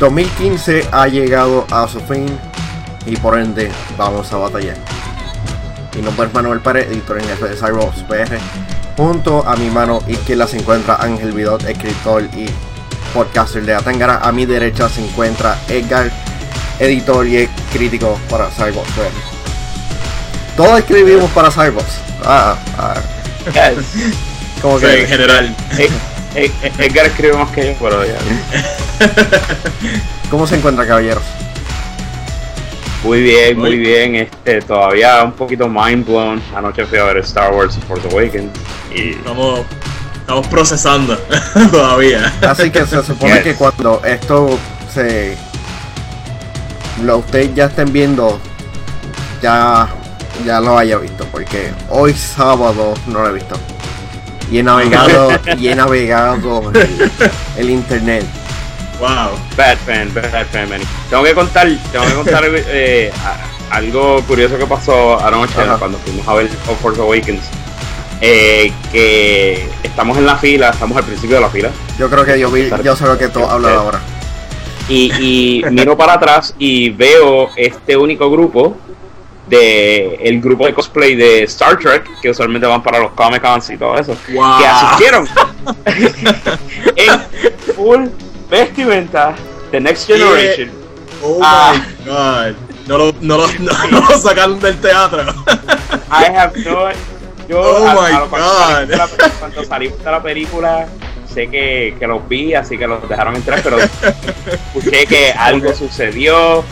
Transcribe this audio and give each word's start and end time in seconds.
2015 0.00 0.88
ha 0.92 1.06
llegado 1.08 1.66
a 1.70 1.86
su 1.86 2.00
fin 2.00 2.26
y 3.06 3.16
por 3.16 3.38
ende 3.38 3.70
vamos 3.98 4.32
a 4.32 4.38
batallar. 4.38 4.99
Mi 6.00 6.06
nombre 6.06 6.28
es 6.28 6.32
Manuel 6.32 6.60
Pérez, 6.60 6.86
editor 6.88 7.18
en 7.18 7.28
jefe 7.28 7.48
de 7.48 7.56
Cyberbox 7.56 8.04
PR. 8.04 8.38
Junto 8.96 9.46
a 9.46 9.54
mi 9.56 9.68
mano 9.68 10.02
izquierda 10.08 10.46
se 10.46 10.56
encuentra 10.56 10.96
Ángel 10.96 11.32
Vidot, 11.32 11.62
escritor 11.68 12.22
y 12.34 12.46
podcaster 13.12 13.62
de 13.66 13.74
Atangara. 13.74 14.20
A 14.22 14.32
mi 14.32 14.46
derecha 14.46 14.88
se 14.88 15.04
encuentra 15.04 15.58
Edgar, 15.68 16.10
editor 16.78 17.26
y 17.26 17.46
crítico 17.70 18.18
para 18.30 18.48
Cyberbox 18.50 18.88
PR. 18.92 20.56
Todos 20.56 20.78
escribimos 20.78 21.30
para 21.32 21.50
Cyberbox. 21.50 21.84
Ah, 22.24 22.56
ah. 22.78 22.94
Como 24.62 24.78
que 24.78 25.02
en 25.02 25.06
general. 25.06 25.54
Edgar 26.34 27.06
escribe 27.08 27.36
más 27.36 27.50
que 27.50 27.66
yo, 27.66 27.74
pero 27.78 28.06
ya. 28.06 28.16
¿Cómo 30.30 30.46
se 30.46 30.56
encuentra, 30.56 30.86
caballeros? 30.86 31.24
Muy 33.02 33.22
bien, 33.22 33.58
muy 33.58 33.76
bien. 33.76 34.14
Este, 34.16 34.60
todavía 34.60 35.24
un 35.24 35.32
poquito 35.32 35.68
mind 35.68 36.06
blown. 36.06 36.42
Anoche 36.54 36.84
fui 36.84 36.98
a 36.98 37.04
ver 37.04 37.18
Star 37.18 37.52
Wars 37.52 37.78
Force 37.88 38.06
Awakens 38.08 38.50
y 38.94 39.10
estamos, 39.10 39.60
estamos 40.14 40.46
procesando 40.48 41.16
todavía. 41.70 42.32
Así 42.42 42.70
que 42.70 42.84
se 42.86 43.02
supone 43.02 43.42
que 43.42 43.54
cuando 43.54 44.02
esto 44.04 44.58
se 44.92 45.36
lo 47.02 47.18
ustedes 47.18 47.54
ya 47.54 47.66
estén 47.66 47.92
viendo 47.92 48.38
ya 49.42 49.88
ya 50.44 50.60
lo 50.60 50.76
haya 50.76 50.98
visto 50.98 51.26
porque 51.32 51.72
hoy 51.88 52.12
sábado 52.12 52.94
no 53.06 53.20
lo 53.20 53.28
he 53.30 53.32
visto 53.32 53.56
y 54.50 54.58
he 54.58 54.62
navegado 54.62 55.30
y 55.58 55.68
he 55.68 55.74
navegado 55.74 56.72
el 57.56 57.70
internet 57.70 58.24
Wow. 59.00 59.30
Bad 59.56 59.78
fan, 59.78 60.12
bad 60.12 60.46
fan, 60.52 60.68
man. 60.68 60.80
Tengo 61.08 61.22
que 61.24 61.34
contar, 61.34 61.68
tengo 61.90 62.04
que 62.04 62.14
contar 62.14 62.44
eh, 62.52 63.10
algo 63.70 64.22
curioso 64.24 64.58
que 64.58 64.66
pasó 64.66 65.18
anoche 65.24 65.54
cuando 65.78 65.96
fuimos 65.98 66.28
a 66.28 66.34
ver 66.34 66.48
Force 66.48 67.00
Awakens. 67.00 67.42
Eh, 68.20 68.70
que 68.92 69.66
estamos 69.82 70.18
en 70.18 70.26
la 70.26 70.36
fila, 70.36 70.68
estamos 70.68 70.94
al 70.98 71.04
principio 71.04 71.36
de 71.36 71.42
la 71.42 71.48
fila. 71.48 71.70
Yo 71.98 72.10
creo 72.10 72.26
que 72.26 72.38
yo 72.38 72.50
vi, 72.50 72.68
yo 72.84 72.94
sé 72.94 73.06
lo 73.06 73.16
que 73.16 73.28
tú 73.28 73.42
hablas 73.42 73.72
ahora. 73.72 74.00
Y, 74.90 75.12
y 75.62 75.64
miro 75.70 75.96
para 75.96 76.14
atrás 76.14 76.54
y 76.58 76.90
veo 76.90 77.48
este 77.56 77.96
único 77.96 78.30
grupo 78.30 78.76
de 79.48 80.16
el 80.16 80.40
grupo 80.40 80.66
de 80.66 80.74
cosplay 80.74 81.14
de 81.16 81.44
Star 81.44 81.78
Trek 81.78 82.08
que 82.20 82.30
usualmente 82.30 82.66
van 82.66 82.82
para 82.82 82.98
los 82.98 83.12
Comic 83.12 83.40
Cons 83.40 83.70
y 83.70 83.76
todo 83.76 83.96
eso 83.98 84.16
que 84.26 84.38
asistieron 84.38 85.26
en 86.96 87.74
full 87.74 88.06
vestimenta 88.50 89.34
The 89.70 89.80
Next 89.80 90.06
Generation. 90.06 90.70
Oh 91.22 91.40
ah. 91.42 91.74
my 91.74 92.04
god. 92.04 92.56
No 92.86 92.98
lo, 92.98 93.14
no, 93.20 93.36
lo, 93.36 93.46
no, 93.60 94.00
lo 94.00 94.18
sacaron 94.18 94.58
del 94.58 94.76
teatro. 94.80 95.22
I 96.10 96.24
have 96.24 96.56
no. 96.64 96.90
Yo, 97.48 97.60
oh 97.60 97.94
my 97.94 98.10
god. 98.30 98.90
Cuando 99.38 99.64
salimos 99.64 100.02
de 100.02 100.10
la 100.10 100.22
película, 100.22 100.88
sé 101.32 101.48
que, 101.48 101.94
que 101.98 102.06
los 102.06 102.28
vi, 102.28 102.54
así 102.54 102.76
que 102.76 102.86
los 102.86 103.08
dejaron 103.08 103.36
entrar, 103.36 103.62
pero 103.62 103.78
escuché 103.78 105.06
que 105.06 105.32
algo 105.32 105.72
sucedió. 105.74 106.64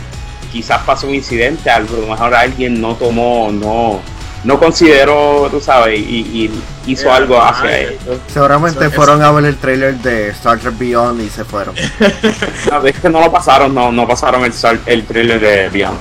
Quizás 0.51 0.81
pasó 0.81 1.07
un 1.07 1.15
incidente, 1.15 1.69
a 1.69 1.79
lo 1.79 2.07
mejor 2.07 2.33
alguien 2.33 2.81
no 2.81 2.95
tomó, 2.95 3.51
no 3.51 4.01
no 4.43 4.59
considero, 4.59 5.47
tú 5.51 5.59
sabes, 5.59 5.99
y, 5.99 6.51
hizo 6.85 7.11
algo 7.11 7.41
hacia 7.41 7.79
esto. 7.79 8.19
Seguramente 8.27 8.89
fueron 8.89 9.21
a 9.21 9.31
ver 9.31 9.45
el 9.45 9.57
trailer 9.57 9.95
de 9.95 10.29
Star 10.29 10.57
Trek 10.59 10.77
Beyond 10.77 11.21
y 11.21 11.29
se 11.29 11.45
fueron. 11.45 11.75
a 12.71 12.79
veces 12.79 13.01
que 13.01 13.09
no 13.09 13.19
lo 13.19 13.31
pasaron, 13.31 13.73
no, 13.73 13.91
no 13.91 14.07
pasaron 14.07 14.43
el, 14.43 14.53
el 14.85 15.05
trailer 15.05 15.39
de 15.39 15.69
Beyond. 15.69 15.99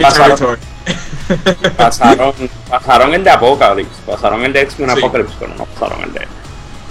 Pasaron, 0.00 0.58
pasaron, 1.76 2.34
pasaron, 2.68 3.14
el 3.14 3.22
de 3.22 3.30
Apocalypse, 3.30 4.02
pasaron 4.06 4.44
el 4.44 4.52
de 4.52 4.62
X-Men 4.62 4.90
Apocalypse, 4.90 5.34
pero 5.38 5.54
no 5.54 5.66
pasaron 5.66 6.02
el 6.04 6.12
de. 6.12 6.26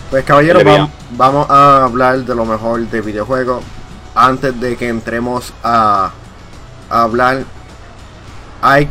Pues 0.10 0.24
caballeros, 0.26 0.64
vamos, 0.64 0.92
vamos 1.12 1.50
a 1.50 1.84
hablar 1.84 2.20
de 2.20 2.36
lo 2.36 2.46
mejor 2.46 2.82
de 2.82 3.02
videojuegos. 3.02 3.64
Antes 4.16 4.60
de 4.60 4.78
que 4.78 4.88
entremos 4.88 5.54
a, 5.64 6.12
a 6.90 7.02
hablar, 7.02 7.46
hay 8.62 8.88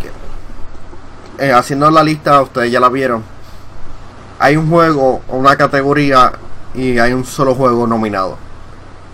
eh, 1.42 1.52
haciendo 1.52 1.90
la 1.90 2.04
lista, 2.04 2.40
ustedes 2.40 2.70
ya 2.70 2.78
la 2.78 2.88
vieron. 2.88 3.24
Hay 4.38 4.56
un 4.56 4.70
juego, 4.70 5.22
una 5.26 5.56
categoría 5.56 6.30
y 6.72 7.00
hay 7.00 7.12
un 7.12 7.24
solo 7.24 7.56
juego 7.56 7.84
nominado. 7.84 8.38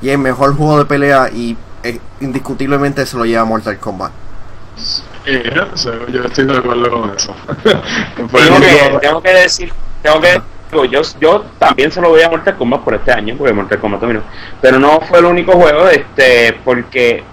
Y 0.02 0.10
el 0.10 0.18
mejor 0.18 0.54
juego 0.54 0.76
de 0.78 0.84
pelea 0.84 1.30
y 1.32 1.56
eh, 1.82 1.98
indiscutiblemente 2.20 3.06
se 3.06 3.16
lo 3.16 3.24
lleva 3.24 3.46
Mortal 3.46 3.78
Kombat. 3.78 4.12
yo 5.24 6.22
estoy 6.24 6.44
de 6.44 6.58
acuerdo 6.58 6.90
con 6.90 7.16
eso. 7.16 7.34
tengo, 9.00 9.22
que, 9.22 9.32
decir, 9.32 9.72
tengo 10.02 10.20
que 10.20 10.42
yo, 10.70 11.00
yo 11.18 11.46
también 11.58 11.90
se 11.90 12.02
lo 12.02 12.10
voy 12.10 12.20
a 12.20 12.28
Mortal 12.28 12.58
Kombat 12.58 12.82
por 12.82 12.92
este 12.92 13.10
año, 13.10 13.36
porque 13.38 13.54
Mortal 13.54 13.78
Kombat 13.78 14.00
terminó. 14.00 14.22
Pero 14.60 14.78
no 14.78 15.00
fue 15.00 15.20
el 15.20 15.24
único 15.24 15.52
juego, 15.52 15.88
este, 15.88 16.60
porque. 16.62 17.24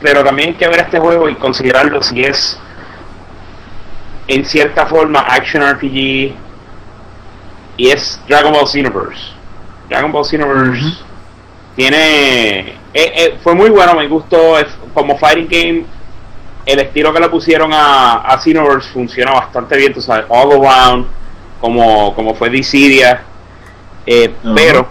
Pero 0.00 0.22
también 0.22 0.50
hay 0.50 0.54
que 0.54 0.68
ver 0.68 0.78
este 0.78 1.00
juego 1.00 1.28
y 1.28 1.34
considerarlo 1.34 2.00
si 2.04 2.22
es 2.22 2.60
en 4.28 4.44
cierta 4.44 4.86
forma 4.86 5.20
action 5.20 5.62
RPG 5.62 6.34
y 7.76 7.88
es 7.90 8.20
Dragon 8.28 8.52
Ball 8.52 8.66
Xenoverse. 8.66 9.32
Dragon 9.88 10.10
Ball 10.10 10.24
Xenoverse 10.24 10.98
tiene 11.76 12.76
eh, 12.98 13.12
eh, 13.14 13.38
fue 13.42 13.54
muy 13.54 13.68
bueno, 13.68 13.94
me 13.94 14.08
gustó 14.08 14.54
como 14.94 15.18
fighting 15.18 15.48
game. 15.48 15.84
El 16.64 16.80
estilo 16.80 17.12
que 17.12 17.20
le 17.20 17.28
pusieron 17.28 17.70
a, 17.72 18.22
a 18.22 18.38
Xenoverse 18.38 18.88
funciona 18.90 19.32
bastante 19.32 19.76
bien, 19.76 19.92
tú 19.92 20.00
sabes, 20.00 20.24
all 20.28 20.50
around, 20.52 21.06
como, 21.60 22.14
como 22.14 22.34
fue 22.34 22.48
Dissidia, 22.50 23.22
eh, 24.06 24.34
pero 24.54 24.88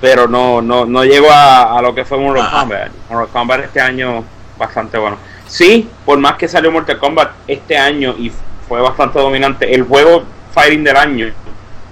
pero 0.00 0.26
no, 0.26 0.62
no, 0.62 0.86
no 0.86 1.04
llegó 1.04 1.30
a, 1.30 1.78
a 1.78 1.82
lo 1.82 1.94
que 1.94 2.04
fue 2.04 2.18
Mortal 2.18 2.50
Kombat. 2.50 2.92
Mortal 3.08 3.28
Kombat 3.32 3.60
este 3.60 3.80
año 3.80 4.24
bastante 4.58 4.98
bueno. 4.98 5.16
Sí, 5.50 5.88
por 6.06 6.16
más 6.20 6.36
que 6.36 6.46
salió 6.46 6.70
Mortal 6.70 6.96
Kombat 6.98 7.32
este 7.48 7.76
año 7.76 8.14
y 8.16 8.30
fue 8.68 8.80
bastante 8.80 9.18
dominante, 9.18 9.74
el 9.74 9.82
juego 9.82 10.22
Fighting 10.52 10.84
del 10.84 10.96
año 10.96 11.26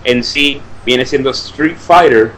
en 0.05 0.23
sí 0.23 0.61
viene 0.87 1.05
siendo 1.05 1.31
Street 1.31 1.77
Fighter 1.77 2.31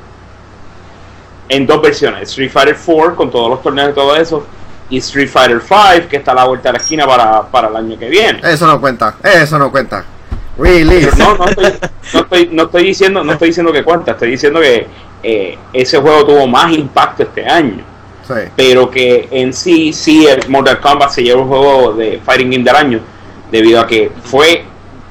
en 1.50 1.66
dos 1.66 1.82
versiones, 1.82 2.30
Street 2.30 2.50
Fighter 2.50 2.74
4 2.74 3.16
con 3.16 3.30
todos 3.30 3.50
los 3.50 3.62
torneos 3.62 3.90
y 3.90 3.92
todo 3.92 4.16
eso, 4.16 4.46
y 4.88 4.96
Street 4.96 5.28
Fighter 5.28 5.60
5 5.60 6.08
que 6.08 6.16
está 6.16 6.32
a 6.32 6.36
la 6.36 6.44
vuelta 6.44 6.70
de 6.70 6.72
la 6.72 6.78
esquina 6.78 7.06
para, 7.06 7.68
el 7.68 7.76
año 7.76 7.98
que 7.98 8.08
viene. 8.08 8.40
Eso 8.42 8.66
no 8.66 8.80
cuenta, 8.80 9.16
eso 9.22 9.58
no 9.58 9.70
cuenta. 9.70 10.02
Really? 10.56 11.06
no, 11.18 11.36
no 11.36 11.44
estoy, 11.44 12.48
no, 12.50 12.62
estoy, 12.62 12.84
diciendo, 12.84 13.22
no 13.22 13.32
estoy 13.32 13.48
diciendo 13.48 13.74
que 13.74 13.84
cuenta, 13.84 14.12
estoy 14.12 14.30
diciendo 14.30 14.58
que 14.58 14.86
eh, 15.22 15.58
ese 15.74 15.98
juego 15.98 16.24
tuvo 16.24 16.46
más 16.46 16.72
impacto 16.72 17.24
este 17.24 17.46
año. 17.46 17.84
Pero 18.56 18.90
que 18.90 19.28
en 19.30 19.52
sí, 19.52 19.92
sí, 19.92 20.26
el 20.26 20.48
Mortal 20.48 20.80
Kombat 20.80 21.10
se 21.10 21.22
lleva 21.22 21.42
un 21.42 21.48
juego 21.48 21.92
de 21.92 22.20
Fighting 22.24 22.50
Game 22.50 22.64
del 22.64 22.76
año, 22.76 23.00
debido 23.50 23.80
a 23.80 23.86
que 23.86 24.10
fue 24.22 24.64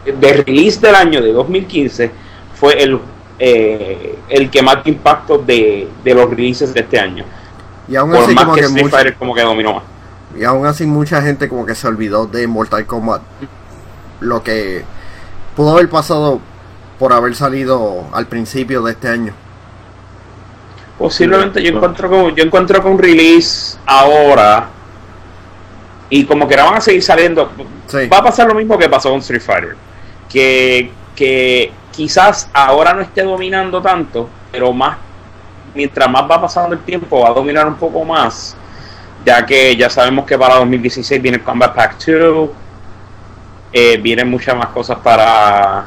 de 0.05 0.33
release 0.33 0.79
del 0.79 0.95
año 0.95 1.21
de 1.21 1.33
2015, 1.33 2.11
fue 2.53 2.81
el, 2.81 2.99
eh, 3.37 4.17
el 4.29 4.49
que 4.49 4.61
más 4.61 4.85
impacto 4.85 5.37
de, 5.37 5.87
de 6.03 6.13
los 6.13 6.29
releases 6.29 6.73
de 6.73 6.81
este 6.81 6.99
año. 6.99 7.25
Y 7.87 7.95
aún 7.95 8.15
así, 8.15 8.35
como 8.35 8.53
que, 8.53 8.61
Street 8.61 9.15
como 9.17 9.33
que 9.33 9.41
dominó 9.41 9.73
más. 9.75 9.83
Y 10.37 10.43
aún 10.43 10.65
así, 10.65 10.85
mucha 10.85 11.21
gente 11.21 11.49
como 11.49 11.65
que 11.65 11.75
se 11.75 11.87
olvidó 11.87 12.27
de 12.27 12.45
Mortal 12.47 12.85
Kombat. 12.85 13.21
Lo 14.19 14.43
que 14.43 14.83
pudo 15.55 15.71
haber 15.71 15.89
pasado 15.89 16.39
por 16.99 17.13
haber 17.13 17.35
salido 17.35 18.05
al 18.13 18.27
principio 18.27 18.83
de 18.83 18.91
este 18.91 19.07
año. 19.07 19.33
Posiblemente 20.99 21.63
yo 21.63 21.69
encuentro 21.69 22.09
con, 22.09 22.35
yo 22.35 22.43
encuentro 22.43 22.83
con 22.83 22.91
un 22.91 22.99
release 22.99 23.77
ahora 23.85 24.67
y 26.09 26.25
como 26.25 26.45
que 26.45 26.57
van 26.57 26.73
a 26.75 26.81
seguir 26.81 27.01
saliendo, 27.01 27.49
va 28.11 28.17
a 28.17 28.23
pasar 28.23 28.49
lo 28.49 28.53
mismo 28.53 28.77
que 28.77 28.89
pasó 28.89 29.09
con 29.09 29.19
Street 29.19 29.41
Fighter, 29.41 29.77
que, 30.27 30.91
que 31.15 31.71
quizás 31.89 32.49
ahora 32.51 32.93
no 32.93 32.99
esté 32.99 33.23
dominando 33.23 33.81
tanto, 33.81 34.27
pero 34.51 34.73
más 34.73 34.97
mientras 35.73 36.09
más 36.09 36.29
va 36.29 36.41
pasando 36.41 36.75
el 36.75 36.81
tiempo 36.81 37.21
va 37.21 37.29
a 37.29 37.33
dominar 37.33 37.65
un 37.65 37.75
poco 37.75 38.03
más, 38.03 38.57
ya 39.25 39.45
que 39.45 39.77
ya 39.77 39.89
sabemos 39.89 40.25
que 40.25 40.37
para 40.37 40.55
2016 40.55 41.21
viene 41.21 41.41
Combat 41.41 41.73
Pack 41.75 42.05
2 42.05 42.49
eh, 43.71 43.97
vienen 44.01 44.29
muchas 44.29 44.53
más 44.57 44.67
cosas 44.67 44.97
para 44.99 45.85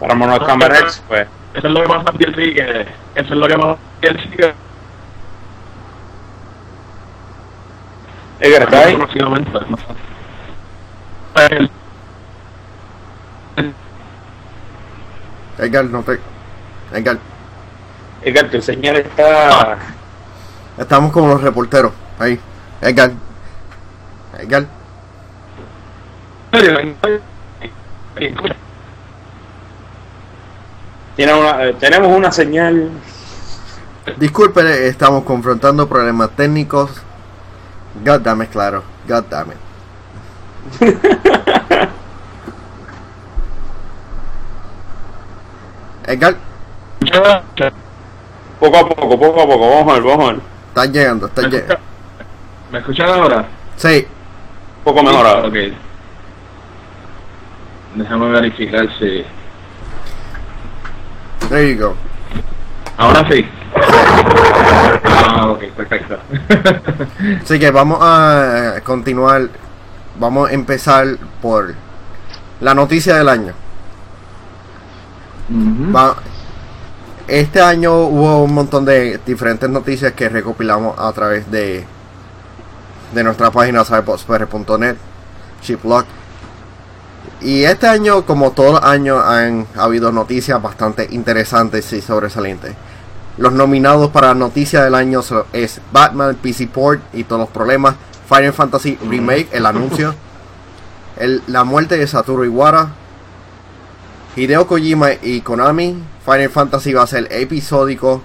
para 0.00 0.14
Mortal 0.16 0.48
Kombat 0.48 0.80
X, 0.80 1.02
pues. 1.06 1.28
Eso 1.54 1.68
es 1.68 1.72
lo 1.72 1.82
que 1.82 1.88
pasa 1.88 2.12
que 2.18 3.01
eso 3.14 3.34
es 3.34 3.38
lo 3.38 3.46
que 3.46 3.56
DLC. 4.00 4.30
que- 4.36 4.54
Edgar, 8.40 8.62
¿estás 8.62 8.86
ahí? 8.86 8.96
próximamente. 8.96 9.50
Edgar, 15.58 15.84
no 15.84 16.02
te. 16.02 16.18
Edgar, 16.92 17.18
Edgar, 18.22 18.50
tu 18.50 18.60
señal 18.60 18.96
está... 18.96 19.78
estamos 20.78 21.12
como 21.12 21.28
los 21.28 21.42
reporteros. 21.42 21.92
Ahí. 22.18 22.38
Edgar. 22.80 23.12
Edgar. 24.38 24.66
Tiene 31.16 31.34
una, 31.34 31.64
eh, 31.64 31.74
tenemos 31.78 32.16
una 32.16 32.32
señal... 32.32 32.90
Disculpen, 34.16 34.66
estamos 34.66 35.22
confrontando 35.24 35.88
problemas 35.88 36.30
técnicos. 36.30 36.90
God 38.04 38.20
damn 38.20 38.42
it, 38.42 38.50
claro. 38.50 38.82
God 39.06 39.24
damn 39.30 39.52
it. 39.52 39.58
Edgar, 46.06 46.36
Poco 48.58 48.76
a 48.76 48.88
poco, 48.88 49.18
poco 49.18 49.42
a 49.42 49.46
poco, 49.46 49.70
vamos 49.70 49.90
a 49.90 49.94
ver, 49.94 50.02
vamos 50.02 50.28
a 50.28 50.32
ver. 50.32 50.40
estás 50.68 50.90
llegando, 50.90 51.26
estás 51.26 51.44
¿Me 51.44 51.50
llegando. 51.50 51.78
¿Me 52.70 52.78
escuchan 52.78 53.08
ahora? 53.08 53.44
Sí, 53.76 54.06
Poco 54.84 55.02
mejor 55.02 55.26
ahora. 55.26 55.48
Ok. 55.48 55.56
Déjame 57.94 58.30
verificar 58.30 58.88
si. 58.98 59.24
There 61.52 61.68
you 61.74 61.76
go. 61.78 61.94
Ahora 62.96 63.26
sí. 63.30 63.44
Ah, 65.04 65.46
ok, 65.50 65.62
perfecto. 65.76 66.18
Así 67.42 67.58
que 67.58 67.70
vamos 67.70 67.98
a 68.00 68.80
continuar. 68.84 69.48
Vamos 70.18 70.50
a 70.50 70.52
empezar 70.52 71.06
por 71.40 71.74
la 72.60 72.74
noticia 72.74 73.16
del 73.16 73.28
año. 73.28 73.54
Va- 75.94 76.16
este 77.28 77.60
año 77.60 77.94
hubo 78.06 78.42
un 78.44 78.52
montón 78.54 78.84
de 78.84 79.18
diferentes 79.24 79.68
noticias 79.70 80.12
que 80.12 80.28
recopilamos 80.28 80.98
a 80.98 81.12
través 81.12 81.50
de 81.50 81.84
de 83.14 83.22
nuestra 83.24 83.50
página 83.50 83.84
cyberpodspr.net, 83.84 84.96
Shiplock. 85.62 86.06
Y 87.42 87.64
este 87.64 87.88
año, 87.88 88.24
como 88.24 88.52
todos 88.52 88.74
los 88.74 88.82
años, 88.84 89.22
han 89.24 89.66
habido 89.76 90.12
noticias 90.12 90.60
bastante 90.62 91.08
interesantes 91.10 91.92
y 91.92 92.00
sobresalientes. 92.00 92.74
Los 93.36 93.52
nominados 93.52 94.10
para 94.10 94.34
noticia 94.34 94.84
del 94.84 94.94
año 94.94 95.22
es 95.52 95.80
Batman, 95.92 96.36
PC 96.40 96.68
Port 96.68 97.00
y 97.12 97.24
todos 97.24 97.40
los 97.40 97.48
problemas, 97.48 97.94
Final 98.28 98.52
Fantasy 98.52 98.96
Remake, 99.08 99.48
el 99.52 99.66
anuncio, 99.66 100.14
el- 101.16 101.42
la 101.46 101.64
muerte 101.64 101.96
de 101.96 102.06
Satoru 102.06 102.44
Iwata, 102.44 102.90
Hideo 104.36 104.66
Kojima 104.66 105.08
y 105.22 105.40
Konami, 105.40 105.96
Final 106.24 106.50
Fantasy 106.50 106.92
va 106.92 107.02
a 107.02 107.06
ser 107.06 107.26
episódico. 107.30 108.22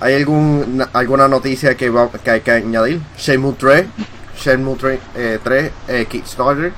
¿Hay 0.00 0.14
algún, 0.14 0.84
alguna 0.92 1.28
noticia 1.28 1.76
que, 1.76 1.90
va, 1.90 2.08
que 2.10 2.30
hay 2.30 2.40
que 2.40 2.50
añadir? 2.52 3.00
Shenmue 3.18 3.54
3, 3.58 3.86
Shenmue 4.38 4.76
3, 4.76 5.00
eh, 5.14 5.38
3 5.42 5.72
eh, 5.88 6.06
Kickstarter. 6.08 6.72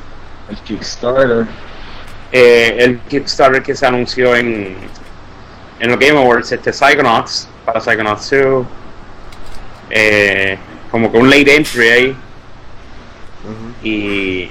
El 0.53 0.59
Kickstarter. 0.59 1.47
Eh, 2.31 2.77
el 2.79 2.99
Kickstarter 3.01 3.63
que 3.63 3.75
se 3.75 3.87
anunció 3.87 4.37
en, 4.37 4.77
en 5.81 5.91
los 5.91 5.99
Game 5.99 6.19
Awards, 6.19 6.53
este 6.53 6.73
Psychonauts, 6.73 7.49
para 7.65 7.81
Psychonauts 7.81 8.31
2. 8.31 8.67
Eh, 9.91 10.59
como 10.91 11.11
que 11.11 11.17
un 11.17 11.31
late 11.31 11.57
entry 11.57 11.89
ahí. 11.89 12.17
Y 13.83 14.51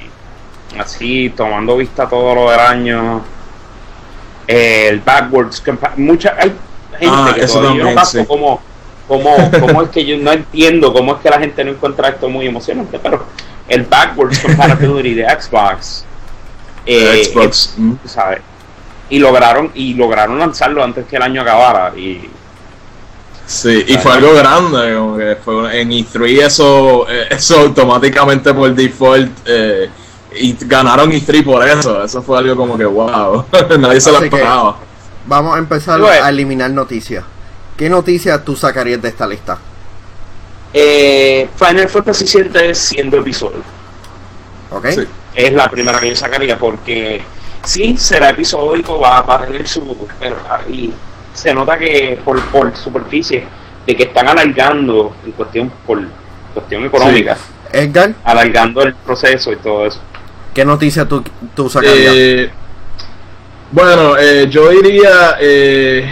así, 0.79 1.29
tomando 1.29 1.77
vista 1.77 2.09
todo 2.09 2.33
lo 2.33 2.49
del 2.51 2.59
año. 2.59 3.21
Eh, 4.47 4.87
el 4.89 4.99
Backwards 5.01 5.63
mucha 5.97 6.35
Hay 6.39 6.49
gente 6.99 7.07
Ah, 7.07 7.33
que 7.35 7.45
todavía 7.45 7.93
no 7.93 8.05
sí. 8.05 8.25
Cómo, 9.11 9.35
cómo, 9.59 9.81
es 9.83 9.89
que 9.89 10.05
yo 10.05 10.17
no 10.17 10.31
entiendo 10.31 10.93
cómo 10.93 11.15
es 11.15 11.21
que 11.21 11.29
la 11.29 11.39
gente 11.39 11.63
no 11.65 11.71
encuentra 11.71 12.07
esto 12.09 12.29
muy 12.29 12.47
emocionante, 12.47 12.97
pero 12.97 13.25
el 13.67 13.83
Backwards 13.83 14.39
Compatibility 14.39 15.15
de 15.15 15.25
Xbox. 15.29 16.05
eh, 16.85 17.25
Xbox. 17.25 17.73
mm. 17.77 17.93
tú 17.95 18.07
sabes 18.07 18.39
y 19.09 19.19
lograron 19.19 19.69
y 19.75 19.93
lograron 19.95 20.39
lanzarlo 20.39 20.81
antes 20.81 21.05
que 21.05 21.17
el 21.17 21.21
año 21.23 21.41
acabara 21.41 21.91
y 21.97 22.29
Sí, 23.45 23.83
y 23.85 23.97
fue 23.97 24.13
algo 24.13 24.33
grande, 24.33 24.95
como 24.95 25.17
que 25.17 25.35
fue 25.43 25.81
en 25.81 25.89
E3 25.89 26.45
eso, 26.45 27.05
eh, 27.09 27.27
eso 27.31 27.59
automáticamente 27.59 28.53
por 28.53 28.73
default 28.73 29.29
eh, 29.45 29.89
y 30.39 30.55
ganaron 30.61 31.11
E3 31.11 31.43
por 31.43 31.67
eso, 31.67 32.01
eso 32.01 32.21
fue 32.21 32.37
algo 32.37 32.55
como 32.55 32.77
que 32.77 32.85
wow, 32.85 33.43
nadie 33.77 33.99
se 33.99 34.09
lo 34.11 34.17
Así 34.19 34.27
esperaba. 34.27 34.77
Vamos 35.25 35.55
a 35.55 35.59
empezar 35.59 35.99
Bueno. 35.99 36.23
a 36.23 36.29
eliminar 36.29 36.71
noticias. 36.71 37.25
¿Qué 37.81 37.89
noticias 37.89 38.45
tú 38.45 38.55
sacarías 38.55 39.01
de 39.01 39.07
esta 39.07 39.25
lista? 39.25 39.57
eh, 40.71 41.49
Final 41.55 41.89
Fantasy 41.89 42.25
VII 42.43 42.75
siendo 42.75 43.17
episodio 43.17 43.63
¿Ok? 44.69 44.85
Sí. 44.89 45.07
es 45.33 45.51
la 45.53 45.67
primera 45.67 45.99
que 45.99 46.09
yo 46.09 46.15
sacaría 46.15 46.59
porque 46.59 47.23
sí 47.63 47.97
será 47.97 48.29
episódico 48.29 48.99
va, 48.99 49.23
va 49.23 49.37
a 49.37 49.45
tener 49.47 49.67
su 49.67 50.07
pero, 50.19 50.35
ah, 50.47 50.59
y 50.69 50.93
se 51.33 51.55
nota 51.55 51.79
que 51.79 52.19
por, 52.23 52.39
por 52.51 52.77
superficie 52.77 53.45
de 53.87 53.95
que 53.95 54.03
están 54.03 54.27
alargando 54.27 55.15
en 55.25 55.31
cuestión 55.31 55.71
por 55.87 56.03
cuestión 56.53 56.85
económica 56.85 57.35
Edgar, 57.73 58.13
alargando 58.23 58.83
el 58.83 58.93
proceso 58.93 59.51
y 59.51 59.55
todo 59.55 59.87
eso 59.87 59.99
¿qué 60.53 60.63
noticia 60.63 61.07
tú, 61.07 61.23
tú 61.55 61.67
sacarías? 61.67 62.13
Eh, 62.15 62.51
bueno, 63.71 64.17
eh, 64.19 64.47
yo 64.51 64.69
diría, 64.69 65.37
eh, 65.39 66.07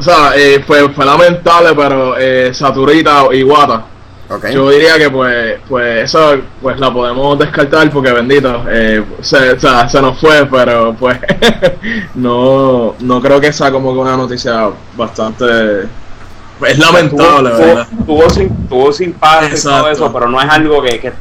o 0.00 0.02
sea, 0.02 0.32
eh, 0.34 0.64
fue, 0.66 0.88
fue 0.88 1.04
lamentable, 1.04 1.74
pero 1.76 2.16
eh, 2.18 2.54
Saturita 2.54 3.26
y 3.32 3.42
¿Ok? 3.42 4.48
yo 4.50 4.70
diría 4.70 4.96
que 4.96 5.10
pues, 5.10 5.58
pues 5.68 6.04
eso 6.04 6.38
pues 6.62 6.80
la 6.80 6.90
podemos 6.90 7.38
descartar 7.38 7.90
porque 7.90 8.10
bendito, 8.12 8.64
eh, 8.70 9.04
se, 9.20 9.52
o 9.52 9.60
sea, 9.60 9.86
se 9.90 10.00
nos 10.00 10.18
fue, 10.18 10.46
pero 10.46 10.94
pues 10.98 11.18
no, 12.14 12.94
no 12.98 13.20
creo 13.20 13.38
que 13.38 13.52
sea 13.52 13.70
como 13.70 13.92
que 13.92 13.98
una 13.98 14.16
noticia 14.16 14.70
bastante, 14.96 15.82
es 16.66 16.78
lamentable, 16.78 17.50
tuvo, 17.50 17.58
¿verdad? 17.58 17.88
tuvo, 17.90 18.04
tuvo 18.06 18.30
sin, 18.30 18.68
tuvo 18.68 18.92
sin 18.94 19.12
paz 19.12 19.50
y 19.52 19.62
todo 19.62 19.90
eso, 19.90 20.10
pero 20.10 20.28
no 20.30 20.40
es 20.40 20.48
algo 20.48 20.80
que, 20.80 20.98
que, 20.98 21.12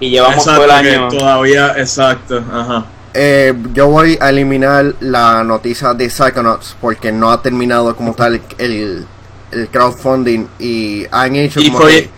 que 0.00 0.08
llevamos 0.08 0.38
Exacto, 0.38 0.62
todo 0.62 0.74
el 0.78 0.82
que 0.82 0.94
año. 0.96 1.08
todavía, 1.08 1.74
exacto, 1.76 2.42
ajá. 2.50 2.86
Eh, 3.14 3.52
yo 3.74 3.88
voy 3.88 4.16
a 4.20 4.30
eliminar 4.30 4.94
la 5.00 5.44
noticia 5.44 5.92
de 5.92 6.08
Psychonauts 6.08 6.76
porque 6.80 7.12
no 7.12 7.30
ha 7.30 7.42
terminado 7.42 7.94
como 7.94 8.14
tal 8.14 8.40
el, 8.58 9.06
el 9.50 9.68
crowdfunding 9.68 10.46
y 10.58 11.04
han 11.10 11.36
hecho 11.36 11.60
Y 11.60 11.66
como 11.70 11.80
que, 11.86 12.10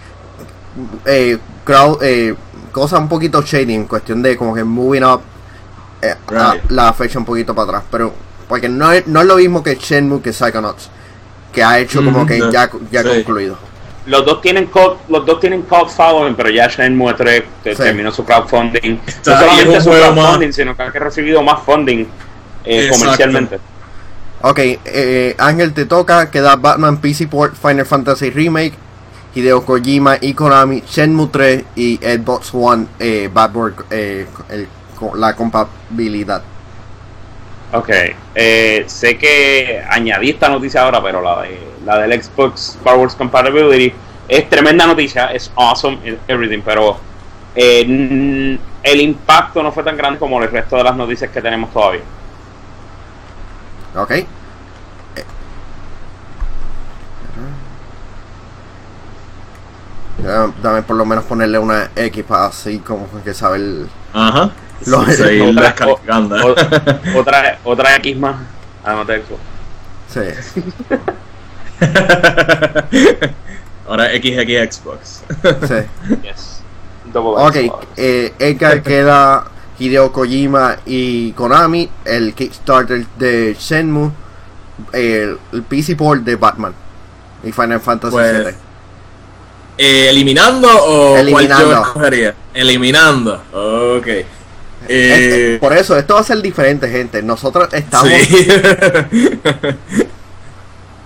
eh, 1.06 1.38
crowd, 1.64 1.98
eh, 2.02 2.34
cosas 2.70 3.00
un 3.00 3.08
poquito 3.08 3.42
shady 3.42 3.74
en 3.74 3.86
cuestión 3.86 4.22
de 4.22 4.36
como 4.36 4.54
que 4.54 4.62
moving 4.62 5.02
up 5.04 5.20
eh, 6.00 6.14
a- 6.36 6.56
la 6.68 6.92
fecha 6.92 7.18
un 7.18 7.24
poquito 7.24 7.54
para 7.54 7.66
atrás 7.78 7.84
pero 7.90 8.12
porque 8.48 8.68
no 8.68 8.92
es, 8.92 9.06
no 9.08 9.20
es 9.20 9.26
lo 9.26 9.36
mismo 9.36 9.62
que 9.62 9.74
Shenmue 9.76 10.20
que 10.22 10.32
Psychonauts 10.32 10.90
que 11.52 11.62
ha 11.64 11.78
hecho 11.78 12.04
como 12.04 12.24
que 12.26 12.38
ya, 12.52 12.70
ya 12.90 13.02
sí. 13.02 13.08
concluido 13.08 13.56
Los 14.06 14.24
dos 14.26 14.40
tienen 14.42 14.68
los 15.08 15.24
dos 15.24 15.40
tienen 15.40 15.64
following, 15.66 16.34
pero 16.34 16.50
ya 16.50 16.68
Shenmue 16.68 17.14
3 17.14 17.42
te- 17.62 17.74
Sí. 17.74 17.82
terminó 17.82 18.10
su 18.12 18.24
crowdfunding. 18.24 19.00
Está- 19.06 19.32
no 19.32 19.40
solamente 19.40 19.80
su 19.80 19.90
crowdfunding, 19.90 20.48
más- 20.48 20.54
sino 20.56 20.76
que 20.76 20.82
ha 20.82 20.90
recibido 20.90 21.42
más 21.42 21.60
funding 21.64 22.06
eh, 22.64 22.88
comercialmente. 22.90 23.58
Ok, 24.42 24.58
eh, 24.84 25.34
Ángel 25.38 25.72
te 25.72 25.86
toca, 25.86 26.30
queda 26.30 26.56
Batman 26.56 26.98
PC 26.98 27.26
Port, 27.28 27.54
Final 27.54 27.86
Fantasy 27.86 28.28
Remake, 28.30 28.74
Hideo 29.34 29.64
Kojima 29.64 30.16
y 30.20 30.34
Konami, 30.34 30.82
Shenmue 30.86 31.28
3 31.32 31.64
y 31.74 31.96
Xbox 31.96 32.50
One, 32.52 32.86
eh, 32.98 33.30
Backward, 33.32 33.74
eh, 33.90 34.26
el- 34.50 34.68
co- 34.98 35.16
la 35.16 35.34
compatibilidad. 35.34 36.42
Ok, 37.74 37.90
eh, 38.36 38.84
sé 38.86 39.18
que 39.18 39.82
añadí 39.90 40.30
esta 40.30 40.48
noticia 40.48 40.82
ahora, 40.82 41.02
pero 41.02 41.20
la, 41.20 41.42
de, 41.42 41.58
la 41.84 41.98
del 41.98 42.22
Xbox 42.22 42.78
Backwards 42.84 43.16
Compatibility 43.16 43.92
es 44.28 44.48
tremenda 44.48 44.86
noticia, 44.86 45.26
es 45.32 45.50
awesome, 45.56 45.98
es 46.04 46.14
everything, 46.28 46.62
pero 46.64 46.96
eh, 47.56 48.58
el 48.80 49.00
impacto 49.00 49.60
no 49.60 49.72
fue 49.72 49.82
tan 49.82 49.96
grande 49.96 50.20
como 50.20 50.40
el 50.40 50.48
resto 50.48 50.76
de 50.76 50.84
las 50.84 50.94
noticias 50.94 51.32
que 51.32 51.42
tenemos 51.42 51.72
todavía. 51.72 52.02
Ok. 53.96 54.10
Eh, 54.12 54.26
Dame 60.62 60.82
por 60.82 60.94
lo 60.94 61.04
menos 61.04 61.24
ponerle 61.24 61.58
una 61.58 61.90
X 61.96 62.22
para 62.22 62.46
así 62.46 62.78
como 62.78 63.08
que 63.24 63.34
saber. 63.34 63.86
Ajá. 64.12 64.52
Lo- 64.86 65.04
Seguir 65.06 65.42
Otra- 65.42 65.74
o- 65.86 66.00
otra, 67.18 67.58
otra 67.64 67.96
X 67.96 68.16
más. 68.16 68.36
Además 68.84 69.06
de 69.06 69.16
eso. 69.16 69.38
Sí. 70.12 70.20
Ahora 73.88 74.08
XX 74.10 74.74
Xbox. 74.76 75.22
sí. 75.68 76.14
Yes. 76.22 76.60
Ok, 77.14 77.54
Xbox. 77.56 77.86
eh, 77.96 78.32
Edgar 78.38 78.82
queda 78.82 79.44
Hideo 79.78 80.12
Kojima 80.12 80.76
y 80.86 81.32
Konami, 81.32 81.88
el 82.04 82.34
Kickstarter 82.34 83.06
de 83.18 83.56
Shenmue, 83.58 84.10
el, 84.92 85.38
el 85.52 85.62
PC 85.62 85.96
port 85.96 86.22
de 86.22 86.36
Batman 86.36 86.72
y 87.42 87.52
Final 87.52 87.80
Fantasy 87.80 88.12
Pues, 88.12 88.44
VII. 88.46 88.54
Eh, 89.76 90.08
¿Eliminando 90.10 90.68
o 90.68 91.16
Eliminando. 91.16 91.64
cuál 91.66 91.76
yo 91.76 91.82
escogería? 91.82 92.34
Eliminando. 92.54 93.42
Ok. 93.52 94.06
Eh, 94.88 95.58
por 95.60 95.72
eso, 95.72 95.96
esto 95.98 96.14
va 96.14 96.20
a 96.20 96.24
ser 96.24 96.40
diferente, 96.42 96.88
gente. 96.88 97.22
Nosotros 97.22 97.68
estamos. 97.72 98.08
sí. 98.12 98.48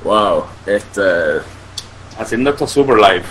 wow. 0.04 0.44
Este. 0.66 1.02
Haciendo 2.18 2.50
esto 2.50 2.66
super 2.66 2.96
live. 2.96 3.22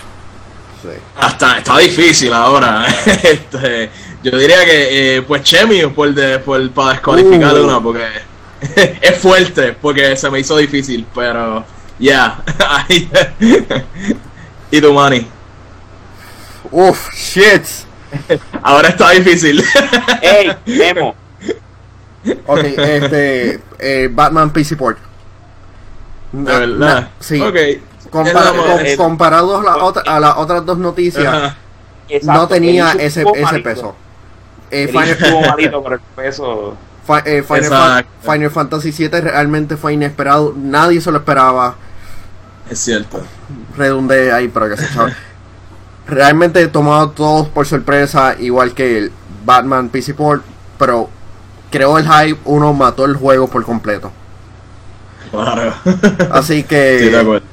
Sí. 0.81 0.89
Hasta 1.17 1.57
está 1.57 1.77
difícil 1.77 2.31
ahora. 2.33 2.85
Este, 3.23 3.89
yo 4.23 4.37
diría 4.37 4.63
que, 4.65 5.17
eh, 5.17 5.21
pues 5.23 5.43
Chemi, 5.43 5.85
por, 5.87 6.13
de, 6.13 6.39
por 6.39 6.69
para 6.71 6.91
descualificar 6.93 7.53
Uh. 7.55 7.63
una, 7.65 7.81
porque 7.81 8.05
es 9.01 9.17
fuerte, 9.17 9.73
porque 9.73 10.15
se 10.15 10.29
me 10.29 10.39
hizo 10.39 10.55
difícil, 10.57 11.05
pero 11.13 11.65
ya. 11.99 12.39
ahí- 12.69 13.09
y 14.71 14.81
tu 14.81 14.93
money. 14.93 15.27
Uf, 16.71 17.11
shit. 17.13 17.63
Ahora 18.63 18.89
está 18.89 19.11
difícil. 19.11 19.63
¡Ey! 20.21 20.51
Memo. 20.65 21.15
Ok, 22.45 22.59
este. 22.63 23.59
eh, 23.79 24.09
Batman 24.11 24.51
PC 24.51 24.75
port. 24.75 24.97
Na- 26.33 26.59
verdad. 26.59 26.77
na- 26.77 27.09
sí. 27.19 27.41
Ok. 27.41 27.55
Compara- 28.09 28.33
Ya 28.45 28.51
vamos, 28.51 28.65
com- 28.65 28.79
eh, 28.85 28.97
comparados 28.97 29.61
a, 29.61 29.63
la 29.77 29.83
otra- 29.83 30.03
a 30.05 30.19
las 30.19 30.37
otras 30.37 30.65
dos 30.65 30.77
noticias, 30.77 31.25
ajá. 31.27 31.55
No 32.23 32.47
tenía 32.47 32.91
ese, 32.93 33.25
ese 33.35 33.59
peso. 33.59 33.95
Eh, 34.71 34.87
Final, 34.87 35.17
pero 35.19 35.93
el 35.95 35.99
peso. 36.15 36.77
Eh, 37.25 37.43
Final, 37.43 38.49
Fantasy 38.51 38.91
VII 38.91 39.21
realmente 39.21 39.77
fue 39.77 39.93
inesperado. 39.93 40.53
Nadie 40.57 40.99
se 41.01 41.11
lo 41.11 41.17
esperaba. 41.19 41.75
Es 42.69 42.79
cierto. 42.79 43.21
redundé 43.77 44.31
ahí, 44.33 44.47
pero 44.49 44.69
que 44.69 44.75
se. 44.77 44.85
Realmente 46.07 46.65
tomado 46.67 47.09
a 47.09 47.13
todos 47.13 47.47
por 47.49 47.65
sorpresa, 47.67 48.35
igual 48.39 48.73
que 48.73 48.97
el 48.97 49.11
Batman 49.45 49.89
PC 49.89 50.13
Port, 50.13 50.43
pero 50.79 51.09
creó 51.69 51.97
el 51.97 52.05
hype, 52.09 52.39
uno 52.45 52.73
mató 52.73 53.05
el 53.05 53.15
juego 53.15 53.47
por 53.49 53.63
completo. 53.65 54.11
Claro. 55.31 55.73
Así 56.31 56.65
Sí, 56.99 57.09
de 57.09 57.11
que, 57.11 57.17
acuerdo. 57.17 57.45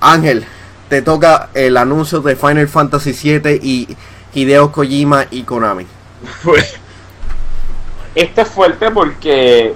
Ángel, 0.00 0.44
te 0.88 1.02
toca 1.02 1.50
el 1.54 1.76
anuncio 1.76 2.20
de 2.20 2.36
Final 2.36 2.68
Fantasy 2.68 3.12
VII 3.12 3.58
y 3.62 3.96
Hideo 4.34 4.72
Kojima 4.72 5.26
y 5.30 5.42
Konami. 5.44 5.86
Pues, 6.42 6.74
Este 8.14 8.42
es 8.42 8.48
fuerte 8.48 8.90
porque 8.90 9.74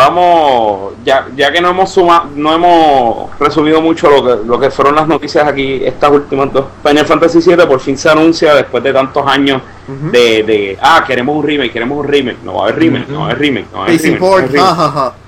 vamos, 0.00 0.94
ya, 1.04 1.26
ya 1.36 1.52
que 1.52 1.60
no 1.60 1.70
hemos 1.70 1.90
suma, 1.90 2.28
no 2.34 2.54
hemos 2.54 3.38
resumido 3.38 3.82
mucho 3.82 4.08
lo 4.08 4.24
que, 4.24 4.46
lo 4.46 4.58
que 4.58 4.70
fueron 4.70 4.94
las 4.94 5.06
noticias 5.06 5.46
aquí, 5.46 5.82
estas 5.84 6.10
últimas 6.10 6.50
dos. 6.52 6.64
Final 6.82 7.06
Fantasy 7.06 7.40
VII 7.40 7.66
por 7.66 7.80
fin 7.80 7.98
se 7.98 8.08
anuncia 8.08 8.54
después 8.54 8.82
de 8.82 8.92
tantos 8.92 9.26
años 9.26 9.60
de, 9.86 10.42
de, 10.42 10.78
ah, 10.80 11.04
queremos 11.06 11.36
un 11.36 11.42
remake, 11.42 11.72
queremos 11.72 11.98
un 11.98 12.08
remake, 12.08 12.38
no 12.44 12.54
va 12.54 12.60
a 12.60 12.62
haber 12.68 12.78
remake, 12.78 13.08
no 13.08 13.20
va 13.20 13.22
a 13.22 13.26
haber 13.26 13.38
remake, 13.38 13.66
no 13.72 13.78
va 13.78 13.84
a 13.84 13.88
haber 13.88 14.00
remake. 14.00 14.20
no 14.20 15.20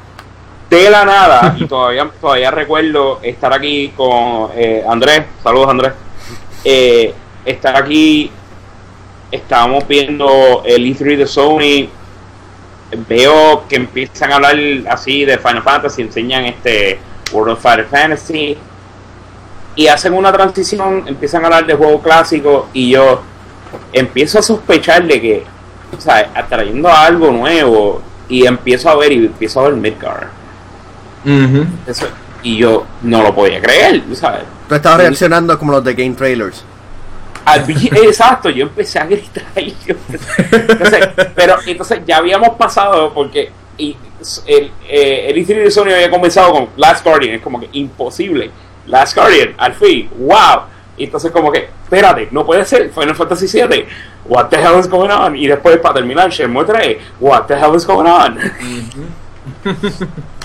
de 0.71 0.91
la 0.91 1.05
nada 1.05 1.55
y 1.59 1.67
todavía 1.67 2.09
todavía 2.19 2.51
recuerdo 2.51 3.19
estar 3.23 3.53
aquí 3.53 3.93
con 3.95 4.49
eh, 4.57 4.83
Andrés 4.89 5.25
saludos 5.43 5.69
Andrés. 5.69 5.93
Eh, 6.65 7.13
estar 7.45 7.77
aquí 7.77 8.31
estábamos 9.31 9.87
viendo 9.87 10.63
el 10.65 10.87
E3 10.87 11.17
de 11.19 11.27
Sony 11.27 11.89
veo 13.09 13.65
que 13.69 13.77
empiezan 13.77 14.33
a 14.33 14.37
hablar 14.37 14.57
así 14.89 15.25
de 15.25 15.39
Final 15.39 15.63
Fantasy 15.63 16.03
enseñan 16.03 16.45
este 16.45 16.99
World 17.33 17.53
of 17.55 17.63
Final 17.63 17.87
Fantasy 17.87 18.57
y 19.75 19.87
hacen 19.87 20.13
una 20.13 20.33
transición 20.33 21.05
empiezan 21.07 21.43
a 21.43 21.47
hablar 21.47 21.67
de 21.67 21.75
juegos 21.75 22.03
clásicos 22.03 22.67
y 22.73 22.91
yo 22.91 23.23
empiezo 23.93 24.39
a 24.39 24.43
sospechar 24.43 25.05
de 25.07 25.21
que 25.21 25.45
o 25.97 26.01
sea, 26.01 26.31
atrayendo 26.35 26.89
algo 26.91 27.31
nuevo 27.31 28.03
y 28.29 28.47
empiezo 28.47 28.89
a 28.91 28.97
ver 28.97 29.13
y 29.13 29.27
empiezo 29.27 29.61
a 29.61 29.65
ver 29.65 29.75
Midgar 29.75 30.29
eso- 31.87 32.09
y 32.43 32.57
yo 32.57 32.85
no 33.03 33.23
lo 33.23 33.33
podía 33.35 33.61
creer, 33.61 34.03
¿sabes? 34.15 34.43
Tú 34.69 34.75
estabas 34.75 34.99
reaccionando 35.03 35.57
como 35.59 35.71
los 35.73 35.85
de 35.85 35.95
Game 35.95 36.15
Trailers. 36.17 36.65
Exacto, 38.05 38.51
yo 38.51 38.65
empecé 38.65 38.99
a 38.99 39.07
gritar 39.07 39.45
y 39.57 39.75
yo 39.87 39.95
empecé- 39.95 40.67
entonces, 40.71 41.09
pero 41.35 41.57
entonces 41.67 42.01
ya 42.07 42.19
habíamos 42.19 42.51
pasado 42.51 43.13
porque 43.13 43.51
y, 43.79 43.97
el, 44.47 44.71
eh, 44.89 45.27
el 45.31 45.37
E3 45.37 45.65
de 45.65 45.71
Sony 45.71 45.93
había 45.93 46.11
comenzado 46.11 46.53
con 46.53 46.69
Last 46.77 47.05
Guardian, 47.05 47.35
es 47.35 47.43
como 47.43 47.59
que 47.61 47.69
imposible. 47.73 48.51
Last 48.87 49.17
Guardian, 49.17 49.55
al 49.59 49.75
fin, 49.75 50.09
wow. 50.19 50.63
Y 50.97 51.05
entonces 51.05 51.31
como 51.33 51.51
que, 51.51 51.69
espérate, 51.85 52.29
no 52.31 52.45
puede 52.45 52.65
ser 52.65 52.91
Final 52.91 53.15
Fantasy 53.15 53.47
VII. 53.47 53.87
What 54.27 54.49
the 54.51 54.57
hell 54.57 54.79
is 54.79 54.89
going 54.89 55.11
on? 55.11 55.37
Y 55.37 55.47
después 55.47 55.79
para 55.79 55.95
terminar, 55.95 56.31
Shenmue 56.31 56.65
3. 56.65 56.99
What 57.19 57.47
the 57.47 57.55
hell 57.55 57.75
is 57.75 57.87
going 57.87 58.07
on? 58.07 58.39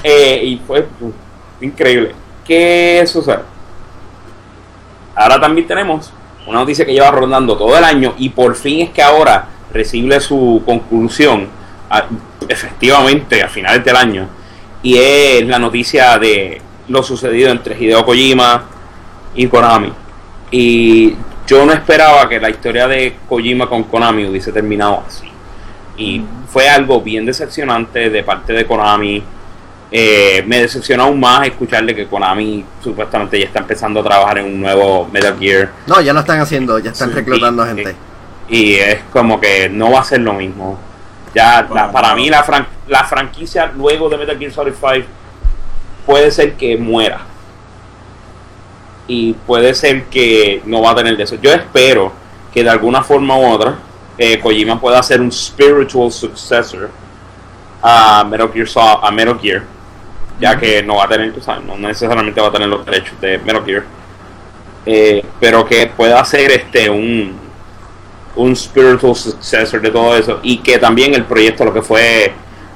Eh, 0.04 0.42
y 0.44 0.62
fue 0.66 0.88
uh, 1.01 1.12
increíble. 1.60 2.13
¿Qué 2.46 3.04
sucede? 3.08 3.39
Ahora 5.16 5.39
también 5.39 5.68
tenemos 5.68 6.12
una 6.48 6.60
noticia 6.60 6.86
que 6.86 6.94
lleva 6.94 7.12
rondando 7.12 7.58
todo 7.58 7.77
el 7.77 7.84
año 7.84 8.13
y 8.18 8.30
por 8.30 8.56
fin 8.56 8.82
es 8.82 8.89
que 8.92 9.01
ahora 9.04 9.48
recibe 9.74 10.20
su 10.22 10.62
conclusión 10.66 11.48
a- 11.89 12.06
efectivamente 12.48 13.44
a 13.44 13.50
finales 13.50 13.84
del 13.84 13.96
año 13.96 14.27
y 14.82 14.98
es 14.98 15.46
la 15.46 15.60
noticia 15.60 16.18
de 16.18 16.62
lo 16.88 17.04
sucedido 17.04 17.50
entre 17.51 17.77
Hideo 17.77 18.06
Kojima 18.06 18.63
y 19.36 19.48
Konami. 19.48 19.92
Y 20.51 21.16
yo 21.46 21.66
no 21.66 21.74
esperaba 21.74 22.30
que 22.30 22.39
la 22.39 22.50
historia 22.50 22.88
de 22.88 23.18
Kojima 23.27 23.68
con 23.68 23.84
Konami 23.84 24.25
hubiese 24.25 24.51
terminado 24.54 25.04
así. 25.06 25.27
Y 25.98 26.22
fue 26.48 26.70
algo 26.70 27.01
bien 27.01 27.25
decepcionante 27.25 28.10
de 28.10 28.24
parte 28.24 28.54
de 28.54 28.66
Konami 28.66 29.22
eh, 29.91 30.44
me 30.48 30.60
decepciona 30.62 31.03
aún 31.03 31.20
más 31.20 31.48
escucharle 31.48 31.96
que 31.96 32.08
Konami 32.08 32.65
supuestamente 32.84 33.39
ya 33.39 33.46
está 33.46 33.60
empezando 33.60 34.01
a 34.01 34.03
trabajar 34.03 34.39
en 34.39 34.46
un 34.46 34.60
nuevo 34.62 35.08
Metal 35.12 35.38
Gear 35.39 35.70
No, 35.88 36.01
ya 36.01 36.12
lo 36.13 36.20
están 36.20 36.39
haciendo, 36.41 36.77
ya 36.79 36.91
están 36.91 37.10
Sí. 37.10 37.15
reclutando 37.15 37.63
Y- 37.63 37.67
gente. 37.67 37.96
y 38.50 38.74
es 38.75 39.00
como 39.13 39.39
que 39.39 39.70
no 39.70 39.91
va 39.91 40.01
a 40.01 40.03
ser 40.03 40.20
lo 40.22 40.34
mismo. 40.34 40.77
Ya, 41.34 41.67
la- 41.74 41.91
para 41.91 42.15
mí 42.15 42.29
la, 42.29 42.44
fran- 42.44 42.67
la 42.88 43.03
franquicia 43.06 43.72
luego 43.75 44.10
de 44.10 44.17
Metal 44.17 44.38
Gear 44.38 44.51
Solid 44.51 44.74
5 44.74 45.06
puede 46.06 46.32
ser 46.32 46.53
que 46.56 46.75
muera. 46.77 47.20
Y 49.08 49.34
puede 49.34 49.74
ser 49.74 50.06
que 50.06 50.62
no 50.65 50.82
va 50.82 50.91
a 50.91 50.96
tener 50.96 51.15
de 51.15 51.24
eso. 51.24 51.36
Yo 51.41 51.51
espero 51.53 52.12
que 52.53 52.63
de 52.63 52.70
alguna 52.70 53.01
forma 53.03 53.38
u 53.38 53.46
otra 53.51 53.75
eh, 54.17 54.39
Kojima 54.39 54.79
pueda 54.82 55.00
hacer 55.00 55.22
un 55.22 55.32
spiritual 55.32 56.12
successor 56.12 56.89
a 57.82 58.24
Metal 58.29 58.50
Gear, 58.51 58.67
Sol- 58.67 59.00
a 59.01 59.12
Metal 59.12 59.39
Gear 59.39 59.63
ya 60.39 60.58
que 60.58 60.84
no 60.84 60.98
va 60.98 61.06
a 61.06 61.10
tener, 61.10 61.34
o 61.38 61.41
sea, 61.41 61.60
no 61.60 61.77
necesariamente 61.77 62.39
va 62.39 62.48
a 62.48 62.51
tener 62.51 62.67
los 62.67 62.86
derechos 62.86 63.20
de 63.20 63.38
Metal 63.39 63.65
Gear, 63.65 63.84
eh, 64.86 65.25
pero 65.39 65.65
que 65.65 65.88
pueda 65.88 66.20
hacer 66.20 66.51
este 66.51 66.89
un 66.89 67.48
un 68.36 68.56
spiritual 68.56 69.15
successor 69.15 69.82
de 69.82 69.89
todo 69.89 70.15
eso 70.15 70.39
y 70.44 70.60
que 70.60 70.77
también 70.77 71.15
el 71.15 71.24
proyecto 71.24 71.65
lo 71.65 71.74
que 71.74 71.82
fue 71.82 72.32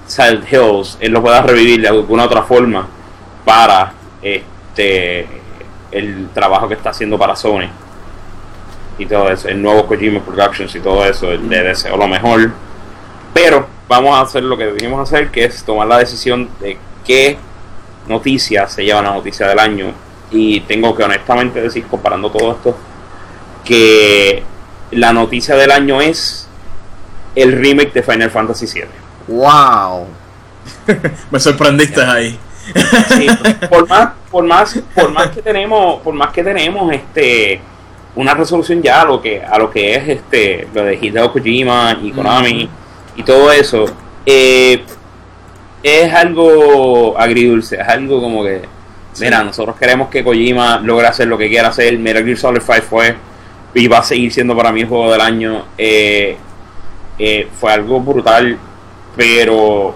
Silent 0.08 0.52
Hills 0.52 0.98
él 1.00 1.12
lo 1.12 1.22
pueda 1.22 1.44
revivir 1.44 1.82
de 1.82 1.88
alguna 1.88 2.24
otra 2.24 2.42
forma 2.42 2.88
para 3.46 3.94
este 4.24 5.28
el 5.92 6.30
trabajo 6.34 6.68
que 6.68 6.74
está 6.74 6.90
haciendo 6.90 7.18
para 7.20 7.36
Sony 7.36 7.70
y 8.98 9.06
todo 9.06 9.30
eso 9.30 9.48
el 9.48 9.62
nuevo 9.62 9.86
Kojima 9.86 10.20
Productions 10.20 10.76
y 10.76 10.80
todo 10.80 11.06
eso 11.06 11.32
le 11.32 11.64
deseo 11.64 11.98
lo 11.98 12.08
mejor. 12.08 12.52
Pero 13.34 13.66
vamos 13.88 14.18
a 14.18 14.22
hacer 14.22 14.44
lo 14.44 14.58
que 14.58 14.66
debimos 14.66 15.02
hacer 15.02 15.32
que 15.32 15.46
es 15.46 15.64
tomar 15.64 15.88
la 15.88 16.00
decisión 16.00 16.50
de 16.60 16.78
qué 17.06 17.38
noticia 18.08 18.68
se 18.68 18.84
lleva 18.84 19.02
la 19.02 19.14
noticia 19.14 19.48
del 19.48 19.60
año 19.60 19.94
y 20.32 20.62
tengo 20.62 20.96
que 20.96 21.04
honestamente 21.04 21.62
decir 21.62 21.86
comparando 21.88 22.32
todo 22.32 22.54
esto 22.54 22.78
que 23.64 24.44
la 24.92 25.14
noticia 25.14 25.56
del 25.56 25.72
año 25.72 26.02
es 26.02 26.48
el 27.36 27.54
remake 27.54 27.94
de 27.94 28.04
Final 28.04 28.30
Fantasy 28.30 28.66
VII. 28.66 28.86
¡Wow! 29.28 30.08
Me 31.32 31.40
sorprendiste 31.40 32.02
ahí. 32.02 32.38
Sí, 33.18 33.28
por 33.70 33.88
más, 33.88 34.10
por 34.30 34.44
más, 34.44 34.80
por 34.96 35.12
más 35.12 35.30
que 35.30 35.42
tenemos, 35.42 36.02
por 36.02 36.14
más 36.14 36.32
que 36.32 36.44
tenemos 36.44 36.92
este 36.94 37.62
una 38.14 38.34
resolución 38.34 38.82
ya 38.82 39.02
a 39.02 39.06
lo 39.06 39.22
que 39.22 39.42
a 39.42 39.58
lo 39.58 39.70
que 39.70 39.96
es 39.96 40.10
este 40.10 40.68
lo 40.74 40.84
de 40.84 40.96
Hideo 40.96 41.32
Kojima 41.32 41.98
y 42.02 42.12
Konami 42.12 42.70
y 43.16 43.24
todo 43.24 43.52
eso 43.52 43.86
eh, 44.26 44.84
es 45.84 46.14
algo 46.14 47.18
agridulce 47.18 47.80
es 47.80 47.88
algo 47.88 48.22
como 48.22 48.44
que 48.44 48.62
mira 49.20 49.44
nosotros 49.44 49.76
queremos 49.78 50.10
que 50.10 50.24
Kojima 50.24 50.80
logre 50.80 51.08
hacer 51.08 51.28
lo 51.28 51.38
que 51.38 51.50
quiera 51.50 51.70
hacer 51.70 51.98
Metal 52.00 52.24
Gear 52.24 52.38
Solid 52.38 52.62
5 52.62 52.82
fue 52.88 53.16
y 53.74 53.88
va 53.88 54.00
a 54.00 54.04
seguir 54.04 54.32
siendo 54.32 54.56
para 54.56 54.72
mí 54.72 54.82
el 54.82 54.88
juego 54.88 55.12
del 55.12 55.22
año 55.22 55.66
eh, 55.78 56.38
eh, 57.18 57.48
fue 57.60 57.72
algo 57.72 58.00
brutal 58.00 58.58
pero 59.16 59.96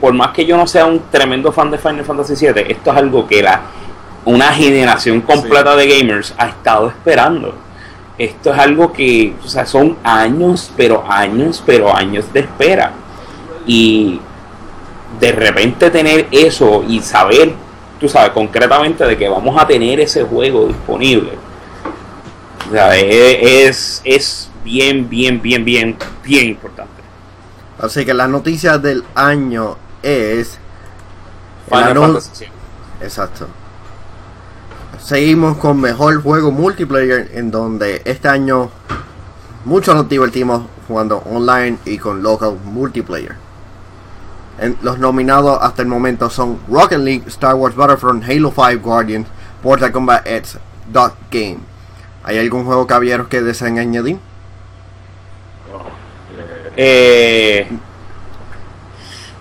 por 0.00 0.14
más 0.14 0.30
que 0.30 0.46
yo 0.46 0.56
no 0.56 0.66
sea 0.66 0.86
un 0.86 1.02
tremendo 1.10 1.52
fan 1.52 1.70
de 1.70 1.78
Final 1.78 2.04
Fantasy 2.04 2.34
VII 2.46 2.64
esto 2.68 2.90
es 2.90 2.96
algo 2.96 3.26
que 3.26 3.42
la 3.42 3.60
una 4.24 4.52
generación 4.52 5.20
completa 5.20 5.74
de 5.76 5.86
gamers 5.86 6.34
ha 6.38 6.46
estado 6.46 6.88
esperando. 6.88 7.54
Esto 8.18 8.52
es 8.52 8.58
algo 8.58 8.92
que, 8.92 9.34
o 9.44 9.48
sea, 9.48 9.66
son 9.66 9.96
años, 10.04 10.70
pero 10.76 11.04
años, 11.08 11.62
pero 11.64 11.94
años 11.94 12.32
de 12.32 12.40
espera. 12.40 12.92
Y 13.66 14.20
de 15.20 15.32
repente 15.32 15.90
tener 15.90 16.28
eso 16.30 16.84
y 16.86 17.00
saber, 17.00 17.54
tú 18.00 18.08
sabes, 18.08 18.30
concretamente 18.30 19.04
de 19.04 19.16
que 19.16 19.28
vamos 19.28 19.60
a 19.60 19.66
tener 19.66 20.00
ese 20.00 20.24
juego 20.24 20.66
disponible. 20.66 21.32
O 22.68 22.72
sea, 22.72 22.96
es, 22.96 24.00
es 24.04 24.50
bien, 24.64 25.08
bien, 25.08 25.40
bien, 25.40 25.64
bien, 25.64 25.96
bien 26.24 26.48
importante. 26.48 26.90
Así 27.78 28.04
que 28.04 28.14
la 28.14 28.28
noticia 28.28 28.78
del 28.78 29.04
año 29.14 29.76
es... 30.02 30.58
Final 31.68 31.98
Fantasy 31.98 32.46
Exacto 33.00 33.46
seguimos 35.02 35.56
con 35.56 35.80
mejor 35.80 36.22
juego 36.22 36.52
multiplayer 36.52 37.30
en 37.34 37.50
donde 37.50 38.02
este 38.04 38.28
año 38.28 38.70
muchos 39.64 39.96
nos 39.96 40.08
divertimos 40.08 40.62
jugando 40.86 41.18
online 41.18 41.78
y 41.84 41.98
con 41.98 42.22
local 42.22 42.56
multiplayer. 42.64 43.34
Los 44.82 44.98
nominados 44.98 45.58
hasta 45.60 45.82
el 45.82 45.88
momento 45.88 46.30
son 46.30 46.58
Rocket 46.68 46.98
League, 46.98 47.22
Star 47.26 47.54
Wars 47.54 47.74
Battlefront, 47.74 48.24
Halo 48.24 48.52
5 48.54 48.80
Guardians, 48.82 49.26
Mortal 49.62 49.92
Kombat 49.92 50.26
X, 50.26 50.58
Dot 50.92 51.14
Game. 51.30 51.58
¿Hay 52.24 52.38
algún 52.38 52.64
juego 52.64 52.86
caballeros 52.86 53.28
que 53.28 53.40
deseen 53.40 53.78
añadir? 53.78 54.18
Eh, 56.76 57.68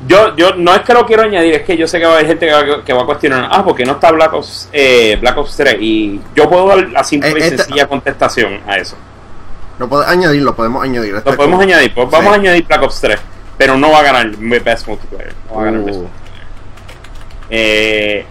yo, 0.07 0.35
yo 0.35 0.55
no 0.55 0.73
es 0.73 0.81
que 0.81 0.93
lo 0.93 1.05
quiero 1.05 1.23
añadir, 1.23 1.53
es 1.53 1.61
que 1.61 1.77
yo 1.77 1.87
sé 1.87 1.99
que 1.99 2.05
va 2.05 2.13
a 2.13 2.15
haber 2.15 2.27
gente 2.27 2.47
que 2.85 2.93
va, 2.93 3.03
a 3.03 3.05
cuestionar, 3.05 3.47
ah, 3.51 3.63
porque 3.63 3.85
no 3.85 3.93
está 3.93 4.11
Black 4.11 4.33
Ops, 4.33 4.69
eh, 4.73 5.17
Black 5.21 5.37
Ops 5.37 5.55
3 5.57 5.77
y 5.79 6.19
yo 6.35 6.49
puedo 6.49 6.67
dar 6.67 6.89
la 6.89 7.03
simple 7.03 7.31
y 7.31 7.41
eh, 7.41 7.49
sencilla 7.49 7.87
contestación 7.87 8.61
a 8.67 8.77
eso. 8.77 8.95
No 9.77 9.87
puedo 9.87 10.05
añadirlo, 10.05 10.55
podemos 10.55 10.83
añadir. 10.83 11.13
Lo 11.13 11.35
podemos 11.35 11.61
añadir, 11.61 11.93
pues 11.93 12.09
vamos 12.09 12.33
a 12.33 12.35
añadir 12.35 12.65
Black 12.65 12.81
Ops 12.81 13.01
3, 13.01 13.19
pero 13.61 13.77
no 13.77 13.91
va 13.91 13.99
a 13.99 14.01
ganar 14.01 14.35
Best 14.37 14.87
Multiplayer. 14.87 15.35
No 15.47 15.57
va 15.57 15.61
a 15.61 15.65
ganar 15.65 15.83
Best 15.83 15.99
uh. 15.99 16.01
Multiplayer. 16.01 16.47
Eh, 17.51 18.25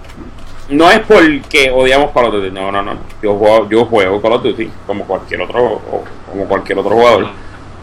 no 0.71 0.91
es 0.91 0.99
porque 1.01 1.71
odiamos 1.71 2.11
Call 2.11 2.25
of 2.25 2.33
Duty, 2.33 2.51
no, 2.51 2.73
no, 2.73 2.83
no. 2.83 2.97
Yo 3.23 3.37
juego, 3.37 3.69
yo 3.69 3.85
juego 3.85 4.21
Call 4.21 4.33
of 4.33 4.43
Duty 4.43 4.69
como 4.89 5.05
cualquier 5.05 5.43
otro, 5.43 5.81
como 6.29 6.45
cualquier 6.47 6.79
otro 6.81 6.97
jugador 6.97 7.29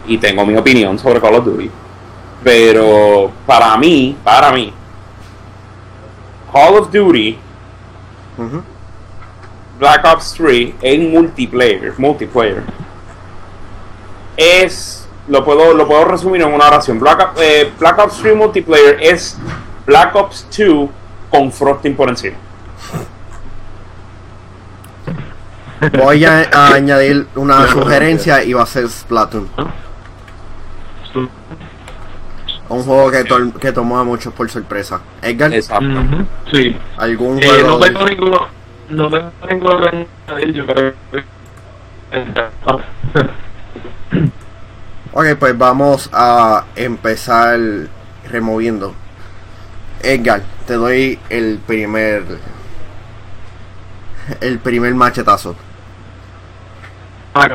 y 0.06 0.18
tengo 0.18 0.44
mi 0.44 0.56
opinión 0.56 0.98
sobre 0.98 1.22
Call 1.22 1.36
of 1.36 1.46
Duty 1.46 1.70
pero 2.44 3.32
para 3.46 3.76
mí, 3.78 4.14
para 4.22 4.52
mí, 4.52 4.72
Call 6.52 6.74
of 6.74 6.92
Duty, 6.92 7.38
Black 9.78 10.04
Ops 10.04 10.34
3 10.34 10.74
en 10.82 11.10
multiplayer, 11.10 11.94
multiplayer, 11.98 12.62
es, 14.36 14.97
lo 15.28 15.44
puedo, 15.44 15.74
lo 15.74 15.86
puedo 15.86 16.04
resumir 16.04 16.42
en 16.42 16.52
una 16.52 16.66
oración. 16.66 16.98
Black, 16.98 17.32
eh, 17.40 17.72
Black 17.78 17.98
Ops 17.98 18.18
3 18.22 18.36
multiplayer 18.36 18.98
es 19.00 19.38
Black 19.86 20.14
Ops 20.14 20.46
2 20.56 20.88
con 21.30 21.52
frosting 21.52 21.94
por 21.94 22.08
encima. 22.08 22.36
Voy 25.96 26.24
a, 26.24 26.74
añadir 26.74 27.26
una 27.36 27.68
sugerencia 27.68 28.42
y 28.42 28.52
va 28.52 28.62
a 28.62 28.66
ser 28.66 28.88
Splatoon. 28.88 29.48
Un 32.68 32.82
juego 32.82 33.10
que, 33.10 33.24
que 33.60 33.72
tomó 33.72 33.98
a 33.98 34.04
muchos 34.04 34.32
por 34.34 34.50
sorpresa. 34.50 35.00
Edgar. 35.22 35.54
Exacto. 35.54 35.86
Sí. 36.52 36.76
¿Algún 36.98 37.42
eh, 37.42 37.46
juego? 37.46 37.68
No 37.68 37.78
tengo 37.78 38.04
ninguno. 38.04 38.46
No 38.90 39.10
tengo 39.10 39.30
ninguno 39.48 40.06
yo 40.52 40.66
creo 40.66 40.92
Ok, 45.12 45.36
pues 45.38 45.56
vamos 45.56 46.10
a 46.12 46.64
empezar 46.76 47.58
removiendo. 48.30 48.94
Edgar, 50.02 50.42
te 50.66 50.74
doy 50.74 51.18
el 51.30 51.58
primer. 51.66 52.22
El 54.40 54.58
primer 54.58 54.94
machetazo. 54.94 55.56
Ah, 57.34 57.48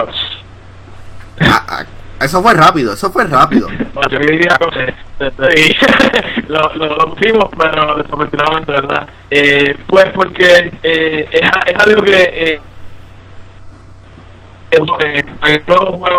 ah 1.39 1.85
eso 2.23 2.41
fue 2.41 2.53
rápido, 2.53 2.93
eso 2.93 3.11
fue 3.11 3.25
rápido. 3.25 3.67
yo 4.11 4.19
diría 4.19 4.57
cosas. 4.57 4.93
lo, 6.47 6.73
lo, 6.75 6.95
lo, 6.95 7.13
pusimos, 7.15 7.49
pero 7.57 7.95
desafortunadamente, 7.95 8.71
¿verdad? 8.71 9.07
Eh, 9.29 9.77
pues 9.87 10.05
porque 10.13 10.71
eh, 10.83 11.27
es, 11.31 11.41
es 11.41 11.79
algo 11.79 12.01
que. 12.01 12.29
Eh, 12.33 12.61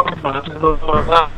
que 0.04 0.14
están 0.14 0.36
haciendo, 0.36 0.78
¿verdad? 0.92 1.28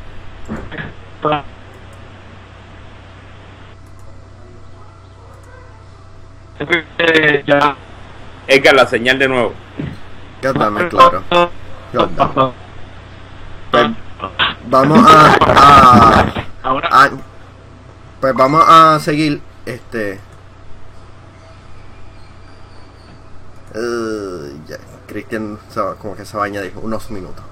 Eh, 6.98 7.44
ya. 7.46 7.76
Edgar, 8.46 8.74
la 8.74 8.86
señal 8.86 9.18
de 9.18 9.28
nuevo. 9.28 9.52
Ya 10.42 10.50
está, 10.50 10.88
claro. 10.88 11.24
Ya 11.92 12.08
vamos 14.68 14.98
a, 15.08 15.36
a, 16.64 17.10
pues 18.20 18.34
vamos 18.34 18.64
a 18.66 18.98
seguir 19.00 19.40
este 19.64 20.18
uh, 23.74 24.66
ya, 24.66 24.76
Cristian 25.06 25.58
como 26.00 26.16
que 26.16 26.24
se 26.24 26.36
va 26.36 26.44
a 26.44 26.46
añadir 26.46 26.72
unos 26.76 27.10
minutos 27.10 27.44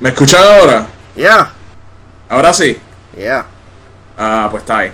¿me 0.00 0.10
escuchan 0.10 0.42
ahora? 0.42 0.86
ya 1.16 1.52
ahora 2.28 2.52
sí 2.52 2.78
ya 3.16 3.46
ah 4.18 4.48
pues 4.50 4.62
está 4.62 4.78
ahí 4.78 4.92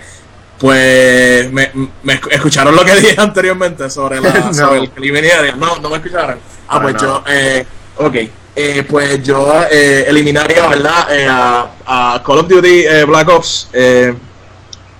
pues 0.59 1.53
me, 1.53 1.71
me, 2.03 2.21
escucharon 2.31 2.75
lo 2.75 2.85
que 2.85 2.95
dije 3.01 3.21
anteriormente 3.21 3.89
sobre, 3.91 4.21
la, 4.21 4.33
no. 4.41 4.55
sobre 4.55 4.81
el 4.81 5.59
no, 5.59 5.79
no 5.79 5.91
me 5.91 5.97
escucharon 5.97 6.39
ah 6.69 6.83
pues 6.83 6.97
yo 7.01 7.23
eh, 7.27 7.67
ok 7.97 8.17
eh, 8.61 8.83
pues 8.83 9.23
yo 9.23 9.55
eh, 9.71 10.07
eliminaría, 10.09 10.67
¿verdad? 10.67 11.07
Eh, 11.17 11.29
a, 11.31 12.21
Call 12.27 12.39
of 12.39 12.49
Duty 12.49 13.05
Black 13.07 13.29
Ops. 13.29 13.69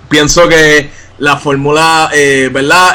pienso 0.09 0.49
que 0.49 0.89
la 1.19 1.37
fórmula, 1.37 2.09
¿verdad? 2.53 2.95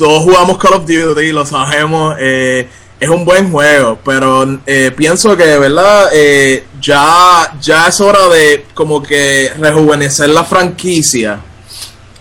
Todos 0.00 0.22
jugamos 0.22 0.56
Call 0.58 0.74
of 0.74 0.86
Duty, 0.86 1.30
lo 1.32 1.44
sabemos. 1.44 2.16
es 2.18 3.08
un 3.08 3.24
buen 3.24 3.50
juego, 3.52 3.98
pero 4.04 4.58
pienso 4.96 5.36
que, 5.36 5.58
¿verdad? 5.58 6.10
ya, 6.80 7.54
ya 7.60 7.88
es 7.88 8.00
hora 8.00 8.28
de 8.28 8.64
como 8.72 9.02
que 9.02 9.52
rejuvenecer 9.58 10.30
la 10.30 10.44
franquicia. 10.44 11.40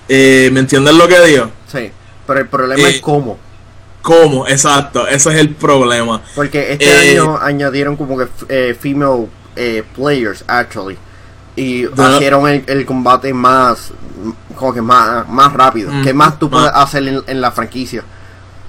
¿Me 0.10 0.60
entienden 0.60 0.98
lo 0.98 1.08
que 1.08 1.22
digo? 1.22 1.52
Sí, 1.72 1.92
pero 2.28 2.42
el 2.42 2.48
problema 2.48 2.90
es 2.90 3.00
cómo. 3.00 3.40
¿Cómo? 4.02 4.48
Exacto, 4.48 5.08
ese 5.08 5.30
es 5.30 5.36
el 5.36 5.56
problema. 5.56 6.22
Porque 6.36 6.74
este 6.74 6.86
eh, 6.86 7.20
año 7.20 7.38
añadieron 7.38 7.96
como 7.96 8.18
que 8.18 8.28
eh, 8.48 8.76
female 8.80 9.28
eh, 9.56 9.84
players, 9.96 10.44
actually. 10.48 10.98
Y 11.56 11.86
hicieron 11.88 12.48
el, 12.48 12.86
combate 12.86 13.34
más, 13.34 13.92
como 14.56 14.74
que 14.74 14.82
más, 14.82 15.28
más 15.28 15.52
rápido. 15.54 15.92
¿Qué 16.04 16.14
más 16.14 16.40
tú 16.40 16.50
puedes 16.50 16.72
hacer 16.74 17.24
en, 17.26 17.42
la 17.42 17.52
franquicia? 17.52 18.04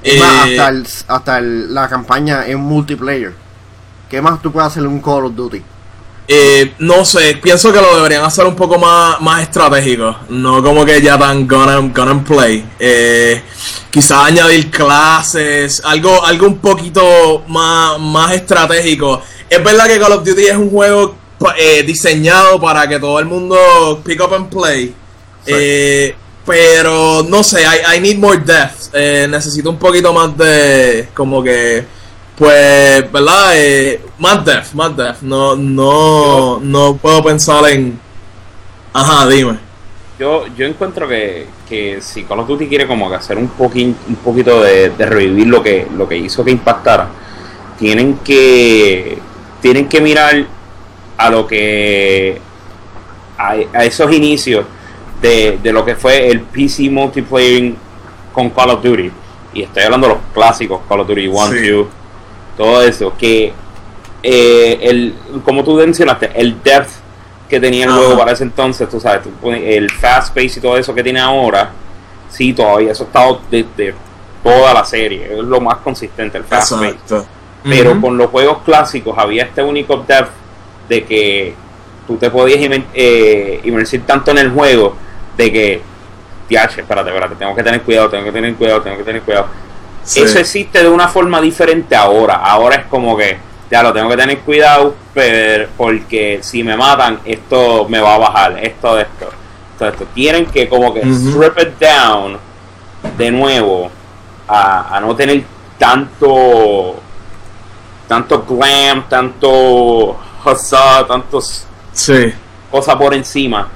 hasta, 0.03 0.73
hasta 1.15 1.41
la 1.41 1.89
campaña 1.89 2.47
en 2.47 2.59
multiplayer. 2.59 3.35
¿Qué 4.09 4.21
más 4.21 4.43
tú 4.43 4.51
puedes 4.51 4.69
hacer 4.69 4.83
en 4.83 4.89
un 4.89 5.01
Call 5.01 5.27
of 5.27 5.35
Duty? 5.37 5.63
Eh, 6.33 6.75
no 6.79 7.05
sé, 7.05 7.41
pienso 7.43 7.73
que 7.73 7.81
lo 7.81 7.97
deberían 7.97 8.23
hacer 8.23 8.47
un 8.47 8.55
poco 8.55 8.79
más, 8.79 9.21
más 9.21 9.43
estratégico, 9.43 10.17
no 10.29 10.63
como 10.63 10.85
que 10.85 11.03
ya 11.03 11.19
tan 11.19 11.49
gonna, 11.49 11.75
and 11.75 12.25
play. 12.25 12.65
Eh, 12.79 13.43
quizás 13.91 14.27
añadir 14.27 14.71
clases, 14.71 15.83
algo, 15.85 16.25
algo 16.25 16.47
un 16.47 16.59
poquito 16.59 17.43
más, 17.49 17.99
más 17.99 18.33
estratégico. 18.33 19.21
Es 19.49 19.65
verdad 19.65 19.89
que 19.89 19.99
Call 19.99 20.13
of 20.13 20.25
Duty 20.25 20.47
es 20.47 20.57
un 20.57 20.71
juego 20.71 21.17
eh, 21.57 21.83
diseñado 21.83 22.61
para 22.61 22.87
que 22.87 22.99
todo 22.99 23.19
el 23.19 23.27
mundo 23.27 24.01
pick 24.05 24.21
up 24.21 24.35
and 24.35 24.49
play. 24.49 24.95
pero 26.45 27.23
no 27.29 27.43
sé, 27.43 27.63
I, 27.63 27.97
I 27.97 28.01
need 28.01 28.19
more 28.19 28.39
depth. 28.39 28.91
Eh, 28.93 29.27
necesito 29.31 29.71
un 29.71 29.79
poquito 29.79 30.13
más 30.13 30.37
de. 30.37 31.09
Como 31.15 31.43
que. 31.43 31.85
Pues, 32.37 33.13
¿verdad? 33.13 33.53
Eh, 33.55 34.01
más 34.19 34.45
depth, 34.45 34.73
más 34.75 34.97
depth. 34.97 35.23
No, 35.23 35.57
no, 35.57 36.61
no 36.61 36.97
puedo 36.97 37.23
pensar 37.23 37.69
en. 37.71 37.99
Ajá, 38.93 39.29
dime. 39.29 39.59
Yo, 40.19 40.47
yo 40.55 40.67
encuentro 40.67 41.09
que, 41.09 41.47
que 41.67 42.01
si 42.03 42.25
Call 42.25 42.41
of 42.41 42.49
Duty 42.49 42.67
quiere 42.67 42.87
como 42.87 43.09
que 43.09 43.17
hacer 43.17 43.39
un, 43.39 43.49
poquín, 43.49 43.97
un 44.07 44.17
poquito 44.17 44.63
de, 44.63 44.91
de 44.91 45.07
revivir 45.07 45.47
lo 45.47 45.63
que, 45.63 45.87
lo 45.97 46.07
que 46.07 46.19
hizo 46.19 46.45
que 46.45 46.51
impactara, 46.51 47.09
tienen 47.79 48.19
que 48.19 49.19
tienen 49.63 49.89
que 49.89 50.01
mirar 50.01 50.47
a 51.21 51.29
lo 51.29 51.47
que 51.47 52.41
a, 53.37 53.51
a 53.51 53.85
esos 53.85 54.11
inicios 54.11 54.65
de, 55.21 55.59
de, 55.63 55.73
lo 55.73 55.85
que 55.85 55.95
fue 55.95 56.31
el 56.31 56.41
PC 56.41 56.89
multiplayer 56.89 57.75
con 58.33 58.49
Call 58.49 58.71
of 58.71 58.83
Duty. 58.83 59.13
Y 59.53 59.63
estoy 59.63 59.83
hablando 59.83 60.09
de 60.09 60.15
los 60.15 60.23
clásicos 60.33 60.81
Call 60.89 61.01
of 61.01 61.09
Duty 61.09 61.27
1, 61.27 61.47
2 61.47 61.87
todo 62.57 62.83
eso 62.83 63.15
que 63.19 63.53
eh, 64.23 64.79
el 64.83 65.15
como 65.45 65.63
tú 65.65 65.75
mencionaste 65.75 66.31
el 66.35 66.63
depth 66.63 66.91
que 67.49 67.59
tenía 67.59 67.87
el 67.87 67.93
juego 67.93 68.19
para 68.19 68.33
ese 68.33 68.45
entonces 68.45 68.89
tú 68.89 69.01
sabes 69.01 69.23
el 69.43 69.91
fast 69.91 70.35
pace 70.35 70.59
y 70.59 70.61
todo 70.61 70.77
eso 70.77 70.95
que 70.95 71.03
tiene 71.03 71.21
ahora 71.21 71.71
sí 72.29 72.53
todavía 72.53 72.93
eso 72.93 73.05
ha 73.05 73.07
estado 73.07 73.41
desde 73.51 73.95
toda 74.43 74.75
la 74.75 74.85
serie 74.85 75.33
es 75.33 75.39
lo 75.39 75.61
más 75.61 75.79
consistente 75.79 76.39
el 76.39 76.45
fast 76.45 76.73
pace. 76.73 77.27
Pero 77.63 78.01
con 78.01 78.17
los 78.17 78.31
juegos 78.31 78.59
clásicos 78.65 79.17
había 79.19 79.45
este 79.45 79.63
único 79.63 80.03
depth 80.07 80.40
de 80.91 81.05
que 81.05 81.55
tú 82.07 82.17
te 82.17 82.29
podías 82.31 82.59
eh, 82.93 83.61
inmersir 83.65 84.05
tanto 84.05 84.33
en 84.33 84.39
el 84.39 84.51
juego 84.51 84.97
de 85.37 85.53
que, 85.53 85.83
espérate, 86.51 87.09
espérate, 87.09 87.37
tengo 87.37 87.55
que 87.55 87.63
tener 87.63 87.81
cuidado, 87.83 88.11
tengo 88.11 88.25
que 88.25 88.33
tener 88.33 88.55
cuidado, 88.57 88.83
tengo 88.83 88.99
que 88.99 89.05
tener 89.05 89.23
cuidado. 89.23 89.47
Eso 90.05 90.39
existe 90.41 90.83
de 90.83 90.89
una 90.89 91.07
forma 91.07 91.41
diferente 91.41 91.95
ahora. 91.95 92.35
Ahora 92.35 92.77
es 92.77 92.87
como 92.87 93.17
que, 93.17 93.39
ya 93.71 93.85
lo 93.85 93.93
tengo 93.93 94.11
que 94.11 94.17
tener 94.17 94.39
cuidado, 94.41 94.97
pero 95.15 95.69
porque 95.77 96.41
si 96.43 96.65
me 96.65 96.77
matan, 96.77 97.21
esto 97.25 97.87
me 97.89 98.01
va 98.01 98.17
a 98.17 98.19
bajar, 98.19 98.59
esto, 98.61 98.99
esto. 98.99 99.31
esto. 99.79 100.05
Tienen 100.13 100.47
que 100.47 100.69
como 100.69 100.93
que 100.93 101.03
strip 101.03 101.57
it 101.61 101.79
down 101.79 102.37
de 103.17 103.31
nuevo 103.31 103.91
a, 104.49 104.97
a 104.97 105.01
no 105.01 105.15
tener 105.15 105.45
tanto 105.79 106.97
tanto 108.09 108.43
glam, 108.43 109.09
tanto 109.09 110.19
huzzah, 110.45 111.07
tantos 111.07 111.67
sí. 111.93 112.33
cosas 112.71 112.97
por 112.97 113.15
encima 113.15 113.69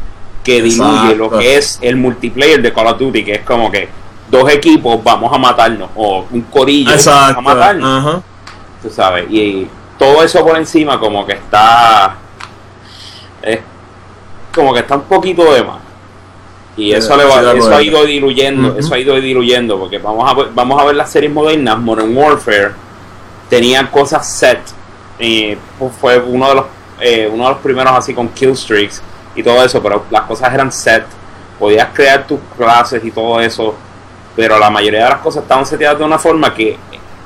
que 0.43 0.61
diluye 0.63 1.17
lo 1.17 1.31
que 1.31 1.57
es 1.57 1.79
el 1.81 1.97
multiplayer 1.97 2.61
de 2.61 2.73
Call 2.73 2.89
of 2.89 2.99
Duty, 2.99 3.25
que 3.25 3.33
es 3.35 3.41
como 3.41 3.71
que 3.71 3.89
dos 4.31 4.51
equipos 4.51 5.03
vamos 5.03 5.33
a 5.33 5.39
matarnos, 5.39 5.91
o 5.95 6.27
un 6.31 6.43
corillo 6.43 6.91
vamos 6.91 7.37
a 7.37 7.41
matarnos. 7.41 8.23
Tú 8.83 8.91
sabes, 8.91 9.27
y 9.31 9.67
todo 9.99 10.23
eso 10.23 10.45
por 10.45 10.59
encima 10.59 11.01
como 11.01 11.25
que 11.25 11.33
está 11.33 12.17
es 13.43 13.61
como 14.55 14.73
que 14.73 14.81
está 14.81 14.97
un 14.97 15.03
poquito 15.03 15.53
de 15.53 15.63
más. 15.63 15.79
Y 16.77 16.93
eso, 16.93 17.17
le 17.17 17.25
va, 17.25 17.53
eso 17.53 17.75
ha 17.75 17.83
ido 17.83 18.05
diluyendo, 18.05 18.77
eso 18.77 18.95
ha 18.95 18.99
ido 18.99 19.15
diluyendo, 19.15 19.79
porque 19.79 19.99
vamos 19.99 20.29
a 20.29 20.35
ver, 20.35 20.49
vamos 20.55 20.81
a 20.81 20.85
ver 20.85 20.97
las 20.97 21.11
series 21.11 21.33
modernas, 21.33 21.79
Modern 21.79 22.17
Warfare, 22.17 22.73
tenía 23.49 23.89
cosas 23.91 24.29
set. 24.29 24.59
Y 25.25 25.57
pues, 25.79 25.93
fue 25.99 26.19
uno 26.19 26.49
de 26.49 26.55
los 26.55 26.65
eh, 27.01 27.29
uno 27.33 27.45
de 27.45 27.51
los 27.51 27.59
primeros 27.59 27.93
así 27.93 28.15
con 28.15 28.29
kill 28.29 28.51
streaks 28.51 29.03
y 29.35 29.43
todo 29.43 29.65
eso, 29.65 29.83
pero 29.83 30.05
las 30.11 30.23
cosas 30.23 30.53
eran 30.53 30.71
set. 30.71 31.05
Podías 31.59 31.89
crear 31.93 32.27
tus 32.27 32.39
clases 32.57 33.05
y 33.05 33.11
todo 33.11 33.41
eso, 33.41 33.75
pero 34.37 34.59
la 34.59 34.71
mayoría 34.71 35.05
de 35.05 35.11
las 35.11 35.21
cosas 35.21 35.43
estaban 35.43 35.67
seteadas 35.67 35.99
de 35.99 36.05
una 36.05 36.19
forma 36.19 36.55
que 36.55 36.77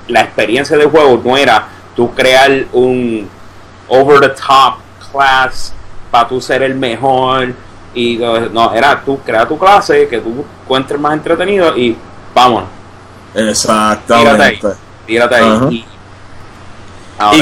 la 0.06 0.22
experiencia 0.22 0.76
del 0.76 0.88
juego 0.88 1.20
no 1.22 1.36
era 1.36 1.66
tú 1.94 2.14
crear 2.14 2.64
un 2.72 3.28
over 3.88 4.20
the 4.20 4.28
top 4.28 4.76
class 5.10 5.72
para 6.10 6.28
tú 6.28 6.40
ser 6.40 6.62
el 6.62 6.74
mejor 6.74 7.54
y 7.94 8.16
no, 8.16 8.72
era 8.74 9.02
tú 9.04 9.18
crear 9.20 9.48
tu 9.48 9.58
clase 9.58 10.08
que 10.08 10.20
tú 10.20 10.44
encuentres 10.62 11.00
más 11.00 11.14
entretenido 11.14 11.76
y 11.76 11.96
vámonos. 12.34 12.68
Exactamente. 13.34 14.68
Tírate 15.06 15.34
ahí. 15.34 15.68
y 15.70 15.84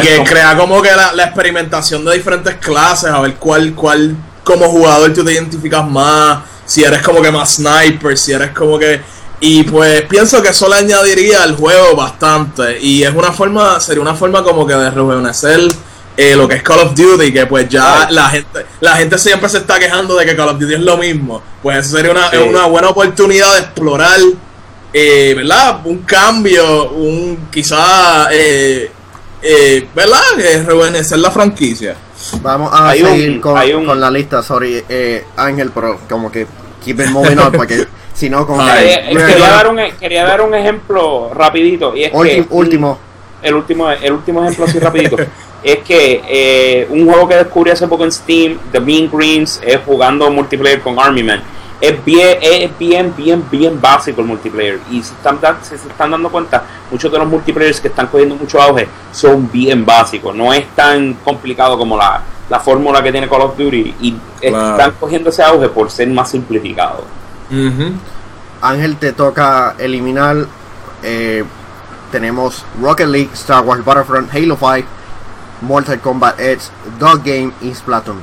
que 0.03 0.25
crea 0.25 0.57
como 0.57 0.81
que 0.81 0.91
la, 1.15 1.25
experimentación 1.25 2.05
de 2.05 2.15
diferentes 2.15 2.55
clases, 2.57 3.11
a 3.11 3.21
ver 3.21 3.35
cuál, 3.35 3.75
cuál 3.75 4.17
como 4.43 4.69
jugador 4.69 5.13
tú 5.13 5.25
te 5.25 5.33
identificas 5.33 5.87
más, 5.87 6.41
si 6.65 6.83
eres 6.83 7.03
como 7.03 7.21
que 7.21 7.31
más 7.31 7.57
sniper, 7.57 8.17
si 8.17 8.33
eres 8.33 8.51
como 8.51 8.79
que... 8.79 9.01
Y 9.39 9.65
pues 9.65 10.03
pienso 10.03 10.41
que 10.41 10.49
eso 10.49 10.67
le 10.69 10.77
añadiría 10.77 11.43
al 11.43 11.57
juego 11.57 11.95
bastante. 11.95 12.79
Y 12.81 13.03
es 13.03 13.15
una 13.15 13.33
forma, 13.33 13.79
sería 13.81 14.01
una 14.01 14.15
forma 14.15 14.43
como 14.43 14.67
que 14.67 14.73
de 14.73 14.91
rejuvenecer 14.91 15.61
eh, 16.17 16.35
lo 16.35 16.49
que 16.49 16.57
es 16.57 16.63
Call 16.63 16.79
of 16.79 16.95
Duty, 16.95 17.33
que 17.33 17.45
pues 17.45 17.69
ya 17.69 18.09
la 18.11 18.31
gente 18.31 18.65
la 18.81 18.97
gente 18.97 19.19
siempre 19.19 19.51
se 19.51 19.59
está 19.59 19.79
quejando 19.79 20.17
de 20.17 20.25
que 20.25 20.35
Call 20.35 20.49
of 20.49 20.59
Duty 20.59 20.75
es 20.75 20.81
lo 20.81 20.97
mismo. 20.97 21.43
Pues 21.63 21.87
eso 21.87 21.97
sería 21.97 22.13
una, 22.13 22.31
una 22.49 22.65
buena 22.65 22.89
oportunidad 22.89 23.53
de 23.53 23.61
explorar, 23.61 24.19
eh, 24.95 25.35
¿verdad? 25.37 25.81
Un 25.85 25.99
cambio, 25.99 26.91
un 26.93 27.49
quizá 27.53 28.29
eh, 28.33 28.91
eh, 29.47 29.89
¿verdad? 29.95 30.21
Es 30.39 30.67
rejuvenecer 30.67 31.19
la 31.19 31.31
franquicia. 31.31 31.97
Vamos 32.43 32.71
a 32.73 32.93
seguir 32.93 33.41
con, 33.41 34.01
la 34.01 34.11
lista, 34.11 34.43
sorry, 34.43 34.83
eh, 34.89 35.25
Ángel, 35.37 35.71
pero 35.75 36.01
como 36.09 36.31
que 36.31 36.47
keep 36.85 37.01
it 37.01 37.09
moving 37.11 37.39
on, 37.39 37.53
porque 37.53 37.87
si 38.15 38.29
no, 38.29 38.47
como 38.47 38.63
eh, 38.69 39.05
quería, 39.09 39.49
dar 39.49 39.69
un, 39.69 39.79
quería 40.01 40.25
dar 40.25 40.41
un 40.41 40.55
ejemplo 40.55 41.31
rapidito, 41.33 41.97
y 41.97 42.05
es 42.05 42.11
que, 42.11 42.47
último. 42.51 42.99
El 43.43 43.55
último, 43.55 43.91
el 43.91 44.13
último 44.13 44.43
ejemplo 44.43 44.65
así 44.65 44.79
rapidito. 44.79 45.17
es 45.63 45.79
que 45.79 46.23
eh, 46.27 46.87
un 46.91 47.07
juego 47.07 47.29
que 47.29 47.37
descubrí 47.37 47.71
hace 47.71 47.87
poco 47.87 48.05
en 48.05 48.13
Steam, 48.13 48.59
The 48.73 48.81
Mean 48.81 49.11
Greens, 49.13 49.61
es 49.65 49.79
jugando 49.85 50.31
multiplayer 50.31 50.81
con 50.81 50.99
Army 50.99 51.23
Man 51.23 51.43
es 51.81 52.05
bien, 52.05 52.39
es 52.41 52.79
bien, 52.79 53.15
bien, 53.17 53.45
bien 53.51 53.81
básico 53.81 54.23
el 54.23 54.27
multiplayer. 54.27 54.81
Y 54.91 55.03
si 55.03 55.13
están, 55.13 55.39
se 55.63 55.75
están 55.75 56.11
dando 56.11 56.31
cuenta, 56.31 56.65
muchos 56.91 57.13
de 57.13 57.19
los 57.19 57.29
multiplayers 57.29 57.81
que 57.81 57.89
están 57.89 58.07
cogiendo 58.07 58.35
mucho 58.35 58.61
auge 58.61 58.89
son 59.13 59.51
bien 59.51 59.85
básicos. 59.85 60.35
No 60.35 60.53
es 60.53 60.67
tan 60.75 61.15
complicado 61.15 61.77
como 61.77 61.97
la, 61.97 62.23
la 62.49 62.61
fórmula 62.61 63.03
que 63.03 63.13
tiene 63.13 63.29
Call 63.29 63.43
of 63.43 63.59
Duty. 63.59 63.95
Y 64.01 64.17
están 64.41 64.93
cogiendo 64.99 65.31
ese 65.31 65.43
auge 65.43 65.69
por 65.69 65.91
ser 65.91 66.09
más 66.09 66.31
simplificado. 66.31 67.05
Ángel, 68.63 68.97
te 68.97 69.13
toca 69.13 69.75
eliminar. 69.79 70.47
Eh, 71.03 71.45
tenemos 72.11 72.65
Rocket 72.81 73.09
League, 73.09 73.31
Star 73.35 73.63
Wars 73.63 73.85
Battlefront, 73.85 74.33
Halo 74.35 74.57
5, 74.57 74.89
Mortal 75.61 76.01
Kombat 76.01 76.41
Edge, 76.41 76.63
Dog 76.99 77.23
Game 77.23 77.53
y 77.61 77.75
Splatoon. 77.75 78.23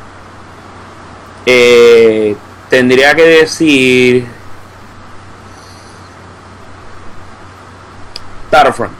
Eh 1.45 2.35
tendría 2.73 3.13
que 3.13 3.23
decir 3.23 4.25
Battlefront. 8.51 8.93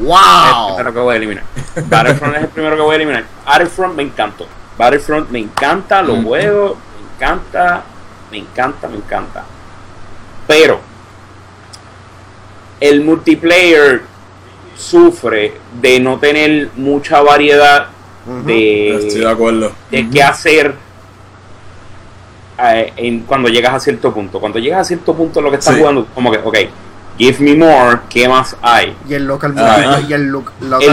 ¡Wow! 0.00 0.10
Es 0.16 0.68
el 0.70 0.74
primero 0.74 0.92
que 0.92 0.98
voy 0.98 1.14
a 1.14 1.16
eliminar. 1.16 1.44
Battlefront 1.88 2.36
es 2.36 2.42
el 2.42 2.48
primero 2.48 2.74
que 2.74 2.82
voy 2.82 2.92
a 2.92 2.96
eliminar. 2.96 3.24
Battlefront 3.46 3.94
me 3.94 4.02
encantó. 4.02 4.48
Battlefront 4.76 5.30
me 5.30 5.38
encanta, 5.38 6.02
lo 6.02 6.20
juego, 6.22 6.76
me 6.96 7.14
encanta, 7.14 7.84
me 8.32 8.38
encanta, 8.38 8.88
me 8.88 8.96
encanta. 8.96 9.44
Pero 10.48 10.80
el 12.80 13.04
multiplayer 13.04 14.02
sufre 14.76 15.54
de 15.80 16.00
no 16.00 16.18
tener 16.18 16.70
mucha 16.74 17.20
variedad 17.22 17.90
de, 18.44 18.96
Estoy 18.96 19.20
de, 19.20 19.30
acuerdo. 19.30 19.72
de 19.88 20.10
qué 20.10 20.20
hacer 20.20 20.85
eh, 22.58 22.92
en, 22.96 23.20
cuando 23.20 23.48
llegas 23.48 23.74
a 23.74 23.80
cierto 23.80 24.12
punto. 24.12 24.40
Cuando 24.40 24.58
llegas 24.58 24.80
a 24.80 24.84
cierto 24.84 25.14
punto 25.14 25.40
lo 25.40 25.50
que 25.50 25.56
estás 25.56 25.76
jugando, 25.76 26.06
como 26.14 26.30
que, 26.30 26.38
ok, 26.38 26.56
give 27.18 27.44
me 27.44 27.54
more, 27.54 28.00
¿qué 28.08 28.28
más 28.28 28.56
hay? 28.62 28.96
Y 29.08 29.14
el 29.14 29.26
local, 29.26 29.52
multiplayer, 29.52 30.08
y 30.08 30.12
el, 30.12 30.26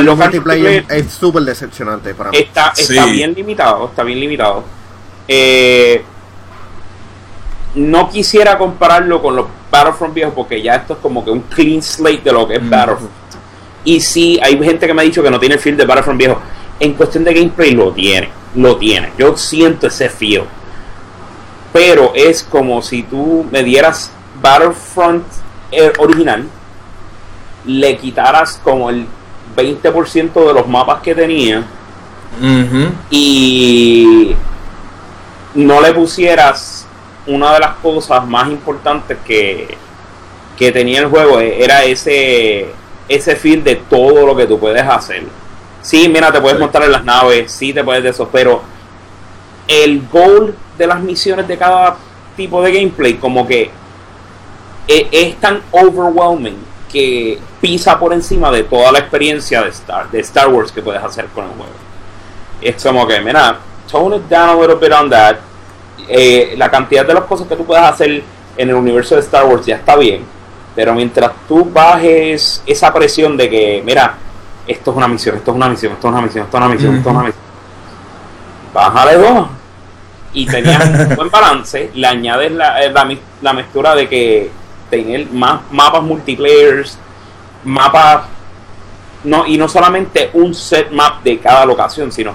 local 0.06 0.18
multiplayer, 0.18 0.86
es 0.90 1.12
súper 1.12 1.44
decepcionante 1.44 2.14
para 2.14 2.32
mí. 2.32 2.38
Está, 2.38 2.74
está 2.76 3.06
bien 3.06 3.34
limitado, 3.34 3.88
está 3.88 4.04
bien 4.04 4.20
limitado. 4.20 4.64
Eh, 5.28 6.04
no 7.76 8.10
quisiera 8.10 8.58
compararlo 8.58 9.22
con 9.22 9.36
los 9.36 9.48
Battlefront 9.72 10.14
viejos 10.14 10.34
porque 10.36 10.62
ya 10.62 10.76
esto 10.76 10.94
es 10.94 11.00
como 11.00 11.26
que 11.26 11.32
un 11.32 11.42
clean 11.42 11.82
slate 11.82 12.22
de 12.22 12.32
lo 12.32 12.48
que 12.48 12.56
es 12.56 12.70
Battlefront. 12.70 13.12
Y 13.86 14.00
sí, 14.00 14.40
hay 14.42 14.62
gente 14.64 14.86
que 14.88 14.94
me 14.94 15.02
ha 15.02 15.06
dicho 15.06 15.24
que 15.24 15.32
no 15.32 15.40
tiene 15.40 15.56
el 15.56 15.62
feel 15.62 15.76
de 15.76 15.86
Battlefront 15.86 16.20
viejo. 16.20 16.40
En 16.80 16.94
cuestión 16.94 17.24
de 17.24 17.34
gameplay 17.34 17.72
lo 17.72 17.92
tiene, 17.92 18.30
lo 18.56 18.78
tiene. 18.78 19.12
Yo 19.18 19.36
siento 19.36 19.88
ese 19.88 20.10
feel 20.10 20.44
pero 21.74 22.14
es 22.14 22.44
como 22.44 22.82
si 22.82 23.04
tú 23.04 23.46
me 23.52 23.64
dieras 23.64 24.12
Battlefront 24.42 25.26
eh, 25.72 25.92
original, 25.98 26.48
le 27.66 27.98
quitaras 27.98 28.62
como 28.64 28.90
el 28.92 29.08
20% 29.58 30.34
de 30.48 30.54
los 30.54 30.68
mapas 30.68 31.02
que 31.02 31.16
tenía 31.16 31.64
y 33.10 34.36
no 35.54 35.82
le 35.82 35.94
pusieras 35.94 36.88
una 37.28 37.54
de 37.54 37.60
las 37.60 37.76
cosas 37.76 38.26
más 38.28 38.50
importantes 38.50 39.18
que, 39.26 39.78
que 40.58 40.72
tenía 40.72 41.02
el 41.02 41.08
juego 41.08 41.40
era 41.40 41.84
ese, 41.84 42.68
ese 43.08 43.36
feel 43.36 43.64
de 43.64 43.76
todo 43.76 44.26
lo 44.26 44.36
que 44.36 44.46
tú 44.46 44.60
puedes 44.60 44.84
hacer. 44.84 45.24
Sí, 45.82 46.10
mira, 46.10 46.32
te 46.32 46.42
puedes 46.42 46.60
montar 46.60 46.84
en 46.84 46.92
las 46.92 47.04
naves, 47.04 47.52
sí 47.52 47.74
te 47.74 47.84
puedes 47.84 48.04
de 48.04 48.10
eso, 48.10 48.30
pero 48.32 48.62
el 49.68 50.08
goal 50.12 50.56
de 50.78 50.88
las 50.88 51.00
misiones 51.02 51.48
de 51.48 51.58
cada 51.58 51.98
tipo 52.36 52.62
de 52.62 52.72
gameplay 52.72 53.16
como 53.16 53.46
que 53.46 53.70
es, 54.88 55.06
es 55.12 55.36
tan 55.40 55.62
overwhelming 55.72 56.58
que 56.92 57.40
pisa 57.60 57.98
por 57.98 58.14
encima 58.14 58.52
de 58.52 58.64
toda 58.64 58.92
la 58.92 59.00
experiencia 59.00 59.64
de 59.64 59.70
Star, 59.70 60.12
de 60.12 60.20
Star 60.20 60.50
Wars 60.50 60.72
que 60.72 60.82
puedes 60.82 61.04
hacer 61.04 61.26
con 61.28 61.46
el 61.46 61.52
juego. 61.52 61.72
Es 62.62 62.82
como 62.84 63.08
que, 63.08 63.20
mira, 63.20 63.58
tone 63.90 64.18
it 64.18 64.24
down 64.30 64.50
a 64.50 64.56
little 64.56 64.76
bit 64.76 64.92
on 64.92 65.10
that. 65.10 65.38
Eh, 66.08 66.54
la 66.58 66.70
cantidad 66.70 67.06
de 67.06 67.14
las 67.14 67.24
cosas 67.24 67.48
que 67.48 67.56
tú 67.56 67.66
puedes 67.66 67.84
hacer 67.84 68.24
en 68.58 68.70
el 68.70 68.76
universo 68.76 69.16
de 69.16 69.22
Star 69.22 69.46
Wars 69.46 69.66
ya 69.66 69.78
está 69.78 69.96
bien, 69.96 70.24
pero 70.76 70.94
mientras 70.94 71.32
tú 71.48 71.66
bajes 71.66 72.62
esa 72.66 72.94
presión 72.94 73.36
de 73.38 73.50
que, 73.50 73.82
mira, 73.84 74.16
esto 74.68 74.92
es 74.92 74.98
una 74.98 75.08
misión, 75.08 75.38
esto 75.38 75.52
es 75.52 75.58
una 75.58 75.70
misión, 75.70 75.94
esto 75.94 76.08
es 76.08 76.14
una 76.14 76.22
misión, 76.22 76.46
esto 76.46 76.58
es 76.58 76.64
una 76.64 76.74
misión, 76.74 76.96
esto 76.96 77.10
es 77.10 77.16
una 77.16 77.24
misión, 77.24 77.44
bájale 78.74 79.18
dos. 79.18 79.48
Y 80.34 80.46
tenías 80.46 80.86
un 80.86 81.16
buen 81.16 81.30
balance, 81.30 81.92
le 81.94 82.08
añades 82.08 82.52
la, 82.52 82.84
eh, 82.84 82.92
la, 82.92 83.18
la 83.42 83.54
mezcla 83.54 83.96
de 83.96 84.10
que 84.10 84.52
tener 84.90 85.28
más 85.32 85.62
mapas 85.72 86.04
multiplayers, 86.04 86.98
mapas 87.64 88.26
no 89.24 89.46
y 89.46 89.58
no 89.58 89.68
solamente 89.68 90.30
un 90.34 90.54
set 90.54 90.92
map 90.92 91.24
de 91.24 91.40
cada 91.40 91.66
locación, 91.66 92.12
sino 92.12 92.34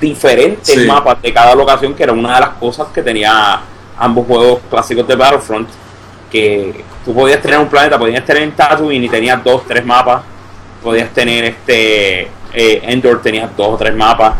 diferentes 0.00 0.86
mapas 0.86 1.20
de 1.22 1.32
cada 1.32 1.54
locación, 1.54 1.94
que 1.94 2.02
era 2.02 2.12
una 2.12 2.34
de 2.34 2.40
las 2.40 2.50
cosas 2.50 2.88
que 2.92 3.02
tenía 3.02 3.60
ambos 3.98 4.26
juegos 4.26 4.60
clásicos 4.70 5.06
de 5.08 5.16
Battlefront, 5.16 5.68
que 6.30 6.84
tú 7.04 7.14
podías 7.14 7.40
tener 7.40 7.58
un 7.58 7.68
planeta, 7.68 7.98
podías 7.98 8.24
tener 8.24 8.42
en 8.42 8.52
Tatooine 8.52 9.04
y 9.04 9.08
tenías 9.08 9.42
dos, 9.42 9.66
tres 9.66 9.84
mapas, 9.84 10.22
podías 10.82 11.10
tener 11.10 11.44
este 11.44 12.22
eh, 12.52 12.80
Endor, 12.82 13.22
tenías 13.22 13.54
dos 13.56 13.68
o 13.68 13.76
tres 13.76 13.94
mapas. 13.94 14.34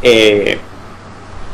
Eh, 0.00 0.58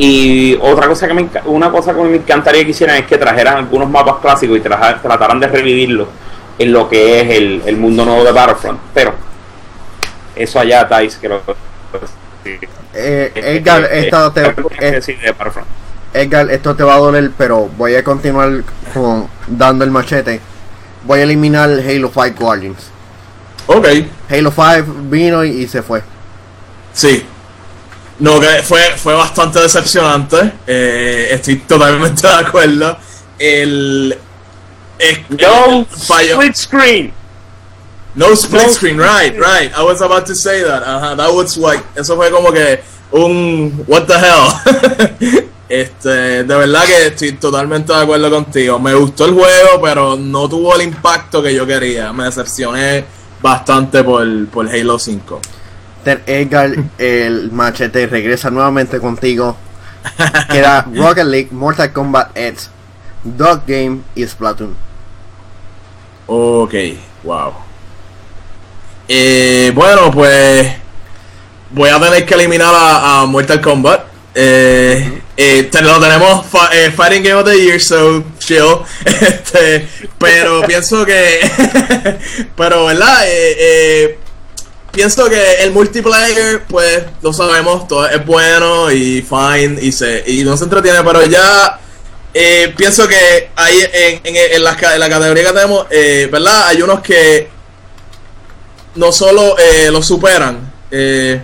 y 0.03 0.59
otra 0.63 0.89
cosa 0.89 1.07
que 1.07 1.13
me 1.13 1.29
una 1.45 1.71
cosa 1.71 1.93
que 1.93 2.01
me 2.01 2.17
encantaría 2.17 2.65
que 2.65 2.71
hicieran 2.71 2.97
es 2.97 3.05
que 3.05 3.19
trajeran 3.19 3.59
algunos 3.59 3.91
mapas 3.91 4.15
clásicos 4.23 4.57
y 4.57 4.61
trataran 4.61 5.39
de 5.39 5.47
revivirlos 5.47 6.09
en 6.59 6.73
lo 6.73 6.89
que 6.89 7.21
es 7.21 7.37
el, 7.37 7.63
el 7.67 7.77
mundo 7.77 8.07
nuevo 8.07 8.25
de 8.25 8.33
Battlefront. 8.33 8.81
Pero 8.95 9.13
eso 10.35 10.59
allá, 10.59 10.89
Thais, 10.89 11.17
que 11.17 11.29
lo 11.29 11.43
eh, 12.95 13.31
Edgar, 13.35 13.85
esto 13.93 14.33
te, 14.33 14.55
Edgar, 16.15 16.51
esto 16.51 16.75
te 16.75 16.83
va 16.83 16.95
a 16.95 16.99
doler, 16.99 17.31
pero 17.37 17.69
voy 17.77 17.95
a 17.95 18.03
continuar 18.03 18.65
con, 18.95 19.29
dando 19.49 19.85
el 19.85 19.91
machete. 19.91 20.41
Voy 21.05 21.21
a 21.21 21.25
eliminar 21.25 21.69
Halo 21.69 22.11
5 22.11 22.37
Guardians. 22.39 22.91
Ok. 23.67 23.87
Halo 24.31 24.51
5 24.51 24.95
vino 25.11 25.45
y, 25.45 25.69
se 25.69 25.83
fue. 25.83 26.03
Sí. 26.95 27.27
No, 28.21 28.39
que 28.39 28.63
fue, 28.63 28.81
fue 28.97 29.15
bastante 29.15 29.61
decepcionante. 29.61 30.53
Eh, 30.67 31.29
estoy 31.33 31.57
totalmente 31.57 32.27
de 32.27 32.35
acuerdo. 32.35 32.97
El. 33.39 34.17
no 35.31 35.87
split 35.97 36.55
screen. 36.55 37.13
No 38.15 38.33
split 38.35 38.69
screen, 38.71 38.99
right, 38.99 39.35
right. 39.35 39.73
I 39.75 39.83
was 39.83 40.03
about 40.03 40.27
to 40.27 40.35
say 40.35 40.63
that. 40.63 40.83
Uh 40.83 41.15
that 41.15 41.33
was 41.33 41.57
like, 41.57 41.83
eso 41.97 42.17
fue 42.17 42.31
como 42.31 42.53
que 42.53 42.81
un 43.13 43.85
what 43.87 44.07
the 44.07 44.19
hell. 44.19 45.49
este, 45.71 46.45
de 46.45 46.57
verdad 46.57 46.85
que 46.85 47.07
estoy 47.07 47.33
totalmente 47.33 47.91
de 47.91 48.01
acuerdo 48.01 48.31
contigo. 48.31 48.79
Me 48.79 48.93
gustó 48.95 49.25
el 49.25 49.33
juego, 49.33 49.81
pero 49.83 50.17
no 50.17 50.47
tuvo 50.47 50.75
el 50.75 50.83
impacto 50.83 51.43
que 51.43 51.55
yo 51.55 51.67
quería. 51.67 52.13
Me 52.13 52.25
decepcioné 52.25 53.03
bastante 53.41 54.05
por, 54.05 54.47
por 54.49 54.69
Halo 54.69 54.99
5. 54.99 55.41
Edgar, 56.05 56.71
el 56.99 57.51
machete 57.53 58.07
regresa 58.07 58.51
nuevamente 58.51 58.99
contigo. 59.01 59.57
Queda 60.51 60.87
Rocket 60.95 61.27
League, 61.27 61.49
Mortal 61.51 61.93
Kombat 61.93 62.37
X, 62.37 62.71
Dog 63.23 63.63
Game 63.67 64.01
y 64.15 64.27
Splatoon. 64.27 64.75
Ok, 66.27 66.75
wow. 67.23 67.53
Eh, 69.09 69.73
bueno, 69.75 70.11
pues 70.11 70.73
voy 71.71 71.91
a 71.91 72.01
tener 72.01 72.25
que 72.25 72.35
eliminar 72.35 72.73
a, 72.75 73.27
Mortal 73.27 73.61
Kombat. 73.61 74.05
Eh, 74.35 75.23
eh, 75.37 75.71
lo 75.83 76.01
tenemos 76.01 76.47
Fighting 76.47 77.23
Game 77.23 77.35
of 77.35 77.45
the 77.45 77.61
Year, 77.61 77.81
so 77.81 78.23
chill. 78.39 78.79
Este, 79.05 79.89
pero 80.19 80.63
pienso 80.63 81.05
que, 81.05 81.41
pero 82.57 82.87
verdad, 82.87 83.25
pienso 84.93 85.29
que 85.29 85.63
el 85.63 85.73
multiplayer, 85.73 86.65
pues 86.69 87.05
lo 87.23 87.33
sabemos, 87.33 87.87
todo 87.89 88.09
es 88.09 88.25
bueno 88.25 88.91
y 88.91 89.23
fine 89.23 89.79
y 89.81 89.93
se 89.93 90.25
y 90.27 90.45
no 90.45 90.57
se 90.57 90.65
entretiene, 90.65 91.03
pero 91.05 91.25
ya 91.27 91.79
pienso 92.77 93.09
que 93.09 93.51
hay 93.57 93.77
en, 93.93 94.21
en, 94.25 94.65
la, 94.65 94.77
en 94.95 95.01
la 95.01 95.09
categoría 95.09 95.45
que 95.45 95.53
tenemos, 95.53 95.87
¿verdad? 95.89 96.69
Hay 96.69 96.83
unos 96.83 97.01
que 97.01 97.49
no 98.95 99.13
solo 99.13 99.57
eh, 99.59 99.91
lo 99.91 100.03
superan. 100.03 100.73
Eh, 100.91 101.41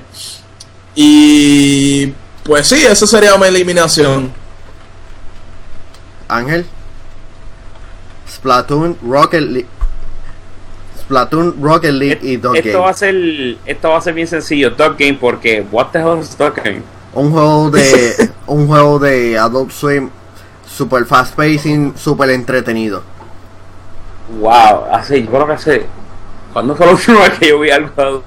y 0.95 2.07
pues 2.43 2.67
sí, 2.67 2.85
eso 2.85 3.07
sería 3.07 3.35
una 3.35 3.49
eliminación. 3.49 4.33
Ángel. 6.29 6.67
Splatoon, 8.29 8.99
Rocket 9.03 9.43
League. 9.43 9.69
Splatoon, 11.07 11.63
Rocket 11.63 11.93
League 11.93 12.19
y 12.23 12.37
Dog 12.37 12.57
esto 12.57 12.81
Va 12.81 12.91
a 12.91 12.95
ser, 12.95 13.15
esto 13.65 13.91
va 13.91 13.99
a 13.99 14.01
ser 14.01 14.13
bien 14.13 14.27
sencillo, 14.27 14.71
Dog 14.71 14.97
Game, 14.99 15.15
porque 15.15 15.65
what 15.71 15.87
the 15.93 16.01
hell 16.01 16.19
is 16.21 16.37
Dog 16.37 16.55
Game? 16.57 16.83
Un 17.15 17.31
juego 17.31 17.71
de 17.71 18.31
un 18.47 18.67
juego 18.67 18.99
de 18.99 19.39
Adult 19.39 19.71
Swim 19.71 20.11
super 20.67 21.05
fast 21.07 21.37
pacing, 21.37 21.97
super 21.97 22.29
entretenido. 22.31 23.03
Wow, 24.41 24.87
así, 24.91 25.23
yo 25.23 25.31
creo 25.31 25.47
que 25.47 25.53
hace 25.53 25.87
¿Cuándo 26.53 26.75
fue 26.75 26.87
la 26.87 26.93
última 26.93 27.21
vez 27.21 27.39
que 27.39 27.49
yo 27.49 27.61
vi 27.61 27.71
algo 27.71 28.23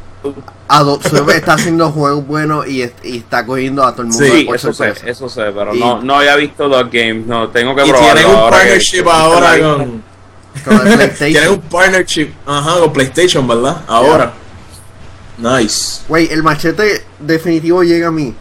Adult 0.69 1.05
Swim 1.05 1.29
está 1.31 1.53
haciendo 1.53 1.91
juegos 1.91 2.25
buenos 2.25 2.65
y, 2.67 2.83
y, 3.03 3.17
está 3.17 3.45
cogiendo 3.45 3.83
a 3.83 3.91
todo 3.91 4.03
el 4.03 4.07
mundo. 4.09 4.25
Sí, 4.25 4.47
eso 4.53 4.71
sé, 4.71 4.93
eso 5.05 5.27
sé, 5.27 5.51
pero 5.51 5.73
no, 5.73 6.01
no 6.01 6.15
había 6.15 6.37
visto 6.37 6.69
Dog 6.69 6.89
Games, 6.91 7.25
no, 7.25 7.49
tengo 7.49 7.75
que 7.75 7.83
probarlo. 7.83 8.07
Y 8.07 8.13
tienen 8.13 8.35
un 8.35 8.49
partnership 8.49 9.07
ahora 9.09 9.59
con, 9.59 10.08
con 10.63 10.75
el 10.75 10.93
PlayStation. 10.95 11.31
tienen 11.31 11.49
un 11.51 11.61
partnership, 11.61 12.33
ajá, 12.45 12.79
con 12.79 12.93
PlayStation, 12.93 13.47
¿verdad? 13.47 13.83
Ahora. 13.87 14.33
Nice. 15.37 16.01
Wey, 16.09 16.27
el 16.31 16.43
machete 16.43 17.05
definitivo 17.19 17.83
llega 17.83 18.07
a 18.07 18.11
mí. 18.11 18.35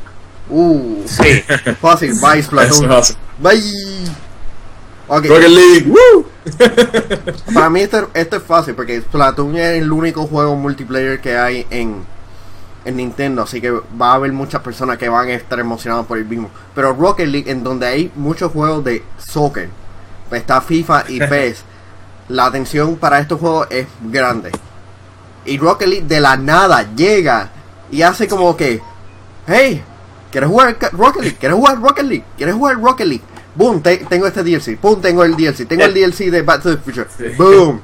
Uh, 0.51 1.05
sí. 1.07 1.43
Fácil, 1.81 2.15
bye 2.21 2.43
Splatoon. 2.43 2.89
Bye. 3.39 3.63
Okay. 5.09 5.31
Rocket 5.31 5.49
League. 5.49 5.87
Woo. 5.89 6.27
Para 7.55 7.71
mí 7.71 7.81
esto, 7.81 8.11
esto, 8.15 8.37
es 8.37 8.43
fácil 8.43 8.75
porque 8.75 9.01
Splatoon 9.01 9.57
es 9.57 9.83
el 9.83 9.91
único 9.91 10.27
juego 10.27 10.55
multiplayer 10.57 11.21
que 11.21 11.37
hay 11.37 11.67
en, 11.71 12.05
en 12.85 12.97
Nintendo, 12.97 13.43
así 13.43 13.61
que 13.61 13.71
va 13.71 14.13
a 14.13 14.15
haber 14.15 14.33
muchas 14.33 14.63
personas 14.63 14.99
que 14.99 15.09
van 15.09 15.29
a 15.29 15.35
estar 15.35 15.59
emocionadas 15.59 16.07
por 16.07 16.19
el 16.19 16.27
mismo. 16.27 16.51
Pero 16.75 16.93
Rocket 16.93 17.29
League, 17.29 17.51
en 17.51 17.65
donde 17.65 17.87
hay 17.87 18.13
muchos 18.17 18.53
juegos 18.53 18.85
de 18.85 19.03
soccer, 19.19 19.69
está 20.31 20.61
FIFA 20.61 21.05
y 21.09 21.19
PES, 21.27 21.65
la 22.29 22.47
atención 22.47 22.97
para 22.97 23.19
estos 23.19 23.41
juegos 23.41 23.69
es 23.71 23.87
grande. 24.03 24.51
Y 25.45 25.59
Rocket 25.59 25.89
League 25.89 26.07
de 26.07 26.21
la 26.21 26.37
nada 26.37 26.87
llega 26.95 27.51
y 27.91 28.03
hace 28.03 28.29
como 28.29 28.57
que, 28.57 28.81
hey, 29.47 29.83
¿quieres 30.31 30.51
jugar 30.51 30.77
Rocket 30.93 31.23
League? 31.23 31.37
¿Quieres 31.39 31.57
jugar 31.57 31.81
Rocket 31.81 32.05
League? 32.05 32.25
¿Quieres 32.37 32.55
jugar 32.55 32.81
Rocket 32.81 33.07
League? 33.07 33.25
Boom, 33.55 33.83
tengo 33.83 34.27
este 34.27 34.45
DLC. 34.45 34.81
Boom, 34.81 35.01
tengo 35.01 35.25
el 35.25 35.37
DLC. 35.37 35.67
Tengo 35.67 35.85
el 35.85 35.95
DLC 35.95 36.31
de 36.31 36.43
Back 36.43 36.63
to 36.63 36.77
the 36.77 36.83
Future. 36.83 37.07
Boom. 37.37 37.81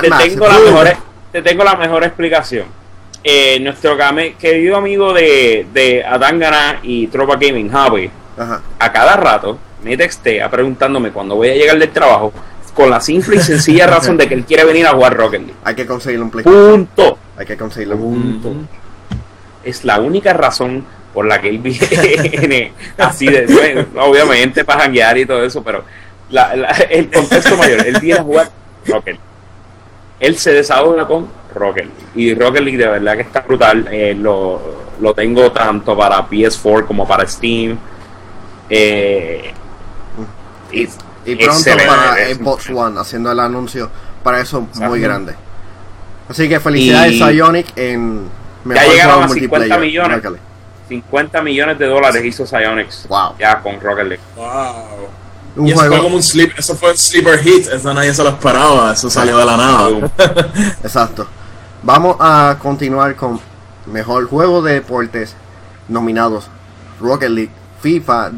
te, 0.00 0.10
tengo 0.10 0.46
La 0.46 0.58
mejor, 0.58 0.88
te 1.32 1.42
tengo 1.42 1.64
la 1.64 1.76
mejor 1.76 2.04
explicación. 2.04 2.66
Eh, 3.22 3.58
nuestro 3.60 3.96
querido 4.38 4.76
amigo 4.76 5.12
de, 5.12 5.66
de 5.72 6.04
Adangana 6.04 6.80
y 6.82 7.06
Tropa 7.08 7.36
Gaming, 7.36 7.70
Javi, 7.70 8.10
a 8.78 8.92
cada 8.92 9.16
rato 9.16 9.58
me 9.82 9.96
textea 9.96 10.50
preguntándome 10.50 11.10
cuando 11.12 11.36
voy 11.36 11.50
a 11.50 11.54
llegar 11.54 11.78
del 11.78 11.90
trabajo 11.90 12.32
con 12.76 12.90
la 12.90 13.00
simple 13.00 13.36
y 13.36 13.40
sencilla 13.40 13.86
razón 13.88 14.18
de 14.18 14.28
que 14.28 14.34
él 14.34 14.44
quiere 14.44 14.64
venir 14.64 14.86
a 14.86 14.90
jugar 14.90 15.16
Rocket 15.16 15.40
League. 15.40 15.54
Hay 15.64 15.74
que 15.74 15.86
conseguirle 15.86 16.24
un 16.24 16.30
play. 16.30 16.44
Punto. 16.44 17.18
Hay 17.36 17.46
que 17.46 17.56
conseguirle 17.56 17.94
un 17.94 18.40
punto. 18.40 18.68
Es 19.64 19.84
la 19.84 19.98
única 19.98 20.32
razón 20.34 20.84
por 21.12 21.26
la 21.26 21.40
que 21.40 21.48
él 21.48 21.58
viene 21.58 22.72
así 22.98 23.26
de 23.26 23.86
obviamente 23.96 24.64
para 24.64 24.82
janguear 24.82 25.16
y 25.16 25.24
todo 25.24 25.42
eso, 25.42 25.64
pero 25.64 25.82
el 26.90 27.10
contexto 27.10 27.56
mayor, 27.56 27.86
él 27.86 27.96
viene 28.00 28.18
a 28.18 28.22
jugar 28.22 28.50
Rocket 28.86 29.16
Él 30.20 30.36
se 30.36 30.52
desahoga 30.52 31.06
con 31.06 31.28
Rocket 31.54 31.88
y 32.14 32.34
Rocket 32.34 32.62
League 32.62 32.78
de 32.78 32.88
verdad 32.88 33.16
que 33.16 33.22
está 33.22 33.40
brutal. 33.40 33.88
Eh, 33.90 34.14
lo, 34.14 34.60
lo, 35.00 35.14
tengo 35.14 35.50
tanto 35.50 35.96
para 35.96 36.28
PS4 36.28 36.86
como 36.86 37.08
para 37.08 37.26
Steam. 37.26 37.78
Eh, 38.68 39.52
y 40.72 40.88
Y 41.26 41.36
pronto 41.36 41.70
para 41.86 42.16
Xbox 42.34 42.70
One, 42.70 43.00
haciendo 43.00 43.32
el 43.32 43.40
anuncio 43.40 43.90
para 44.22 44.40
eso 44.40 44.66
muy 44.74 45.00
grande. 45.00 45.34
Así 46.28 46.48
que 46.48 46.58
felicidades 46.60 47.20
a 47.20 47.32
Ionic 47.32 47.66
en 47.76 48.28
mejor 48.64 48.84
ya 48.84 48.92
llegaron 48.92 49.24
a 49.24 49.28
50 49.28 49.78
millones. 49.78 50.22
50 50.88 51.42
millones 51.42 51.78
de 51.78 51.86
dólares 51.86 52.24
hizo 52.24 52.46
Psyonix. 52.46 53.06
Wow. 53.08 53.34
Ya 53.38 53.60
con 53.60 53.80
Rocket 53.80 54.06
League. 54.06 54.22
Wow. 54.36 55.08
Un 55.56 55.66
y 55.66 55.72
eso 55.72 55.84
fue 55.86 55.98
como 55.98 56.16
un 56.16 56.22
sleep, 56.22 56.52
eso 56.58 56.76
fue 56.76 56.90
un 56.90 56.98
sleeper 56.98 57.38
hit, 57.38 57.66
eso 57.68 57.94
nadie 57.94 58.12
se 58.12 58.22
lo 58.22 58.28
esperaba, 58.28 58.92
eso 58.92 59.08
salió 59.08 59.38
de 59.38 59.44
la 59.44 59.56
nada. 59.56 59.88
Exacto. 60.82 61.26
Vamos 61.82 62.16
a 62.20 62.58
continuar 62.60 63.16
con 63.16 63.40
mejor 63.86 64.28
juego 64.28 64.60
de 64.62 64.74
deportes 64.74 65.34
nominados 65.88 66.48
Rocket 67.00 67.30
League, 67.30 67.50
FIFA 67.80 68.30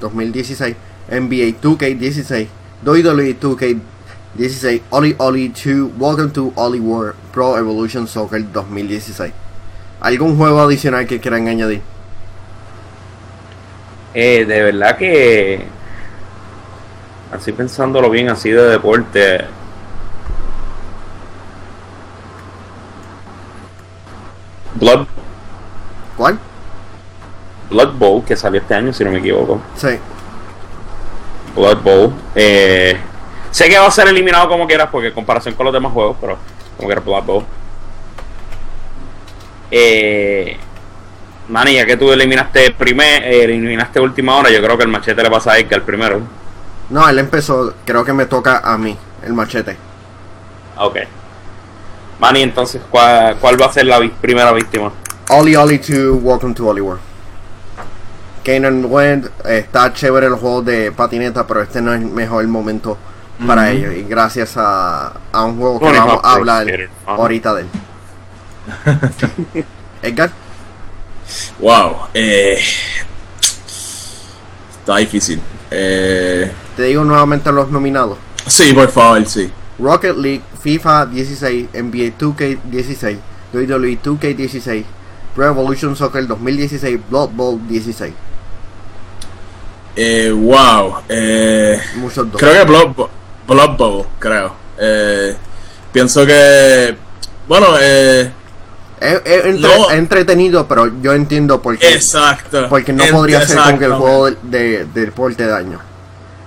2016, 0.00 0.76
NBA 1.10 1.60
2K16, 1.60 2.46
WWE 2.84 3.38
2K16, 3.38 4.80
Oli 4.90 5.14
Oli 5.18 5.48
2, 5.50 5.92
Welcome 5.98 6.30
to 6.30 6.52
Oli 6.56 6.80
World 6.80 7.14
Pro 7.32 7.56
Evolution 7.56 8.06
Soccer 8.06 8.42
2016. 8.52 9.32
¿Algún 10.00 10.36
juego 10.36 10.60
adicional 10.60 11.06
que 11.06 11.20
quieran 11.20 11.48
añadir? 11.48 11.80
Eh, 14.14 14.44
de 14.44 14.62
verdad 14.62 14.96
que 14.96 15.64
así 17.32 17.52
pensándolo 17.52 18.10
bien, 18.10 18.28
así 18.28 18.50
de 18.50 18.62
deporte. 18.62 19.44
Blood. 24.74 25.06
¿Cuál? 26.16 26.38
Blood 27.70 27.98
Bowl, 27.98 28.24
que 28.24 28.36
salió 28.36 28.60
este 28.60 28.74
año, 28.74 28.92
si 28.92 29.04
no 29.04 29.10
me 29.10 29.18
equivoco. 29.18 29.60
Sí. 29.76 29.98
Blood 31.54 31.82
Bowl. 31.82 32.12
Eh, 32.34 32.96
sé 33.50 33.68
que 33.68 33.78
va 33.78 33.86
a 33.86 33.90
ser 33.90 34.08
eliminado 34.08 34.48
como 34.48 34.66
quieras, 34.66 34.88
porque 34.90 35.08
en 35.08 35.14
comparación 35.14 35.54
con 35.54 35.64
los 35.64 35.72
demás 35.72 35.92
juegos, 35.92 36.16
pero 36.20 36.38
como 36.76 36.88
que 36.88 36.94
Blood 36.96 37.24
Bowl. 37.24 37.44
Eh, 39.70 40.56
Manny, 41.48 41.74
ya 41.74 41.86
que 41.86 41.96
tú 41.96 42.10
eliminaste 42.12 42.70
primer, 42.72 43.22
eh, 43.24 43.44
eliminaste 43.44 44.00
última 44.00 44.36
hora, 44.36 44.50
yo 44.50 44.62
creo 44.62 44.76
que 44.76 44.84
el 44.84 44.88
machete 44.88 45.22
le 45.22 45.30
pasa 45.30 45.52
a 45.52 45.62
que 45.62 45.74
al 45.74 45.82
primero. 45.82 46.20
No, 46.90 47.08
él 47.08 47.18
empezó, 47.18 47.74
creo 47.84 48.04
que 48.04 48.12
me 48.12 48.26
toca 48.26 48.58
a 48.58 48.78
mí, 48.78 48.96
el 49.22 49.32
machete. 49.32 49.76
Ok. 50.76 50.98
Manny, 52.18 52.42
entonces, 52.42 52.80
¿cuál, 52.90 53.60
va 53.60 53.66
a 53.66 53.72
ser 53.72 53.86
la 53.86 54.00
primera 54.20 54.52
víctima? 54.52 54.92
Oli 55.30 55.56
Oli 55.56 55.78
2, 55.78 56.22
Welcome 56.22 56.54
to 56.54 56.64
World. 56.64 57.13
Kanan 58.44 58.84
Wend, 58.84 59.30
está 59.44 59.92
chévere 59.92 60.26
el 60.26 60.34
juego 60.34 60.62
de 60.62 60.92
patineta, 60.92 61.46
pero 61.46 61.62
este 61.62 61.80
no 61.80 61.94
es 61.94 62.00
el 62.00 62.08
mejor 62.08 62.46
momento 62.46 62.98
para 63.46 63.70
ellos. 63.70 63.94
Y 63.94 64.02
gracias 64.02 64.56
a, 64.56 65.12
a 65.32 65.44
un 65.44 65.56
juego 65.58 65.80
que 65.80 65.86
vamos 65.98 66.20
a 66.22 66.32
hablar 66.32 66.66
ahorita 67.06 67.54
de 67.54 67.62
él. 67.62 67.68
Edgar. 70.02 70.30
Wow. 71.58 71.96
Eh, 72.12 72.58
está 74.78 74.96
difícil. 74.98 75.40
Eh, 75.70 76.52
Te 76.76 76.82
digo 76.84 77.04
nuevamente 77.04 77.50
los 77.50 77.70
nominados. 77.70 78.18
Sí, 78.46 78.72
por 78.74 78.90
favor, 78.90 79.24
sí. 79.26 79.50
Rocket 79.78 80.16
League, 80.16 80.42
FIFA 80.62 81.06
16, 81.06 81.68
NBA 81.72 82.18
2K16, 82.18 83.16
WWE 83.52 83.98
2K16, 84.02 84.84
Pro 85.34 85.46
Evolution 85.46 85.96
Soccer 85.96 86.26
2016, 86.26 87.00
Blood 87.10 87.30
Bowl 87.30 87.60
16. 87.68 88.12
Eh, 89.96 90.30
wow. 90.30 90.96
Eh, 91.08 91.80
Muchos. 91.96 92.26
Creo 92.36 92.52
que 92.52 92.64
Blood, 92.64 93.08
Blood 93.46 93.76
Bowl, 93.76 94.06
creo. 94.18 94.54
Eh, 94.78 95.36
pienso 95.92 96.26
que. 96.26 96.96
Bueno, 97.46 97.66
eh 97.80 98.32
es, 99.04 99.92
entretenido, 99.92 100.66
pero 100.66 100.90
yo 101.00 101.12
entiendo 101.12 101.60
por 101.60 101.78
qué. 101.78 101.94
Exacto. 101.94 102.68
Porque 102.68 102.92
no 102.92 103.04
podría 103.10 103.46
ser 103.46 103.58
como 103.58 103.78
que 103.78 103.84
el 103.84 103.92
juego 103.92 104.30
de, 104.42 104.86
deporte 104.94 105.44
de 105.44 105.50
daño. 105.50 105.80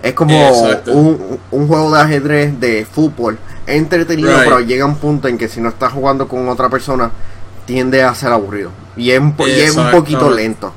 Es 0.01 0.13
como 0.13 0.51
un, 0.87 1.39
un, 1.51 1.67
juego 1.67 1.93
de 1.93 2.01
ajedrez 2.01 2.59
de 2.59 2.85
fútbol. 2.85 3.37
entretenido, 3.65 4.31
pero 4.43 4.59
llega 4.59 4.85
un 4.85 4.95
punto 4.95 5.27
en 5.27 5.37
que 5.37 5.47
si 5.47 5.59
no 5.59 5.69
estás 5.69 5.91
jugando 5.91 6.27
con 6.27 6.47
otra 6.49 6.69
persona, 6.69 7.11
tiende 7.65 8.03
a 8.03 8.13
ser 8.15 8.31
aburrido. 8.31 8.71
Y 8.95 9.11
es, 9.11 9.19
un 9.19 9.33
poquito 9.91 10.29
lento. 10.29 10.73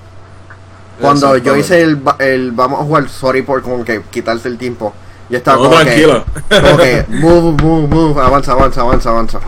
Cuando 1.00 1.36
yo 1.38 1.56
hice 1.56 1.82
el, 1.82 2.00
el, 2.18 2.52
vamos 2.52 2.80
a 2.80 2.84
jugar, 2.84 3.08
sorry 3.08 3.42
por 3.42 3.62
como 3.62 3.84
que 3.84 4.02
quitarte 4.10 4.48
el 4.48 4.58
tiempo. 4.58 4.92
Yo 5.28 5.38
estaba 5.38 5.58
como, 5.58 5.70
tranquilo. 5.70 6.24
Que, 6.48 7.04
move, 7.08 7.62
move, 7.62 7.86
move, 7.88 8.20
avanza, 8.20 8.52
avanza, 8.52 8.80
avanza, 8.80 9.10
avanza. 9.10 9.40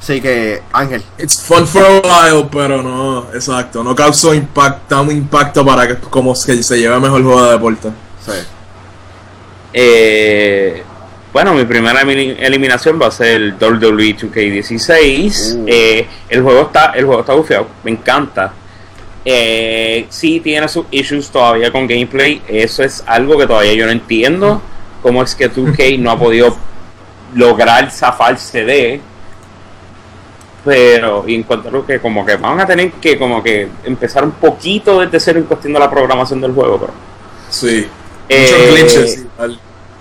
Así 0.00 0.20
que, 0.20 0.62
Ángel. 0.72 1.04
It's 1.18 1.40
fun 1.40 1.66
for 1.66 1.84
a 1.84 2.00
while, 2.00 2.48
pero 2.50 2.82
no, 2.82 3.28
exacto. 3.32 3.84
No 3.84 3.94
causó 3.94 4.34
impacto, 4.34 5.00
un 5.02 5.12
impacto 5.12 5.64
para 5.64 5.86
que 5.86 5.96
como 5.96 6.32
que 6.32 6.62
se 6.62 6.78
lleve 6.78 6.98
mejor 6.98 7.20
el 7.20 7.24
juego 7.24 7.44
de 7.44 7.52
deporte. 7.52 7.88
Sí. 8.24 8.32
Eh, 9.72 10.82
bueno, 11.32 11.54
mi 11.54 11.64
primera 11.64 12.02
eliminación 12.02 13.00
va 13.00 13.06
a 13.06 13.10
ser 13.10 13.40
el 13.40 13.52
WWE 13.54 14.16
2K16. 14.16 15.56
Uh. 15.56 15.64
Eh, 15.68 16.06
el 16.28 16.42
juego 16.42 16.62
está, 16.62 16.86
el 16.92 17.04
juego 17.04 17.20
está 17.20 17.34
bufeado, 17.34 17.68
me 17.84 17.92
encanta. 17.92 18.52
Eh, 19.24 20.06
sí 20.08 20.40
tiene 20.40 20.68
sus 20.68 20.86
issues 20.90 21.30
todavía 21.30 21.70
con 21.70 21.86
gameplay. 21.86 22.42
Eso 22.48 22.82
es 22.82 23.02
algo 23.06 23.38
que 23.38 23.46
todavía 23.46 23.74
yo 23.74 23.86
no 23.86 23.92
entiendo. 23.92 24.60
Cómo 25.02 25.22
es 25.22 25.34
que 25.34 25.50
2K 25.50 25.98
no 25.98 26.10
ha 26.10 26.18
podido 26.18 26.56
lograr 27.34 27.90
zafarse 27.90 28.64
de 28.64 29.00
pero 30.64 31.24
y 31.26 31.34
encuentro 31.34 31.84
que 31.84 31.98
como 31.98 32.24
que 32.24 32.36
van 32.36 32.60
a 32.60 32.66
tener 32.66 32.92
que 32.92 33.18
como 33.18 33.42
que 33.42 33.68
empezar 33.84 34.22
un 34.22 34.30
poquito 34.32 35.00
desde 35.00 35.18
cero 35.18 35.40
en 35.40 35.46
cuestión 35.46 35.72
de 35.72 35.80
la 35.80 35.90
programación 35.90 36.40
del 36.40 36.52
juego 36.52 36.78
pero 36.78 36.92
sí. 37.50 37.88
Eh, 38.28 39.24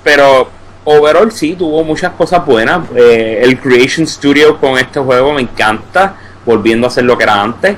pero 0.03 0.49
overall 0.83 1.31
sí 1.31 1.55
tuvo 1.55 1.83
muchas 1.83 2.13
cosas 2.13 2.45
buenas. 2.45 2.87
Eh, 2.95 3.39
el 3.41 3.59
Creation 3.59 4.05
Studio 4.05 4.59
con 4.59 4.77
este 4.77 4.99
juego 4.99 5.33
me 5.33 5.41
encanta 5.41 6.15
volviendo 6.45 6.87
a 6.87 6.89
ser 6.89 7.05
lo 7.05 7.17
que 7.17 7.23
era 7.23 7.41
antes 7.41 7.75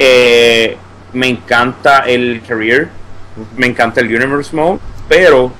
eh, 0.00 0.76
me 1.12 1.28
encanta 1.28 2.00
el 2.00 2.42
career 2.46 2.88
me 3.56 3.68
encanta 3.68 4.00
el 4.00 4.08
universe 4.08 4.54
mode 4.54 4.80
pero 5.08 5.52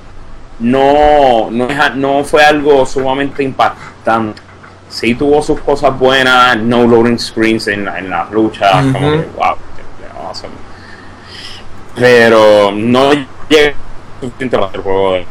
no 0.59 1.49
no, 1.49 1.67
no 1.95 2.23
fue 2.23 2.43
algo 2.43 2.85
sumamente 2.85 3.43
impactante 3.43 4.41
sí 4.91 5.15
tuvo 5.15 5.41
sus 5.41 5.59
cosas 5.61 5.97
buenas, 5.97 6.57
no 6.57 6.85
loading 6.85 7.17
screens 7.17 7.67
en, 7.67 7.87
en 7.87 8.09
las 8.09 8.29
luchas, 8.31 8.85
como 8.91 9.11
que, 9.11 9.27
wow, 9.35 9.55
awesome. 10.27 10.53
Pero 11.95 12.71
no 12.71 13.13
llega 13.49 13.73
suficiente 14.19 14.57
para 14.57 14.71
el 14.73 14.81
juego 14.81 15.13
de, 15.13 15.25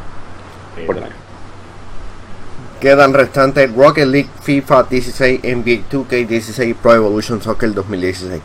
Quedan 2.81 3.13
restantes 3.13 3.75
Rocket 3.75 4.07
League, 4.07 4.31
FIFA 4.43 4.85
16, 4.85 5.41
NBA 5.43 5.91
2K16, 5.91 6.75
Pro 6.77 6.95
Evolution 6.95 7.43
Soccer 7.43 7.75
2016. 7.75 8.41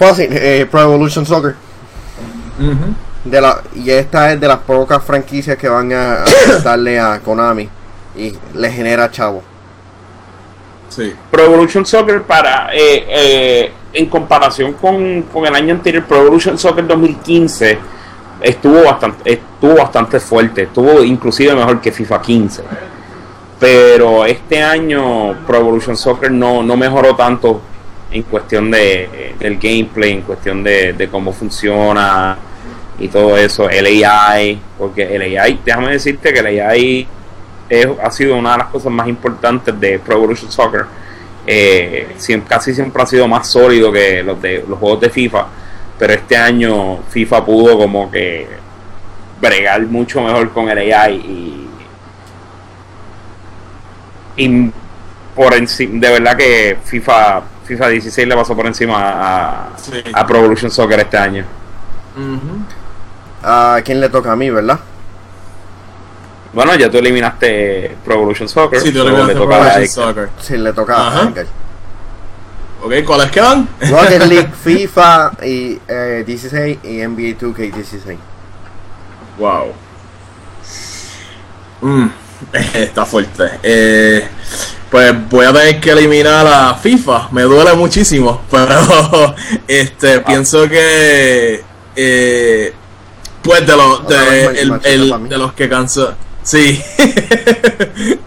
Fácil, 0.00 0.28
eh, 0.30 0.66
Pro 0.70 0.80
Evolution 0.80 1.26
Soccer. 1.26 1.54
de 3.22 3.38
la, 3.38 3.60
y 3.74 3.90
esta 3.90 4.32
es 4.32 4.40
de 4.40 4.48
las 4.48 4.60
pocas 4.60 5.04
franquicias 5.04 5.58
que 5.58 5.68
van 5.68 5.92
a, 5.92 6.22
a 6.22 6.24
darle 6.64 6.98
a 6.98 7.20
Konami 7.20 7.68
y 8.16 8.32
le 8.54 8.72
genera 8.72 9.10
chavo. 9.10 9.42
Pro 11.30 11.44
Evolution 11.44 11.84
Soccer 11.84 12.22
para 12.22 12.70
eh, 12.72 13.04
eh, 13.10 13.72
en 13.92 14.06
comparación 14.06 14.72
con, 14.72 15.26
el 15.44 15.54
año 15.54 15.74
anterior, 15.74 16.02
Pro 16.06 16.22
Evolution 16.22 16.56
Soccer 16.56 16.86
2015 16.86 17.78
estuvo 18.40 18.82
bastante, 18.82 19.34
estuvo 19.34 19.74
bastante 19.74 20.18
fuerte, 20.18 20.62
estuvo 20.62 21.04
inclusive 21.04 21.54
mejor 21.54 21.78
que 21.78 21.92
FIFA 21.92 22.22
15. 22.22 22.64
Pero 23.58 24.24
este 24.24 24.62
año 24.62 25.44
Pro 25.46 25.58
Evolution 25.58 25.94
Soccer 25.94 26.30
no, 26.30 26.62
no 26.62 26.74
mejoró 26.78 27.14
tanto 27.14 27.60
en 28.10 28.22
cuestión 28.24 28.70
de 28.70 29.34
del 29.40 29.58
gameplay, 29.58 30.12
en 30.12 30.20
cuestión 30.22 30.62
de, 30.62 31.08
cómo 31.10 31.32
funciona 31.32 32.36
y 32.98 33.08
todo 33.08 33.36
eso, 33.36 33.68
el 33.70 34.04
AI, 34.04 34.60
porque 34.78 35.02
el 35.16 35.38
AI, 35.38 35.58
déjame 35.64 35.92
decirte 35.92 36.32
que 36.32 36.40
el 36.40 36.60
AI 36.60 37.08
ha 38.02 38.10
sido 38.10 38.36
una 38.36 38.52
de 38.52 38.58
las 38.58 38.66
cosas 38.66 38.92
más 38.92 39.08
importantes 39.08 39.78
de 39.80 39.98
Pro 39.98 40.16
Evolution 40.16 40.52
Soccer. 40.52 40.84
Eh, 41.46 42.14
casi 42.46 42.74
siempre 42.74 43.02
ha 43.02 43.06
sido 43.06 43.26
más 43.26 43.48
sólido 43.48 43.90
que 43.90 44.22
los 44.22 44.40
de 44.42 44.62
los 44.68 44.78
juegos 44.78 45.00
de 45.00 45.08
FIFA, 45.08 45.46
pero 45.98 46.12
este 46.12 46.36
año 46.36 46.98
FIFA 47.08 47.44
pudo 47.46 47.78
como 47.78 48.10
que 48.10 48.46
bregar 49.40 49.80
mucho 49.86 50.20
mejor 50.20 50.50
con 50.50 50.68
el 50.68 50.92
AI 50.92 51.14
y, 54.36 54.44
y 54.44 54.72
por 55.34 55.54
encima, 55.54 55.98
de 55.98 56.12
verdad 56.12 56.36
que 56.36 56.76
FIFA 56.84 57.42
FIFA 57.70 57.88
16 57.88 58.26
le 58.26 58.34
pasó 58.34 58.56
por 58.56 58.66
encima 58.66 58.96
a, 58.98 59.68
a 60.14 60.26
Pro 60.26 60.38
Evolution 60.38 60.72
Soccer 60.72 60.98
este 60.98 61.16
año. 61.16 61.44
¿A 63.44 63.80
quién 63.84 64.00
le 64.00 64.08
toca 64.08 64.32
a 64.32 64.36
mí, 64.36 64.50
verdad? 64.50 64.80
Bueno, 66.52 66.74
ya 66.74 66.90
tú 66.90 66.98
eliminaste 66.98 67.96
Pro 68.04 68.14
Evolution 68.14 68.48
Soccer. 68.48 68.80
Sí, 68.80 68.90
tú 68.90 69.02
eliminaste 69.02 69.34
le 69.34 69.40
Pro 69.40 69.54
Evolution. 69.54 69.86
Soccer. 69.86 70.28
Sí, 70.40 70.58
le 70.58 70.72
toca 70.72 70.94
Ajá. 71.06 71.20
a 71.20 71.22
Edgar. 71.28 71.46
Ok, 72.82 72.92
¿cuáles 73.06 73.30
quedan? 73.30 73.68
Rocket 73.88 74.22
League, 74.26 74.50
FIFA 74.64 75.30
y 75.44 75.78
eh, 75.86 76.24
16 76.26 76.78
y 76.82 77.06
NBA 77.06 77.38
2K 77.38 77.72
16. 77.72 78.18
Wow. 79.38 79.72
Mm, 81.82 82.08
está 82.74 83.06
fuerte. 83.06 83.44
Eh, 83.62 84.26
pues 84.90 85.12
voy 85.28 85.46
a 85.46 85.52
tener 85.52 85.80
que 85.80 85.90
eliminar 85.90 86.46
a 86.46 86.74
FIFA. 86.74 87.28
Me 87.30 87.42
duele 87.42 87.74
muchísimo. 87.74 88.42
Pero 88.50 89.34
este 89.68 90.20
pienso 90.20 90.68
que 90.68 91.62
eh, 91.96 92.74
pues 93.42 93.66
de 93.66 93.76
los 93.76 94.02
el- 94.10 94.80
el- 94.84 95.28
de 95.28 95.38
los 95.38 95.52
que 95.54 95.68
cansó. 95.68 96.14
Sí. 96.42 96.82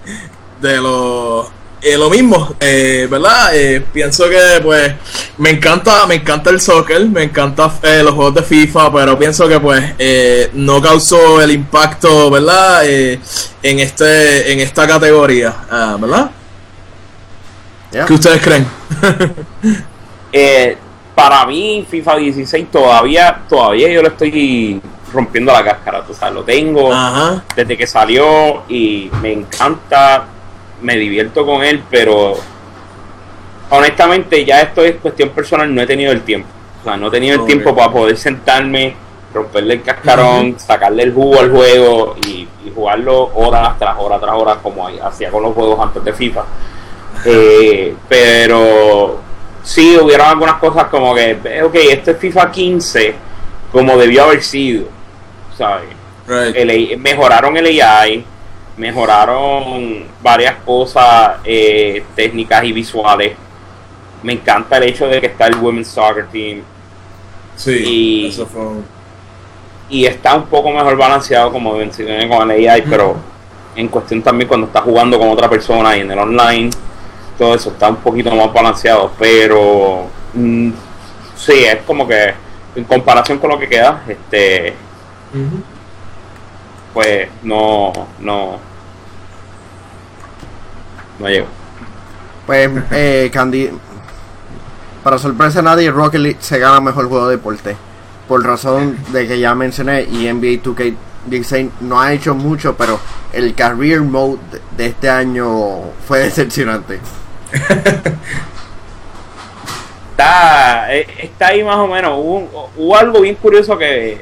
de 0.61 0.77
los 0.81 1.47
eh, 1.83 1.97
lo 1.97 2.09
mismo, 2.09 2.55
eh, 2.59 3.07
¿verdad? 3.09 3.55
Eh, 3.55 3.83
pienso 3.91 4.29
que 4.29 4.61
pues 4.63 4.93
me 5.37 5.51
encanta, 5.51 6.05
me 6.07 6.15
encanta 6.15 6.49
el 6.49 6.61
soccer, 6.61 7.07
me 7.07 7.23
encanta 7.23 7.71
eh, 7.83 8.01
los 8.03 8.13
juegos 8.13 8.35
de 8.35 8.43
FIFA, 8.43 8.93
pero 8.93 9.19
pienso 9.19 9.47
que 9.47 9.59
pues 9.59 10.53
no 10.53 10.81
causó 10.81 11.41
el 11.41 11.51
impacto, 11.51 12.29
¿verdad? 12.29 12.85
En 12.85 13.19
este, 13.61 14.51
en 14.51 14.59
esta 14.59 14.87
categoría, 14.87 15.53
ah, 15.69 15.97
¿verdad? 15.99 16.31
¿Qué 18.07 18.13
ustedes 18.13 18.41
creen? 18.41 18.65
Para 21.15 21.45
mí, 21.45 21.85
FIFA 21.87 22.15
16 22.15 22.71
todavía, 22.71 23.41
todavía 23.47 23.87
yo 23.89 24.01
le 24.01 24.07
estoy 24.07 24.81
rompiendo 25.13 25.53
la 25.53 25.63
cáscara, 25.63 26.03
tú 26.03 26.13
sabes, 26.13 26.33
lo 26.33 26.43
tengo 26.43 26.91
Ajá. 26.91 27.43
desde 27.55 27.77
que 27.77 27.85
salió 27.85 28.63
y 28.67 29.11
me 29.21 29.31
encanta, 29.33 30.25
me 30.83 30.95
divierto 30.95 31.45
con 31.45 31.63
él, 31.63 31.81
pero 31.89 32.35
honestamente 33.69 34.45
ya 34.45 34.61
esto 34.61 34.83
es 34.83 34.95
cuestión 34.97 35.29
personal, 35.29 35.73
no 35.73 35.81
he 35.81 35.87
tenido 35.87 36.11
el 36.11 36.21
tiempo. 36.21 36.47
O 36.81 36.83
sea, 36.83 36.97
no 36.97 37.07
he 37.07 37.11
tenido 37.11 37.41
el 37.41 37.45
tiempo 37.45 37.75
para 37.75 37.91
poder 37.91 38.17
sentarme, 38.17 38.95
romperle 39.33 39.75
el 39.75 39.81
cascarón, 39.81 40.59
sacarle 40.59 41.03
el 41.03 41.13
jugo 41.13 41.39
al 41.39 41.49
juego 41.49 42.15
y, 42.27 42.47
y 42.65 42.71
jugarlo 42.73 43.31
horas 43.33 43.77
tras 43.79 43.97
horas 43.97 44.21
tras 44.21 44.35
horas 44.35 44.57
como 44.61 44.87
hacía 44.87 45.31
con 45.31 45.43
los 45.43 45.53
juegos 45.53 45.79
antes 45.79 46.03
de 46.03 46.13
FIFA. 46.13 46.43
Eh, 47.25 47.95
pero 48.07 49.19
sí, 49.63 49.97
hubieron 49.97 50.27
algunas 50.27 50.55
cosas 50.55 50.85
como 50.85 51.15
que, 51.15 51.61
ok, 51.63 51.75
este 51.75 52.11
es 52.11 52.17
FIFA 52.17 52.51
15 52.51 53.15
como 53.71 53.97
debió 53.97 54.25
haber 54.25 54.43
sido, 54.43 54.85
¿sabes? 55.57 55.89
Right. 56.27 56.55
el 56.55 56.69
AI 56.69 56.95
mejoraron 56.97 57.57
el 57.57 57.81
AI, 57.81 58.23
mejoraron 58.77 60.05
varias 60.21 60.55
cosas 60.65 61.37
eh, 61.43 62.03
técnicas 62.15 62.63
y 62.63 62.71
visuales. 62.71 63.33
Me 64.23 64.33
encanta 64.33 64.77
el 64.77 64.83
hecho 64.83 65.07
de 65.07 65.19
que 65.19 65.27
está 65.27 65.47
el 65.47 65.55
Women's 65.57 65.89
Soccer 65.89 66.27
Team 66.27 66.61
sí, 67.55 67.71
y- 67.85 68.27
eso 68.29 68.45
fue 68.45 68.61
un- 68.61 68.85
y 69.89 70.05
está 70.05 70.33
un 70.35 70.45
poco 70.45 70.71
mejor 70.71 70.95
balanceado 70.97 71.51
como 71.51 71.73
mencioné 71.75 72.27
con 72.27 72.49
el 72.49 72.67
AI, 72.69 72.81
pero 72.89 73.15
en 73.75 73.87
cuestión 73.89 74.21
también 74.21 74.47
cuando 74.47 74.67
está 74.67 74.81
jugando 74.81 75.19
con 75.19 75.29
otra 75.29 75.49
persona 75.49 75.95
y 75.97 76.01
en 76.01 76.09
el 76.11 76.17
online, 76.19 76.69
todo 77.37 77.53
eso 77.55 77.69
está 77.71 77.89
un 77.89 77.97
poquito 77.97 78.31
más 78.33 78.51
balanceado, 78.53 79.11
pero 79.19 80.07
mm, 80.33 80.69
sí, 81.35 81.65
es 81.65 81.77
como 81.85 82.07
que 82.07 82.33
en 82.75 82.83
comparación 82.85 83.37
con 83.37 83.49
lo 83.51 83.59
que 83.59 83.67
queda, 83.69 84.01
este. 84.07 84.73
Pues 86.93 87.27
no, 87.43 87.91
no, 88.19 88.57
no 91.19 91.27
llego. 91.27 91.47
Pues, 92.45 92.69
eh, 92.91 93.29
Candy, 93.33 93.69
para 95.03 95.17
sorpresa 95.17 95.59
de 95.59 95.63
nadie, 95.63 95.91
Rocket 95.91 96.21
League 96.21 96.37
se 96.39 96.59
gana 96.59 96.79
mejor 96.81 97.07
juego 97.07 97.27
de 97.27 97.37
deporte. 97.37 97.75
Por 98.27 98.45
razón 98.45 98.97
de 99.11 99.27
que 99.27 99.39
ya 99.39 99.53
mencioné, 99.55 100.03
y 100.03 100.27
NBA 100.31 100.61
2K16 100.63 101.69
no 101.81 101.99
ha 101.99 102.13
hecho 102.13 102.33
mucho, 102.35 102.75
pero 102.77 102.99
el 103.33 103.53
Career 103.53 104.01
Mode 104.01 104.37
de- 104.51 104.61
de 104.77 104.85
este 104.87 105.09
año 105.09 105.91
fue 106.07 106.19
decepcionante. 106.23 106.99
Está, 110.11 110.93
eh, 110.95 111.07
está 111.23 111.47
ahí 111.47 111.63
más 111.63 111.77
o 111.77 111.87
menos. 111.87 112.13
Hubo, 112.17 112.69
hubo 112.77 112.97
algo 112.97 113.21
bien 113.21 113.35
curioso 113.35 113.77
que, 113.77 114.21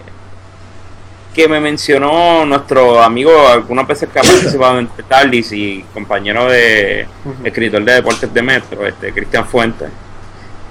que 1.34 1.48
me 1.48 1.60
mencionó 1.60 2.46
nuestro 2.46 3.02
amigo 3.02 3.48
algunas 3.48 3.88
veces 3.88 4.10
que 4.10 4.20
ha 4.20 4.22
participado 4.22 4.80
en 4.80 4.90
Tardis 5.08 5.52
y 5.54 5.84
compañero 5.94 6.50
de 6.50 7.08
escritor 7.44 7.84
de 7.84 7.94
deportes 7.94 8.34
de 8.34 8.42
Metro, 8.42 8.86
este 8.86 9.14
Cristian 9.14 9.46
Fuentes. 9.46 9.90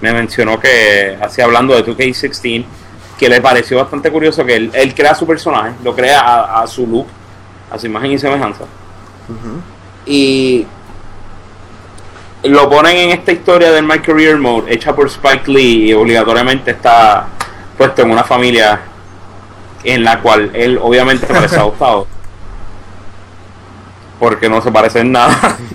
Me 0.02 0.12
mencionó 0.12 0.60
que, 0.60 1.16
así 1.20 1.40
hablando 1.40 1.74
de 1.74 1.84
2K16, 1.84 2.64
que 3.18 3.28
le 3.28 3.40
pareció 3.40 3.78
bastante 3.78 4.10
curioso 4.10 4.44
que 4.44 4.56
él, 4.56 4.70
él 4.74 4.94
crea 4.94 5.14
su 5.14 5.26
personaje, 5.26 5.72
lo 5.82 5.94
crea 5.94 6.20
a, 6.20 6.62
a 6.62 6.66
su 6.66 6.86
look, 6.86 7.06
a 7.70 7.78
su 7.78 7.86
imagen 7.86 8.12
y 8.12 8.18
semejanza. 8.18 8.64
Y 10.06 10.66
lo 12.44 12.68
ponen 12.68 12.96
en 12.96 13.10
esta 13.10 13.32
historia 13.32 13.70
del 13.70 13.84
My 13.84 14.00
Career 14.00 14.38
Mode 14.38 14.72
hecha 14.72 14.94
por 14.94 15.06
Spike 15.06 15.50
Lee 15.50 15.90
y 15.90 15.92
obligatoriamente 15.92 16.70
está 16.72 17.28
puesto 17.76 18.02
en 18.02 18.10
una 18.10 18.24
familia 18.24 18.80
en 19.84 20.04
la 20.04 20.20
cual 20.20 20.50
él 20.54 20.78
obviamente 20.82 21.26
parece 21.26 21.56
adoptado 21.60 22.06
porque 24.20 24.48
no 24.48 24.60
se 24.60 24.70
parece 24.70 25.00
en 25.00 25.12
nada. 25.12 25.56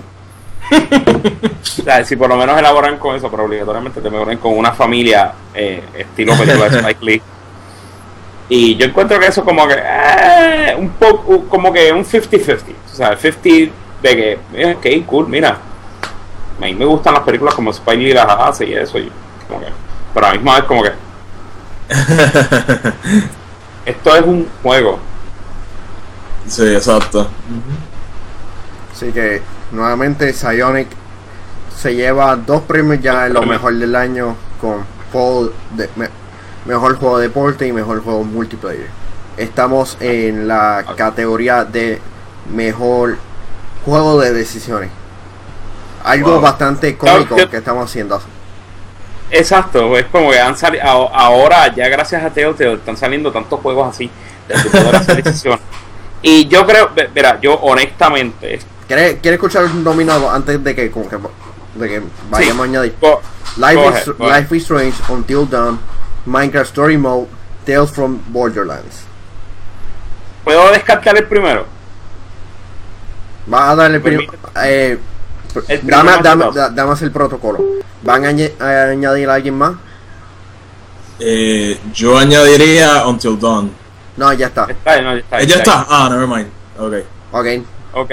O 1.77 1.83
sea, 1.85 2.03
si 2.03 2.15
por 2.15 2.27
lo 2.27 2.37
menos 2.37 2.57
elaboran 2.57 2.97
con 2.97 3.15
eso 3.15 3.29
pero 3.29 3.43
obligatoriamente 3.43 4.01
te 4.01 4.09
mejoran 4.09 4.37
con 4.37 4.57
una 4.57 4.71
familia 4.71 5.31
eh, 5.53 5.83
estilo 5.93 6.35
película 6.35 6.69
de 6.69 6.77
Spike 6.77 7.05
Lee. 7.05 7.21
Y 8.49 8.75
yo 8.75 8.87
encuentro 8.87 9.19
que 9.19 9.27
eso 9.27 9.45
como 9.45 9.67
que 9.67 9.75
eh, 9.77 10.75
un 10.75 10.89
poco 10.89 11.45
como 11.45 11.71
que 11.71 11.93
un 11.93 12.03
50-50 12.03 12.61
o 12.91 12.95
sea 12.95 13.15
50 13.15 13.71
de 14.01 14.15
que 14.15 14.39
ok 14.73 15.05
cool 15.05 15.27
mira. 15.27 15.57
A 16.59 16.65
mí 16.65 16.73
me 16.73 16.85
gustan 16.85 17.13
las 17.13 17.23
películas 17.23 17.53
como 17.53 17.69
Spike 17.69 17.97
Lee 17.97 18.13
las 18.13 18.27
hace 18.27 18.65
y 18.65 18.73
eso 18.73 18.97
y 18.97 19.11
como 19.47 19.59
que 19.59 19.67
pero 20.15 20.25
a 20.25 20.29
la 20.29 20.35
misma 20.35 20.55
vez 20.55 20.63
como 20.63 20.81
que 20.81 20.91
esto 23.85 24.15
es 24.15 24.21
un 24.25 24.47
juego 24.63 24.99
sí, 26.47 26.63
exacto. 26.73 27.27
Así 28.93 29.11
que, 29.11 29.41
nuevamente, 29.71 30.31
Psionic 30.31 30.87
se 31.75 31.95
lleva 31.95 32.35
dos 32.35 32.61
premios 32.61 33.01
ya 33.01 33.27
en 33.27 33.33
lo 33.33 33.41
mejor 33.43 33.73
del 33.75 33.95
año 33.95 34.35
con 34.61 34.85
de, 35.71 35.89
me- 35.95 36.09
mejor 36.65 36.97
juego 36.97 37.17
de 37.19 37.27
deporte 37.27 37.67
y 37.67 37.71
mejor 37.71 38.03
juego 38.03 38.23
multiplayer. 38.23 38.89
Estamos 39.37 39.97
en 40.01 40.47
la 40.47 40.83
categoría 40.97 41.63
de 41.65 42.01
mejor 42.53 43.17
juego 43.85 44.19
de 44.19 44.33
decisiones. 44.33 44.89
Algo 46.03 46.33
Wow. 46.33 46.41
bastante 46.41 46.97
cómico 46.97 47.35
que 47.49 47.57
estamos 47.57 47.89
haciendo. 47.89 48.21
Exacto 49.31 49.97
es 49.97 50.05
como 50.05 50.31
que 50.31 50.39
han 50.39 50.55
salido 50.57 50.83
ahora 50.85 51.73
ya 51.73 51.87
gracias 51.89 52.23
a 52.23 52.29
Telltale 52.29 52.73
están 52.73 52.95
saliendo 52.97 53.31
tantos 53.31 53.59
juegos 53.59 53.89
así 53.89 54.09
de 54.47 54.55
y 56.21 56.47
yo 56.47 56.65
creo 56.65 56.91
mira 57.13 57.39
yo 57.41 57.55
honestamente 57.55 58.59
¿Quieres, 58.87 59.13
¿Quieres 59.19 59.39
escuchar 59.39 59.65
un 59.65 59.83
nominado 59.83 60.29
antes 60.29 60.63
de 60.63 60.75
que, 60.75 60.91
como 60.91 61.09
que, 61.09 61.17
de 61.73 61.87
que 61.89 62.03
vayamos 62.29 62.61
a 62.61 62.69
añadir? 62.69 62.95
go- 63.01 63.19
Life, 63.57 63.75
Go 63.75 63.89
is, 63.89 63.95
ahead, 63.95 64.05
go 64.17 64.25
ahead. 64.27 64.41
Life 64.41 64.55
is 64.57 64.61
Strange, 64.63 64.95
Until 65.09 65.49
Dawn, 65.49 65.79
Minecraft 66.27 66.67
Story 66.69 66.95
Mode, 66.97 67.25
Tales 67.65 67.89
from 67.91 68.19
Borderlands. 68.27 69.05
puedo 70.43 70.69
descartar 70.71 71.17
el 71.17 71.23
primero 71.25 71.65
Va 73.51 73.71
a 73.71 73.75
darle 73.75 73.97
el 73.97 74.03
Permite- 74.03 74.27
prim- 74.27 74.51
eh, 74.63 74.99
el 75.67 75.81
dame, 75.87 76.11
dame, 76.21 76.45
machetazo. 76.45 76.51
da- 76.53 76.69
dame 76.69 76.95
el 77.01 77.11
protocolo. 77.11 77.59
¿Van 78.03 78.25
a, 78.25 78.29
añadir 78.29 79.29
a 79.29 79.33
alguien 79.33 79.55
más? 79.55 79.73
Eh, 81.19 81.79
yo 81.93 82.17
añadiría 82.17 83.05
Until 83.07 83.39
Dawn. 83.39 83.71
No, 84.17 84.31
ya 84.33 84.47
está. 84.47 84.65
está, 84.69 85.01
no, 85.01 85.13
está, 85.15 85.39
Eh, 85.41 85.47
ya 85.47 85.55
está. 85.57 85.85
Ah, 85.89 86.09
never 86.11 86.27
mind. 86.27 86.47
Ok. 86.77 86.93
Ok. 87.93 88.11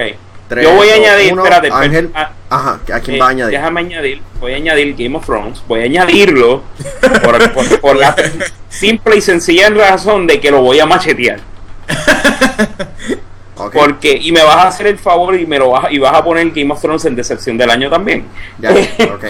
yo 0.62 0.72
voy 0.74 0.88
a 0.88 0.94
añadir 0.94 1.32
uno. 1.32 1.42
espérate 1.44 1.68
per- 1.68 1.82
Ángel. 1.82 2.10
ah, 2.14 2.30
Ajá, 2.50 2.80
¿a 2.92 3.00
quién 3.00 3.16
Eh, 3.16 3.18
va 3.20 3.26
a 3.26 3.30
añadir? 3.30 3.58
Déjame 3.58 3.80
añadir, 3.80 4.22
voy 4.38 4.52
a 4.52 4.56
añadir 4.56 4.94
Game 4.96 5.16
of 5.16 5.24
Thrones, 5.24 5.62
voy 5.66 5.80
a 5.80 5.84
añadirlo 5.84 6.62
por, 7.24 7.52
por- 7.52 7.80
por 7.80 7.96
la 7.96 8.14
simple 8.68 9.16
y 9.16 9.20
sencilla 9.22 9.70
razón 9.70 10.26
de 10.26 10.38
que 10.38 10.50
lo 10.50 10.60
voy 10.60 10.78
a 10.78 10.84
machetear. 10.86 11.40
Porque, 13.54 14.16
y 14.20 14.32
me 14.32 14.42
vas 14.42 14.56
a 14.56 14.68
hacer 14.68 14.86
el 14.86 14.98
favor 14.98 15.38
y 15.38 15.46
me 15.46 15.58
lo 15.58 15.70
vas, 15.70 15.92
y 15.92 15.98
vas 15.98 16.14
a 16.14 16.24
poner 16.24 16.50
Game 16.50 16.72
of 16.72 16.80
Thrones 16.80 17.04
en 17.04 17.14
decepción 17.14 17.56
del 17.58 17.70
año 17.70 17.90
también. 17.90 18.24
Ya, 18.58 18.70
ok. 18.70 19.24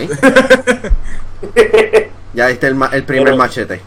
ya 2.34 2.48
está 2.50 2.68
el, 2.68 2.76
el 2.92 3.04
primer 3.04 3.24
Pero- 3.24 3.36
machete. 3.36 3.80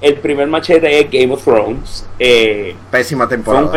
el 0.00 0.14
primer 0.16 0.46
machete 0.48 1.00
es 1.00 1.10
Game 1.10 1.32
of 1.32 1.44
Thrones. 1.44 2.06
Eh, 2.18 2.74
Pésima 2.90 3.28
temporada. 3.28 3.70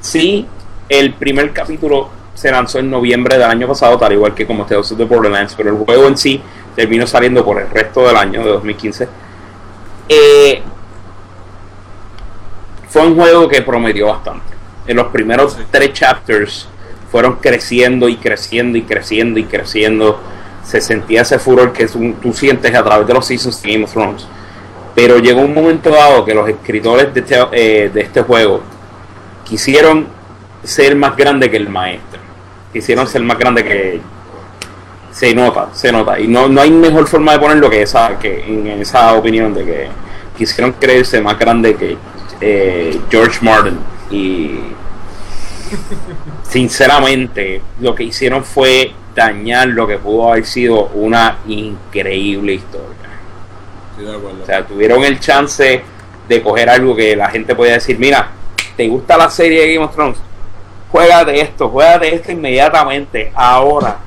sí, 0.00 0.46
el 0.88 1.14
primer 1.14 1.52
capítulo 1.52 2.10
se 2.34 2.50
lanzó 2.50 2.78
en 2.78 2.90
noviembre 2.90 3.38
del 3.38 3.48
año 3.48 3.66
pasado, 3.66 3.96
tal 3.98 4.12
igual 4.12 4.34
que 4.34 4.46
como 4.46 4.64
of 4.64 4.96
the 4.96 5.04
Borderlands, 5.04 5.54
pero 5.56 5.70
el 5.70 5.76
juego 5.76 6.06
en 6.08 6.18
sí 6.18 6.40
terminó 6.76 7.06
saliendo 7.06 7.42
por 7.42 7.58
el 7.60 7.70
resto 7.70 8.06
del 8.06 8.16
año 8.16 8.44
de 8.44 8.50
2015. 8.50 9.08
Eh, 10.10 10.62
fue 12.88 13.06
un 13.06 13.16
juego 13.16 13.48
que 13.48 13.62
prometió 13.62 14.08
bastante. 14.08 14.55
En 14.86 14.96
los 14.96 15.06
primeros 15.08 15.56
tres 15.70 15.92
chapters 15.92 16.68
fueron 17.10 17.36
creciendo 17.36 18.08
y 18.08 18.16
creciendo 18.16 18.78
y 18.78 18.82
creciendo 18.82 19.38
y 19.40 19.44
creciendo. 19.44 20.20
Se 20.64 20.80
sentía 20.80 21.22
ese 21.22 21.38
furor 21.38 21.72
que 21.72 21.86
tú 21.86 22.32
sientes 22.32 22.74
a 22.74 22.82
través 22.82 23.06
de 23.06 23.14
los 23.14 23.26
seasons 23.26 23.62
de 23.62 23.72
Game 23.72 23.84
of 23.84 23.92
Thrones. 23.92 24.26
Pero 24.94 25.18
llegó 25.18 25.40
un 25.42 25.54
momento 25.54 25.90
dado 25.90 26.24
que 26.24 26.34
los 26.34 26.48
escritores 26.48 27.12
de 27.12 27.20
este, 27.20 27.36
eh, 27.52 27.90
de 27.92 28.00
este 28.00 28.22
juego 28.22 28.62
quisieron 29.44 30.06
ser 30.64 30.96
más 30.96 31.16
grande 31.16 31.50
que 31.50 31.56
el 31.56 31.68
maestro. 31.68 32.20
Quisieron 32.72 33.06
ser 33.06 33.22
más 33.22 33.38
grande 33.38 33.64
que 33.64 34.00
se 35.12 35.34
nota, 35.34 35.68
se 35.72 35.92
nota. 35.92 36.18
Y 36.18 36.28
no, 36.28 36.48
no 36.48 36.60
hay 36.60 36.70
mejor 36.70 37.06
forma 37.06 37.32
de 37.32 37.38
ponerlo 37.38 37.70
que 37.70 37.82
esa, 37.82 38.18
que 38.18 38.44
en 38.46 38.66
esa 38.68 39.14
opinión 39.14 39.54
de 39.54 39.64
que 39.64 39.88
quisieron 40.36 40.72
creerse 40.72 41.20
más 41.20 41.38
grande 41.38 41.74
que 41.74 41.96
eh, 42.40 43.00
George 43.10 43.38
Martin. 43.42 43.78
Y 44.10 44.60
sinceramente, 46.48 47.60
lo 47.80 47.94
que 47.94 48.04
hicieron 48.04 48.44
fue 48.44 48.92
dañar 49.14 49.68
lo 49.68 49.86
que 49.86 49.98
pudo 49.98 50.30
haber 50.30 50.44
sido 50.44 50.88
una 50.88 51.38
increíble 51.46 52.54
historia. 52.54 52.94
O 54.42 54.46
sea, 54.46 54.66
tuvieron 54.66 55.02
el 55.04 55.18
chance 55.18 55.82
de 56.28 56.42
coger 56.42 56.68
algo 56.68 56.94
que 56.94 57.16
la 57.16 57.30
gente 57.30 57.54
podía 57.54 57.74
decir, 57.74 57.98
mira, 57.98 58.30
¿te 58.76 58.86
gusta 58.88 59.16
la 59.16 59.30
serie 59.30 59.62
de 59.62 59.74
Game 59.74 59.86
of 59.86 59.94
Thrones? 59.94 60.18
Juega 60.92 61.24
de 61.24 61.40
esto, 61.40 61.68
juega 61.68 61.98
de 61.98 62.14
esto 62.14 62.32
inmediatamente, 62.32 63.32
ahora. 63.34 63.98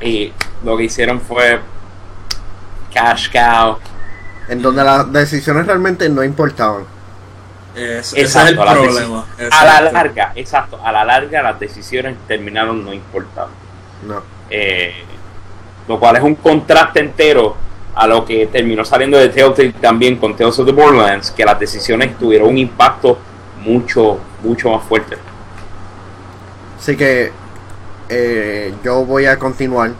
Y 0.00 0.32
lo 0.64 0.76
que 0.76 0.84
hicieron 0.84 1.20
fue 1.20 1.60
cash 2.92 3.30
cow. 3.30 3.78
En 4.48 4.62
donde 4.62 4.82
las 4.82 5.12
decisiones 5.12 5.66
realmente 5.66 6.08
no 6.08 6.24
importaban. 6.24 6.84
Ese 7.74 8.20
es 8.20 8.36
el 8.36 8.56
problema. 8.56 9.26
A 9.50 9.64
la 9.64 9.92
larga, 9.92 10.32
exacto, 10.34 10.78
a 10.82 10.92
la 10.92 11.04
larga 11.04 11.42
las 11.42 11.60
decisiones 11.60 12.16
terminaron 12.26 12.84
no 12.84 12.92
importando. 12.92 13.52
No. 14.06 14.22
Eh, 14.48 15.04
lo 15.86 15.98
cual 15.98 16.16
es 16.16 16.22
un 16.22 16.36
contraste 16.36 17.00
entero 17.00 17.56
a 17.94 18.06
lo 18.06 18.24
que 18.24 18.46
terminó 18.46 18.84
saliendo 18.84 19.18
de 19.18 19.28
Telltale 19.28 19.72
también 19.72 20.16
con 20.16 20.36
Tales 20.36 20.58
of 20.58 20.66
the 20.66 20.72
Borderlands, 20.72 21.30
que 21.30 21.44
las 21.44 21.58
decisiones 21.58 22.16
tuvieron 22.18 22.48
un 22.48 22.58
impacto 22.58 23.18
mucho, 23.62 24.18
mucho 24.42 24.70
más 24.70 24.84
fuerte. 24.84 25.16
Así 26.78 26.96
que 26.96 27.32
eh, 28.08 28.74
yo 28.82 29.04
voy 29.04 29.26
a 29.26 29.38
continuar 29.38 29.92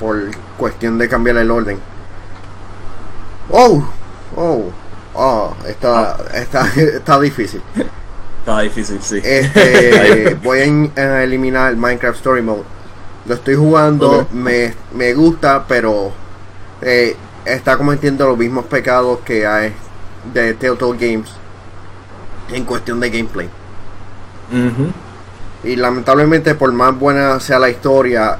por 0.00 0.30
cuestión 0.56 0.98
de 0.98 1.08
cambiar 1.08 1.36
el 1.36 1.50
orden. 1.50 1.78
Oh, 3.50 3.84
oh, 4.36 4.70
oh, 5.14 5.54
está, 5.66 6.16
está, 6.34 6.66
está 6.76 7.20
difícil. 7.20 7.62
Está 8.40 8.60
difícil, 8.60 8.98
sí. 9.02 9.20
Este, 9.22 10.34
voy 10.42 10.90
a, 10.96 11.22
eliminar 11.22 11.70
el 11.70 11.76
Minecraft 11.76 12.16
Story 12.16 12.42
Mode. 12.42 12.64
Lo 13.26 13.34
estoy 13.34 13.54
jugando, 13.54 14.26
me, 14.32 14.74
me 14.92 15.14
gusta, 15.14 15.64
pero 15.68 16.12
eh, 16.80 17.16
está 17.44 17.76
cometiendo 17.76 18.26
los 18.26 18.36
mismos 18.36 18.66
pecados 18.66 19.20
que 19.20 19.46
hay 19.46 19.72
de 20.32 20.54
Telltale 20.54 20.98
Games 20.98 21.30
en 22.52 22.64
cuestión 22.64 23.00
de 23.00 23.10
gameplay. 23.10 23.48
Y 25.64 25.76
lamentablemente, 25.76 26.54
por 26.54 26.72
más 26.72 26.98
buena 26.98 27.40
sea 27.40 27.58
la 27.58 27.70
historia, 27.70 28.36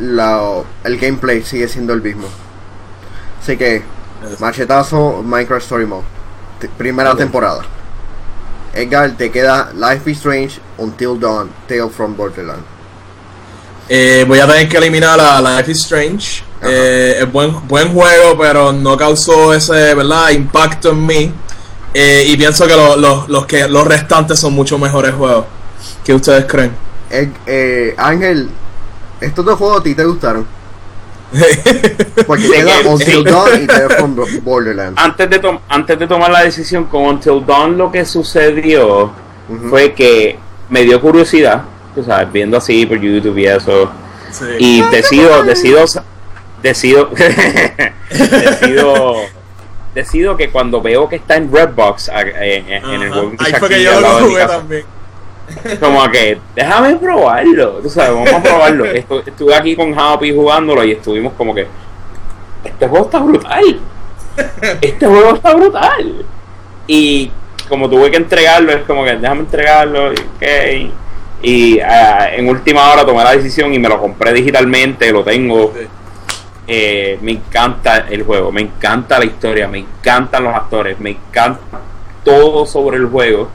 la, 0.00 0.62
el 0.84 0.98
gameplay 0.98 1.42
sigue 1.42 1.68
siendo 1.68 1.92
el 1.92 2.02
mismo. 2.02 2.26
Así 3.40 3.56
que, 3.56 3.82
machetazo, 4.38 5.22
Minecraft 5.22 5.62
Story 5.62 5.86
Mode. 5.86 6.04
Primera 6.76 7.14
temporada. 7.14 7.62
Edgar, 8.74 9.16
te 9.16 9.30
queda 9.30 9.72
Life 9.74 10.10
is 10.10 10.18
Strange, 10.18 10.60
Until 10.76 11.18
Dawn, 11.18 11.50
Tale 11.66 11.88
from 11.90 12.16
Borderlands. 12.16 12.64
Eh, 13.88 14.24
voy 14.28 14.38
a 14.38 14.46
tener 14.46 14.68
que 14.68 14.76
eliminar 14.76 15.18
a 15.18 15.40
Life 15.40 15.70
is 15.70 15.78
Strange. 15.78 16.44
Eh, 16.62 17.18
es 17.20 17.32
buen, 17.32 17.66
buen 17.66 17.92
juego, 17.92 18.36
pero 18.38 18.72
no 18.72 18.96
causó 18.96 19.54
ese 19.54 19.94
¿verdad? 19.94 20.30
impacto 20.30 20.90
en 20.90 21.06
mí. 21.06 21.32
Eh, 21.94 22.24
y 22.28 22.36
pienso 22.36 22.66
que 22.66 22.76
los, 22.76 23.46
que 23.46 23.66
los 23.68 23.86
restantes 23.86 24.38
son 24.38 24.52
mucho 24.52 24.78
mejores 24.78 25.14
juegos. 25.14 25.46
¿Qué 26.04 26.12
ustedes 26.14 26.44
creen? 26.44 26.72
Eh, 27.10 27.94
Ángel, 27.96 28.50
estos 29.20 29.44
dos 29.44 29.58
juegos 29.58 29.80
a 29.80 29.82
ti 29.82 29.94
te 29.94 30.04
gustaron. 30.04 30.46
Porque 32.26 32.48
queda 32.48 32.72
Until 32.86 33.24
Dawn 33.24 33.62
y 33.62 33.66
from 33.94 34.16
Borderlands. 34.42 35.00
Antes 35.00 35.30
de, 35.30 35.58
antes 35.68 35.98
de 35.98 36.06
tomar 36.06 36.30
la 36.30 36.44
decisión 36.44 36.84
con 36.86 37.04
Until 37.04 37.44
Dawn, 37.46 37.76
lo 37.76 37.90
que 37.90 38.04
sucedió 38.04 39.12
fue 39.68 39.94
que 39.94 40.38
me 40.68 40.82
dio 40.82 41.00
curiosidad 41.00 41.62
tú 41.98 42.04
sabes, 42.04 42.32
viendo 42.32 42.56
así 42.56 42.86
por 42.86 43.00
YouTube 43.00 43.36
y 43.38 43.46
eso. 43.46 43.90
Y 44.58 44.82
decido, 44.82 45.42
decido, 45.42 45.84
decido, 46.62 47.10
decido, 48.10 49.14
decido 49.94 50.36
que 50.36 50.50
cuando 50.50 50.80
veo 50.80 51.08
que 51.08 51.16
está 51.16 51.36
en 51.36 51.52
Redbox 51.52 52.08
en, 52.08 52.70
en 52.70 53.02
el 53.02 53.10
juego 53.10 53.32
Ahí 53.38 53.52
fue 53.58 53.68
que 53.68 53.82
yo 53.82 54.00
lo 54.00 54.08
jugué 54.20 54.46
también. 54.46 54.84
Como 55.80 56.10
que, 56.10 56.38
déjame 56.54 56.96
probarlo, 56.96 57.72
tú 57.82 57.88
sabes, 57.88 58.12
vamos 58.12 58.32
a 58.32 58.42
probarlo. 58.42 58.84
estuve 59.26 59.54
aquí 59.54 59.76
con 59.76 59.98
Happy 59.98 60.34
jugándolo 60.34 60.84
y 60.84 60.92
estuvimos 60.92 61.32
como 61.34 61.54
que, 61.54 61.66
este 62.64 62.88
juego 62.88 63.06
está 63.06 63.18
brutal. 63.18 63.80
Este 64.80 65.06
juego 65.06 65.34
está 65.34 65.54
brutal. 65.54 66.26
Y 66.86 67.30
como 67.68 67.88
tuve 67.88 68.10
que 68.10 68.16
entregarlo, 68.16 68.72
es 68.72 68.82
como 68.84 69.04
que 69.04 69.16
déjame 69.16 69.40
entregarlo. 69.40 70.12
Y, 70.12 70.16
okay. 70.36 70.92
Y 71.42 71.80
ah, 71.80 72.30
en 72.34 72.48
última 72.48 72.92
hora 72.92 73.04
tomé 73.06 73.22
la 73.22 73.32
decisión 73.32 73.72
y 73.72 73.78
me 73.78 73.88
lo 73.88 74.00
compré 74.00 74.32
digitalmente, 74.32 75.12
lo 75.12 75.22
tengo. 75.22 75.72
Eh, 76.66 77.18
me 77.22 77.32
encanta 77.32 78.06
el 78.10 78.24
juego, 78.24 78.52
me 78.52 78.60
encanta 78.60 79.18
la 79.18 79.24
historia, 79.24 79.68
me 79.68 79.78
encantan 79.78 80.44
los 80.44 80.54
actores, 80.54 80.98
me 81.00 81.10
encanta 81.10 81.80
todo 82.24 82.66
sobre 82.66 82.98
el 82.98 83.06
juego. 83.06 83.48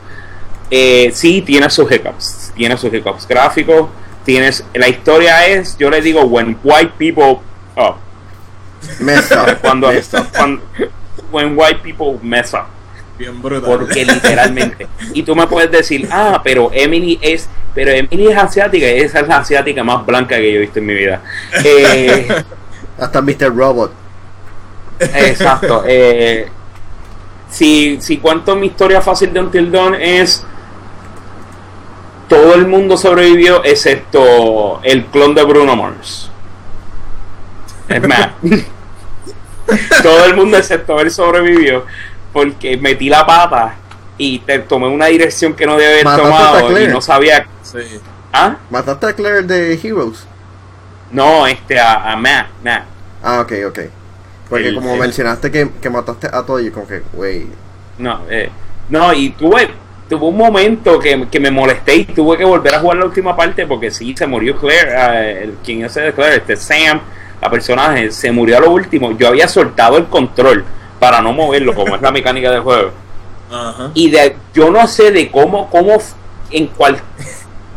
Eh, 0.75 1.11
sí, 1.13 1.43
tiene 1.43 1.69
sus 1.69 1.91
hiccups, 1.91 2.51
tiene 2.55 2.75
sus 2.75 2.91
hiccups 2.91 3.27
gráficos, 3.27 3.89
tienes, 4.25 4.65
la 4.73 4.87
historia 4.87 5.45
es, 5.45 5.77
yo 5.77 5.91
le 5.91 6.01
digo, 6.01 6.23
when 6.23 6.57
white 6.63 6.93
people 6.97 7.43
up. 7.77 7.97
Mess 8.99 9.31
up. 9.33 9.55
Cuando, 9.61 9.91
cuando, 10.35 10.63
when 11.31 11.55
white 11.55 11.79
people 11.83 12.17
mess 12.23 12.55
up. 12.55 12.65
Bien 13.19 13.39
brutal. 13.39 13.69
Porque 13.69 14.03
literalmente. 14.03 14.87
y 15.13 15.21
tú 15.21 15.35
me 15.35 15.45
puedes 15.45 15.69
decir, 15.69 16.09
ah, 16.11 16.41
pero 16.43 16.71
Emily 16.73 17.19
es. 17.21 17.47
Pero 17.75 17.91
Emily 17.91 18.29
es 18.29 18.37
asiática 18.39 18.87
y 18.87 19.01
esa 19.01 19.19
es 19.19 19.27
la 19.27 19.37
asiática 19.37 19.83
más 19.83 20.03
blanca 20.03 20.37
que 20.37 20.53
yo 20.53 20.57
he 20.57 20.61
visto 20.61 20.79
en 20.79 20.87
mi 20.87 20.95
vida. 20.95 21.21
Eh, 21.63 22.27
Hasta 22.97 23.21
Mr. 23.21 23.55
Robot. 23.55 23.93
Exacto. 24.99 25.83
Eh, 25.85 26.47
si, 27.47 28.01
si 28.01 28.17
cuento 28.17 28.55
mi 28.55 28.67
historia 28.67 29.01
fácil 29.01 29.31
de 29.31 29.39
Until 29.39 29.71
Dawn 29.71 29.93
es. 29.93 30.43
Todo 32.27 32.55
el 32.55 32.67
mundo 32.67 32.97
sobrevivió 32.97 33.63
excepto 33.63 34.79
el 34.83 35.05
clon 35.05 35.35
de 35.35 35.43
Bruno 35.43 35.75
Mars. 35.75 36.29
Es 37.87 38.07
más. 38.07 38.29
todo 40.03 40.25
el 40.25 40.35
mundo 40.35 40.57
excepto 40.57 40.99
él 40.99 41.09
sobrevivió 41.11 41.85
porque 42.33 42.77
metí 42.77 43.07
la 43.07 43.25
pata 43.25 43.75
y 44.17 44.39
te 44.39 44.59
tomé 44.59 44.87
una 44.87 45.05
dirección 45.05 45.53
que 45.53 45.65
no 45.65 45.77
debe 45.77 46.01
haber 46.01 46.21
tomado 46.21 46.79
y 46.79 46.87
no 46.87 47.01
sabía. 47.01 47.47
¿Ah? 48.33 48.57
¿Mataste 48.69 49.05
a 49.07 49.13
Claire 49.13 49.43
de 49.43 49.79
Heroes? 49.81 50.25
No, 51.11 51.45
este, 51.45 51.79
a, 51.79 52.11
a 52.11 52.15
Matt, 52.15 52.47
Matt. 52.63 52.83
Ah, 53.21 53.41
ok, 53.41 53.53
ok. 53.67 53.79
Porque 54.49 54.73
como 54.73 54.97
mencionaste 54.97 55.51
que, 55.51 55.69
que, 55.81 55.89
mataste 55.89 56.27
a 56.27 56.43
todo, 56.43 56.59
y 56.59 56.69
como 56.71 56.87
que, 56.87 57.03
wey. 57.13 57.49
No, 57.97 58.21
eh, 58.29 58.49
no, 58.89 59.13
y 59.13 59.29
tuve, 59.31 59.69
tuve 60.09 60.25
un 60.25 60.37
momento 60.37 60.99
que, 60.99 61.27
que, 61.29 61.39
me 61.39 61.51
molesté 61.51 61.95
y 61.95 62.05
tuve 62.05 62.37
que 62.37 62.45
volver 62.45 62.75
a 62.75 62.79
jugar 62.79 62.97
la 62.97 63.05
última 63.05 63.35
parte 63.35 63.65
porque 63.65 63.91
sí, 63.91 64.15
se 64.15 64.27
murió 64.27 64.57
Claire, 64.57 64.91
uh, 64.95 65.43
el, 65.43 65.53
quien 65.63 65.83
es 65.85 65.93
de 65.93 66.13
Claire, 66.13 66.37
este 66.37 66.55
Sam, 66.55 67.01
la 67.41 67.49
personaje, 67.49 68.11
se 68.11 68.31
murió 68.31 68.57
a 68.57 68.61
lo 68.61 68.71
último. 68.71 69.17
Yo 69.17 69.27
había 69.27 69.47
soltado 69.47 69.97
el 69.97 70.05
control 70.05 70.63
para 70.99 71.21
no 71.21 71.33
moverlo, 71.33 71.73
como 71.73 71.95
es 71.95 72.01
la 72.01 72.11
mecánica 72.13 72.51
del 72.51 72.61
juego. 72.61 72.91
Y 73.93 74.09
de, 74.09 74.35
yo 74.53 74.71
no 74.71 74.87
sé 74.87 75.11
de 75.11 75.29
cómo, 75.29 75.69
cómo, 75.69 75.97
en 76.49 76.67
cuál, 76.67 76.97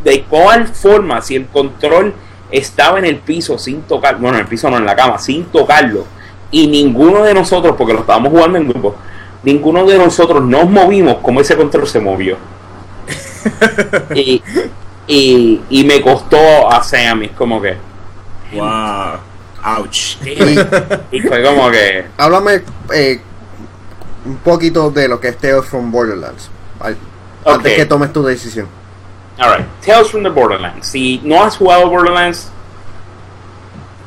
de 0.03 0.23
cuál 0.23 0.67
forma, 0.67 1.21
si 1.21 1.35
el 1.35 1.45
control 1.45 2.13
estaba 2.49 2.97
en 2.99 3.05
el 3.05 3.17
piso 3.17 3.57
sin 3.59 3.81
tocar, 3.83 4.17
bueno, 4.17 4.37
en 4.37 4.43
el 4.43 4.47
piso 4.47 4.69
no, 4.69 4.77
en 4.77 4.85
la 4.85 4.95
cama, 4.95 5.19
sin 5.19 5.45
tocarlo, 5.45 6.05
y 6.49 6.67
ninguno 6.67 7.23
de 7.23 7.33
nosotros, 7.33 7.75
porque 7.77 7.93
lo 7.93 7.99
estábamos 7.99 8.31
jugando 8.31 8.57
en 8.57 8.69
grupo, 8.69 8.95
ninguno 9.43 9.85
de 9.85 9.97
nosotros 9.97 10.43
nos 10.43 10.69
movimos 10.69 11.17
como 11.17 11.41
ese 11.41 11.55
control 11.55 11.87
se 11.87 11.99
movió. 11.99 12.37
y, 14.15 14.41
y, 15.07 15.61
y, 15.69 15.83
me 15.85 16.01
costó 16.01 16.71
a 16.71 16.83
Sam, 16.83 17.23
es 17.23 17.31
como 17.31 17.61
que. 17.61 17.77
Wow. 18.53 19.19
Ouch. 19.63 20.17
Y, 21.11 21.21
fue 21.21 21.43
como 21.43 21.69
que. 21.71 22.05
Háblame 22.17 22.61
eh, 22.93 23.21
un 24.25 24.37
poquito 24.37 24.91
de 24.91 25.07
lo 25.07 25.19
que 25.19 25.29
es 25.29 25.37
Tales 25.37 25.65
from 25.65 25.91
Borderlands. 25.91 26.49
Antes 27.45 27.75
que 27.75 27.85
tomes 27.85 28.11
tu 28.11 28.23
decisión. 28.23 28.67
Alright, 29.37 29.65
Tales 29.85 30.09
from 30.09 30.23
the 30.23 30.29
Borderlands. 30.29 30.87
Si 30.87 31.21
no 31.23 31.43
has 31.43 31.55
jugado 31.57 31.89
Borderlands, 31.89 32.49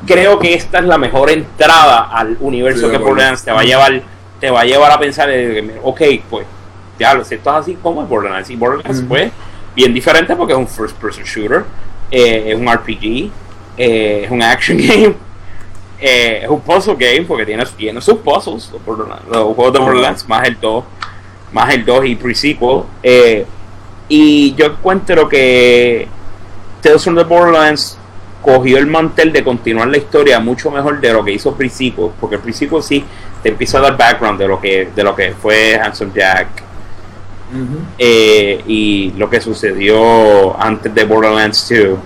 creo 0.05 0.39
que 0.39 0.53
esta 0.53 0.79
es 0.79 0.85
la 0.85 0.97
mejor 0.97 1.29
entrada 1.29 2.09
al 2.11 2.37
universo 2.39 2.89
que 2.91 2.97
Borderlands 2.97 3.43
te 3.43 3.51
va 3.51 3.61
a 3.61 3.63
llevar 3.63 4.03
te 4.41 4.49
va 4.49 4.61
a 4.61 4.65
llevar 4.65 4.91
a 4.91 4.99
pensar 4.99 5.29
ok 5.83 6.01
pues 6.29 6.45
ya 6.99 7.13
lo 7.13 7.23
sé 7.23 7.35
esto 7.35 7.49
es 7.51 7.55
así 7.55 7.75
como 7.75 8.01
es 8.01 8.09
Borderlands 8.09 8.49
y 8.49 8.55
Borderlands 8.55 9.03
pues 9.07 9.31
bien 9.75 9.93
diferente 9.93 10.35
porque 10.35 10.53
es 10.53 10.59
un 10.59 10.67
first 10.67 10.97
person 10.97 11.23
shooter 11.23 11.63
eh, 12.09 12.45
es 12.47 12.55
un 12.59 12.67
RPG 12.67 13.31
eh, 13.77 14.23
es 14.25 14.31
un 14.31 14.41
action 14.41 14.77
game 14.81 15.15
eh, 15.99 16.41
es 16.43 16.49
un 16.49 16.59
puzzle 16.59 16.95
game 16.95 17.21
porque 17.21 17.45
tiene, 17.45 17.63
tiene 17.77 18.01
sus 18.01 18.15
puzzles 18.15 18.71
los, 18.71 19.55
juegos 19.55 19.73
de 19.73 19.79
Borderlands 19.79 20.27
más 20.27 20.47
el 20.47 20.59
2 20.59 20.83
más 21.53 21.73
el 21.73 21.85
2 21.85 22.05
y 22.05 22.15
pre-sequel 22.15 22.83
y 24.09 24.55
yo 24.55 24.65
encuentro 24.65 25.29
que 25.29 26.07
Tales 26.81 27.03
from 27.03 27.15
the 27.15 27.23
Borderlands 27.23 27.97
cogió 28.41 28.77
el 28.77 28.87
mantel 28.87 29.31
de 29.31 29.43
continuar 29.43 29.87
la 29.87 29.97
historia 29.97 30.39
mucho 30.39 30.71
mejor 30.71 30.99
de 30.99 31.13
lo 31.13 31.23
que 31.23 31.31
hizo 31.31 31.55
Principio, 31.55 32.11
porque 32.19 32.35
el 32.35 32.41
Principio 32.41 32.81
sí 32.81 33.03
te 33.41 33.49
empieza 33.49 33.77
a 33.77 33.81
dar 33.81 33.97
background 33.97 34.39
de 34.39 34.47
lo 34.47 34.59
que, 34.59 34.89
de 34.95 35.03
lo 35.03 35.15
que 35.15 35.31
fue 35.31 35.75
Hanson 35.75 36.11
Jack 36.13 36.63
eh, 37.97 38.61
y 38.65 39.11
lo 39.17 39.29
que 39.29 39.41
sucedió 39.41 40.59
antes 40.59 40.93
de 40.93 41.03
Borderlands 41.03 41.69
2, 41.69 41.99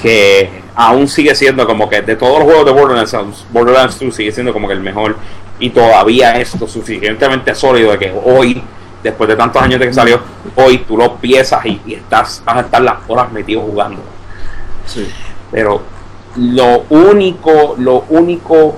que 0.00 0.62
aún 0.74 1.08
sigue 1.08 1.34
siendo 1.34 1.66
como 1.66 1.88
que 1.88 2.02
de 2.02 2.16
todos 2.16 2.38
los 2.38 2.44
juegos 2.44 2.64
de 2.64 2.72
Borderlands, 2.72 3.46
Borderlands 3.50 3.98
2 3.98 4.14
sigue 4.14 4.32
siendo 4.32 4.52
como 4.52 4.68
que 4.68 4.74
el 4.74 4.80
mejor 4.80 5.16
y 5.58 5.70
todavía 5.70 6.32
esto 6.32 6.66
suficientemente 6.66 7.54
sólido 7.54 7.92
de 7.92 7.98
que 7.98 8.14
hoy 8.24 8.62
después 9.02 9.28
de 9.28 9.36
tantos 9.36 9.60
años 9.60 9.78
de 9.78 9.86
que 9.86 9.92
salió, 9.92 10.20
hoy 10.56 10.78
tú 10.78 10.96
lo 10.96 11.16
piensas 11.16 11.64
y, 11.66 11.80
y 11.86 11.94
estás, 11.94 12.42
vas 12.44 12.56
a 12.56 12.60
estar 12.60 12.80
las 12.80 12.96
horas 13.06 13.30
metido 13.30 13.60
jugando. 13.60 14.02
Sí. 14.86 15.06
Pero 15.54 15.82
lo 16.34 16.80
único, 16.90 17.76
lo 17.78 18.04
único, 18.08 18.76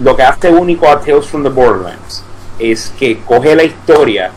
lo 0.00 0.16
que 0.16 0.22
hace 0.22 0.48
único 0.48 0.88
a 0.88 0.98
Tales 0.98 1.26
from 1.26 1.42
the 1.42 1.50
Borderlands 1.50 2.24
es 2.58 2.90
que 2.98 3.20
coge 3.20 3.54
la 3.54 3.64
historia, 3.64 4.30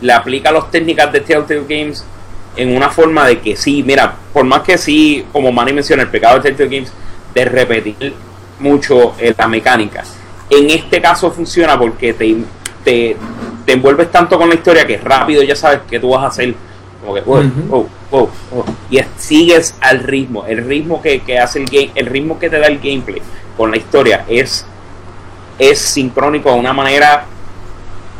le 0.00 0.12
aplica 0.12 0.52
las 0.52 0.70
técnicas 0.70 1.12
de 1.12 1.20
Telltale 1.20 1.64
Games 1.68 2.04
en 2.56 2.76
una 2.76 2.90
forma 2.90 3.26
de 3.26 3.40
que 3.40 3.56
sí, 3.56 3.82
mira, 3.82 4.14
por 4.32 4.44
más 4.44 4.62
que 4.62 4.78
sí, 4.78 5.26
como 5.32 5.50
Manny 5.50 5.72
menciona, 5.72 6.02
el 6.02 6.10
pecado 6.10 6.36
de 6.36 6.42
Telltale 6.42 6.76
Games 6.76 6.92
de 7.34 7.44
repetir 7.44 8.14
mucho 8.60 9.14
eh, 9.18 9.34
la 9.36 9.48
mecánica. 9.48 10.04
En 10.48 10.70
este 10.70 11.00
caso 11.00 11.28
funciona 11.32 11.76
porque 11.76 12.12
te, 12.12 12.36
te, 12.84 13.16
te 13.66 13.72
envuelves 13.72 14.12
tanto 14.12 14.38
con 14.38 14.48
la 14.48 14.54
historia 14.54 14.86
que 14.86 14.96
rápido 14.96 15.42
ya 15.42 15.56
sabes 15.56 15.80
que 15.90 15.98
tú 15.98 16.10
vas 16.10 16.22
a 16.22 16.26
hacer 16.28 16.54
como 17.00 17.14
que, 17.14 17.22
oh, 17.26 17.88
oh, 18.10 18.28
oh, 18.52 18.64
y 18.90 19.00
sigues 19.16 19.74
al 19.80 20.00
ritmo, 20.00 20.44
el 20.46 20.64
ritmo 20.64 21.00
que, 21.00 21.22
hace 21.38 21.60
el 21.60 21.66
game, 21.66 21.90
el 21.94 22.06
ritmo 22.06 22.38
que 22.38 22.50
te 22.50 22.58
da 22.58 22.66
el 22.66 22.78
gameplay 22.78 23.22
con 23.56 23.70
la 23.70 23.78
historia 23.78 24.24
es, 24.28 24.66
es 25.58 25.78
sincrónico 25.78 26.52
de 26.52 26.58
una 26.58 26.72
manera 26.72 27.24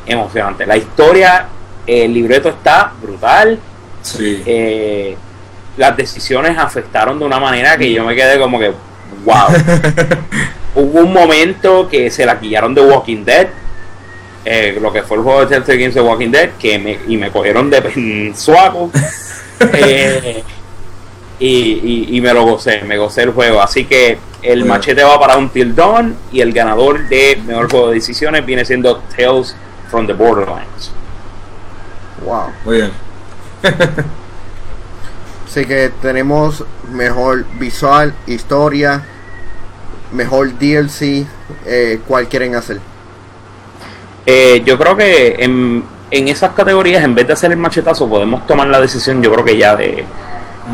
emocionante. 0.07 0.67
La 0.67 0.77
historia, 0.77 1.47
el 1.87 2.13
libreto 2.15 2.49
está 2.49 2.93
brutal. 3.01 3.59
Eh, 4.19 5.17
las 5.77 5.97
decisiones 5.97 6.57
afectaron 6.57 7.19
de 7.19 7.25
una 7.25 7.39
manera 7.39 7.77
que 7.77 7.93
yo 7.93 8.05
me 8.05 8.15
quedé 8.15 8.39
como 8.39 8.59
que, 8.59 8.73
wow. 9.25 9.49
Hubo 10.75 11.01
un 11.01 11.13
momento 11.13 11.89
que 11.89 12.11
se 12.11 12.25
la 12.25 12.39
quillaron 12.39 12.75
de 12.75 12.81
Walking 12.81 13.25
Dead 13.25 13.49
eh, 14.45 14.79
lo 14.81 14.93
que 14.93 15.03
fue 15.03 15.19
el 15.19 15.23
juego 15.23 15.41
de 15.41 15.47
Telltale 15.47 15.79
Games 15.79 15.95
de 15.95 16.01
Walking 16.01 16.31
Dead, 16.31 16.51
que 16.59 16.79
me, 16.79 16.99
y 17.07 17.17
me 17.17 17.31
cogieron 17.31 17.71
de 17.71 18.33
suaco. 18.37 18.91
eh, 19.75 20.43
y, 21.39 22.17
y, 22.17 22.21
me 22.21 22.35
lo 22.35 22.43
gocé, 22.45 22.83
me 22.83 22.99
gocé 22.99 23.23
el 23.23 23.31
juego. 23.31 23.63
Así 23.63 23.87
que 23.87 24.19
el 24.43 24.65
machete 24.65 25.03
va 25.03 25.19
para 25.19 25.37
un 25.37 25.49
Till 25.49 25.75
Dawn 25.75 26.17
y 26.33 26.41
el 26.41 26.53
ganador 26.53 27.09
de 27.09 27.41
mejor 27.47 27.71
juego 27.71 27.89
de 27.89 27.95
decisiones 27.95 28.45
viene 28.45 28.65
siendo 28.65 29.03
Tales 29.17 29.57
from 29.91 30.07
the 30.07 30.13
Borderlands. 30.13 30.93
Wow. 32.25 32.53
Muy 32.65 32.77
bien. 32.77 32.93
Así 35.47 35.65
que 35.65 35.91
tenemos 36.01 36.65
mejor 36.93 37.45
visual, 37.59 38.15
historia, 38.27 39.03
mejor 40.13 40.57
DLC. 40.59 41.27
Eh, 41.67 42.01
¿Cuál 42.07 42.29
quieren 42.29 42.55
hacer? 42.55 42.81
Eh, 44.33 44.63
yo 44.65 44.79
creo 44.79 44.97
que 44.97 45.35
en, 45.41 45.83
en, 46.13 46.29
esas 46.29 46.53
categorías, 46.53 47.03
en 47.03 47.17
vez 47.17 47.27
de 47.27 47.33
hacer 47.33 47.51
el 47.51 47.57
machetazo, 47.57 48.09
podemos 48.09 48.47
tomar 48.47 48.69
la 48.69 48.81
decisión, 48.81 49.21
yo 49.21 49.33
creo 49.33 49.45
que 49.45 49.57
ya 49.57 49.75
de, 49.75 50.05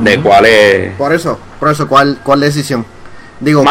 de 0.03 0.21
cuál 0.21 0.45
es. 0.45 0.93
Por 0.97 1.15
eso, 1.15 1.39
por 1.59 1.71
eso, 1.71 1.89
¿cuál, 1.89 2.19
cuál 2.23 2.41
decisión? 2.41 2.85
Digo, 3.41 3.65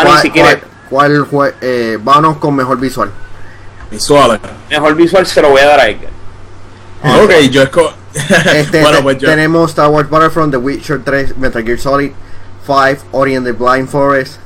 cuál, 0.89 1.27
cuál, 1.27 1.55
eh, 1.61 1.99
vamos 2.01 2.37
con 2.37 2.55
mejor 2.55 2.79
visual. 2.79 3.11
Visual. 3.91 4.39
Mejor 4.71 4.95
visual 4.95 5.27
se 5.27 5.39
lo 5.43 5.49
voy 5.49 5.61
a 5.61 5.67
dar 5.67 5.79
a 5.79 5.87
Edgar. 5.87 6.09
Ah, 7.03 7.19
ok, 7.23 7.31
yo 7.51 7.61
escojo. 7.61 7.93
Este, 8.55 8.81
bueno, 8.81 9.03
pues 9.03 9.19
yo... 9.19 9.29
Tenemos 9.29 9.69
Star 9.69 9.89
Wars 9.89 10.09
Battlefront, 10.09 10.49
The 10.49 10.57
Witcher 10.57 11.03
3, 11.03 11.37
Metal 11.37 11.63
Gear 11.63 11.77
Solid 11.77 12.11
5, 12.65 13.05
Ori 13.11 13.35
and 13.35 13.45
the 13.45 13.51
Blind 13.51 13.87
Forest. 13.87 14.37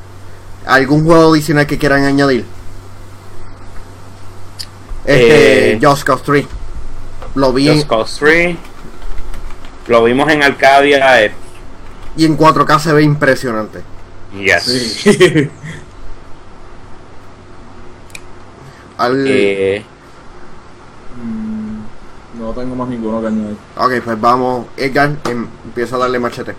¿Algún 0.65 1.05
juego 1.05 1.31
adicional 1.31 1.65
que 1.65 1.77
quieran 1.77 2.03
añadir? 2.03 2.45
Este, 5.10 5.72
eh, 5.72 5.80
Just 5.82 6.03
Cause 6.03 6.24
3. 6.24 6.45
Lo 7.34 7.51
vi. 7.51 7.68
Just 7.68 7.88
Cause 7.88 8.20
3. 8.20 8.55
Lo 9.88 10.03
vimos 10.03 10.32
en 10.32 10.43
Arcadia. 10.43 11.26
Eh. 11.26 11.32
Y 12.16 12.26
en 12.26 12.38
4K 12.38 12.80
se 12.80 12.93
ve 12.93 13.01
impresionante. 13.01 13.82
Yes. 14.39 14.64
Sí. 14.64 15.49
Al... 18.99 19.26
Eh, 19.28 19.84
mm, 21.24 22.39
no 22.39 22.51
tengo 22.51 22.76
más 22.76 22.88
ninguno 22.89 23.20
que 23.22 23.28
añadir. 23.28 23.57
Ok, 23.78 23.93
pues 24.05 24.22
vamos. 24.22 24.68
Edgar, 24.78 25.16
em, 25.28 25.47
empieza 25.66 25.95
a 25.95 25.99
darle 25.99 26.20
machete. 26.20 26.53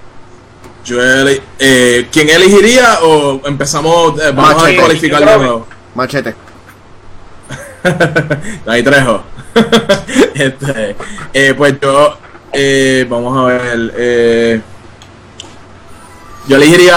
Yo 0.85 0.99
eh, 1.01 2.09
¿Quién 2.11 2.31
elegiría 2.31 2.99
o 3.03 3.47
empezamos? 3.47 4.19
Eh, 4.21 4.33
vamos 4.35 4.57
machete. 4.57 4.77
a 4.77 4.81
cualificar 4.81 5.21
de 5.25 5.39
nuevo. 5.39 5.67
Machete. 5.95 6.50
Ahí 8.66 8.83
trejo. 8.83 9.22
este, 10.35 10.97
eh, 11.33 11.55
pues 11.57 11.74
yo, 11.81 12.16
eh, 12.53 13.07
vamos 13.09 13.37
a 13.39 13.45
ver. 13.45 13.93
Eh, 13.97 14.61
yo 16.49 16.57
elegiría 16.57 16.97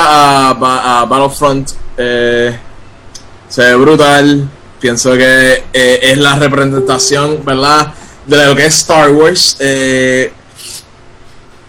a, 0.49 1.05
Battlefront. 1.05 1.71
Eh, 1.97 2.57
se 3.47 3.61
ve 3.61 3.75
brutal. 3.75 4.49
Pienso 4.79 5.13
que 5.13 5.63
eh, 5.71 5.99
es 6.01 6.17
la 6.17 6.35
representación, 6.35 7.43
¿verdad? 7.45 7.93
De 8.25 8.45
lo 8.45 8.55
que 8.55 8.65
es 8.65 8.75
Star 8.75 9.11
Wars. 9.11 9.57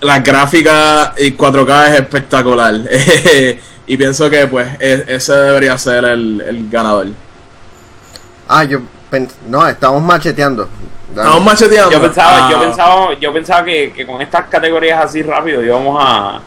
La 0.01 0.19
gráfica 0.19 1.15
y 1.17 1.33
4K 1.33 1.89
es 1.89 2.01
espectacular. 2.01 2.75
y 3.87 3.97
pienso 3.97 4.29
que 4.29 4.47
pues 4.47 4.69
e, 4.81 5.05
ese 5.09 5.33
debería 5.33 5.79
ser 5.79 6.05
el, 6.05 6.41
el 6.41 6.69
ganador. 6.69 7.07
Ah, 8.49 8.65
yo 8.65 8.81
no, 9.49 9.69
estamos 9.69 10.03
macheteando. 10.03 10.69
Estamos 11.11 11.45
macheteando. 11.45 11.91
Yo 11.91 12.01
pensaba, 12.01 12.51
yo 12.51 12.57
ah. 12.57 12.61
pensaba, 12.61 13.15
yo 13.15 13.33
pensaba 13.33 13.65
que, 13.65 14.07
con 14.07 14.21
estas 14.21 14.47
categorías 14.47 15.05
así 15.05 15.23
rápido 15.23 15.63
íbamos 15.63 16.03
a, 16.03 16.41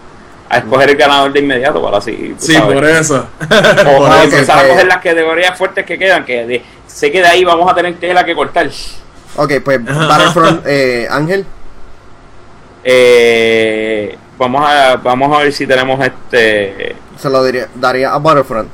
a 0.50 0.58
escoger 0.58 0.90
el 0.90 0.98
ganador 0.98 1.32
de 1.32 1.40
inmediato 1.40 1.82
para 1.82 1.98
así. 1.98 2.36
Sí, 2.38 2.58
por 2.60 2.84
eso. 2.84 3.28
O 3.86 4.14
empezar 4.24 4.66
a 4.66 4.68
coger 4.68 4.88
las 4.88 4.98
categorías 4.98 5.58
fuertes 5.58 5.86
que 5.86 5.98
quedan, 5.98 6.26
que 6.26 6.64
sé 6.86 7.12
que 7.12 7.22
de 7.22 7.28
ahí 7.28 7.44
vamos 7.44 7.70
a 7.72 7.76
tener 7.76 7.96
tela 7.96 8.26
que 8.26 8.36
cortar. 8.36 8.70
Ok, 9.38 9.54
pues 9.64 9.84
Battlefront, 9.84 10.64
eh, 10.66 11.08
Ángel. 11.10 11.46
Eh, 12.84 14.18
vamos 14.38 14.64
a 14.66 14.96
vamos 14.98 15.36
a 15.36 15.44
ver 15.44 15.54
si 15.54 15.68
tenemos 15.68 16.00
este. 16.04 16.96
Se 17.18 17.30
lo 17.30 17.44
diría, 17.44 17.68
daría 17.76 18.14
a 18.14 18.20
Battlefront 18.20 18.70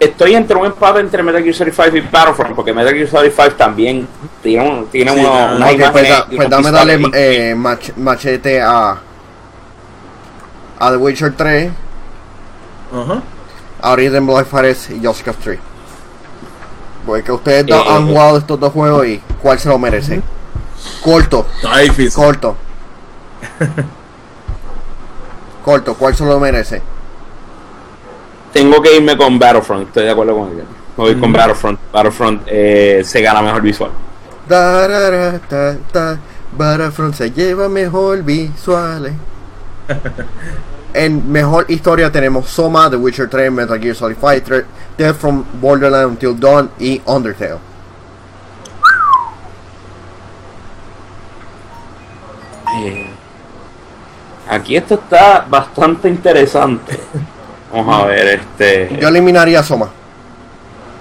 estoy 0.00 0.34
entre 0.34 0.56
un 0.56 0.66
empate 0.66 1.00
entre 1.00 1.22
Metal 1.22 1.42
Gear 1.42 1.54
Solid 1.54 1.72
5 1.74 1.96
y 1.96 2.00
Battlefront, 2.00 2.56
porque 2.56 2.72
Metal 2.72 2.94
Gear 2.94 3.08
Solid 3.08 3.30
5 3.30 3.50
también 3.56 4.08
tiene, 4.42 4.68
un, 4.68 4.86
tiene 4.86 5.12
sí, 5.12 5.20
uno, 5.20 5.32
una 5.56 5.66
okay, 5.66 5.88
pues, 5.92 6.08
pues 6.34 6.50
dame 6.50 6.70
darle 6.72 7.00
eh, 7.12 7.54
mach, 7.54 7.90
machete 7.96 8.60
a 8.60 8.96
a 10.78 10.90
The 10.90 10.96
Witcher 10.96 11.34
3 11.36 11.70
Ajá. 12.92 13.22
Ahorita 13.82 14.16
en 14.16 14.26
Black 14.26 14.46
Forest 14.46 14.90
y 14.90 15.04
Just 15.06 15.22
Cause 15.22 15.38
3. 15.44 15.58
Porque 17.06 17.30
ustedes 17.32 17.66
Eh, 17.68 17.84
han 17.88 18.08
jugado 18.08 18.38
estos 18.38 18.58
dos 18.60 18.72
juegos 18.72 19.06
y 19.06 19.22
¿cuál 19.40 19.58
se 19.58 19.68
lo 19.68 19.78
merece? 19.78 20.20
Corto, 21.02 21.46
Está 21.62 21.78
difícil. 21.78 22.12
corto. 22.12 22.56
corto, 25.64 25.94
¿cuál 25.94 26.14
se 26.14 26.24
lo 26.24 26.38
merece? 26.40 26.82
Tengo 28.52 28.82
que 28.82 28.96
irme 28.96 29.16
con 29.16 29.38
Battlefront, 29.38 29.88
estoy 29.88 30.04
de 30.04 30.10
acuerdo 30.10 30.36
con 30.36 30.48
ella. 30.52 30.64
Me 30.96 31.04
voy 31.04 31.14
con 31.16 31.30
Mm. 31.30 31.34
Battlefront. 31.34 31.78
Battlefront 31.92 32.42
eh, 32.46 33.02
se 33.04 33.20
gana 33.22 33.40
mejor 33.42 33.62
visual. 33.62 33.90
Battlefront 36.56 37.14
se 37.14 37.30
lleva 37.30 37.68
mejor 37.68 38.22
visuales. 38.24 39.12
en 40.94 41.30
mejor 41.30 41.66
historia 41.68 42.10
tenemos 42.10 42.48
Soma, 42.48 42.90
The 42.90 42.96
Witcher 42.96 43.28
3, 43.30 43.52
Metal 43.52 43.78
Gear 43.80 43.94
Solid 43.94 44.16
5, 44.16 44.26
Thre- 44.44 44.64
Death 44.98 45.16
from 45.16 45.44
Borderlands 45.60 46.10
Until 46.12 46.38
Dawn 46.38 46.70
y 46.80 47.00
Undertale. 47.06 47.58
Eh, 52.84 53.10
aquí 54.48 54.76
esto 54.76 54.94
está 54.94 55.44
bastante 55.48 56.08
interesante. 56.08 56.98
Vamos 57.72 58.02
a 58.02 58.06
ver, 58.06 58.40
este. 58.40 58.96
Yo 59.00 59.08
eliminaría 59.08 59.62
Soma. 59.62 59.90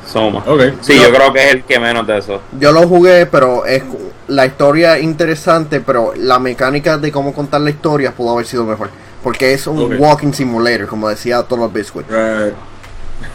Soma. 0.07 0.43
Ok. 0.45 0.61
Sí, 0.81 0.99
yo 0.99 1.11
creo 1.11 1.33
que 1.33 1.47
es 1.47 1.53
el 1.53 1.63
que 1.63 1.79
menos 1.79 2.05
de 2.05 2.17
eso. 2.17 2.41
Yo 2.59 2.71
lo 2.71 2.87
jugué, 2.87 3.25
pero 3.25 3.65
es 3.65 3.83
la 4.27 4.45
historia 4.45 4.97
es 4.97 5.03
interesante, 5.03 5.81
pero 5.81 6.13
la 6.15 6.39
mecánica 6.39 6.97
de 6.97 7.11
cómo 7.11 7.33
contar 7.33 7.61
la 7.61 7.71
historia 7.71 8.11
pudo 8.11 8.33
haber 8.33 8.45
sido 8.45 8.63
mejor. 8.63 8.89
Porque 9.23 9.53
es 9.53 9.67
un 9.67 9.99
walking 9.99 10.31
simulator, 10.31 10.87
como 10.87 11.09
decía 11.09 11.43
Total 11.43 11.69
Biscuit. 11.69 12.07
Right. 12.09 12.53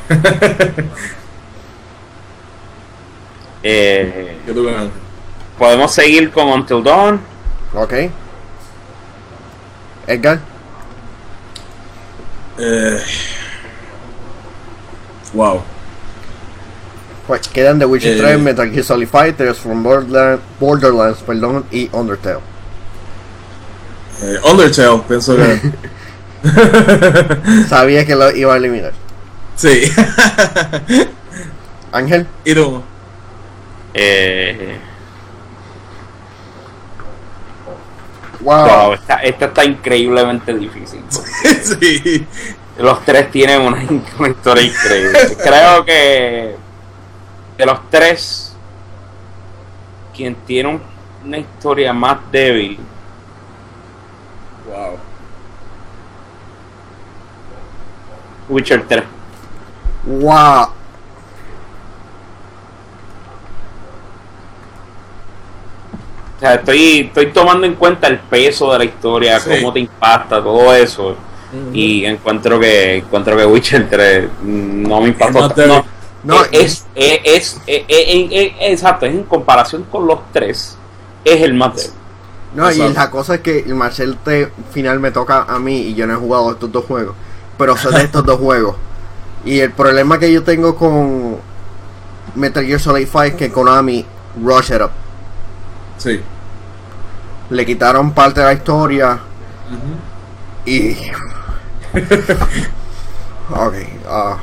Eh, 3.66 4.36
podemos 5.58 5.90
seguir 5.90 6.30
con 6.30 6.48
Until 6.48 6.84
Dawn. 6.84 7.18
¿Ok? 7.72 7.94
Edgar, 10.06 10.38
Eh, 12.58 12.98
wow. 15.32 15.60
pues 17.26 17.48
quedan 17.48 17.78
The 17.78 17.84
Witcher 17.86 18.12
Eh. 18.16 18.18
3, 18.18 18.38
Metal 18.38 18.70
Gear 18.70 18.84
Solid 18.84 19.08
5, 19.10 19.34
Tales 19.36 19.58
from 19.58 19.82
Borderlands, 19.82 20.42
Borderlands 20.60 21.18
perdón, 21.26 21.64
y 21.70 21.88
Undertale. 21.92 22.38
Eh, 24.22 24.38
Undertale, 24.48 25.00
pienso 25.08 25.36
que. 25.36 25.60
Sabía 27.68 28.04
que 28.06 28.14
lo 28.14 28.30
iba 28.30 28.54
a 28.54 28.56
eliminar. 28.58 28.92
sí. 29.56 29.90
Ángel, 31.92 32.26
¿Y 32.44 32.54
tú? 32.54 32.82
Eh, 33.94 34.76
wow. 38.44 38.66
wow, 38.66 38.92
esta, 38.92 39.16
esta 39.16 39.46
está 39.46 39.64
increíblemente 39.64 40.54
difícil. 40.54 41.02
sí. 41.10 42.26
Los 42.78 43.04
tres 43.04 43.30
tienen 43.30 43.60
una, 43.62 43.78
una 44.18 44.28
historia 44.28 44.62
increíble. 44.64 45.18
Creo 45.42 45.84
que 45.84 46.56
de 47.56 47.66
los 47.66 47.88
tres, 47.90 48.56
quien 50.14 50.34
tiene 50.46 50.68
un- 50.70 50.82
una 51.24 51.38
historia 51.38 51.92
más 51.92 52.18
débil 52.30 52.78
Wow. 54.68 54.98
Witcher 58.48 58.84
3. 58.86 59.04
Wow. 60.06 60.68
Sea, 66.44 66.54
estoy, 66.54 67.00
estoy 67.06 67.26
tomando 67.32 67.66
en 67.66 67.74
cuenta 67.74 68.06
el 68.08 68.18
peso 68.18 68.72
de 68.72 68.78
la 68.78 68.84
historia, 68.84 69.38
Sí. 69.40 69.50
cómo 69.60 69.72
te 69.72 69.80
impacta, 69.80 70.42
todo 70.42 70.74
eso. 70.74 71.16
Y 71.72 72.04
encuentro 72.04 72.58
que 72.58 72.96
encuentro 72.96 73.36
que 73.36 73.46
Witcher 73.46 73.88
3 73.88 74.28
no 74.42 75.00
me 75.00 75.08
impactó. 75.08 75.48
No, 75.66 75.84
No, 76.24 76.42
es, 76.50 76.86
es, 76.94 77.20
es, 77.24 77.60
es- 77.66 77.84
es- 77.86 78.28
es- 78.32 78.52
exacto, 78.60 79.04
es 79.06 79.12
en 79.14 79.24
comparación 79.24 79.84
con 79.84 80.06
los 80.06 80.18
tres, 80.32 80.76
es 81.24 81.42
el 81.42 81.52
más 81.54 81.76
débil. 81.76 81.90
No, 82.54 82.72
y 82.72 82.78
la 82.94 83.10
cosa 83.10 83.34
es 83.36 83.40
que 83.42 83.58
el 83.60 83.74
Marcel 83.74 84.16
te 84.24 84.48
final 84.72 85.00
me 85.00 85.10
toca 85.10 85.42
a 85.48 85.58
mí 85.58 85.76
y 85.82 85.94
yo 85.94 86.06
no 86.06 86.14
he 86.14 86.16
jugado 86.16 86.52
estos 86.52 86.72
dos 86.72 86.84
juegos. 86.86 87.14
Pero 87.58 87.76
sé 87.76 87.90
de 87.90 88.02
estos 88.04 88.24
dos 88.24 88.38
juegos. 88.40 88.74
Y 89.44 89.58
el 89.60 89.70
problema 89.72 90.18
que 90.18 90.32
yo 90.32 90.42
tengo 90.42 90.74
con 90.76 91.36
Metal 92.34 92.64
Gear 92.64 92.80
Solid 92.80 93.06
5 93.06 93.22
es 93.22 93.34
que 93.34 93.52
Konami 93.52 94.04
rush 94.42 94.70
it 94.72 94.80
up. 94.82 94.90
Sí. 95.98 96.20
Le 97.50 97.66
quitaron 97.66 98.12
parte 98.12 98.40
de 98.40 98.46
la 98.46 98.52
historia 98.54 99.18
y. 100.66 100.92
ok, 103.50 103.74
ah. 104.08 104.36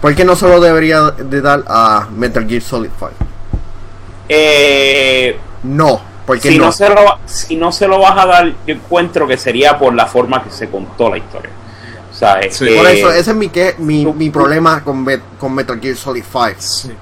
¿Por 0.00 0.14
qué 0.14 0.24
no 0.24 0.36
se 0.36 0.46
lo 0.48 0.60
debería 0.60 1.02
de 1.10 1.40
dar 1.40 1.64
a 1.66 2.06
Metal 2.14 2.46
Gear 2.46 2.62
Solid 2.62 2.90
5? 2.98 3.12
Eh, 4.28 5.38
No, 5.62 6.00
porque 6.26 6.50
si, 6.50 6.58
no. 6.58 6.66
no 6.66 6.72
se 6.72 6.88
lo, 6.88 7.18
si 7.24 7.56
no 7.56 7.72
se 7.72 7.88
lo 7.88 7.98
vas 7.98 8.16
a 8.18 8.26
dar, 8.26 8.46
yo 8.66 8.74
encuentro 8.74 9.26
que 9.26 9.36
sería 9.38 9.78
por 9.78 9.94
la 9.94 10.06
forma 10.06 10.42
que 10.44 10.50
se 10.50 10.68
contó 10.68 11.08
la 11.10 11.18
historia. 11.18 11.50
O 12.12 12.14
sea, 12.14 12.40
es 12.40 12.56
Sí. 12.56 12.66
que- 12.66 12.76
Por 12.76 12.86
eso, 12.86 13.10
ese 13.10 13.30
es 13.30 13.36
mi, 13.36 13.48
que, 13.48 13.74
mi, 13.78 14.04
mi 14.06 14.30
problema 14.30 14.82
con, 14.84 15.04
Met- 15.04 15.22
con 15.38 15.54
Metal 15.54 15.80
Gear 15.80 15.96
Solid 15.96 16.24
5. 16.30 16.54
Sí. 16.58 16.92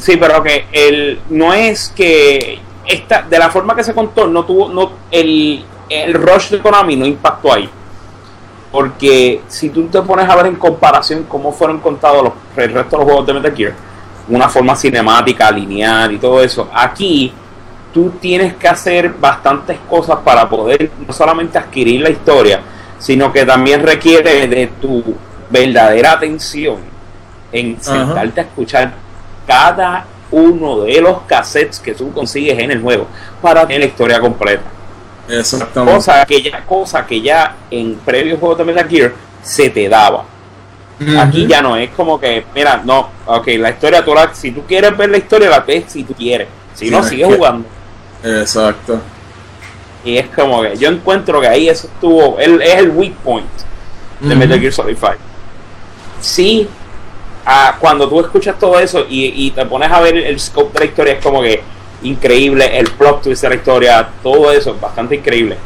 Sí, 0.00 0.16
pero 0.16 0.42
que 0.42 0.66
el 0.72 1.20
no 1.30 1.52
es 1.54 1.90
que 1.94 2.58
esta 2.86 3.22
de 3.22 3.38
la 3.38 3.50
forma 3.50 3.74
que 3.74 3.84
se 3.84 3.94
contó 3.94 4.26
no 4.26 4.44
tuvo 4.44 4.68
no 4.68 4.92
el 5.10 5.64
el 5.88 6.14
rush 6.14 6.50
de 6.50 6.58
Konami 6.60 6.96
no 6.96 7.06
impactó 7.06 7.52
ahí. 7.52 7.68
Porque 8.70 9.42
si 9.46 9.70
tú 9.70 9.86
te 9.86 10.00
pones 10.02 10.28
a 10.28 10.34
ver 10.34 10.46
en 10.46 10.56
comparación 10.56 11.24
cómo 11.28 11.52
fueron 11.52 11.78
contados 11.78 12.24
los, 12.24 12.32
el 12.56 12.72
resto 12.72 12.96
de 12.96 12.98
los 12.98 13.04
juegos 13.04 13.26
de 13.26 13.34
Metal 13.34 13.54
Gear, 13.54 13.72
una 14.28 14.48
forma 14.48 14.74
cinemática, 14.74 15.50
lineal 15.50 16.12
y 16.12 16.18
todo 16.18 16.42
eso, 16.42 16.68
aquí 16.74 17.32
tú 17.92 18.10
tienes 18.20 18.54
que 18.54 18.66
hacer 18.66 19.10
bastantes 19.10 19.78
cosas 19.88 20.18
para 20.24 20.48
poder 20.48 20.90
no 21.06 21.12
solamente 21.12 21.56
adquirir 21.56 22.00
la 22.00 22.10
historia, 22.10 22.60
sino 22.98 23.32
que 23.32 23.44
también 23.44 23.82
requiere 23.82 24.48
de 24.48 24.66
tu 24.80 25.04
verdadera 25.50 26.12
atención 26.12 26.78
en 27.52 27.76
Ajá. 27.76 27.84
sentarte 27.84 28.40
a 28.40 28.44
escuchar 28.44 28.92
cada 29.46 30.04
uno 30.34 30.80
de 30.82 31.00
los 31.00 31.22
cassettes 31.22 31.78
que 31.80 31.94
tú 31.94 32.12
consigues 32.12 32.58
en 32.58 32.70
el 32.70 32.80
juego 32.82 33.06
para 33.40 33.62
tener 33.66 33.80
la 33.80 33.86
historia 33.86 34.20
completa. 34.20 34.62
Exactamente. 35.28 35.94
Cosa 35.94 36.24
que 36.26 36.42
ya, 36.42 36.64
cosa 36.66 37.06
que 37.06 37.20
ya 37.20 37.56
en 37.70 37.94
previos 37.96 38.38
juegos 38.40 38.58
de 38.58 38.64
Metal 38.64 38.88
Gear 38.88 39.12
se 39.42 39.70
te 39.70 39.88
daba. 39.88 40.24
Aquí 41.18 41.46
ya 41.46 41.60
no 41.60 41.76
es 41.76 41.90
como 41.90 42.18
que, 42.20 42.44
mira, 42.54 42.80
no, 42.84 43.08
ok, 43.26 43.46
la 43.58 43.70
historia, 43.70 44.04
tú 44.04 44.14
la- 44.14 44.32
si 44.34 44.52
tú 44.52 44.62
quieres 44.66 44.96
ver 44.96 45.10
la 45.10 45.16
historia, 45.18 45.50
la 45.50 45.60
ves 45.60 45.84
si 45.88 46.04
tú 46.04 46.14
quieres. 46.14 46.48
Si 46.74 46.86
Sí, 46.86 46.90
no, 46.90 47.00
es 47.00 47.06
sigues 47.08 47.28
que- 47.28 47.34
jugando. 47.36 47.66
Exacto. 48.22 49.00
Y 50.04 50.18
es 50.18 50.28
como 50.28 50.62
que 50.62 50.76
yo 50.76 50.88
encuentro 50.90 51.40
que 51.40 51.48
ahí 51.48 51.68
eso 51.68 51.86
estuvo, 51.88 52.38
el, 52.38 52.60
es 52.62 52.74
el 52.76 52.90
weak 52.90 53.14
point 53.16 53.46
de. 54.20 54.34
Metal 54.34 54.60
Gear 54.60 54.72
Solid 54.72 54.96
5. 54.98 55.14
Sí, 56.20 56.68
cuando 57.78 58.08
tú 58.08 58.20
escuchas 58.20 58.58
todo 58.58 58.78
eso 58.78 59.06
y, 59.08 59.46
y 59.46 59.50
te 59.50 59.66
pones 59.66 59.90
a 59.90 60.00
ver 60.00 60.16
el 60.16 60.40
scope 60.40 60.72
de 60.72 60.78
la 60.80 60.84
historia, 60.86 61.12
es 61.14 61.22
como 61.22 61.42
que 61.42 61.62
increíble, 62.04 62.78
el 62.78 62.90
plot 62.90 63.22
twist 63.22 63.42
de 63.42 63.48
la 63.48 63.54
historia, 63.56 64.08
todo 64.22 64.52
eso 64.52 64.74
es 64.74 64.80
bastante 64.80 65.16
increíble. 65.16 65.56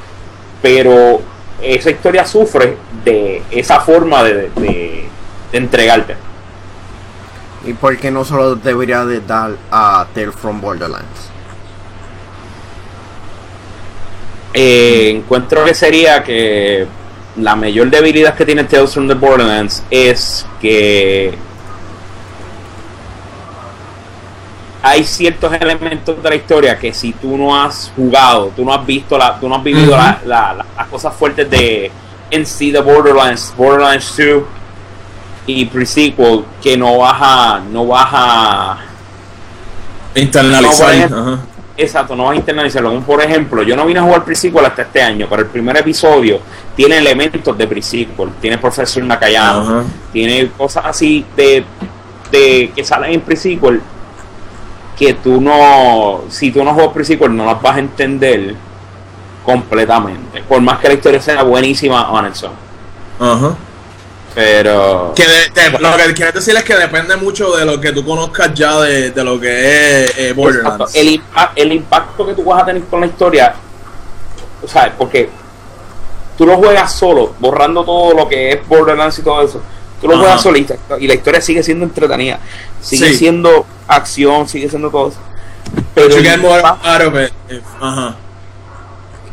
Pero 0.62 1.20
esa 1.61 1.91
historia 1.91 2.24
sufre 2.24 2.76
de 3.05 3.43
esa 3.51 3.81
forma 3.81 4.22
de, 4.22 4.51
de, 4.57 5.09
entregarte. 5.53 6.16
¿Y 7.64 7.72
por 7.72 7.97
qué 7.99 8.11
no 8.11 8.24
se 8.24 8.35
lo 8.35 8.55
debería 8.55 9.05
de 9.05 9.20
dar 9.20 9.53
a 9.70 10.07
Tales 10.14 10.35
from 10.35 10.61
Borderlands? 10.61 11.31
Eh, 14.55 15.11
encuentro 15.16 15.64
que 15.64 15.74
sería 15.74 16.22
que 16.22 16.87
la 17.37 17.55
mayor 17.55 17.91
debilidad 17.91 18.35
que 18.35 18.47
tiene 18.47 18.64
Tales 18.64 18.93
from 18.93 19.09
the 19.09 19.14
Borderlands 19.14 19.83
es 19.91 20.47
que 20.61 21.37
hay 24.89 25.05
ciertos 25.05 25.53
elementos 25.53 26.22
de 26.22 26.28
la 26.28 26.34
historia 26.36 26.78
que 26.78 26.93
si 26.93 27.12
tú 27.12 27.36
no 27.36 27.55
has 27.55 27.93
jugado, 27.95 28.53
tú 28.57 28.64
no 28.64 28.72
has 28.72 28.84
visto, 28.86 29.16
la, 29.18 29.39
tú 29.39 29.49
no 29.49 29.57
has 29.57 29.62
vivido 29.62 29.97
la- 29.97 30.18
la- 30.24 30.64
las 30.76 30.86
cosas 30.89 31.14
fuertes 31.14 31.49
de 31.51 31.91
NC 32.30 32.72
The 32.72 32.80
Borderlands, 32.80 33.53
Borderlands 33.57 34.14
2 34.16 34.43
y 35.47 35.64
pre-sequel, 35.66 36.45
que 36.62 36.76
no 36.76 36.99
vas 36.99 37.16
a, 37.20 37.61
no 37.70 37.86
vas 37.86 38.09
a 38.12 38.78
Internalizar. 40.14 41.11
No, 41.11 41.18
Ajá. 41.34 41.39
exacto, 41.76 42.16
no 42.16 42.24
vas 42.24 42.32
a 42.32 42.36
internalizarlo. 42.36 42.99
Por 43.01 43.22
ejemplo, 43.22 43.62
yo 43.62 43.76
no 43.76 43.86
vine 43.86 44.01
a 44.01 44.03
jugar 44.03 44.24
pre-sequel 44.24 44.64
hasta 44.64 44.82
este 44.82 45.01
año, 45.03 45.26
pero 45.28 45.43
el 45.43 45.49
primer 45.49 45.76
episodio 45.76 46.41
tiene 46.74 46.99
elementos 46.99 47.57
de 47.57 47.66
pre-sequel. 47.66 48.30
Tiene 48.41 48.59
Profesor 48.59 49.03
Nakayama, 49.05 49.84
tiene 50.12 50.49
cosas 50.57 50.84
así 50.86 51.24
de, 51.36 51.64
de 52.32 52.72
que 52.74 52.84
salen 52.84 53.12
en 53.14 53.20
pre-sequel 53.20 53.80
que 54.99 55.14
tú 55.14 55.40
no, 55.40 56.24
si 56.28 56.51
tú 56.51 56.64
no 56.64 56.74
juegas 56.74 56.92
pre-sequel, 56.92 57.34
no 57.36 57.46
las 57.46 57.62
vas 57.62 57.76
a 57.76 57.78
entender 57.78 58.55
completamente. 59.44 60.42
Por 60.42 60.61
más 60.61 60.78
que 60.80 60.88
la 60.88 60.94
historia 60.94 61.20
sea 61.20 61.42
buenísima 61.42 62.11
on 62.11 62.26
its 62.26 62.42
own. 62.42 62.53
Ajá. 63.20 63.57
Pero. 64.34 65.14
Que 65.14 65.24
lo 65.78 65.96
que 65.96 66.14
quieres 66.14 66.34
decir 66.34 66.57
es 66.57 66.64
que 66.64 66.74
depende 66.74 67.16
mucho 67.16 67.57
de 67.57 67.64
lo 67.64 67.80
que 67.80 67.92
tú 67.92 68.05
conozcas 68.05 68.53
ya 68.55 68.80
de, 68.80 69.11
de 69.11 69.24
lo 69.24 69.40
que 69.40 70.05
es 70.05 70.18
eh, 70.18 70.32
Borderlands. 70.32 70.94
El, 70.94 71.22
el, 71.57 71.72
impacto 71.72 72.26
que 72.26 72.34
tú 72.34 72.44
vas 72.44 72.62
a 72.62 72.66
tener 72.66 72.82
con 72.84 73.01
la 73.01 73.07
historia, 73.07 73.55
o 74.62 74.68
sea, 74.68 74.92
porque 74.96 75.30
tú 76.36 76.44
lo 76.44 76.57
juegas 76.57 76.92
solo, 76.92 77.34
borrando 77.38 77.84
todo 77.84 78.14
lo 78.14 78.28
que 78.28 78.53
es 78.53 78.68
Borderlands 78.68 79.18
y 79.18 79.22
todo 79.22 79.42
eso. 79.42 79.62
Tú 80.01 80.07
lo 80.07 80.18
juegas 80.18 80.40
solo 80.40 80.59
y, 80.59 81.07
la 81.07 81.14
historia 81.14 81.40
sigue 81.40 81.62
siendo 81.62 81.84
entretenida, 81.84 82.38
sigue 82.80 83.14
siendo 83.14 83.66
acción, 83.89 84.49
sigue 84.49 84.68
siendo 84.68 84.91
todo 84.91 85.09
eso. 85.09 85.18
Pero 85.95 86.14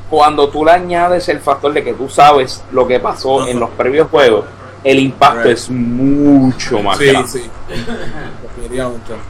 cuando 0.10 0.50
tú 0.50 0.66
le 0.66 0.72
añades 0.72 1.28
el 1.30 1.40
factor 1.40 1.74
de 1.74 1.84
que 1.84 1.94
tú 1.94 2.10
sabes 2.10 2.64
lo 2.72 2.88
que 2.88 3.00
pasó 3.00 3.48
en 3.48 3.60
los 3.60 3.70
previos 3.72 4.10
juegos, 4.10 4.46
el 4.84 5.00
impacto 5.00 5.50
es 5.50 5.70
mucho 5.70 6.80
más 6.80 7.00
grande. 7.00 7.28
Sí. 7.28 7.50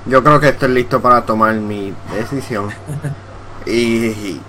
Yo 0.06 0.24
creo 0.24 0.40
que 0.40 0.50
estoy 0.50 0.70
listo 0.70 1.02
para 1.02 1.26
tomar 1.26 1.56
mi 1.56 1.94
decisión. 2.14 2.70
y, 3.66 4.40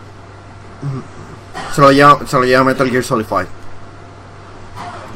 se, 1.72 1.80
lo 1.80 1.92
lleva, 1.92 2.18
se 2.26 2.36
lo 2.36 2.44
lleva 2.44 2.64
Metal 2.64 2.90
Gear 2.90 3.04
Solid 3.04 3.26
5. 3.26 3.44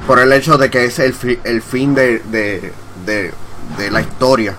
Por 0.07 0.19
el 0.21 0.33
hecho 0.33 0.57
de 0.57 0.71
que 0.71 0.85
es 0.85 0.99
el, 1.01 1.15
el 1.45 1.63
fin 1.63 1.95
de, 1.95 2.21
de, 2.21 2.73
de, 3.05 3.91
la 3.91 4.01
historia. 4.01 4.55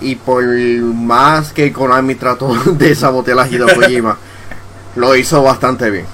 Y 0.00 0.14
por 0.14 0.44
más 0.44 1.52
que 1.52 1.72
Konami 1.72 2.14
trató 2.14 2.54
de 2.64 2.94
sabotear 2.94 3.40
a 3.40 3.48
Hideo 3.48 3.68
Kojima, 3.74 4.16
lo 4.96 5.14
hizo 5.14 5.42
bastante 5.42 5.90
bien. 5.90 6.06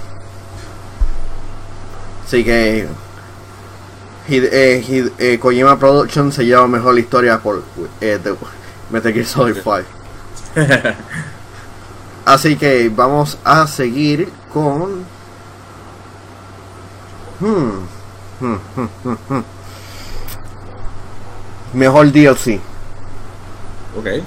Así 2.26 2.42
que 2.42 2.88
eh, 4.28 5.10
eh, 5.18 5.38
Kojima 5.38 5.78
Production 5.78 6.32
se 6.32 6.44
lleva 6.44 6.66
mejor 6.66 6.94
la 6.94 7.00
historia 7.00 7.38
por 7.38 7.62
eh, 8.00 8.18
de 8.22 8.34
Metal 8.90 9.12
Gear 9.12 9.26
Solid 9.26 9.54
5. 9.54 9.76
Así 12.24 12.56
que 12.56 12.88
vamos 12.88 13.38
a 13.44 13.68
seguir 13.68 14.28
con. 14.52 15.04
Hmm, 17.38 17.86
hmm, 18.40 18.56
hmm, 19.28 19.42
mejor 21.74 22.10
DLC. 22.10 22.60
Ok. 23.96 24.22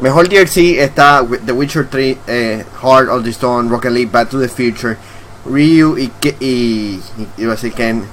Mejor 0.00 0.28
DLC 0.28 0.78
está 0.78 1.26
The 1.44 1.52
Witcher 1.52 1.88
3, 1.88 2.18
eh, 2.26 2.64
Heart 2.82 3.08
of 3.08 3.24
the 3.24 3.32
Stone, 3.32 3.68
Rocket 3.68 3.90
League, 3.90 4.12
Back 4.12 4.30
to 4.30 4.38
the 4.38 4.48
Future, 4.48 4.96
Ryu 5.44 5.96
y, 5.98 6.10
y, 6.40 7.00
y, 7.36 7.44
y 7.44 7.70
Ken 7.70 8.04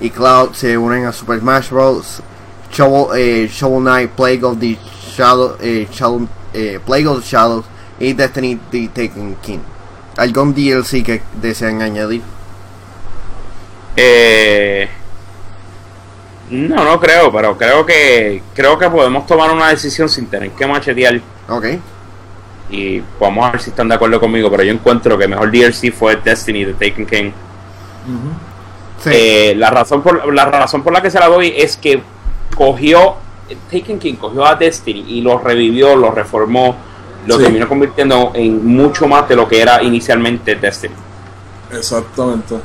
y 0.00 0.10
Cloud 0.10 0.54
se 0.54 0.76
unen 0.76 1.06
a 1.06 1.12
Super 1.12 1.40
Smash 1.40 1.70
Bros. 1.70 2.22
Shovel, 2.70 3.16
eh, 3.16 3.48
Shovel 3.48 3.80
Knight, 3.80 4.10
Plague 4.16 4.44
of 4.44 4.58
the 4.58 4.76
Shadow, 5.16 5.56
eh, 5.60 5.86
Shadow 5.90 6.28
eh, 6.52 6.78
Plague 6.84 7.06
of 7.06 7.22
the 7.22 7.26
Shadows 7.26 7.64
y 8.00 8.12
Destiny 8.12 8.58
the 8.70 8.88
Taken 8.88 9.36
King. 9.42 9.60
¿Algún 10.16 10.54
DLC 10.54 11.02
que 11.04 11.22
desean 11.40 11.82
añadir? 11.82 12.22
Eh, 13.96 14.88
no, 16.50 16.84
no 16.84 17.00
creo, 17.00 17.32
pero 17.32 17.56
creo 17.56 17.86
que 17.86 18.42
creo 18.54 18.78
que 18.78 18.88
podemos 18.90 19.26
tomar 19.26 19.50
una 19.50 19.68
decisión 19.68 20.08
sin 20.08 20.26
tener 20.26 20.50
que 20.50 20.66
machetear. 20.66 21.20
Ok. 21.48 21.66
Y 22.70 23.02
vamos 23.20 23.46
a 23.46 23.52
ver 23.52 23.60
si 23.60 23.70
están 23.70 23.88
de 23.88 23.94
acuerdo 23.94 24.20
conmigo, 24.20 24.50
pero 24.50 24.62
yo 24.62 24.72
encuentro 24.72 25.16
que 25.16 25.28
mejor 25.28 25.50
DLC 25.50 25.92
fue 25.92 26.16
Destiny 26.16 26.66
The 26.66 26.72
Taken 26.74 27.06
King. 27.06 27.30
Eh, 29.06 29.54
la, 29.56 29.70
razón 29.70 30.02
por, 30.02 30.32
la 30.32 30.46
razón 30.46 30.82
por 30.82 30.92
la 30.92 31.02
que 31.02 31.10
se 31.10 31.18
la 31.18 31.28
doy 31.28 31.52
es 31.56 31.76
que 31.76 32.02
cogió, 32.56 33.16
Taken 33.70 33.98
King 33.98 34.14
cogió 34.14 34.46
a 34.46 34.54
Destiny 34.54 35.04
y 35.08 35.20
lo 35.20 35.38
revivió, 35.38 35.94
lo 35.94 36.10
reformó, 36.10 36.76
lo 37.26 37.38
terminó 37.38 37.68
convirtiendo 37.68 38.32
en 38.34 38.66
mucho 38.66 39.06
más 39.06 39.28
de 39.28 39.36
lo 39.36 39.46
que 39.46 39.60
era 39.60 39.82
inicialmente 39.82 40.56
Destiny. 40.56 40.94
Exactamente. 41.70 42.56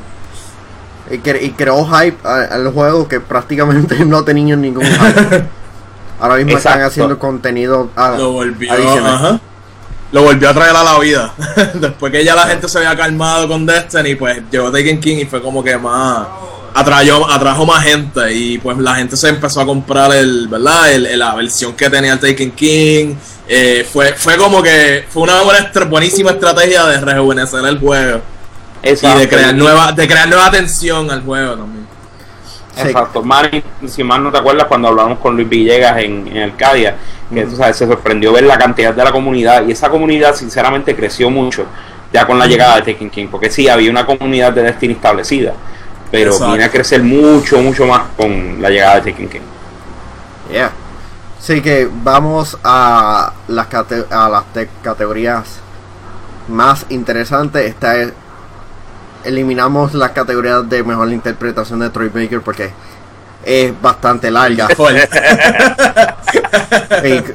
Y, 1.12 1.18
creó 1.18 1.88
hype 1.88 2.18
al 2.28 2.72
juego 2.72 3.08
que 3.08 3.20
prácticamente 3.20 4.06
no 4.06 4.24
tenía 4.24 4.56
ningún 4.56 4.86
hype. 4.86 5.44
Ahora 6.20 6.36
mismo 6.36 6.58
están 6.58 6.82
haciendo 6.82 7.18
contenido 7.18 7.90
a, 7.96 8.12
lo 8.12 8.34
volvió, 8.34 8.74
lo 10.12 10.24
volvió 10.24 10.50
a 10.50 10.54
traer 10.54 10.76
a 10.76 10.84
la 10.84 11.00
vida. 11.00 11.34
Después 11.76 12.12
que 12.12 12.24
ya 12.26 12.36
la 12.36 12.46
gente 12.48 12.68
se 12.68 12.78
había 12.78 12.96
calmado 12.96 13.48
con 13.48 13.66
Destiny, 13.66 14.16
pues 14.16 14.42
llegó 14.52 14.72
Taken 14.72 15.00
King 15.00 15.18
y 15.18 15.26
fue 15.26 15.42
como 15.42 15.64
que 15.64 15.78
más 15.78 16.28
atrajo, 16.74 17.30
atrajo 17.30 17.66
más 17.66 17.84
gente 17.84 18.34
y 18.34 18.58
pues 18.58 18.78
la 18.78 18.96
gente 18.96 19.16
se 19.16 19.30
empezó 19.30 19.62
a 19.62 19.66
comprar 19.66 20.12
el, 20.14 20.48
¿verdad? 20.48 20.92
El, 20.92 21.18
la 21.18 21.36
versión 21.36 21.74
que 21.74 21.90
tenía 21.90 22.14
el 22.14 22.20
Taken 22.20 22.52
King. 22.52 23.16
Eh, 23.48 23.88
fue, 23.92 24.14
fue 24.14 24.38
como 24.38 24.62
que 24.62 25.06
fue 25.10 25.24
una 25.24 25.42
buena, 25.42 25.72
buenísima 25.90 26.32
estrategia 26.32 26.86
de 26.86 27.02
rejuvenecer 27.02 27.66
el 27.66 27.80
juego. 27.80 28.22
Y 28.84 29.20
de 29.20 29.30
crear 29.30 29.54
nueva, 29.56 29.92
de 29.92 30.08
crear 30.08 30.28
nueva 30.28 30.48
atención 30.48 31.10
al 31.12 31.22
juego 31.22 31.56
también. 31.56 31.88
Exacto. 32.78 33.24
si 33.88 34.04
más 34.04 34.22
no 34.22 34.32
te 34.32 34.38
acuerdas 34.38 34.68
cuando 34.68 34.88
hablamos 34.88 35.20
con 35.20 35.36
Luis 35.36 35.50
Villegas 35.50 35.98
en, 35.98 36.28
en 36.28 36.44
Arcadia, 36.44 36.96
que 37.34 37.46
se 37.48 37.86
sorprendió 37.88 38.32
ver 38.32 38.44
la 38.44 38.58
cantidad 38.58 38.94
de 38.94 39.04
la 39.04 39.12
comunidad 39.12 39.68
y 39.68 39.72
esa 39.72 39.90
comunidad 39.90 40.34
sinceramente 40.34 40.96
creció 40.96 41.30
mucho 41.30 41.66
ya 42.12 42.26
con 42.26 42.40
la 42.40 42.48
llegada 42.48 42.78
de 42.78 42.82
Tekken 42.84 43.10
King, 43.10 43.28
porque 43.30 43.52
sí, 43.52 43.68
había 43.68 43.92
una 43.92 44.06
comunidad 44.06 44.54
de 44.54 44.64
Destiny 44.64 44.94
establecida, 44.94 45.54
pero 46.10 46.38
viene 46.40 46.64
a 46.64 46.72
crecer 46.72 47.04
mucho, 47.04 47.60
mucho 47.62 47.86
más 47.86 48.02
con 48.18 48.62
la 48.62 48.70
llegada 48.70 48.96
de 48.96 49.02
Tekken 49.02 49.30
King. 49.30 49.40
Yeah. 50.52 50.72
Así 51.40 51.62
que 51.62 51.88
vamos 52.04 52.58
a 52.64 53.34
las, 53.48 53.68
a 54.10 54.30
las 54.30 54.44
categorías 54.84 55.60
más 56.48 56.86
interesantes. 56.90 57.66
Esta 57.66 57.96
es 57.98 58.14
eliminamos 59.24 59.94
las 59.94 60.12
categorías 60.12 60.68
de 60.70 60.84
mejor 60.84 61.12
interpretación 61.12 61.80
de 61.80 61.90
Troy 61.90 62.10
Baker 62.10 62.42
porque 62.42 62.72
es 63.44 63.82
bastante 63.82 64.32
larga. 64.32 64.68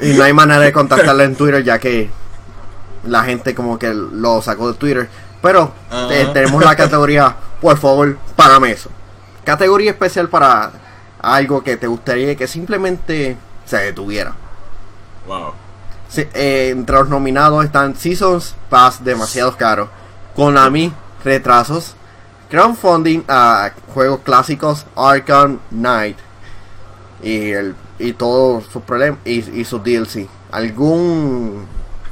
y, 0.01 0.13
no 0.13 0.23
hay 0.23 0.33
manera 0.33 0.59
de 0.59 0.71
contactarle 0.71 1.25
en 1.25 1.35
Twitter 1.35 1.63
ya 1.63 1.79
que 1.79 2.09
la 3.05 3.23
gente 3.23 3.53
como 3.55 3.77
que 3.77 3.93
lo 3.93 4.41
sacó 4.41 4.71
de 4.71 4.77
Twitter. 4.77 5.09
Pero 5.41 5.71
eh, 6.11 6.29
tenemos 6.33 6.63
la 6.63 6.75
categoría, 6.75 7.35
por 7.61 7.77
favor, 7.77 8.17
para 8.35 8.57
eso. 8.69 8.89
Categoría 9.43 9.91
especial 9.91 10.27
para 10.29 10.71
algo 11.19 11.63
que 11.63 11.77
te 11.77 11.87
gustaría 11.87 12.35
que 12.35 12.47
simplemente 12.47 13.37
se 13.65 13.77
detuviera. 13.77 14.33
Wow. 15.27 15.53
Eh, 16.17 16.69
entre 16.71 16.95
los 16.95 17.09
nominados 17.09 17.65
están 17.65 17.95
Seasons 17.95 18.55
Pass 18.69 19.03
demasiado 19.03 19.55
caro. 19.57 19.89
Konami 20.35 20.91
retrasos, 21.25 21.95
crowdfunding 22.49 23.23
a 23.27 23.71
juegos 23.93 24.21
clásicos, 24.21 24.85
Arkham 24.95 25.59
Knight 25.71 26.17
y, 27.21 27.51
el, 27.51 27.75
y 27.99 28.13
todos 28.13 28.65
sus 28.65 28.83
problemas 28.83 29.19
y, 29.25 29.39
y 29.59 29.65
sus 29.65 29.83
DLC. 29.83 30.27
¿Algún 30.51 31.65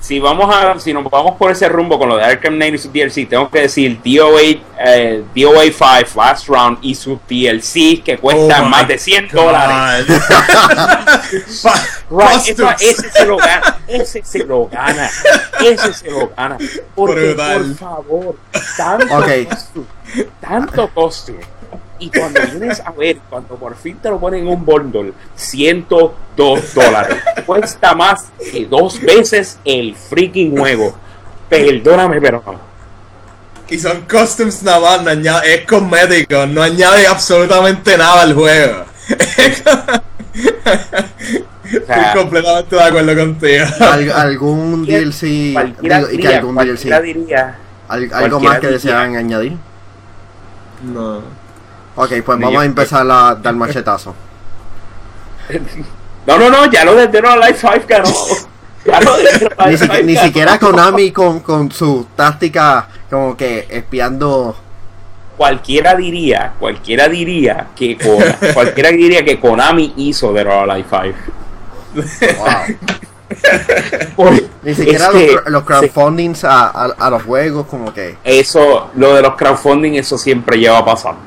si 0.04 0.20
vamos 0.20 0.54
a 0.54 0.78
si 0.82 0.94
nos 0.94 1.10
vamos 1.10 1.38
por 1.38 1.50
ese 1.50 1.70
rumbo 1.70 1.98
con 1.98 2.10
lo 2.10 2.18
de 2.18 2.26
Arkham 2.26 2.56
Knight 2.56 2.76
y 2.76 2.78
su 2.78 2.92
DLC, 2.92 3.26
tengo 3.26 3.50
que 3.50 3.62
decir 3.62 4.02
DOA, 4.04 4.42
eh, 4.86 5.24
DOA 5.34 5.64
5 5.64 6.20
Last 6.20 6.50
Round 6.50 6.80
y 6.82 6.94
su 6.94 7.18
DLC 7.26 8.04
que 8.04 8.18
cuestan 8.20 8.66
oh 8.66 8.70
más 8.70 8.86
de 8.86 8.98
100 8.98 9.30
dólares. 9.30 10.06
ese 12.42 13.10
se 13.10 13.26
lo 13.26 13.38
gana, 13.38 13.80
ese 13.88 14.24
se 14.26 14.44
lo 14.44 14.68
gana, 14.68 15.10
ese 15.62 15.94
se 15.94 16.12
lo 16.12 16.28
gana. 16.36 16.58
Porque, 16.94 17.36
por 17.38 17.76
favor, 17.76 18.36
tanto 18.76 19.18
okay. 19.18 19.48
tanto 20.42 20.90
costo 20.90 21.32
y 22.04 22.10
cuando 22.10 22.42
vienes 22.42 22.80
a 22.82 22.92
ver, 22.92 23.18
cuando 23.30 23.56
por 23.56 23.76
fin 23.76 23.98
te 24.02 24.10
lo 24.10 24.20
ponen 24.20 24.42
en 24.42 24.48
un 24.50 24.66
bundle, 24.66 25.14
102 25.36 26.74
dólares. 26.74 27.18
Cuesta 27.46 27.96
más 27.96 28.26
que 28.52 28.66
dos 28.66 29.00
veces 29.00 29.58
el 29.64 29.96
freaking 29.96 30.58
juego. 30.58 30.98
Perdóname, 31.48 32.20
pero 32.20 32.44
Y 33.70 33.80
son 33.80 34.02
costumes 34.02 34.62
nada 34.64 35.02
más, 35.02 35.18
es 35.46 35.66
cosmético, 35.66 36.46
no 36.46 36.62
añade 36.62 37.08
absolutamente 37.08 37.98
nada 37.98 38.24
al 38.24 38.34
juego. 38.34 38.86
Estoy 41.64 42.04
completamente 42.22 42.76
de 42.76 42.84
acuerdo 42.84 43.16
contigo. 43.16 43.66
Al- 43.80 44.12
algún 44.12 44.86
DLC, 44.86 45.54
Cualquiera 45.54 45.98
digo, 45.98 46.08
y 46.10 46.12
que 46.12 46.18
diría, 46.24 46.38
algún 46.38 46.56
DLC, 46.56 47.02
diría, 47.02 47.58
al- 47.88 48.14
algo 48.14 48.40
más 48.40 48.60
que 48.60 48.68
desean 48.68 49.16
añadir. 49.16 49.54
No. 50.84 51.43
Ok, 51.96 52.10
pues 52.26 52.38
Ni 52.40 52.44
vamos 52.46 52.54
yo. 52.54 52.60
a 52.62 52.66
empezar 52.66 53.10
a 53.10 53.36
dar 53.36 53.56
machetazo. 53.56 54.14
No, 56.26 56.38
no, 56.38 56.50
no, 56.50 56.72
ya 56.72 56.86
lo 56.86 56.96
de 56.96 57.08
Dead 57.08 57.22
or 57.26 57.32
Alive 57.44 57.58
5 57.60 57.74
ganó. 57.86 58.10
Ya 58.86 59.02
lo 59.02 59.18
de 59.18 59.24
Dead 59.24 59.52
or 59.58 59.68
Ni, 59.68 59.78
5 59.78 59.94
ni 60.06 60.16
siquiera 60.16 60.58
Konami 60.58 61.12
con, 61.12 61.42
con 61.42 61.70
su 61.70 62.08
táctica 62.16 62.88
como 63.10 63.36
que 63.36 63.68
espiando. 63.70 64.56
Cualquiera 65.36 65.96
diría, 65.96 66.54
cualquiera 66.58 67.10
diría 67.10 67.68
que 67.76 67.98
Konami, 67.98 68.34
cualquiera 68.54 68.90
diría 68.92 69.26
que 69.26 69.38
Konami 69.38 69.94
hizo 69.98 70.32
Dead 70.32 70.48
or 70.48 70.70
Alive 70.72 70.88
5. 70.90 72.40
Wow. 72.40 72.48
Por- 74.16 74.44
Ni 74.64 74.74
siquiera 74.76 75.08
los, 75.12 75.22
que 75.22 75.40
los 75.48 75.64
crowdfundings 75.64 76.46
a, 76.46 76.68
a, 76.70 76.86
a 76.98 77.10
los 77.10 77.24
juegos, 77.24 77.68
como 77.68 77.94
que. 77.94 78.16
Eso, 78.24 78.92
lo 78.96 79.14
de 79.14 79.22
los 79.24 79.36
crowdfunding, 79.36 79.96
eso 79.96 80.18
siempre 80.18 80.58
lleva 80.58 80.86
pasando. 80.86 81.20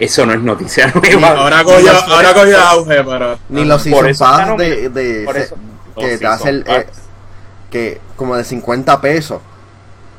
Eso 0.00 0.26
no 0.26 0.32
es 0.32 0.40
noticia 0.40 0.92
nueva. 0.94 1.28
Ahora 1.42 1.62
cogió, 1.62 1.92
ahora 1.92 2.34
cogió 2.34 2.58
auge, 2.60 3.04
pero. 3.04 3.38
Ni 3.50 3.64
los 3.64 3.82
season 3.82 4.06
eso 4.08 4.24
pass 4.24 4.40
están 4.40 4.56
de, 4.56 4.88
nomi- 4.88 4.92
de- 4.92 5.24
por 5.24 5.34
se- 5.34 5.40
eso- 5.42 5.56
que 5.98 6.18
te 6.18 6.26
hace 6.26 6.48
el, 6.48 6.64
eh, 6.66 6.86
que 7.70 8.00
como 8.16 8.34
de 8.36 8.44
50 8.44 9.00
pesos. 9.00 9.40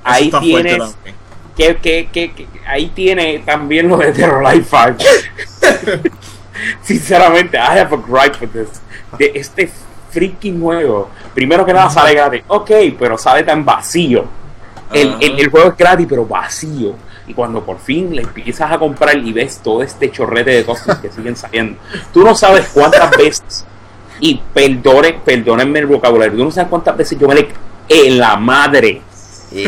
Ahí 0.03 0.29
fuerte 0.29 0.47
tienes, 0.47 0.77
también. 0.77 1.15
que, 1.57 1.75
que, 1.77 2.09
que, 2.11 2.31
que- 2.33 2.47
ahí 2.67 2.87
tiene 2.95 3.39
también 3.39 3.87
lo 3.89 3.97
de 3.97 4.11
Dead 4.13 4.29
or 4.31 4.45
Alive 4.45 4.65
5. 4.69 4.97
Sinceramente, 6.83 7.57
I 7.57 7.79
have 7.79 7.93
a 7.93 7.97
gripe 7.97 8.37
with 8.41 8.49
this. 8.51 8.81
De 9.17 9.31
este 9.35 9.69
freaking 10.11 10.61
juego. 10.61 11.09
Primero 11.33 11.65
que 11.65 11.73
nada 11.73 11.89
sale 11.89 12.13
gratis. 12.13 12.43
Ok, 12.47 12.71
pero 12.99 13.17
sale 13.17 13.43
tan 13.43 13.65
vacío. 13.65 14.25
El, 14.93 15.15
el, 15.21 15.39
el 15.39 15.49
juego 15.49 15.69
es 15.69 15.77
gratis, 15.77 16.05
pero 16.09 16.25
vacío. 16.25 16.95
Y 17.31 17.33
cuando 17.33 17.63
por 17.63 17.79
fin 17.79 18.13
le 18.13 18.23
empiezas 18.23 18.69
a 18.69 18.77
comprar 18.77 19.17
y 19.17 19.31
ves 19.31 19.61
todo 19.63 19.81
este 19.81 20.11
chorrete 20.11 20.51
de 20.51 20.65
cosas 20.65 20.97
que 20.97 21.09
siguen 21.09 21.37
saliendo, 21.37 21.79
tú 22.13 22.25
no 22.25 22.35
sabes 22.35 22.69
cuántas 22.73 23.09
veces, 23.17 23.65
y 24.19 24.41
perdone, 24.53 25.13
perdónenme 25.13 25.79
el 25.79 25.85
vocabulario, 25.85 26.37
tú 26.37 26.43
no 26.43 26.51
sabes 26.51 26.69
cuántas 26.69 26.97
veces 26.97 27.17
yo 27.17 27.29
me 27.29 27.35
le 27.35 27.47
en 27.87 28.19
la 28.19 28.35
madre 28.35 29.01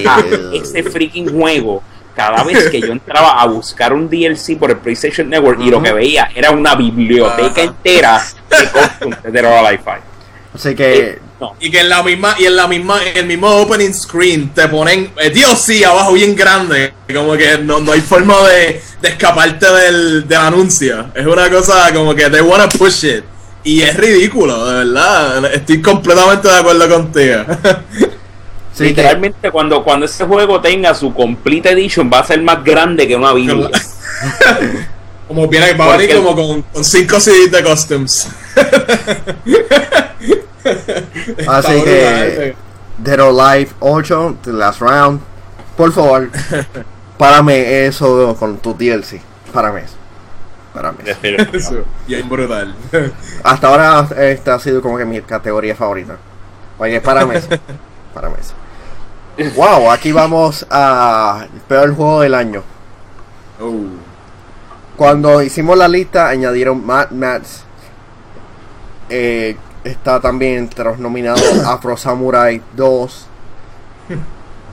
a 0.06 0.22
ese 0.52 0.84
freaking 0.84 1.40
juego 1.40 1.82
cada 2.14 2.44
vez 2.44 2.70
que 2.70 2.82
yo 2.82 2.92
entraba 2.92 3.42
a 3.42 3.48
buscar 3.48 3.94
un 3.94 4.10
DLC 4.10 4.58
por 4.60 4.70
el 4.70 4.78
PlayStation 4.78 5.30
Network 5.30 5.62
y 5.62 5.70
lo 5.70 5.82
que 5.82 5.94
veía 5.94 6.30
era 6.36 6.52
una 6.52 6.76
biblioteca 6.76 7.62
Ajá. 7.62 7.62
entera 7.62 8.22
de 8.50 8.72
costumes 8.72 9.24
de 9.24 9.40
5. 9.40 10.13
Así 10.54 10.76
que 10.76 11.20
no. 11.40 11.56
Y 11.60 11.72
que 11.72 11.80
en 11.80 11.90
la 11.90 12.04
misma, 12.04 12.36
y 12.38 12.46
en 12.46 12.56
la 12.56 12.68
misma, 12.68 13.04
en 13.04 13.18
el 13.18 13.26
mismo 13.26 13.50
opening 13.50 13.94
screen 13.94 14.50
te 14.50 14.68
ponen 14.68 15.12
eh, 15.18 15.30
DLC 15.30 15.84
abajo 15.84 16.14
bien 16.14 16.36
grande. 16.36 16.94
Como 17.14 17.34
que 17.34 17.58
no, 17.58 17.80
no 17.80 17.92
hay 17.92 18.02
forma 18.02 18.48
de, 18.48 18.82
de 19.02 19.08
escaparte 19.10 19.66
del, 19.72 20.28
del 20.28 20.38
anuncio. 20.38 21.10
Es 21.16 21.26
una 21.26 21.50
cosa 21.50 21.92
como 21.94 22.14
que 22.14 22.30
they 22.30 22.42
wanna 22.42 22.70
push 22.70 23.06
it. 23.06 23.24
Y 23.64 23.82
es 23.82 23.96
ridículo, 23.96 24.66
de 24.66 24.86
verdad. 24.86 25.54
Estoy 25.54 25.82
completamente 25.82 26.48
de 26.48 26.56
acuerdo 26.56 26.90
contigo. 26.90 27.44
sí 28.74 28.84
que 28.84 28.90
Literalmente 28.90 29.52
cuando, 29.52 29.84
cuando 29.84 30.06
ese 30.06 30.26
juego 30.26 30.62
tenga 30.62 30.94
su 30.94 31.14
Complete 31.14 31.72
Edition 31.72 32.12
va 32.14 32.20
a 32.20 32.26
ser 32.26 32.42
más 32.42 32.64
grande 32.64 33.08
que 33.08 33.16
una 33.16 33.34
Biblia. 33.34 33.70
como 35.28 35.48
viene, 35.48 35.74
va 35.74 35.94
a 35.94 35.98
venir 35.98 36.16
como 36.16 36.36
con, 36.36 36.62
con 36.62 36.84
cinco 36.84 37.20
CDs 37.20 37.52
de 37.52 37.64
costumes. 37.64 38.28
Así 41.48 41.82
que- 41.84 42.48
eh. 42.50 42.56
Dead 42.98 43.20
or 43.20 43.30
Alive 43.40 43.72
8, 43.80 44.38
The 44.44 44.54
Last 44.54 44.80
Round. 44.82 45.20
Por 45.76 45.92
favor, 45.92 46.30
párame 47.18 47.86
eso 47.88 48.36
con 48.40 48.58
tu 48.58 48.74
DLC. 48.76 49.20
Párame 49.52 49.82
eso. 49.82 49.96
Párame 50.74 50.98
eso. 51.06 51.20
Eso, 51.54 51.84
Bien 52.08 52.28
brutal. 52.30 52.76
Hasta 53.44 53.68
ahora 53.68 54.08
esta 54.18 54.56
ha 54.56 54.60
sido 54.60 54.82
como 54.82 54.98
que 54.98 55.06
mi 55.06 55.22
categoría 55.22 55.76
favorita. 55.76 56.18
Oye, 56.78 57.02
párame 57.02 57.38
eso. 57.38 57.50
Párame 58.14 58.36
eso. 58.40 58.54
Wow, 59.56 59.92
aquí 59.92 60.12
vamos 60.12 60.66
a 60.70 61.48
el 61.52 61.62
peor 61.62 61.96
juego 61.96 62.22
del 62.22 62.36
año. 62.36 62.64
Oh. 63.60 63.86
Cuando 64.96 65.42
hicimos 65.42 65.76
la 65.78 65.88
lista 65.88 66.30
añadieron 66.30 66.86
Mad 66.86 67.10
Max. 67.12 67.64
Eh, 69.10 69.58
está 69.84 70.20
también 70.20 70.56
entre 70.60 70.84
los 70.86 71.00
nominados 71.00 71.42
Afro 71.66 71.96
Samurai 71.98 72.62
2. 72.76 73.28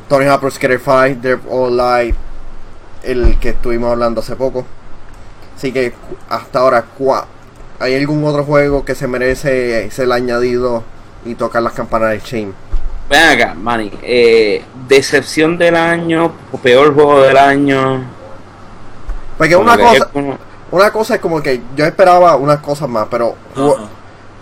Tony 0.09 0.27
Hawk's 0.27 0.55
Skater 0.55 0.81
5, 0.81 1.21
Dead 1.23 1.39
or 1.49 1.69
Alive, 1.81 2.17
el 3.05 3.39
que 3.39 3.51
estuvimos 3.51 3.93
hablando 3.93 4.21
hace 4.21 4.35
poco. 4.37 4.65
Así 5.57 5.73
que 5.73 5.93
hasta 6.29 6.59
ahora, 6.61 6.85
¿hay 7.79 7.95
algún 7.95 8.25
otro 8.25 8.45
juego 8.45 8.85
que 8.85 8.95
se 8.95 9.07
merece 9.07 9.91
ser 9.91 10.11
añadido 10.11 10.83
y 11.25 11.35
tocar 11.35 11.63
las 11.63 11.75
campanas 11.75 12.11
de 12.11 12.21
Shame? 12.21 12.53
Ven 13.09 13.29
acá, 13.41 13.55
Manny. 13.55 13.91
eh, 14.03 14.65
decepción 14.89 15.59
del 15.59 15.77
año, 15.77 16.33
o 16.53 16.59
peor 16.59 16.95
juego 16.95 17.21
del 17.23 17.37
año. 17.37 18.05
Porque 19.37 19.57
una 19.57 19.77
cosa, 19.77 19.97
es 19.97 20.05
como- 20.07 20.39
una 20.71 20.91
cosa 20.93 21.15
es 21.17 21.21
como 21.21 21.43
que 21.43 21.61
yo 21.77 21.85
esperaba 21.85 22.37
unas 22.37 22.59
cosas 22.61 22.89
más, 22.89 23.07
pero. 23.11 23.35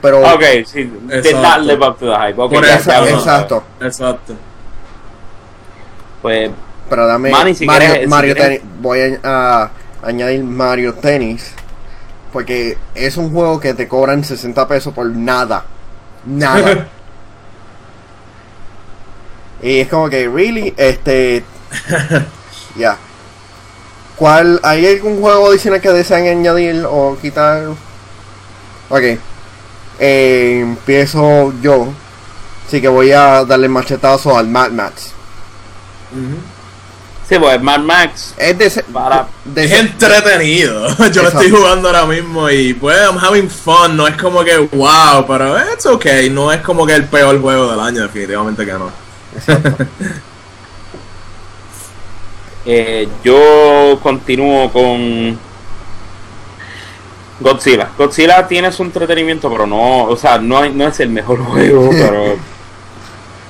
Pero 0.01 0.21
Ok, 0.35 0.43
sí, 0.67 0.85
did 1.23 1.35
not 1.37 1.61
live 1.61 1.85
up 1.87 1.99
to 1.99 2.07
the 2.07 2.17
hype. 2.17 2.41
Ok, 2.41 2.53
Por 2.53 2.65
ya, 2.65 2.77
eso, 2.77 2.91
ya 2.91 3.09
exacto. 3.09 3.63
Exacto. 3.81 4.35
Pues 6.23 6.51
Pero 6.89 7.07
dame 7.07 7.31
Manny, 7.31 7.55
si 7.55 7.67
Mario, 7.67 7.89
quieres- 7.91 8.09
Mario 8.09 8.35
Tennis. 8.35 8.61
Voy 8.81 9.01
a, 9.01 9.21
a 9.63 9.71
añadir 10.03 10.43
Mario 10.45 10.95
Tennis. 10.95 11.53
Porque 12.33 12.77
es 12.95 13.17
un 13.17 13.31
juego 13.33 13.59
que 13.61 13.75
te 13.75 13.89
cobran 13.89 14.23
60 14.25 14.67
pesos 14.69 14.93
por 14.93 15.07
nada. 15.07 15.65
Nada. 16.27 16.89
y 19.63 19.81
es 19.81 19.89
como 19.89 20.09
que, 20.09 20.29
really, 20.29 20.75
este. 20.77 21.45
Ya. 22.77 22.97
¿Cuál? 24.17 24.61
¿Hay 24.63 24.87
algún 24.87 25.21
juego 25.21 25.49
adicional 25.49 25.81
que 25.81 25.91
desean 25.91 26.27
añadir 26.27 26.85
o 26.89 27.17
quitar? 27.21 27.65
Ok. 28.89 29.03
Eh, 29.99 30.61
empiezo 30.63 31.53
yo. 31.61 31.89
Así 32.67 32.81
que 32.81 32.89
voy 32.89 33.13
a 33.13 33.45
darle 33.45 33.69
machetazo 33.69 34.37
al 34.37 34.47
Mad 34.49 34.71
Max. 34.71 35.13
Sí, 37.29 37.39
pues 37.39 37.61
Mad 37.61 37.81
Max 37.81 38.33
Es 38.39 38.57
de, 38.57 38.65
ese- 38.67 38.83
para 38.85 39.27
de 39.45 39.65
Es 39.65 39.73
entretenido. 39.73 40.89
Yo 41.13 41.23
lo 41.23 41.29
estoy 41.29 41.51
jugando 41.51 41.89
ahora 41.89 42.07
mismo 42.07 42.49
y 42.49 42.73
pues 42.75 42.97
I'm 42.99 43.19
having 43.19 43.51
fun. 43.51 43.97
No 43.97 44.07
es 44.07 44.17
como 44.17 44.43
que 44.45 44.57
wow, 44.59 45.27
pero 45.27 45.59
it's 45.73 45.85
okay. 45.87 46.31
No 46.31 46.51
es 46.53 46.61
como 46.63 46.87
que 46.87 46.95
el 46.95 47.05
peor 47.05 47.41
juego 47.41 47.71
del 47.71 47.81
año, 47.81 48.03
definitivamente 48.03 48.65
que 48.65 48.73
no. 48.73 48.91
Eh, 52.71 53.09
yo 53.25 53.99
continúo 54.03 54.71
con 54.71 55.39
Godzilla. 57.41 57.89
Godzilla 57.97 58.47
tiene 58.49 58.72
su 58.72 58.82
entretenimiento, 58.82 59.51
pero 59.51 59.66
no, 59.66 60.05
o 60.05 60.16
sea, 60.16 60.39
no, 60.39 60.62
es 60.64 61.01
el 61.01 61.11
mejor 61.11 61.39
juego, 61.45 61.89
pero 61.91 62.36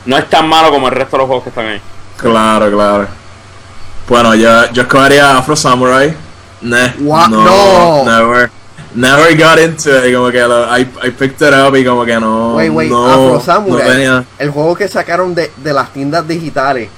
no 0.07 0.17
es 0.19 0.29
tan 0.29 0.49
malo 0.49 0.71
como 0.71 0.89
el 0.89 0.95
resto 0.95 1.17
de 1.17 1.19
los 1.19 1.27
juegos 1.27 1.43
que 1.45 1.49
están 1.51 1.67
ahí. 1.67 1.81
Claro, 2.17 2.71
claro. 2.71 3.07
Bueno, 4.09 4.35
yo, 4.35 4.71
yo 4.73 4.83
escogería 4.83 5.37
Afro 5.39 5.55
Samurai. 5.57 6.15
Nah, 6.61 6.89
What? 7.01 7.29
no, 7.29 7.45
No. 7.45 8.05
never. 8.05 8.51
Never 8.95 9.37
got 9.37 9.59
into 9.59 9.91
it. 10.07 10.15
Como 10.15 10.31
que 10.31 10.41
lo, 10.41 10.65
I, 10.77 10.81
I 11.05 11.11
picked 11.11 11.47
it 11.47 11.55
up 11.55 11.77
y 11.77 11.85
como 11.85 12.05
que 12.07 12.19
no. 12.19 12.55
Wait, 12.57 12.73
wait, 12.73 12.91
no, 12.91 13.07
Afro 13.07 13.41
Samurai. 13.41 13.87
no 13.87 13.93
tenía. 13.93 14.25
El 14.39 14.51
juego 14.51 14.75
que 14.75 14.89
sacaron 14.89 15.35
de, 15.35 15.53
de 15.59 15.73
las 15.73 15.93
tiendas 15.93 16.27
digitales. 16.27 16.89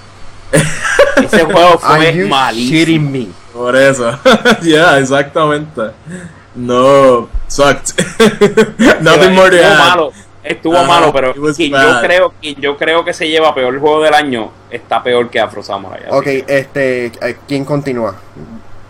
Ese 1.22 1.44
juego 1.44 1.78
Are 1.82 2.12
fue 2.12 2.14
you 2.14 2.28
malísimo. 2.28 2.78
shitting 2.78 3.12
me? 3.12 3.26
Por 3.52 3.76
eso. 3.76 4.18
yeah, 4.62 4.98
exactamente. 4.98 5.82
No, 6.54 7.28
sucked. 7.46 7.92
Nothing 9.00 9.34
more 9.34 9.50
to 9.50 9.56
estuvo 9.56 9.66
add. 9.72 9.78
malo, 9.88 10.12
estuvo 10.42 10.76
Ajá, 10.76 10.86
malo, 10.86 11.12
pero 11.12 11.32
quien 11.54 11.70
yo 11.72 12.00
creo 12.00 12.34
que 12.40 12.54
yo 12.54 12.76
creo 12.76 13.04
que 13.04 13.12
se 13.12 13.28
lleva 13.28 13.54
peor 13.54 13.78
juego 13.78 14.02
del 14.02 14.14
año 14.14 14.50
está 14.70 15.02
peor 15.02 15.30
que 15.30 15.38
Afro 15.40 15.62
Samurai. 15.62 16.02
Ok, 16.10 16.24
que- 16.24 16.44
este, 16.48 17.06
eh, 17.06 17.36
¿quién 17.46 17.64
continúa? 17.64 18.14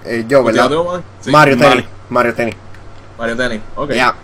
Eh, 0.05 0.25
yo, 0.27 0.43
¿verdad? 0.43 0.63
¿Continúa 0.71 0.85
tú, 0.85 0.91
man? 0.93 1.05
Sí. 1.21 1.31
Mario. 1.31 1.59
Tennis. 1.59 1.85
Mario 2.09 2.35
Tennis. 2.35 2.55
Mario 3.19 3.37
Tennis. 3.37 3.61
Ok. 3.77 3.93
Ya. 3.93 4.15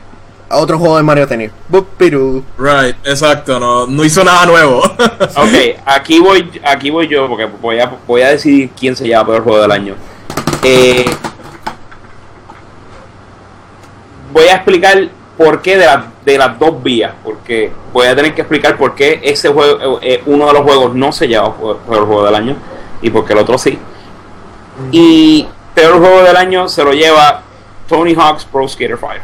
Otro 0.49 0.78
juego 0.78 0.97
de 0.97 1.03
Mario 1.03 1.26
Tennis. 1.26 1.51
Bupiru. 1.68 2.43
Right, 2.57 2.97
exacto. 3.05 3.59
No, 3.61 3.87
no 3.87 4.05
hizo 4.05 4.22
nada 4.24 4.47
nuevo. 4.47 4.80
Ok, 5.37 5.80
aquí 5.84 6.18
voy, 6.20 6.51
aquí 6.64 6.89
voy 6.89 7.09
yo 7.09 7.28
porque 7.28 7.45
voy 7.45 7.78
a, 7.80 7.93
voy 8.07 8.22
a 8.22 8.28
decidir 8.28 8.70
quién 8.78 8.97
se 8.97 9.05
lleva 9.05 9.26
peor 9.26 9.43
juego 9.45 9.61
del 9.61 9.72
año. 9.72 9.95
Eh, 10.62 11.05
voy 14.37 14.49
a 14.49 14.57
explicar 14.57 15.09
por 15.39 15.62
qué 15.62 15.78
de, 15.78 15.89
de 16.26 16.37
las 16.37 16.59
dos 16.59 16.82
vías, 16.82 17.14
porque 17.24 17.72
voy 17.91 18.07
a 18.07 18.14
tener 18.14 18.34
que 18.34 18.43
explicar 18.43 18.76
por 18.76 18.95
qué 18.95 19.18
ese 19.22 19.49
juego, 19.49 19.99
eh, 20.03 20.22
uno 20.26 20.49
de 20.49 20.53
los 20.53 20.62
juegos 20.62 20.95
no 20.95 21.11
se 21.11 21.26
lleva 21.26 21.55
por, 21.55 21.78
el 21.89 22.05
juego 22.05 22.26
del 22.26 22.34
año 22.34 22.57
y 23.01 23.09
por 23.09 23.24
qué 23.24 23.32
el 23.32 23.39
otro 23.39 23.57
sí. 23.57 23.78
Y 24.93 25.49
peor 25.74 26.01
juego 26.01 26.22
del 26.22 26.37
año 26.37 26.68
se 26.68 26.84
lo 26.84 26.93
lleva 26.93 27.41
Tony 27.89 28.14
Hawk's 28.14 28.45
Pro 28.45 28.68
Skater 28.68 28.99
5. 28.99 29.14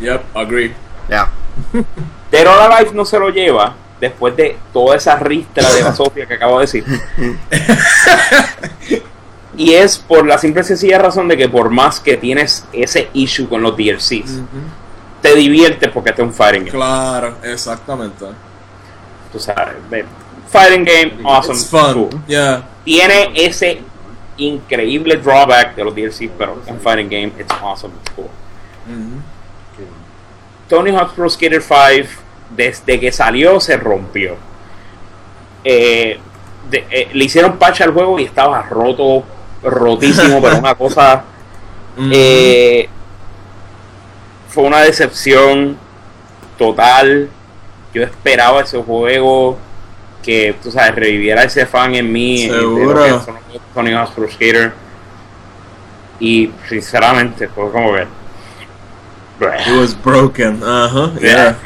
Yep, 0.00 0.36
agree. 0.36 0.74
Yeah. 1.08 1.30
Dead 2.32 2.48
or 2.48 2.72
Alive 2.72 2.92
no 2.92 3.04
se 3.04 3.20
lo 3.20 3.30
lleva 3.30 3.74
después 4.00 4.34
de 4.34 4.56
toda 4.72 4.96
esa 4.96 5.14
ristra 5.16 5.72
de 5.72 5.84
la 5.84 5.92
Sofía 5.94 6.26
que 6.26 6.34
acabo 6.34 6.58
de 6.58 6.62
decir. 6.62 6.84
y 9.56 9.74
es 9.74 9.98
por 9.98 10.26
la 10.26 10.38
simple 10.38 10.62
y 10.62 10.64
sencilla 10.64 10.98
razón 10.98 11.28
de 11.28 11.36
que 11.36 11.48
por 11.48 11.70
más 11.70 12.00
que 12.00 12.16
tienes 12.16 12.64
ese 12.72 13.08
issue 13.12 13.48
con 13.48 13.62
los 13.62 13.76
DLCs, 13.76 14.40
te 15.20 15.34
diviertes 15.34 15.90
porque 15.90 16.10
este 16.10 16.22
es 16.22 16.28
un 16.28 16.34
fighting 16.34 16.64
game. 16.64 16.70
Claro, 16.70 17.36
exactamente. 17.42 18.26
Tú 19.32 19.38
sabes, 19.38 19.74
fighting 20.48 20.84
game, 20.84 21.12
awesome. 21.24 21.54
It's 21.54 21.68
fun. 21.68 22.24
Yeah. 22.26 22.64
Tiene 22.84 23.32
ese 23.34 23.82
increíble 24.36 25.16
drawback 25.16 25.74
de 25.74 25.84
los 25.84 25.94
DLCs, 25.94 26.30
pero 26.38 26.62
un 26.66 26.80
fighting 26.80 27.08
game, 27.08 27.32
it's 27.38 27.52
awesome, 27.62 27.92
it's 28.02 28.12
cool. 28.14 28.30
Tony 30.68 30.90
Hawk's 30.92 31.14
Pro 31.14 31.28
Skater 31.28 31.60
5, 31.60 32.08
desde 32.56 32.98
que 33.00 33.12
salió, 33.12 33.60
se 33.60 33.76
rompió. 33.76 34.36
Eh, 35.64 36.18
eh, 36.72 37.08
le 37.12 37.24
hicieron 37.24 37.58
patch 37.58 37.82
al 37.82 37.92
juego 37.92 38.18
y 38.18 38.24
estaba 38.24 38.62
roto, 38.62 39.24
rotísimo, 39.62 40.40
pero 40.40 40.58
una 40.58 40.74
cosa. 40.74 41.24
Eh, 42.12 42.88
fue 44.48 44.62
una 44.62 44.80
decepción 44.80 45.76
total. 46.56 47.28
Yo 47.92 48.02
esperaba 48.04 48.62
ese 48.62 48.80
juego 48.80 49.58
que, 50.22 50.54
tú 50.62 50.70
sabes, 50.70 50.94
reviviera 50.94 51.42
ese 51.42 51.66
fan 51.66 51.94
en 51.96 52.10
mí. 52.10 52.48
Seguro. 52.48 53.22
Tony 53.74 53.92
Hawk's 53.92 54.12
Pro 54.12 54.30
Skater. 54.30 54.72
Y 56.20 56.50
sinceramente, 56.68 57.48
fue 57.48 57.70
como 57.70 57.92
ver 57.92 58.06
It 59.40 59.76
was 59.78 59.94
broken. 59.94 60.62
Ajá, 60.62 61.12
yeah. 61.20 61.56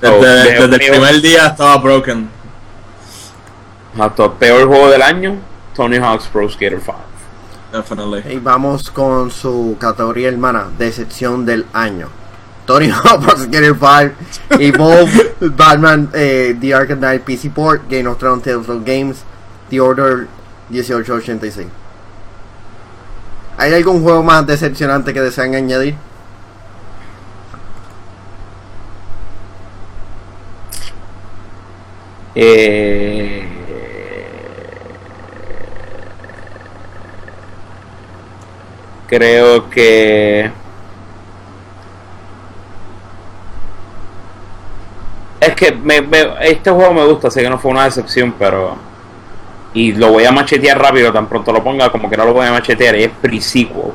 Desde, 0.00 0.64
el 0.64 0.70
primer 0.70 1.20
día 1.20 1.46
estaba 1.46 1.76
broken. 1.78 2.28
Exacto. 3.92 4.34
Peor 4.34 4.66
juego 4.66 4.90
del 4.90 5.02
año, 5.02 5.36
Tony 5.74 5.98
Hawk's 5.98 6.26
Pro 6.26 6.48
Skater 6.48 6.80
5. 6.80 7.11
Definitely. 7.72 8.34
Y 8.34 8.38
vamos 8.38 8.90
con 8.90 9.30
su 9.30 9.76
categoría 9.80 10.28
hermana, 10.28 10.68
decepción 10.78 11.46
del 11.46 11.64
año. 11.72 12.08
Tony 12.66 12.90
Hawk 12.90 13.24
Pro 13.24 13.36
Skater 13.36 13.74
5, 13.74 14.60
Evolve, 14.60 15.34
Batman, 15.40 16.10
eh, 16.14 16.56
The 16.60 16.74
Arkham 16.74 16.98
Knight 16.98 17.22
PC 17.22 17.50
Port, 17.50 17.82
Game 17.88 18.06
of 18.06 18.18
Thrones 18.18 18.42
Telltale 18.42 18.80
Games, 18.84 19.24
The 19.70 19.80
Order 19.80 20.28
1886. 20.68 21.66
¿Hay 23.58 23.72
algún 23.74 24.02
juego 24.02 24.22
más 24.22 24.46
decepcionante 24.46 25.12
que 25.12 25.20
desean 25.20 25.54
añadir? 25.54 25.96
Eh, 32.34 33.41
creo 39.12 39.68
que 39.68 40.50
es 45.40 45.54
que 45.54 45.78
este 46.40 46.70
juego 46.70 46.94
me 46.94 47.04
gusta, 47.04 47.30
sé 47.30 47.42
que 47.42 47.50
no 47.50 47.58
fue 47.58 47.72
una 47.72 47.84
decepción, 47.84 48.34
pero 48.38 48.76
y 49.74 49.92
lo 49.92 50.12
voy 50.12 50.24
a 50.24 50.32
machetear 50.32 50.78
rápido, 50.78 51.12
tan 51.12 51.26
pronto 51.26 51.52
lo 51.52 51.62
ponga 51.62 51.90
como 51.90 52.08
que 52.08 52.16
no 52.16 52.24
lo 52.24 52.32
voy 52.32 52.46
a 52.46 52.52
machetear, 52.52 52.96
y 52.96 53.04
es 53.04 53.10
pre-sequel. 53.20 53.92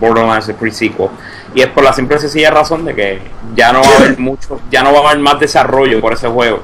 Borderlands 0.00 0.48
es 0.48 0.56
pre-sequel. 0.56 1.08
Y 1.54 1.60
es 1.60 1.68
por 1.68 1.82
la 1.84 1.92
simple 1.92 2.16
y 2.16 2.20
sencilla 2.20 2.50
razón 2.50 2.84
de 2.84 2.94
que 2.94 3.20
ya 3.54 3.72
no 3.72 3.80
va 3.80 3.88
a 3.88 3.96
haber 3.96 4.18
mucho, 4.18 4.60
ya 4.70 4.82
no 4.82 4.92
va 4.92 5.00
a 5.00 5.10
haber 5.10 5.18
más 5.18 5.40
desarrollo 5.40 6.00
por 6.00 6.12
ese 6.12 6.28
juego 6.28 6.60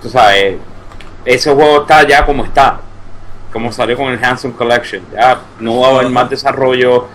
tú 0.00 0.08
sabes, 0.08 0.56
ese 1.24 1.52
juego 1.52 1.82
está 1.82 2.06
ya 2.06 2.24
como 2.24 2.44
está, 2.44 2.80
como 3.52 3.72
salió 3.72 3.96
con 3.96 4.08
el 4.08 4.22
Handsome 4.22 4.54
Collection. 4.54 5.02
Ya 5.12 5.40
no 5.60 5.80
va 5.80 5.88
a 5.88 5.90
haber 5.96 6.10
más 6.10 6.30
desarrollo 6.30 7.08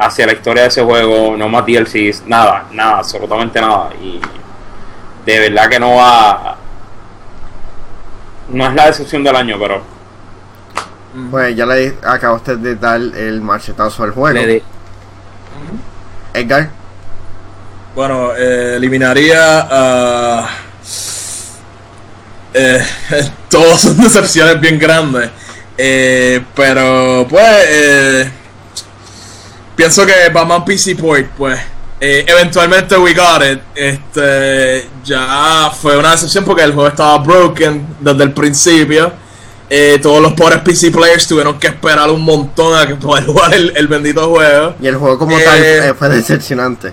hacia 0.00 0.26
la 0.26 0.32
historia 0.32 0.62
de 0.62 0.68
ese 0.68 0.82
juego, 0.82 1.36
no 1.36 1.48
más 1.48 1.64
DLCs, 1.66 2.26
nada, 2.26 2.64
nada, 2.72 2.98
absolutamente 2.98 3.60
nada. 3.60 3.90
Y 4.02 4.20
de 5.26 5.38
verdad 5.38 5.68
que 5.68 5.78
no 5.78 5.96
va. 5.96 6.56
No 8.48 8.66
es 8.66 8.74
la 8.74 8.86
decepción 8.86 9.22
del 9.22 9.36
año, 9.36 9.56
pero. 9.60 9.82
Pues 11.30 11.54
ya 11.54 11.66
le 11.66 11.96
acabaste 12.02 12.56
de 12.56 12.76
dar 12.76 13.00
el 13.00 13.40
machetazo 13.40 14.04
al 14.04 14.12
juego. 14.12 14.62
Edgar. 16.32 16.70
Bueno, 17.94 18.32
eh, 18.36 18.76
eliminaría 18.76 19.66
a. 19.70 20.48
Eh, 22.54 22.84
todos 23.50 23.80
son 23.80 23.98
decepciones 23.98 24.60
bien 24.60 24.78
grandes. 24.78 25.30
Eh, 25.76 26.44
pero 26.54 27.26
pues 27.28 27.66
eh, 27.68 28.30
pienso 29.80 30.04
que 30.04 30.28
Batman 30.28 30.62
PC 30.62 30.94
Port, 30.94 31.26
pues 31.38 31.58
eh, 31.98 32.22
eventualmente 32.28 32.98
we 32.98 33.14
got 33.14 33.42
it. 33.42 33.60
Este 33.74 34.86
ya 35.02 35.70
fue 35.70 35.96
una 35.96 36.10
decepción 36.10 36.44
porque 36.44 36.62
el 36.64 36.74
juego 36.74 36.88
estaba 36.88 37.16
broken 37.16 37.96
desde 37.98 38.24
el 38.24 38.32
principio. 38.34 39.10
todos 40.02 40.20
los 40.20 40.34
pobres 40.34 40.58
PC 40.58 40.90
players 40.90 41.26
tuvieron 41.26 41.58
que 41.58 41.68
esperar 41.68 42.10
un 42.10 42.20
montón 42.20 42.78
a 42.78 42.86
que 42.86 42.94
poder 43.06 43.24
jugar 43.24 43.54
el, 43.54 43.88
bendito 43.88 44.28
juego. 44.28 44.74
Y 44.82 44.86
el 44.86 44.96
juego 44.96 45.18
como 45.18 45.38
tal 45.38 45.94
fue 45.98 46.10
decepcionante. 46.10 46.92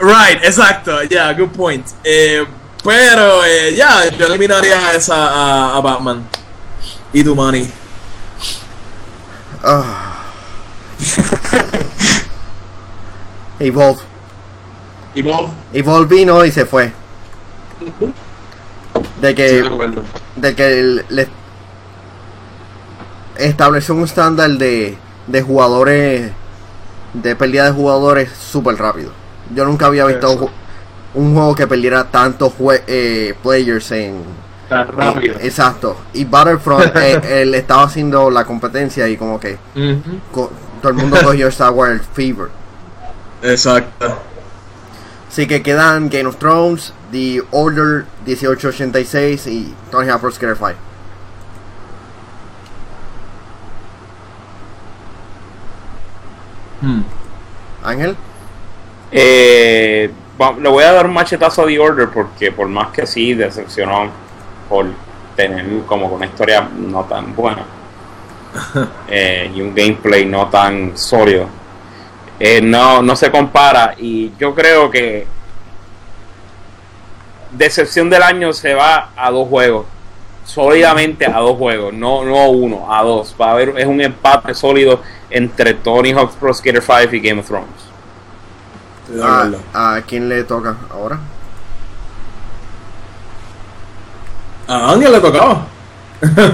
Right, 0.00 0.42
exacto, 0.42 1.04
yeah, 1.04 1.32
good 1.32 1.50
point. 1.50 1.86
Pero 2.02 3.44
eh, 3.44 3.72
ya, 3.76 4.10
yo 4.18 4.26
eliminaría 4.26 4.94
esa 4.94 5.76
a, 5.76 5.80
Batman. 5.80 6.26
Y 7.12 7.22
tu 7.22 7.36
money. 7.36 7.70
Ah. 9.62 10.19
Evolve. 13.60 14.00
Evolve. 15.14 15.50
Evolve 15.72 16.16
vino 16.16 16.44
y 16.44 16.50
se 16.50 16.64
fue. 16.64 16.92
De 19.20 19.34
que. 19.34 19.62
de 20.36 20.54
que 20.54 21.04
le 21.08 21.28
estableció 23.36 23.94
un 23.94 24.04
estándar 24.04 24.50
de, 24.50 24.96
de 25.26 25.42
jugadores. 25.42 26.32
De 27.12 27.36
pérdida 27.36 27.66
de 27.66 27.72
jugadores 27.72 28.30
súper 28.30 28.76
rápido. 28.76 29.10
Yo 29.54 29.64
nunca 29.64 29.86
había 29.86 30.06
visto 30.06 30.50
un 31.14 31.34
juego 31.34 31.54
que 31.54 31.66
perdiera 31.66 32.04
tantos 32.04 32.52
eh, 32.86 33.34
players 33.42 33.90
en 33.90 34.22
tan 34.68 34.86
rápido. 34.88 35.34
exacto. 35.40 35.96
Y 36.14 36.24
Battlefront 36.24 36.96
eh, 36.96 37.42
él 37.42 37.54
estaba 37.54 37.82
haciendo 37.82 38.30
la 38.30 38.44
competencia 38.44 39.08
y 39.08 39.16
como 39.16 39.38
que 39.38 39.58
todo 40.32 40.52
el 40.84 40.94
mundo 40.94 41.18
cogió 41.22 41.48
Star 41.48 41.72
Wars 41.72 42.02
Fever. 42.14 42.59
Exacto. 43.42 44.18
Así 45.28 45.46
que 45.46 45.62
quedan 45.62 46.08
Game 46.08 46.26
of 46.26 46.36
Thrones, 46.36 46.92
The 47.12 47.42
Order 47.52 48.04
1886 48.26 49.46
y 49.46 49.74
Tony 49.90 50.08
Hawk 50.08 50.20
Pro 50.20 50.30
Skater 50.30 50.56
5. 50.56 50.74
Hmm. 56.82 57.02
Ángel. 57.84 58.16
Eh, 59.12 60.10
le 60.60 60.68
voy 60.68 60.84
a 60.84 60.92
dar 60.92 61.06
un 61.06 61.12
machetazo 61.12 61.62
a 61.62 61.66
The 61.66 61.78
Order 61.78 62.08
porque 62.08 62.52
por 62.52 62.68
más 62.68 62.88
que 62.88 63.06
sí 63.06 63.34
decepcionó 63.34 64.08
por 64.68 64.86
tener 65.36 65.66
como 65.86 66.06
una 66.06 66.26
historia 66.26 66.68
no 66.76 67.04
tan 67.04 67.34
buena 67.34 67.64
eh, 69.08 69.50
y 69.54 69.60
un 69.60 69.74
gameplay 69.74 70.24
no 70.26 70.48
tan 70.48 70.96
sólido, 70.96 71.46
eh, 72.40 72.60
no, 72.60 73.02
no 73.02 73.14
se 73.14 73.30
compara 73.30 73.94
y 73.98 74.32
yo 74.38 74.54
creo 74.54 74.90
que 74.90 75.26
decepción 77.52 78.10
del 78.10 78.22
año 78.22 78.52
se 78.52 78.74
va 78.74 79.10
a 79.14 79.30
dos 79.30 79.48
juegos 79.48 79.86
sólidamente 80.44 81.26
a 81.26 81.38
dos 81.38 81.56
juegos, 81.56 81.92
no, 81.94 82.24
no 82.24 82.40
a 82.40 82.48
uno, 82.48 82.92
a 82.92 83.02
dos. 83.02 83.34
Va 83.40 83.48
a 83.48 83.52
haber, 83.52 83.74
es 83.78 83.86
un 83.86 84.00
empate 84.00 84.54
sólido 84.54 85.00
entre 85.30 85.74
Tony 85.74 86.12
Hawk's 86.12 86.34
Pro 86.34 86.52
Skater 86.52 86.82
5 86.82 87.14
y 87.14 87.20
Game 87.20 87.40
of 87.40 87.46
Thrones. 87.46 87.90
¿A, 89.72 90.00
quién 90.06 90.28
le 90.28 90.44
toca 90.44 90.76
ahora? 90.90 91.18
A 94.66 94.92
Ángel 94.92 95.12
le 95.12 95.20
tocaba. 95.20 95.66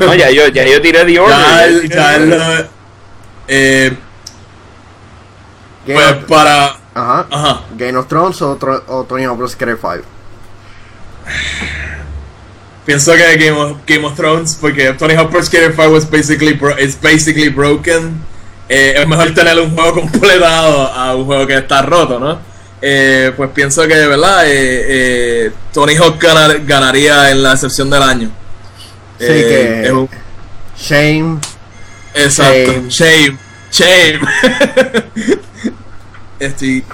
no, 0.00 0.14
ya 0.14 0.30
yo, 0.30 0.48
ya 0.48 0.64
yo 0.64 0.80
tiré 0.80 1.04
The 1.04 1.20
Order. 1.20 1.88
Ya, 1.88 2.18
ya, 2.18 2.68
eh, 3.48 3.96
pues 5.94 6.14
para, 6.28 6.76
Ajá. 6.94 7.26
Ajá. 7.30 7.60
Game 7.76 7.96
of 7.98 8.06
Thrones 8.08 8.40
o, 8.42 8.56
Tro- 8.58 8.82
o 8.88 9.04
Tony 9.04 9.24
Hawk 9.24 9.36
Pro 9.38 9.48
Skater 9.48 9.78
5. 9.80 10.02
Pienso 12.84 13.12
que 13.14 13.36
Game 13.36 13.58
of, 13.58 13.78
Game 13.86 14.04
of 14.06 14.14
Thrones, 14.14 14.56
porque 14.60 14.92
Tony 14.92 15.14
Hawk 15.14 15.30
Pro 15.30 15.42
Skater 15.42 15.72
5 15.74 15.88
was 15.92 16.08
basically 16.08 16.52
bro- 16.54 16.78
is 16.78 16.96
basically 17.00 17.48
broken. 17.48 18.22
Eh, 18.68 18.94
es 18.96 19.06
mejor 19.08 19.32
tener 19.34 19.58
un 19.60 19.70
juego 19.74 19.92
completado 20.00 20.86
a 20.92 21.14
un 21.16 21.24
juego 21.26 21.46
que 21.46 21.56
está 21.58 21.82
roto, 21.82 22.18
¿no? 22.20 22.38
Eh, 22.80 23.32
pues 23.36 23.50
pienso 23.50 23.82
que, 23.88 23.94
¿verdad? 24.06 24.42
Eh, 24.46 25.50
Tony 25.72 25.94
Hawk 25.96 26.20
ganar- 26.20 26.64
ganaría 26.64 27.30
en 27.30 27.42
la 27.42 27.54
excepción 27.54 27.90
del 27.90 28.02
año. 28.02 28.30
Sí, 29.18 29.26
que- 29.26 29.82
es 29.86 29.90
un- 29.92 30.08
Shame. 30.78 31.38
exacto. 32.14 32.72
Shame. 32.88 33.38
Shame. 33.72 34.20
Estoy. 36.38 36.84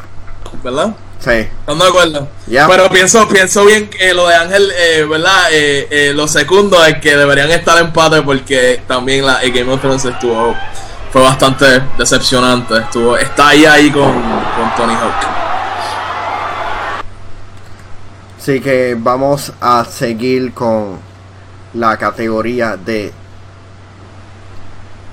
¿Verdad? 0.62 0.94
Sí. 1.18 1.30
¿Están 1.30 1.78
de 1.78 1.84
acuerdo? 1.86 2.28
Pero 2.46 2.90
pienso, 2.90 3.28
pienso 3.28 3.64
bien 3.64 3.88
que 3.88 4.12
lo 4.12 4.26
de 4.26 4.34
Ángel, 4.34 4.72
eh, 4.76 5.06
¿verdad? 5.08 5.52
Eh, 5.52 5.86
eh, 5.90 6.12
lo 6.14 6.26
segundo 6.26 6.84
es 6.84 6.98
que 6.98 7.16
deberían 7.16 7.50
estar 7.50 7.78
empate 7.78 8.22
porque 8.22 8.82
también 8.88 9.24
la 9.24 9.40
el 9.42 9.52
Game 9.52 9.72
of 9.72 9.80
Thrones 9.80 10.04
estuvo 10.04 10.54
fue 11.12 11.22
bastante 11.22 11.82
decepcionante. 11.96 12.78
Estuvo, 12.78 13.16
está 13.16 13.48
ahí 13.48 13.64
ahí 13.64 13.90
con, 13.90 14.12
con 14.12 14.74
Tony 14.76 14.94
Hawk. 14.94 15.42
Así 18.38 18.60
que 18.60 18.96
vamos 18.98 19.52
a 19.60 19.84
seguir 19.84 20.52
con 20.52 20.98
la 21.74 21.96
categoría 21.96 22.76
de 22.76 23.12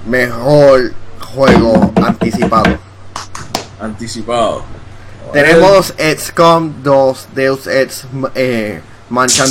mejor 0.08 0.94
juego 1.34 1.94
anticipado. 2.04 2.89
Anticipado. 3.80 4.64
Tenemos 5.34 5.94
XCOM 5.98 6.82
2, 6.82 7.28
Deus 7.36 7.68
Ex 7.68 8.06
eh, 8.36 8.82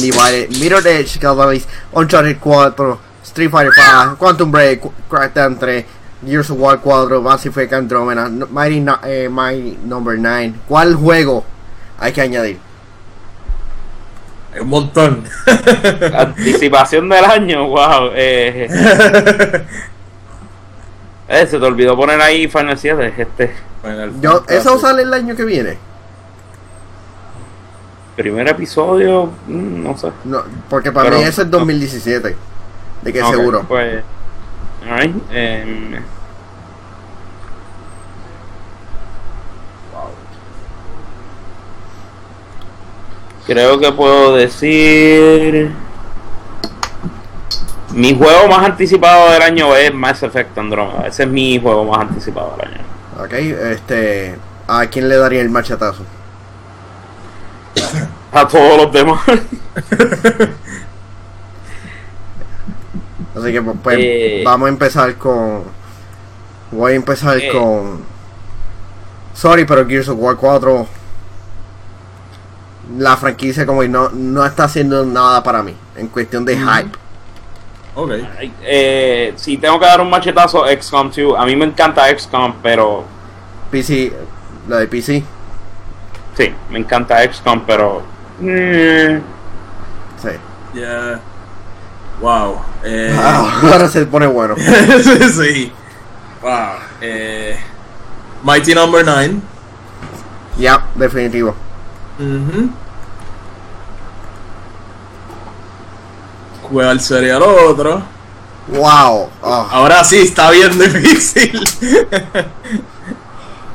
Divided, 0.00 0.50
Mirror 0.58 0.86
Edge, 0.86 1.18
Galvanis, 1.20 1.66
Uncharted 1.92 2.38
4, 2.40 2.98
Street 3.24 3.50
Fighter 3.50 3.72
5, 3.74 4.16
Quantum 4.18 4.50
Break, 4.50 4.82
Crackdown 5.08 5.58
3, 5.58 5.84
Gears 6.24 6.50
of 6.50 6.58
War 6.58 6.78
4, 6.78 7.20
Mass 7.20 7.46
Effect 7.46 7.72
Andromeda, 7.72 8.28
Mighty, 8.28 8.80
No- 8.80 8.98
eh, 9.04 9.28
Mighty 9.28 9.78
Number 9.84 10.18
9. 10.18 10.54
¿Cuál 10.66 10.94
juego 10.96 11.44
hay 11.98 12.12
que 12.12 12.22
añadir? 12.22 12.58
Hay 14.52 14.60
un 14.60 14.68
montón. 14.68 15.24
Anticipación 16.16 17.08
del 17.08 17.24
año, 17.24 17.68
wow. 17.68 18.10
Eh, 18.14 18.66
eh, 21.28 21.46
se 21.46 21.58
te 21.58 21.64
olvidó 21.64 21.96
poner 21.96 22.20
ahí 22.20 22.48
Final 22.48 22.76
7. 22.76 23.14
Este, 23.16 23.54
Yo, 24.20 24.44
¿Eso 24.48 24.78
sale 24.78 25.02
el 25.02 25.12
año 25.12 25.34
que 25.36 25.44
viene? 25.44 25.78
primer 28.16 28.48
episodio, 28.48 29.26
mm, 29.46 29.82
no 29.84 29.96
sé. 29.96 30.10
No, 30.24 30.42
porque 30.68 30.90
para 30.90 31.08
Pero- 31.08 31.20
mí 31.22 31.24
ese 31.28 31.42
es 31.42 31.50
2017. 31.50 32.34
De 33.02 33.12
que 33.12 33.22
seguro. 33.24 33.64
Pues, 33.68 34.02
alright, 34.84 35.14
em, 35.30 36.02
Creo 43.46 43.78
que 43.78 43.90
puedo 43.92 44.34
decir. 44.36 45.72
Mi 47.94 48.14
juego 48.16 48.48
más 48.48 48.66
anticipado 48.66 49.30
del 49.32 49.40
año 49.42 49.74
es 49.74 49.92
Mass 49.94 50.22
Effect 50.22 50.56
Andromeda. 50.58 51.06
Ese 51.06 51.22
es 51.22 51.28
mi 51.28 51.58
juego 51.58 51.84
más 51.86 52.00
anticipado 52.00 52.54
del 52.58 52.68
año. 52.68 52.97
Ok, 53.18 53.32
este. 53.32 54.36
¿A 54.66 54.86
quién 54.86 55.08
le 55.08 55.16
daría 55.16 55.40
el 55.40 55.50
machetazo? 55.50 56.04
A 58.32 58.46
todos 58.46 58.76
los 58.84 58.92
demás. 58.92 59.20
Así 63.36 63.52
que 63.52 63.62
pues 63.62 63.96
Eh. 64.00 64.42
vamos 64.44 64.66
a 64.66 64.68
empezar 64.70 65.14
con. 65.16 65.62
Voy 66.72 66.92
a 66.92 66.96
empezar 66.96 67.38
Eh. 67.38 67.50
con. 67.52 68.00
Sorry, 69.34 69.64
pero 69.64 69.86
Gears 69.86 70.08
of 70.08 70.18
War 70.18 70.36
4. 70.36 70.86
La 72.98 73.16
franquicia 73.16 73.64
como 73.66 73.82
que 73.82 73.88
no, 73.88 74.08
no 74.10 74.44
está 74.44 74.64
haciendo 74.64 75.04
nada 75.04 75.42
para 75.42 75.62
mí. 75.62 75.74
En 75.96 76.08
cuestión 76.08 76.44
de 76.44 76.56
hype. 76.58 76.90
Ok. 78.00 78.10
eh, 78.62 79.32
si 79.36 79.56
tengo 79.58 79.78
que 79.80 79.86
dar 79.86 80.00
un 80.00 80.08
machetazo, 80.08 80.64
XCOM 80.66 81.10
2. 81.10 81.34
A 81.36 81.44
mí 81.44 81.56
me 81.56 81.64
encanta 81.64 82.06
XCOM, 82.16 82.54
pero. 82.62 83.04
PC. 83.72 84.12
La 84.68 84.76
de 84.78 84.86
PC. 84.86 85.24
Sí, 86.36 86.54
me 86.70 86.78
encanta 86.78 87.20
XCOM, 87.28 87.62
pero. 87.66 88.02
mm, 88.40 89.18
Sí. 90.22 90.28
Yeah. 90.74 91.20
Wow. 92.20 92.60
Eh, 92.84 93.16
Ah, 93.18 93.60
ahora 93.72 93.88
se 93.88 94.06
pone 94.06 94.26
bueno. 94.28 94.54
sí. 95.36 95.72
Wow. 96.42 96.50
Eh, 97.00 97.56
Mighty 98.44 98.74
Number 98.74 99.04
9. 99.04 99.34
Ya, 100.58 100.86
definitivo. 100.94 101.54
Ujú. 102.18 102.70
¿Cuál 106.70 107.00
sería 107.00 107.36
el 107.36 107.42
otro? 107.42 108.02
Wow. 108.68 109.30
Ah, 109.42 109.68
Ahora 109.70 110.04
sí, 110.04 110.18
está 110.18 110.50
bien 110.50 110.78
difícil. 110.78 111.58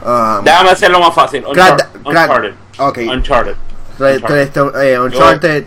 ah, 0.05 0.41
déjame 0.43 0.69
hacerlo 0.69 0.99
más 0.99 1.13
fácil. 1.15 1.43
Unchar- 1.45 1.87
Uncharted. 2.05 2.53
ok. 2.77 2.97
Uncharted. 3.11 3.55
Tre- 3.97 4.21
tre- 4.21 4.83
eh, 4.83 4.99
Uncharted. 4.99 5.65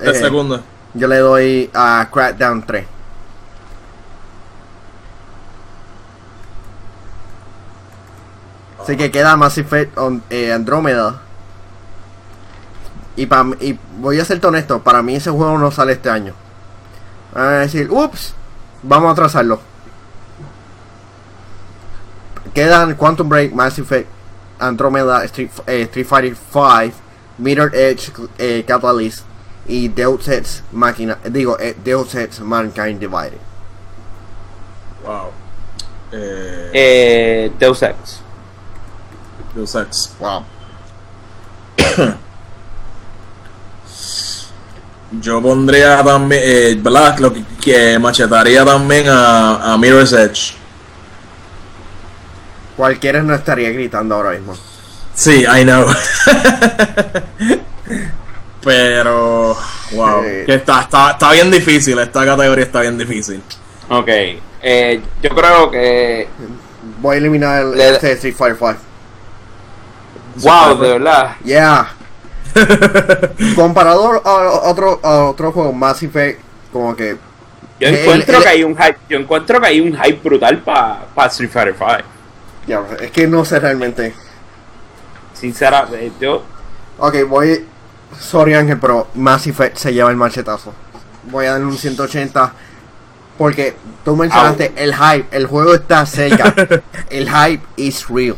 El 0.00 0.08
eh, 0.08 0.14
segundo. 0.18 0.62
Yo 0.94 1.06
le 1.06 1.18
doy 1.18 1.70
a 1.74 2.08
Crackdown 2.12 2.64
3. 2.66 2.86
Así 8.82 8.96
que 8.96 9.10
queda 9.10 9.36
Mass 9.36 9.56
Effect 9.58 9.96
on- 9.96 10.22
eh, 10.30 10.52
Andromeda. 10.52 11.20
Y, 13.16 13.26
pa- 13.26 13.46
y 13.60 13.78
voy 13.98 14.18
a 14.18 14.24
ser 14.24 14.44
honesto, 14.44 14.82
para 14.82 15.00
mí 15.02 15.14
ese 15.16 15.30
juego 15.30 15.56
no 15.58 15.70
sale 15.70 15.92
este 15.92 16.10
año. 16.10 16.34
Van 17.34 17.46
a 17.46 17.58
decir, 17.60 17.90
ups, 17.90 18.32
vamos 18.82 19.08
a 19.08 19.12
atrasarlo. 19.12 19.60
Quedan 22.54 22.94
Quantum 22.94 23.28
Break, 23.28 23.52
Mass 23.52 23.78
Effect, 23.78 24.08
Andromeda, 24.60 25.24
Street, 25.24 25.50
eh, 25.66 25.82
Street 25.82 26.06
Fighter 26.06 26.36
5, 26.36 26.94
Mirror 27.38 27.74
Edge, 27.74 28.12
eh, 28.38 28.64
Catalyst 28.66 29.24
y 29.66 29.88
Deus 29.88 30.28
Ex 30.28 30.62
Máquina, 30.72 31.18
digo, 31.24 31.58
eh, 31.58 31.74
Deus 31.82 32.14
Ex 32.14 32.40
Mankind 32.40 33.00
Divided. 33.00 33.40
Wow. 35.04 35.32
Eh, 36.12 36.70
Eh, 36.72 37.52
Deus 37.58 37.82
Ex. 37.82 38.20
Deus 39.54 39.74
Ex. 39.74 40.14
Wow. 40.20 40.44
Yo 45.20 45.40
pondría 45.42 46.02
también, 46.02 46.42
eh, 46.44 46.76
¿verdad? 46.80 47.18
Lo 47.18 47.32
que, 47.32 47.42
que 47.62 47.98
machetaría 47.98 48.64
también 48.64 49.06
a, 49.08 49.72
a 49.72 49.78
Mirror's 49.78 50.12
Edge. 50.12 50.54
Cualquiera 52.76 53.22
no 53.22 53.34
estaría 53.34 53.70
gritando 53.70 54.14
ahora 54.16 54.30
mismo. 54.32 54.56
Sí, 55.14 55.44
I 55.44 55.62
know. 55.64 55.86
Pero, 58.62 59.56
wow. 59.92 60.22
Sí. 60.22 60.46
Que 60.46 60.54
está, 60.54 60.80
está, 60.82 61.10
está 61.12 61.32
bien 61.32 61.50
difícil, 61.50 61.98
esta 61.98 62.24
categoría 62.24 62.64
está 62.64 62.80
bien 62.80 62.96
difícil. 62.96 63.42
Ok. 63.90 64.08
Eh, 64.62 65.00
yo 65.22 65.30
creo 65.30 65.70
que. 65.70 66.28
Voy 67.00 67.16
a 67.16 67.18
eliminar 67.18 67.62
el 67.62 67.72
Le- 67.72 67.90
este 67.94 68.12
Street 68.12 68.34
Fighter 68.34 68.56
5. 68.58 68.76
Wow, 70.48 70.78
de 70.80 70.88
verdad. 70.94 71.36
Yeah. 71.44 71.88
Comparado 73.56 74.22
a 74.24 74.68
otro, 74.68 75.00
a 75.02 75.24
otro 75.24 75.52
juego, 75.52 75.72
Mass 75.72 76.02
Effect, 76.02 76.40
como 76.72 76.94
que 76.94 77.16
Yo 77.80 77.88
encuentro 77.88 78.38
el- 78.38 78.42
que 78.42 78.48
hay 78.48 78.64
un 78.64 78.76
hype. 78.76 78.96
Yo 79.08 79.18
encuentro 79.18 79.60
que 79.60 79.66
hay 79.66 79.80
un 79.80 79.96
hype 79.96 80.20
brutal 80.22 80.60
para 80.62 81.26
Street 81.26 81.50
Fighter 81.50 81.74
5. 81.76 81.90
ya, 82.66 82.82
es 83.00 83.10
que 83.10 83.26
no 83.26 83.44
sé 83.44 83.58
realmente. 83.60 84.14
Sinceramente, 85.32 86.12
yo. 86.20 86.42
Ok, 86.98 87.16
voy. 87.28 87.66
Sorry 88.18 88.54
Ángel, 88.54 88.78
pero 88.78 89.08
Mass 89.14 89.46
Effect 89.46 89.76
se 89.76 89.92
lleva 89.92 90.10
el 90.10 90.16
machetazo. 90.16 90.72
Voy 91.24 91.46
a 91.46 91.52
darle 91.52 91.66
un 91.66 91.76
180. 91.76 92.52
Porque 93.36 93.74
tú 94.04 94.14
mencionaste 94.14 94.72
el 94.76 94.94
hype, 94.94 95.36
el 95.36 95.46
juego 95.46 95.74
está 95.74 96.06
cerca. 96.06 96.54
el 97.10 97.28
hype 97.28 97.64
is 97.76 98.06
real. 98.08 98.36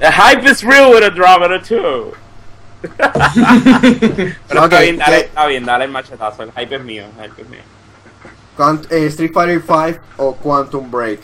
The 0.00 0.10
hype 0.10 0.44
is 0.44 0.64
real 0.64 0.90
with 0.90 1.02
Andromeda 1.04 1.60
too. 1.60 2.12
Pero 4.48 4.64
está 4.64 4.80
bien, 4.80 4.98
dale, 4.98 5.16
¿qué- 5.18 5.24
está 5.26 5.46
bien, 5.46 5.64
dale 5.64 5.84
el 5.86 5.90
machetazo. 5.90 6.42
El 6.42 6.52
hype 6.52 6.74
es 6.76 6.82
mío. 6.82 7.04
El 7.20 7.30
hype 7.30 7.42
es 7.42 7.48
mío. 7.48 7.60
Quant- 8.56 8.86
eh, 8.90 9.06
Street 9.06 9.32
Fighter 9.32 9.62
5 9.66 10.00
o 10.18 10.34
Quantum 10.36 10.90
Break. 10.90 11.20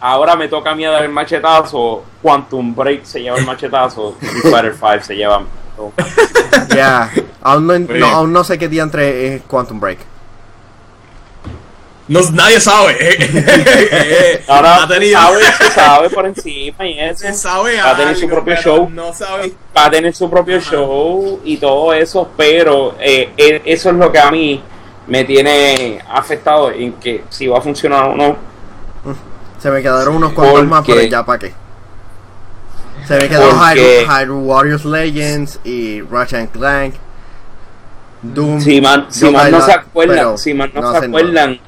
ahora 0.00 0.36
me 0.36 0.46
toca 0.48 0.70
a 0.70 0.74
mí 0.74 0.84
dar 0.84 1.02
el 1.02 1.08
machetazo, 1.10 2.04
Quantum 2.22 2.74
Break 2.74 3.04
se 3.04 3.20
lleva 3.20 3.38
el 3.38 3.44
machetazo, 3.46 4.16
y 4.22 4.26
Fighter 4.48 4.74
5 4.74 5.00
se 5.02 5.16
lleva... 5.16 5.42
Ya, 6.74 7.10
aún, 7.42 7.66
no, 7.66 7.78
no, 7.78 8.06
aún 8.06 8.32
no 8.32 8.42
sé 8.44 8.58
qué 8.58 8.68
día 8.68 8.82
entre 8.82 9.34
es 9.36 9.42
Quantum 9.42 9.78
Break. 9.80 9.98
No, 12.08 12.20
nadie 12.32 12.58
sabe. 12.58 12.96
Ahora 14.48 14.82
ha 14.82 14.88
tenido... 14.88 15.20
sabe, 15.20 15.42
sabe 15.74 16.10
por 16.10 16.26
encima 16.26 16.86
y 16.86 16.98
eso. 16.98 17.18
Se 17.18 17.34
sabe 17.34 17.76
va 17.76 17.90
a 17.90 17.96
tener 17.96 18.16
su 18.16 18.28
propio 18.28 18.56
show. 18.56 18.88
No 18.90 19.12
sabe. 19.12 19.52
Va 19.76 19.86
a 19.86 19.90
tener 19.90 20.14
su 20.14 20.30
propio 20.30 20.58
show 20.60 21.40
y 21.44 21.58
todo 21.58 21.92
eso, 21.92 22.30
pero 22.36 22.96
eh, 22.98 23.30
eh, 23.36 23.62
eso 23.64 23.90
es 23.90 23.96
lo 23.96 24.10
que 24.10 24.18
a 24.18 24.30
mí 24.30 24.62
me 25.06 25.24
tiene 25.24 26.02
afectado 26.08 26.70
en 26.70 26.94
que 26.94 27.24
si 27.28 27.46
va 27.46 27.58
a 27.58 27.60
funcionar 27.60 28.04
o 28.04 28.16
no. 28.16 28.36
Se 29.58 29.70
me 29.70 29.82
quedaron 29.82 30.16
unos 30.16 30.32
cuantos 30.32 30.66
más, 30.66 30.84
pero 30.86 31.02
ya 31.02 31.24
para 31.24 31.38
qué. 31.38 31.52
Se 33.06 33.16
me 33.16 33.28
quedó 33.28 33.50
Hyrule, 33.52 34.44
Warriors 34.44 34.84
Legends 34.84 35.60
y 35.64 36.02
Ratchet 36.02 36.50
Clank. 36.52 36.94
Doom. 38.22 38.60
Si 38.60 38.80
más, 38.80 39.00
si 39.08 39.30
más 39.30 39.50
no 39.50 39.60
se 39.60 39.72
acuerdan, 39.72 40.38
si 40.38 40.52
más 40.52 40.74
no, 40.74 40.90
se 40.92 41.06
acuerdan, 41.06 41.60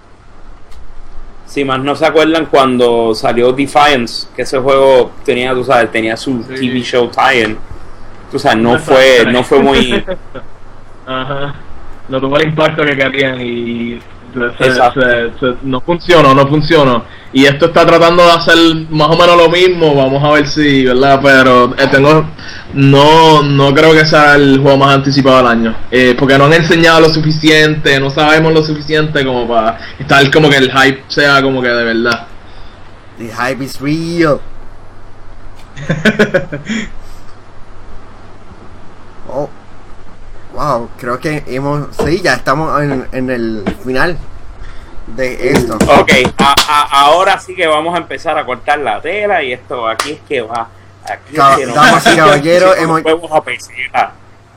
si 1.51 1.65
más 1.65 1.81
no 1.81 1.97
se 1.97 2.07
acuerdan 2.07 2.47
cuando 2.47 3.13
salió 3.13 3.51
Defiance, 3.51 4.29
que 4.37 4.43
ese 4.43 4.57
juego 4.59 5.11
tenía, 5.25 5.53
tú 5.53 5.65
sabes, 5.65 5.91
tenía 5.91 6.17
su 6.17 6.45
TV 6.45 6.81
show 6.81 7.11
tie-in. 7.11 7.59
Tú 8.31 8.39
sabes, 8.39 8.59
no 8.59 8.79
fue, 8.79 9.27
no 9.33 9.43
fue 9.43 9.61
muy. 9.61 10.05
Ajá. 11.07 11.57
No 12.09 12.21
tuvo 12.21 12.37
el 12.37 12.51
impacto 12.51 12.85
que 12.85 12.97
querían 12.97 13.41
y 13.41 13.99
no 15.63 15.81
funcionó, 15.81 16.35
no 16.35 16.47
funcionó. 16.47 17.05
Y 17.33 17.45
esto 17.45 17.67
está 17.67 17.87
tratando 17.87 18.25
de 18.25 18.33
hacer 18.33 18.57
más 18.91 19.09
o 19.09 19.17
menos 19.17 19.37
lo 19.37 19.49
mismo, 19.49 19.95
vamos 19.95 20.23
a 20.25 20.33
ver 20.33 20.49
si, 20.49 20.85
¿verdad? 20.85 21.21
Pero 21.23 21.75
eh, 21.79 21.87
tengo, 21.91 22.27
no, 22.75 23.43
no 23.43 23.73
creo 23.73 23.93
que 23.93 24.05
sea 24.05 24.35
el 24.35 24.59
juego 24.61 24.79
más 24.79 24.97
anticipado 24.97 25.37
del 25.37 25.47
año. 25.47 25.77
Eh, 25.91 26.17
porque 26.19 26.37
no 26.37 26.47
han 26.47 26.55
enseñado 26.55 27.01
lo 27.01 27.09
suficiente, 27.09 28.01
no 28.01 28.11
sabemos 28.11 28.53
lo 28.53 28.65
suficiente 28.65 29.25
como 29.25 29.47
para 29.47 29.79
estar 29.99 30.29
como 30.33 30.51
que 30.51 30.57
el 30.57 30.73
hype 30.73 31.05
sea 31.07 31.41
como 31.41 31.63
que 31.63 31.69
de 31.69 31.85
verdad. 31.85 32.27
The 33.19 33.29
hype 33.29 33.65
is 33.65 33.81
real. 33.81 34.41
oh. 39.29 39.49
Wow, 40.61 40.91
creo 40.99 41.19
que 41.19 41.43
hemos. 41.47 41.89
Sí, 42.05 42.21
ya 42.21 42.35
estamos 42.35 42.83
en, 42.83 43.09
en 43.13 43.31
el 43.31 43.65
final 43.83 44.19
de 45.07 45.53
esto. 45.53 45.77
Ok, 45.77 46.13
ahora 46.93 47.41
sí 47.41 47.55
que 47.55 47.67
vamos 47.67 47.95
a 47.95 47.99
empezar 47.99 48.37
a 48.37 48.45
cortar 48.45 48.79
la 48.81 49.01
tela 49.01 49.43
y 49.43 49.55
esto 49.55 49.89
aquí 49.89 50.13
es 50.13 50.21
que 50.29 50.43
va. 50.43 50.69
Aquí 51.03 51.35
damas 51.35 52.07
y 52.13 52.15
caballeros, 52.15 52.77
hemos. 52.77 53.03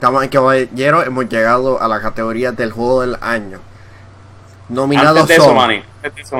Damas 0.01 0.25
y 0.25 0.27
caballeros, 0.27 1.07
hemos 1.07 1.29
llegado 1.29 1.81
a 1.81 1.87
la 1.87 2.01
categoría 2.01 2.51
del 2.51 2.73
juego 2.73 2.99
del 2.99 3.17
año. 3.21 3.59
Nominados 4.67 5.21
antes 5.21 5.37
de 5.37 5.41
eso, 5.41 5.53
Manny, 5.53 5.83
antes 6.03 6.15
de 6.15 6.21
eso, 6.21 6.37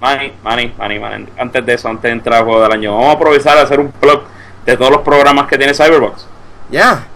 Manny, 0.00 0.32
Manny, 0.42 0.72
Manny, 0.78 0.98
Manny, 0.98 1.26
antes 1.36 1.66
de 1.66 1.74
eso, 1.74 1.86
antes 1.88 2.04
de 2.04 2.12
entrar 2.12 2.38
al 2.38 2.44
juego 2.44 2.62
del 2.62 2.72
año, 2.72 2.94
vamos 2.94 3.10
a 3.10 3.12
aprovechar 3.12 3.58
a 3.58 3.62
hacer 3.62 3.78
un 3.78 3.92
blog 4.00 4.22
de 4.64 4.74
todos 4.74 4.90
los 4.90 5.02
programas 5.02 5.46
que 5.48 5.58
tiene 5.58 5.74
Cyberbox. 5.74 6.26
Ya. 6.70 7.08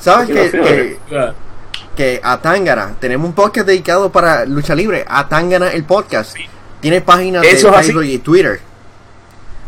¿Sabes 0.00 0.28
que, 0.28 0.98
que, 1.96 2.20
a 2.22 2.40
Tangana 2.40 2.94
tenemos 2.98 3.28
un 3.28 3.34
podcast 3.34 3.66
dedicado 3.66 4.10
para 4.10 4.46
lucha 4.46 4.74
libre? 4.74 5.04
A 5.06 5.28
Tangana 5.28 5.68
el 5.68 5.84
podcast. 5.84 6.36
Tiene 6.80 7.00
páginas 7.00 7.42
de 7.42 7.56
Facebook 7.56 8.04
y 8.04 8.18
Twitter. 8.18 8.60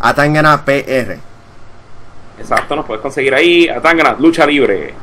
A 0.00 0.14
Tangana 0.14 0.64
PR. 0.64 1.18
Exacto, 2.38 2.76
nos 2.76 2.86
puedes 2.86 3.02
conseguir 3.02 3.34
ahí. 3.34 3.68
A 3.68 3.80
Tangana, 3.80 4.16
lucha 4.18 4.46
libre. 4.46 4.94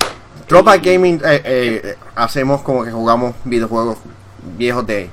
Tropa 0.48 0.78
Gaming 0.78 1.22
eh, 1.26 1.42
eh, 1.44 1.96
hacemos 2.16 2.62
como 2.62 2.84
que 2.84 2.92
jugamos 2.92 3.36
videojuegos 3.44 3.98
viejos 4.58 4.86
de. 4.86 5.10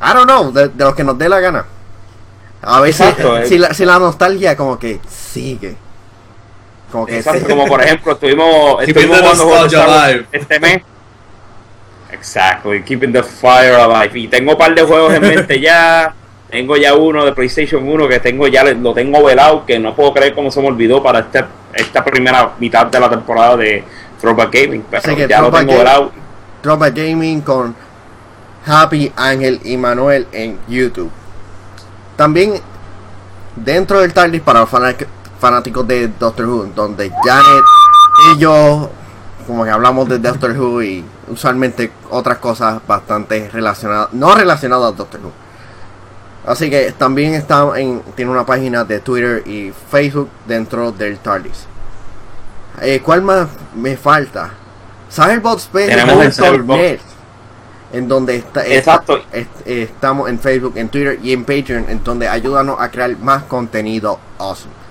I 0.00 0.14
don't 0.14 0.24
know, 0.24 0.52
de, 0.52 0.70
los 0.76 0.94
que 0.94 1.04
nos 1.04 1.16
dé 1.16 1.28
la 1.28 1.40
gana. 1.40 1.64
A 2.60 2.80
veces, 2.80 3.14
eh. 3.18 3.44
si, 3.46 3.58
la, 3.58 3.74
si 3.74 3.84
la 3.84 3.98
nostalgia 3.98 4.56
como 4.56 4.78
que 4.78 5.00
sigue. 5.08 5.76
Como 6.92 7.06
que 7.06 7.16
Exacto, 7.16 7.48
como 7.48 7.66
por 7.66 7.82
ejemplo, 7.82 8.12
estuvimos, 8.12 8.82
estuvimos 8.86 9.40
jugando 9.40 10.26
este 10.30 10.60
mes. 10.60 10.82
Exactly, 12.12 12.82
keeping 12.82 13.12
the 13.12 13.22
fire 13.22 13.74
alive. 13.74 14.16
Y 14.18 14.28
tengo 14.28 14.52
un 14.52 14.58
par 14.58 14.74
de 14.74 14.82
juegos 14.82 15.14
en 15.14 15.22
mente 15.22 15.58
ya. 15.58 16.14
Tengo 16.50 16.76
ya 16.76 16.94
uno 16.94 17.24
de 17.24 17.32
PlayStation 17.32 17.88
1 17.88 18.08
que 18.08 18.20
tengo 18.20 18.46
ya, 18.46 18.62
lo 18.62 18.92
tengo 18.92 19.24
velado, 19.24 19.64
que 19.64 19.78
no 19.78 19.96
puedo 19.96 20.12
creer 20.12 20.34
cómo 20.34 20.50
se 20.50 20.60
me 20.60 20.68
olvidó 20.68 21.02
para 21.02 21.20
este, 21.20 21.42
esta 21.72 22.04
primera 22.04 22.52
mitad 22.58 22.86
de 22.88 23.00
la 23.00 23.08
temporada 23.08 23.56
de 23.56 23.82
Throwback 24.20 24.52
Gaming. 24.52 24.84
Pero 24.90 25.26
ya 25.26 25.40
lo 25.40 25.50
tengo 25.50 25.78
velado. 25.78 26.12
Throwback 26.60 26.94
Gaming 26.94 27.40
con 27.40 27.74
Happy 28.66 29.10
Ángel 29.16 29.60
y 29.64 29.78
Manuel 29.78 30.26
en 30.32 30.58
YouTube. 30.68 31.10
También 32.16 32.60
dentro 33.56 34.00
del 34.00 34.12
TARDIS 34.12 34.42
para 34.42 34.60
los 34.60 34.68
fanáticos 35.42 35.86
de 35.88 36.06
Doctor 36.06 36.46
Who, 36.46 36.66
donde 36.72 37.10
Janet 37.10 37.64
y 38.30 38.38
yo, 38.38 38.88
como 39.44 39.64
que 39.64 39.70
hablamos 39.70 40.08
de 40.08 40.20
Doctor 40.20 40.52
Who 40.52 40.82
y 40.84 41.04
usualmente 41.26 41.90
otras 42.10 42.38
cosas 42.38 42.80
bastante 42.86 43.50
relacionadas, 43.52 44.12
no 44.12 44.36
relacionadas 44.36 44.92
a 44.92 44.96
Doctor 44.96 45.20
Who. 45.20 45.32
Así 46.46 46.70
que 46.70 46.92
también 46.92 47.34
está 47.34 47.68
en, 47.76 48.02
tiene 48.14 48.30
una 48.30 48.46
página 48.46 48.84
de 48.84 49.00
Twitter 49.00 49.42
y 49.44 49.72
Facebook 49.90 50.28
dentro 50.46 50.92
del 50.92 51.18
TARDIS. 51.18 51.66
Eh, 52.80 53.00
¿Cuál 53.04 53.22
más 53.22 53.48
me 53.74 53.96
falta? 53.96 54.50
Cyberbox.net 55.10 57.00
en 57.92 58.08
donde 58.08 58.36
está, 58.36 58.64
Exacto. 58.64 59.18
estamos 59.66 60.30
en 60.30 60.38
Facebook, 60.38 60.74
en 60.76 60.88
Twitter 60.88 61.18
y 61.20 61.32
en 61.32 61.44
Patreon, 61.44 61.86
en 61.90 62.02
donde 62.02 62.28
ayúdanos 62.28 62.80
a 62.80 62.90
crear 62.90 63.18
más 63.18 63.42
contenido 63.42 64.18
awesome 64.38 64.81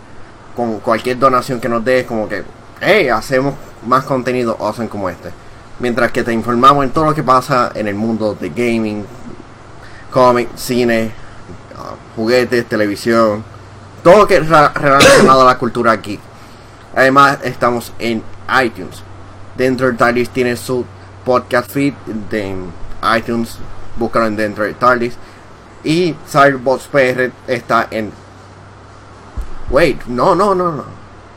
con 0.56 0.80
cualquier 0.80 1.18
donación 1.18 1.60
que 1.60 1.70
nos 1.70 1.84
des, 1.84 2.06
como 2.06 2.28
que, 2.28 2.44
hey, 2.80 3.10
hacemos 3.10 3.56
más 3.86 4.04
contenido 4.04 4.58
awesome 4.60 4.90
como 4.90 5.10
este. 5.10 5.30
Mientras 5.80 6.12
que 6.12 6.24
te 6.24 6.32
informamos 6.32 6.84
en 6.84 6.92
todo 6.92 7.06
lo 7.06 7.16
que 7.16 7.24
pasa 7.24 7.72
en 7.74 7.88
el 7.88 7.96
mundo 7.96 8.38
de 8.40 8.50
gaming, 8.50 9.06
cómic, 10.12 10.50
cine, 10.56 11.12
uh, 11.76 12.16
juguetes, 12.16 12.68
televisión, 12.68 13.44
todo 14.04 14.20
lo 14.20 14.28
que 14.28 14.38
es 14.38 14.48
relacionado 14.48 15.42
a 15.42 15.46
la 15.46 15.58
cultura 15.58 15.92
aquí. 15.92 16.20
Además, 16.96 17.40
estamos 17.44 17.94
en 18.00 18.22
iTunes. 18.64 19.04
Dentro 19.56 19.92
de 19.92 20.26
tiene 20.26 20.56
su 20.56 20.86
podcast 21.24 21.72
feed 21.72 21.94
de 22.30 22.56
iTunes. 23.18 23.58
Búscalo 23.98 24.28
en 24.28 24.36
dentro 24.36 24.64
de 24.64 24.74
TARDIS. 24.74 25.16
Y 25.84 26.16
Cyberbots 26.28 26.88
PR 26.88 27.32
está 27.48 27.88
en 27.92 28.12
Wait, 29.72 30.06
no, 30.06 30.36
no, 30.36 30.54
no, 30.54 30.72
no. 30.74 30.84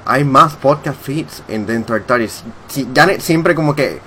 Hay 0.05 0.25
más 0.25 0.55
podcast 0.57 1.01
feeds 1.01 1.43
en 1.47 1.65
dentro 1.67 1.95
del 1.95 2.05
TARDIS. 2.05 2.43
Janet 2.93 3.21
siempre 3.21 3.55
como 3.55 3.77
que 3.77 4.01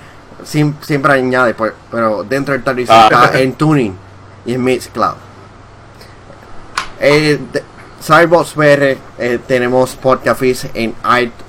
siempre 0.44 1.14
añade, 1.14 1.54
pues, 1.54 1.72
pero 1.90 2.26
dentro 2.26 2.54
del 2.54 2.62
TARDIS 2.62 2.90
ah. 2.90 3.10
está 3.10 3.40
en 3.40 3.54
Tuning 3.54 3.96
y 4.46 4.54
en 4.54 4.64
Mixcloud. 4.64 5.16
Eh, 7.00 7.40
Cyberbots 8.02 8.54
PR 8.54 8.98
eh, 9.18 9.40
tenemos 9.48 9.96
podcast 9.96 10.40
feeds 10.40 10.68
en, 10.74 10.94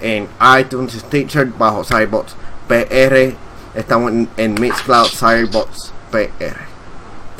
en 0.00 0.28
iTunes, 0.58 0.92
Stitcher 0.92 1.46
bajo 1.46 1.84
Cyberbots 1.84 2.36
PR. 2.68 3.34
Estamos 3.74 4.12
en, 4.12 4.28
en 4.36 4.54
Mixcloud, 4.54 5.08
Cyberbots 5.08 5.92
PR. 6.12 6.56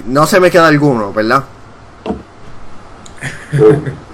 No 0.05 0.27
se 0.27 0.40
me 0.40 0.51
queda 0.51 0.66
alguno, 0.66 1.12
¿verdad? 1.12 1.44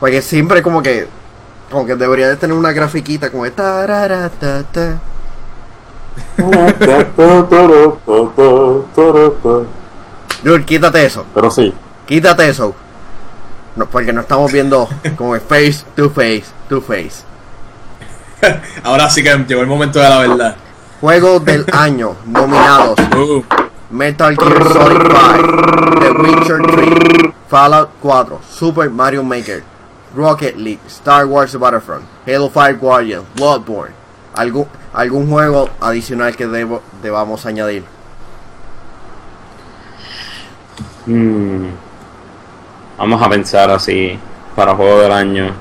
Porque 0.00 0.22
siempre 0.22 0.62
como 0.62 0.82
que 0.82 1.08
como 1.70 1.84
que 1.84 1.96
debería 1.96 2.28
de 2.28 2.36
tener 2.36 2.56
una 2.56 2.72
grafiquita 2.72 3.30
como 3.30 3.44
esta 3.44 3.86
Dude, 10.42 10.64
quítate 10.66 11.06
eso. 11.06 11.24
Pero 11.34 11.50
sí. 11.50 11.74
Quítate 12.06 12.48
eso. 12.48 12.74
No, 13.74 13.86
porque 13.86 14.12
no 14.12 14.22
estamos 14.22 14.52
viendo 14.52 14.88
como 15.16 15.38
face 15.40 15.84
to 15.94 16.08
face 16.08 16.44
to 16.68 16.80
face. 16.80 17.24
Ahora 18.84 19.10
sí 19.10 19.22
que 19.22 19.36
llegó 19.46 19.60
el 19.60 19.66
momento 19.66 19.98
de 19.98 20.08
la 20.08 20.18
verdad. 20.18 20.56
Juego 21.00 21.40
del 21.40 21.66
año 21.72 22.16
nominados. 22.26 22.98
Uh. 23.16 23.42
Metal 23.90 24.36
Gear 24.36 24.72
Solid 24.72 24.98
5, 24.98 26.00
The 26.00 26.10
Witcher 26.10 26.60
3, 26.60 27.32
Fallout 27.48 27.90
4, 28.02 28.40
Super 28.50 28.90
Mario 28.90 29.22
Maker, 29.22 29.62
Rocket 30.16 30.56
League, 30.56 30.80
Star 30.88 31.26
Wars 31.26 31.54
Battlefront, 31.58 32.04
Halo 32.26 32.48
5 32.48 32.78
Guardian, 32.80 33.22
Bloodborne. 33.36 33.94
¿Algún, 34.34 34.66
algún 34.92 35.30
juego 35.30 35.68
adicional 35.80 36.34
que 36.34 36.46
debo, 36.46 36.82
debamos 37.02 37.44
añadir? 37.46 37.84
Hmm. 41.06 41.68
vamos 42.98 43.22
a 43.22 43.28
pensar 43.28 43.70
así 43.70 44.18
para 44.56 44.74
juego 44.74 45.00
del 45.00 45.12
año. 45.12 45.52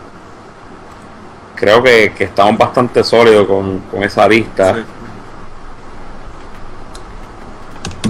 Creo 1.56 1.84
que, 1.84 2.14
que 2.18 2.23
estamos 2.23 2.57
bastante 2.57 3.03
sólidos 3.03 3.48
con, 3.48 3.80
con 3.91 4.03
esa 4.03 4.27
lista. 4.27 4.84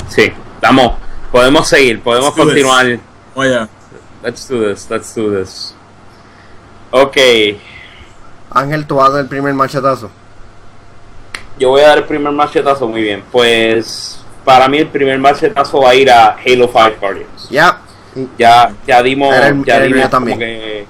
Sí, 0.07 0.31
estamos, 0.55 0.93
podemos 1.31 1.67
seguir, 1.67 2.01
podemos 2.01 2.33
continuar. 2.33 2.85
this. 2.85 2.99
Oye, 3.35 3.67
Let's 4.23 4.47
do 4.47 4.67
this, 4.67 4.89
let's 4.89 5.13
do 5.13 5.29
this. 5.29 5.74
Ok, 6.97 7.17
Ángel, 8.51 8.85
tú 8.87 8.95
vas 8.95 9.09
a 9.09 9.13
dar 9.13 9.21
el 9.23 9.27
primer 9.27 9.53
machetazo. 9.53 10.09
yo 11.59 11.69
voy 11.69 11.81
a 11.81 11.87
dar 11.89 11.97
el 11.97 12.03
primer 12.05 12.31
machetazo 12.31 12.87
muy 12.87 13.01
bien. 13.01 13.21
Pues 13.31 14.21
para 14.45 14.67
mí 14.69 14.77
el 14.77 14.87
primer 14.87 15.19
machetazo 15.19 15.81
va 15.81 15.89
a 15.89 15.95
ir 15.95 16.09
a 16.09 16.29
Halo 16.37 16.67
5 16.71 16.95
Guardians. 17.01 17.49
Ya. 17.49 17.79
Ya, 18.37 18.71
ya 18.87 19.03
dimos, 19.03 19.35
Era 19.35 19.47
el- 19.49 19.65
ya 19.65 19.75
era 19.75 19.85
el 19.85 19.93
dimos 19.93 20.09
también. 20.09 20.39
que, 20.39 20.85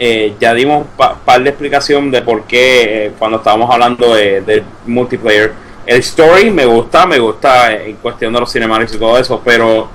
eh, 0.00 0.34
ya 0.40 0.52
dimos 0.54 0.84
pa- 0.96 1.14
par 1.14 1.42
de 1.44 1.50
explicación 1.50 2.10
de 2.10 2.22
por 2.22 2.42
qué 2.44 3.06
eh, 3.06 3.12
cuando 3.18 3.36
estábamos 3.38 3.70
hablando 3.72 4.14
de, 4.14 4.40
del 4.40 4.64
multiplayer. 4.86 5.52
El 5.86 6.00
story 6.00 6.50
me 6.50 6.64
gusta, 6.66 7.06
me 7.06 7.20
gusta 7.20 7.72
en 7.72 7.96
cuestión 7.96 8.32
de 8.32 8.40
los 8.40 8.50
cinemáticos 8.52 8.96
y 8.96 8.98
todo 8.98 9.16
eso, 9.18 9.40
pero 9.44 9.88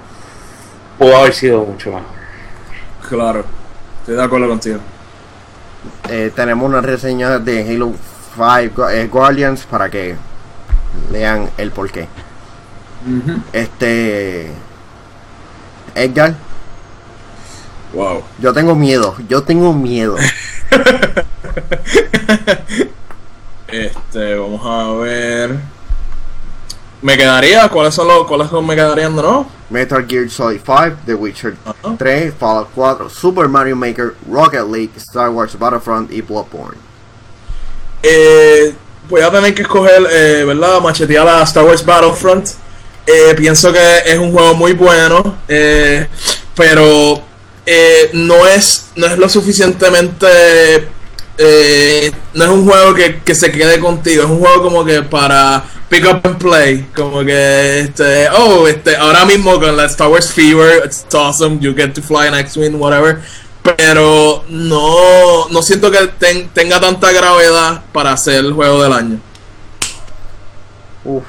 pudo 0.97 1.17
haber 1.17 1.33
sido 1.33 1.61
mucho 1.65 1.91
más. 1.91 2.03
claro. 3.09 3.43
Estoy 4.05 4.17
de 4.17 4.23
acuerdo 4.23 4.47
contigo. 4.47 4.77
Eh, 6.09 6.31
tenemos 6.35 6.69
una 6.69 6.79
reseña 6.79 7.39
de 7.39 7.67
Halo 7.67 7.93
5 8.35 8.89
eh, 8.91 9.07
Guardians 9.07 9.65
para 9.65 9.89
que 9.89 10.15
lean 11.11 11.49
el 11.57 11.71
porqué. 11.71 12.07
Este. 13.51 14.51
Edgar, 15.95 16.35
Wow. 17.95 18.21
yo 18.39 18.53
tengo 18.53 18.75
miedo. 18.75 19.15
Yo 19.27 19.41
tengo 19.41 19.73
miedo. 19.73 20.17
Este, 23.67 24.35
vamos 24.35 24.61
a 24.63 24.93
ver. 25.01 25.55
Me 27.05 27.15
quedaría, 27.15 27.69
¿cuáles 27.69 27.93
son 27.93 28.07
los, 28.07 28.25
cuáles 28.25 28.49
son 28.49 28.65
me 28.65 28.73
quedarían 28.75 29.15
de 29.15 29.21
nuevo? 29.21 29.45
Metal 29.69 30.03
Gear 30.07 30.27
Solid 30.27 30.59
5, 30.65 31.01
The 31.05 31.13
Witcher 31.13 31.55
Ajá. 31.63 31.95
3, 31.99 32.33
Fallout 32.33 32.69
4, 32.73 33.11
Super 33.11 33.47
Mario 33.47 33.75
Maker, 33.75 34.15
Rocket 34.27 34.63
League, 34.67 34.89
Star 34.97 35.29
Wars 35.29 35.55
Battlefront 35.55 36.11
y 36.11 36.21
Bloodborne. 36.21 36.79
Eh, 38.01 38.73
voy 39.07 39.21
a 39.21 39.29
tener 39.29 39.53
que 39.53 39.61
escoger, 39.61 40.01
eh, 40.09 40.45
¿verdad? 40.45 40.81
Machetear 40.81 41.27
a 41.27 41.43
Star 41.43 41.63
Wars 41.63 41.85
Battlefront. 41.85 42.47
Eh, 43.05 43.35
pienso 43.37 43.71
que 43.71 43.97
es 44.03 44.17
un 44.17 44.31
juego 44.31 44.55
muy 44.55 44.73
bueno, 44.73 45.37
eh, 45.47 46.07
pero 46.55 47.21
eh, 47.67 48.09
no 48.13 48.47
es 48.47 48.87
no 48.95 49.05
es 49.05 49.19
lo 49.19 49.29
suficientemente 49.29 50.89
eh, 51.37 52.11
no 52.33 52.43
es 52.45 52.49
un 52.49 52.65
juego 52.65 52.93
que, 52.93 53.21
que 53.21 53.35
se 53.35 53.51
quede 53.51 53.79
contigo, 53.79 54.23
es 54.23 54.29
un 54.29 54.39
juego 54.39 54.63
como 54.63 54.85
que 54.85 55.01
para 55.03 55.63
pick 55.89 56.05
up 56.05 56.21
and 56.23 56.37
play, 56.37 56.87
como 56.95 57.23
que 57.23 57.79
este, 57.81 58.29
oh, 58.29 58.67
este, 58.67 58.95
ahora 58.95 59.25
mismo 59.25 59.59
con 59.59 59.75
la 59.77 59.85
Star 59.85 60.07
Wars 60.09 60.31
Fever, 60.31 60.83
it's 60.85 61.05
awesome, 61.13 61.59
you 61.59 61.73
get 61.75 61.93
to 61.93 62.01
fly 62.01 62.27
an 62.27 62.35
X-Wing, 62.35 62.75
whatever, 62.79 63.21
pero 63.77 64.43
no, 64.49 65.47
no 65.49 65.61
siento 65.61 65.91
que 65.91 66.07
ten- 66.19 66.49
tenga 66.49 66.79
tanta 66.79 67.11
gravedad 67.11 67.83
para 67.91 68.15
ser 68.17 68.45
el 68.45 68.53
juego 68.53 68.81
del 68.83 68.93
año. 68.93 69.19
Uf. 71.03 71.23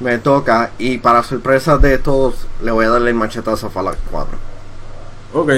Me 0.00 0.18
toca 0.18 0.70
y 0.78 0.98
para 0.98 1.22
sorpresa 1.24 1.76
de 1.76 1.98
todos 1.98 2.46
le 2.62 2.70
voy 2.70 2.84
a 2.86 2.90
darle 2.90 3.10
el 3.10 3.16
machetazo 3.16 3.66
a 3.66 3.70
Fallout 3.70 3.98
4. 4.10 4.38
Ok. 5.34 5.50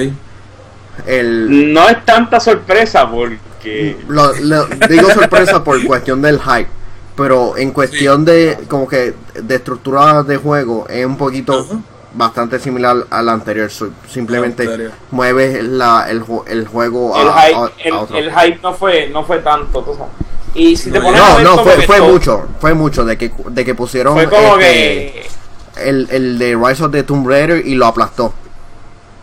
El, 1.07 1.73
No 1.73 1.89
es 1.89 2.05
tanta 2.05 2.41
sorpresa 2.41 3.09
porque 3.11 3.97
lo- 4.09 4.33
lo- 4.41 4.67
digo 4.89 5.11
sorpresa 5.11 5.63
por 5.65 5.83
cuestión 5.85 6.21
del 6.23 6.41
hype, 6.41 6.69
pero 7.17 7.57
en 7.57 7.71
cuestión 7.73 8.25
de 8.25 8.59
como 8.69 8.87
que 8.89 9.15
de 9.35 9.55
estructura 9.55 10.23
de 10.23 10.37
juego 10.37 10.87
es 10.89 11.05
un 11.07 11.17
poquito 11.17 11.67
bastante 12.13 12.59
similar 12.59 13.07
al 13.11 13.29
anterior. 13.29 13.71
Simplemente 14.09 14.65
anterior. 14.65 14.93
mueves 15.11 15.63
la, 15.65 16.07
el, 16.11 16.23
ju- 16.25 16.45
el 16.47 16.67
juego 16.67 17.19
el 17.21 17.29
a, 17.29 17.33
hype, 17.43 17.55
a- 17.57 17.65
a 17.65 17.71
el, 17.85 17.93
otro. 17.95 18.17
el 18.17 18.31
hype 18.33 18.59
no 18.63 18.75
fue, 18.75 19.09
no 19.09 19.25
fue 19.25 19.39
tanto, 19.39 19.83
tú 19.83 19.95
sabes. 19.95 20.13
Y 20.53 20.77
si 20.77 20.91
te 20.91 20.99
No, 20.99 21.05
pones 21.05 21.23
No, 21.45 21.59
fue, 21.63 21.77
fue 21.83 22.01
mucho, 22.01 22.49
fue 22.61 22.75
mucho 22.75 23.05
de 23.05 23.17
que, 23.17 23.33
de 23.51 23.65
que 23.65 23.75
pusieron 23.75 24.15
Fue 24.15 24.29
como 24.29 24.57
este, 24.59 25.29
que 25.77 25.89
el, 25.89 26.09
el 26.11 26.39
de 26.39 26.57
Rise 26.57 26.83
of 26.85 26.91
the 26.91 27.05
Tomb 27.05 27.27
Raider 27.29 27.65
y 27.65 27.75
lo 27.77 27.87
aplastó. 27.87 28.35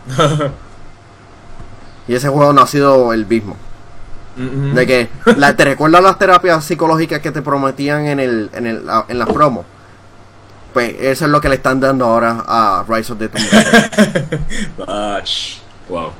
y 2.08 2.14
ese 2.14 2.28
juego 2.28 2.52
no 2.52 2.62
ha 2.62 2.66
sido 2.66 3.12
el 3.12 3.26
mismo. 3.26 3.56
De 4.36 4.86
que 4.86 5.08
la, 5.36 5.54
te 5.56 5.64
recuerdas 5.64 6.02
las 6.02 6.18
terapias 6.18 6.64
psicológicas 6.64 7.20
que 7.20 7.30
te 7.30 7.42
prometían 7.42 8.06
en 8.06 8.20
el, 8.20 8.50
en 8.54 8.66
el 8.66 8.82
en 9.08 9.18
las 9.18 9.28
promos. 9.28 9.66
Pues 10.72 10.94
eso 11.00 11.24
es 11.24 11.30
lo 11.30 11.40
que 11.40 11.48
le 11.48 11.56
están 11.56 11.80
dando 11.80 12.04
ahora 12.04 12.44
a 12.46 12.84
Rise 12.88 13.12
of 13.12 13.18
the 13.18 13.28
Tomb 13.28 13.44
Raider. 13.52 14.40
Wow. 15.88 16.12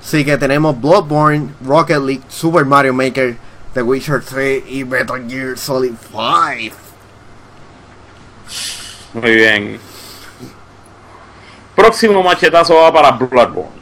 Así 0.00 0.24
que 0.24 0.38
tenemos 0.38 0.80
Bloodborne, 0.80 1.52
Rocket 1.64 1.98
League, 1.98 2.22
Super 2.28 2.64
Mario 2.64 2.94
Maker, 2.94 3.36
The 3.74 3.82
Witcher 3.82 4.22
3 4.22 4.62
y 4.68 4.84
Metal 4.84 5.28
Gear 5.28 5.58
Solid 5.58 5.94
5. 6.12 6.76
Muy 9.14 9.34
bien. 9.34 9.80
Próximo 11.74 12.22
machetazo 12.22 12.76
va 12.76 12.92
para 12.92 13.10
Bloodborne. 13.10 13.75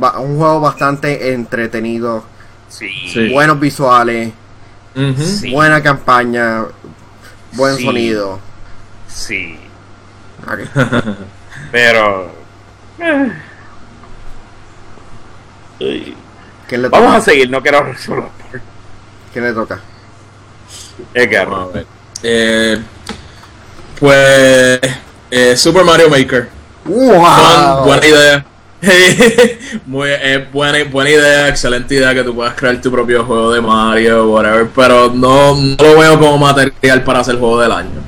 Va- 0.00 0.18
un 0.20 0.36
juego 0.38 0.60
bastante 0.60 1.32
entretenido, 1.32 2.24
Sí. 2.68 2.88
Sí. 3.12 3.28
buenos 3.32 3.58
visuales. 3.58 4.32
Sí. 4.94 5.50
buena 5.52 5.82
campaña, 5.82 6.64
buen 7.52 7.76
Sí. 7.76 7.84
sonido. 7.84 8.38
Sí. 9.08 9.58
Pero. 11.72 12.30
eh. 12.98 13.32
Ay. 15.80 16.16
¿Quién 16.68 16.82
le 16.82 16.88
Vamos 16.88 17.14
a 17.14 17.20
seguir, 17.20 17.50
no 17.50 17.60
quiero 17.62 17.82
resolver. 17.82 18.28
¿Quién 19.32 19.44
le 19.44 19.52
toca? 19.52 19.80
Edgar. 21.14 21.48
Vamos 21.48 21.70
a 21.70 21.78
ver. 21.78 21.86
Eh, 22.22 22.82
pues 23.98 24.80
eh, 25.30 25.56
Super 25.56 25.84
Mario 25.84 26.08
Maker. 26.10 26.48
¡Wow! 26.84 27.24
Fun, 27.76 27.84
buena 27.86 28.06
idea. 28.06 28.46
Muy, 29.86 30.08
eh, 30.10 30.48
buena, 30.52 30.82
buena 30.90 31.10
idea, 31.10 31.48
excelente 31.48 31.94
idea 31.94 32.14
que 32.14 32.22
tú 32.22 32.34
puedas 32.34 32.54
crear 32.54 32.80
tu 32.80 32.90
propio 32.90 33.24
juego 33.24 33.52
de 33.52 33.60
Mario, 33.60 34.30
whatever, 34.30 34.68
pero 34.74 35.10
no, 35.12 35.54
no 35.54 35.76
lo 35.78 35.98
veo 35.98 36.18
como 36.18 36.38
material 36.38 37.02
para 37.04 37.20
hacer 37.20 37.38
juego 37.38 37.60
del 37.60 37.72
año. 37.72 38.00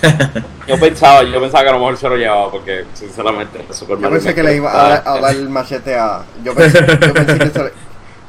Yo 0.66 0.80
pensaba, 0.80 1.22
yo 1.24 1.38
pensaba 1.40 1.62
que 1.62 1.68
a 1.68 1.72
lo 1.72 1.78
mejor 1.78 1.96
se 1.98 2.08
lo 2.08 2.16
llevaba 2.16 2.50
porque, 2.50 2.86
sinceramente, 2.94 3.66
Super 3.70 3.96
Yo 3.96 4.02
Mario 4.02 4.16
pensé 4.16 4.34
que 4.34 4.42
Maker 4.42 4.52
le 4.52 4.56
iba 4.56 4.94
a, 4.94 5.20
dar 5.20 5.34
el 5.34 5.50
machete 5.50 5.94
a. 5.94 6.22
Yo 6.42 6.54
pensé, 6.54 6.80
yo 6.80 7.12
pensé 7.12 7.38
que, 7.38 7.50
se- 7.50 7.72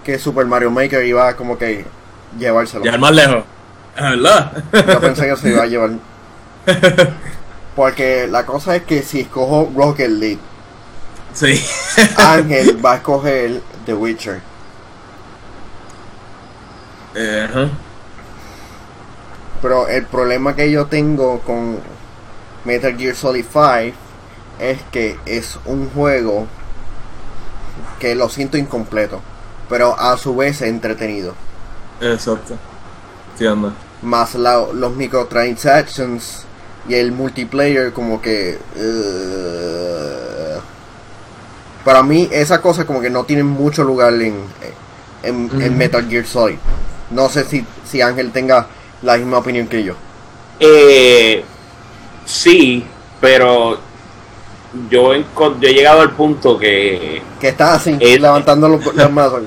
que 0.03 0.19
Super 0.19 0.45
Mario 0.45 0.69
Maker 0.69 1.05
iba 1.05 1.29
a 1.29 1.35
como 1.37 1.57
que 1.57 1.85
llevárselo. 2.37 2.83
Llegar 2.83 2.99
más 2.99 3.13
lejos. 3.13 3.45
Es 3.95 4.01
verdad. 4.01 4.51
Yo 4.73 4.99
pensé 4.99 5.29
que 5.29 5.35
se 5.37 5.49
iba 5.49 5.63
a 5.63 5.65
llevar. 5.65 5.91
Porque 7.75 8.27
la 8.27 8.45
cosa 8.45 8.75
es 8.75 8.83
que 8.83 9.01
si 9.03 9.21
escojo 9.21 9.69
Rocket 9.75 10.09
League, 10.09 10.39
sí. 11.33 11.61
Ángel 12.17 12.83
va 12.83 12.93
a 12.93 12.95
escoger 12.97 13.61
The 13.85 13.93
Witcher. 13.93 14.41
Ajá. 17.15 17.69
Pero 19.61 19.87
el 19.87 20.05
problema 20.05 20.55
que 20.55 20.69
yo 20.71 20.85
tengo 20.87 21.39
con 21.39 21.79
Metal 22.65 22.95
Gear 22.97 23.15
Solid 23.15 23.45
5 23.51 23.95
es 24.59 24.79
que 24.91 25.17
es 25.25 25.57
un 25.65 25.89
juego 25.89 26.47
que 27.99 28.15
lo 28.15 28.29
siento 28.29 28.57
incompleto, 28.57 29.21
pero 29.69 29.97
a 29.99 30.17
su 30.17 30.35
vez 30.35 30.61
entretenido. 30.61 31.33
Exacto. 32.01 32.55
Más 34.01 34.35
la- 34.35 34.67
los 34.73 34.95
microtransactions 34.95 36.45
y 36.87 36.93
el 36.95 37.11
multiplayer 37.11 37.93
como 37.93 38.21
que... 38.21 38.59
eh, 38.75 40.57
para 41.83 42.01
mí 42.01 42.27
esa 42.31 42.61
cosa 42.61 42.85
como 42.85 42.99
que 42.99 43.09
no 43.11 43.23
tiene 43.25 43.43
mucho 43.43 43.83
lugar 43.83 44.13
en, 44.13 44.35
en. 45.23 45.77
Metal 45.77 46.07
Gear 46.09 46.25
Solid. 46.25 46.57
No 47.11 47.29
sé 47.29 47.43
si, 47.43 47.65
si 47.85 48.01
Ángel 48.01 48.31
tenga 48.31 48.67
la 49.03 49.17
misma 49.17 49.37
opinión 49.37 49.67
que 49.67 49.83
yo. 49.83 49.93
Eh, 50.59 51.43
sí, 52.25 52.83
pero 53.21 53.77
yo, 54.89 55.13
he 55.13 55.23
llegado 55.73 56.01
al 56.01 56.11
punto 56.11 56.57
que 56.57 57.21
Que 57.39 57.49
está 57.49 57.75
así, 57.75 57.95
Eh, 57.99 58.19
levantando 58.19 58.67
los, 58.67 58.95
las 58.95 59.11
manos. 59.11 59.41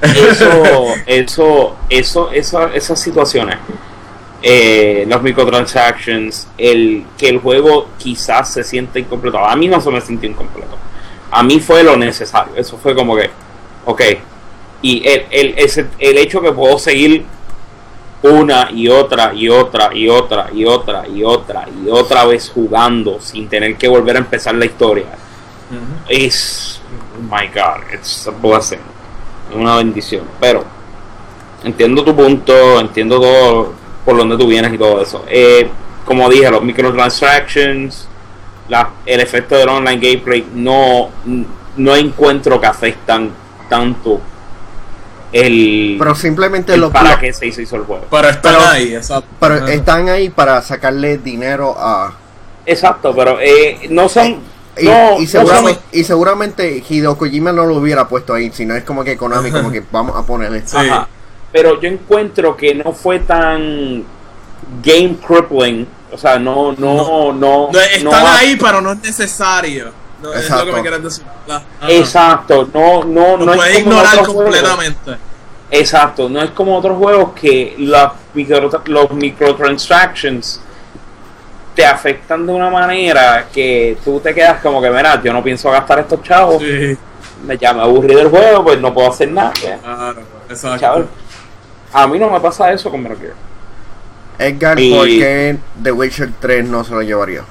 eso, 0.00 0.94
eso, 1.06 1.76
eso, 1.90 2.30
eso, 2.30 2.68
esas 2.68 2.98
situaciones, 3.00 3.58
eh, 4.42 5.04
los 5.08 5.22
microtransactions, 5.22 6.48
el 6.56 7.04
que 7.16 7.28
el 7.28 7.38
juego 7.38 7.88
quizás 7.98 8.52
se 8.52 8.62
siente 8.64 9.00
incompleto. 9.00 9.38
A 9.38 9.56
mí 9.56 9.68
no 9.68 9.80
se 9.80 9.90
me 9.90 10.00
sintió 10.00 10.30
incompleto. 10.30 10.76
A 11.30 11.42
mí 11.42 11.60
fue 11.60 11.82
lo 11.82 11.96
necesario. 11.96 12.54
Eso 12.56 12.78
fue 12.78 12.94
como 12.94 13.16
que, 13.16 13.30
ok. 13.84 14.02
Y 14.82 15.06
el, 15.08 15.26
el, 15.30 15.88
el 15.98 16.18
hecho 16.18 16.40
que 16.40 16.52
puedo 16.52 16.78
seguir 16.78 17.24
una 18.22 18.70
y 18.72 18.88
otra 18.88 19.32
y 19.34 19.48
otra 19.48 19.94
y 19.94 20.08
otra 20.08 20.48
y 20.52 20.64
otra 20.64 21.06
y 21.08 21.22
otra 21.22 21.68
y 21.68 21.88
otra 21.88 22.24
vez 22.24 22.50
jugando 22.52 23.20
sin 23.20 23.48
tener 23.48 23.76
que 23.76 23.86
volver 23.86 24.16
a 24.16 24.18
empezar 24.18 24.54
la 24.56 24.64
historia 24.64 25.06
es 26.08 26.80
oh 27.16 27.22
my 27.22 27.46
god 27.46 27.82
it's 27.94 28.26
a 28.26 28.30
blessing 28.30 28.80
una 29.54 29.76
bendición 29.76 30.24
pero 30.40 30.64
entiendo 31.62 32.02
tu 32.02 32.14
punto 32.14 32.80
entiendo 32.80 33.20
todo 33.20 33.77
por 34.08 34.16
donde 34.16 34.38
tú 34.38 34.46
vienes 34.46 34.72
y 34.72 34.78
todo 34.78 35.02
eso. 35.02 35.22
Eh, 35.28 35.68
como 36.06 36.30
dije 36.30 36.50
los 36.50 36.62
microtransactions 36.62 38.08
la, 38.70 38.88
el 39.04 39.20
efecto 39.20 39.54
del 39.54 39.68
online 39.68 40.00
gameplay 40.00 40.46
no 40.54 41.10
no 41.76 41.94
encuentro 41.94 42.58
que 42.58 42.66
afectan 42.66 43.30
tanto 43.68 44.18
el 45.30 45.96
pero 45.98 46.14
simplemente 46.14 46.74
lo 46.78 46.90
para 46.90 47.18
que 47.18 47.34
se 47.34 47.48
hizo, 47.48 47.76
el 47.76 47.82
juego. 47.82 48.06
Pero 48.10 48.30
están 48.30 48.56
ahí 48.70 48.94
exacto. 48.94 49.28
pero 49.38 49.66
están 49.66 50.08
ahí. 50.08 50.30
para 50.30 50.62
sacarle 50.62 51.18
dinero 51.18 51.76
a 51.78 52.14
exacto 52.64 53.14
pero 53.14 53.38
eh, 53.42 53.88
no 53.90 54.08
son 54.08 54.38
y, 54.78 54.86
no, 54.86 55.20
y, 55.20 55.26
seguramente, 55.26 55.82
y 55.92 56.04
seguramente 56.04 56.84
Hideo 56.88 57.18
Kojima 57.18 57.52
no 57.52 57.66
lo 57.66 57.74
hubiera 57.74 58.08
puesto 58.08 58.32
ahí 58.32 58.50
sino 58.54 58.74
es 58.74 58.84
como 58.84 59.04
que 59.04 59.18
Konami 59.18 59.50
como 59.50 59.70
que 59.70 59.84
vamos 59.92 60.16
a 60.16 60.22
ponerle. 60.24 60.62
Sí. 60.66 60.78
Pero 61.52 61.80
yo 61.80 61.88
encuentro 61.88 62.56
que 62.56 62.74
no 62.74 62.92
fue 62.92 63.20
tan 63.20 64.04
game 64.82 65.16
crippling 65.26 65.86
o 66.12 66.18
sea 66.18 66.38
no 66.38 66.72
no 66.72 67.32
no, 67.32 67.32
no, 67.32 67.70
están 67.70 68.26
ahí 68.26 68.56
pero 68.56 68.80
no 68.80 68.92
es 68.92 69.02
necesario 69.02 69.92
no, 70.22 70.32
es 70.32 70.50
lo 70.50 70.64
que 70.64 70.72
me 70.72 70.82
quieres 70.82 71.02
decir. 71.02 71.24
Exacto, 71.86 72.68
no, 72.74 73.04
no, 73.04 73.36
no, 73.36 73.44
no 73.44 73.52
puedes 73.52 73.76
es 73.76 73.80
ignorar 73.80 74.26
completamente. 74.26 74.98
Juegos. 75.04 75.22
Exacto, 75.70 76.28
no 76.28 76.42
es 76.42 76.50
como 76.50 76.76
otros 76.76 76.96
juegos 76.96 77.32
que 77.34 77.74
la 77.78 78.14
micro, 78.34 78.70
los 78.86 79.10
microtransactions 79.12 80.60
te 81.74 81.84
afectan 81.84 82.46
de 82.46 82.52
una 82.52 82.70
manera 82.70 83.46
que 83.52 83.96
tú 84.04 84.18
te 84.18 84.34
quedas 84.34 84.60
como 84.60 84.80
que, 84.80 84.90
mira, 84.90 85.22
yo 85.22 85.32
no 85.32 85.44
pienso 85.44 85.70
gastar 85.70 86.00
estos 86.00 86.22
chavos. 86.22 86.60
Sí. 86.60 86.96
Me, 87.44 87.56
ya 87.56 87.72
me 87.72 87.82
aburrí 87.82 88.16
del 88.16 88.28
juego, 88.28 88.64
pues 88.64 88.80
no 88.80 88.92
puedo 88.92 89.10
hacer 89.10 89.30
nada. 89.30 89.52
Claro, 89.52 90.22
exacto. 90.48 90.78
Chavos, 90.78 91.06
a 92.02 92.06
mí 92.06 92.18
no 92.18 92.30
me 92.30 92.40
pasa 92.40 92.72
eso 92.72 92.90
con 92.90 93.02
Metal 93.02 93.18
Gear. 93.18 93.34
Edgar, 94.38 94.78
Y- 94.78 94.92
¿por 94.94 95.06
qué 95.06 95.56
The 95.82 95.92
Witcher 95.92 96.30
3 96.40 96.64
no 96.68 96.84
se 96.84 96.92
lo 96.92 97.02
llevaría? 97.02 97.42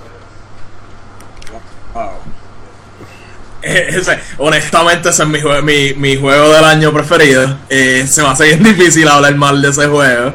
Wow. 1.93 2.09
Ese, 3.61 4.17
honestamente, 4.37 5.09
ese 5.09 5.23
es 5.23 5.29
mi, 5.29 5.39
jue- 5.39 5.61
mi, 5.63 5.93
mi 5.95 6.15
juego 6.15 6.49
del 6.53 6.63
año 6.63 6.93
preferido. 6.93 7.57
Eh, 7.69 8.05
se 8.09 8.21
me 8.21 8.29
hace 8.29 8.45
bien 8.45 8.63
difícil 8.75 9.07
hablar 9.07 9.35
mal 9.35 9.61
de 9.61 9.69
ese 9.69 9.87
juego. 9.87 10.33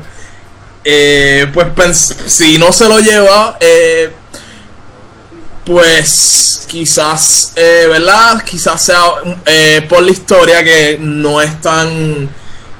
Eh, 0.85 1.47
pues 1.55 1.69
pens- 1.69 2.17
si 2.27 2.59
no 2.59 2.73
se 2.73 2.89
lo 2.89 2.99
lleva, 2.99 3.57
eh, 3.61 4.11
pues 5.65 6.67
quizás, 6.69 7.53
eh, 7.57 7.87
¿verdad? 7.89 8.43
Quizás 8.45 8.83
sea 8.83 9.01
eh, 9.47 9.87
por 9.89 10.03
la 10.03 10.11
historia 10.11 10.65
que 10.65 10.99
no 11.01 11.41
es 11.41 11.61
tan... 11.61 12.29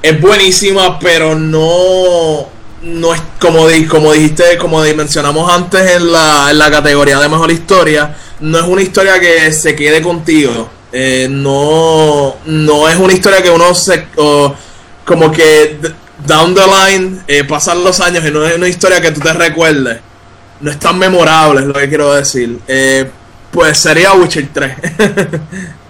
Es 0.03 0.19
buenísima, 0.21 0.99
pero 0.99 1.33
no... 1.35 2.51
No 2.83 3.13
es 3.13 3.21
como, 3.39 3.65
como 3.89 4.11
dijiste, 4.11 4.57
como 4.57 4.81
mencionamos 4.81 5.49
antes 5.49 5.89
en 5.89 6.11
la, 6.11 6.51
en 6.51 6.57
la 6.57 6.69
categoría 6.69 7.17
de 7.17 7.29
mejor 7.29 7.49
historia, 7.49 8.13
no 8.41 8.59
es 8.59 8.65
una 8.65 8.81
historia 8.81 9.21
que 9.21 9.53
se 9.53 9.73
quede 9.73 10.01
contigo. 10.01 10.69
Eh, 10.91 11.29
no, 11.31 12.35
no 12.45 12.89
es 12.89 12.97
una 12.97 13.13
historia 13.13 13.41
que 13.41 13.49
uno 13.49 13.73
se... 13.73 14.05
o 14.17 14.53
como 15.05 15.31
que 15.31 15.79
down 16.27 16.53
the 16.53 16.61
line 16.67 17.21
eh, 17.27 17.45
pasan 17.45 17.85
los 17.85 18.01
años 18.01 18.25
y 18.25 18.31
no 18.31 18.45
es 18.45 18.57
una 18.57 18.67
historia 18.67 18.99
que 18.99 19.11
tú 19.11 19.21
te 19.21 19.31
recuerdes. 19.31 20.01
No 20.59 20.69
es 20.69 20.77
tan 20.77 20.99
memorable, 20.99 21.61
es 21.61 21.67
lo 21.67 21.73
que 21.73 21.87
quiero 21.87 22.13
decir. 22.13 22.59
Eh, 22.67 23.09
pues 23.49 23.77
sería 23.77 24.11
Witcher 24.11 24.49
3. 24.53 24.75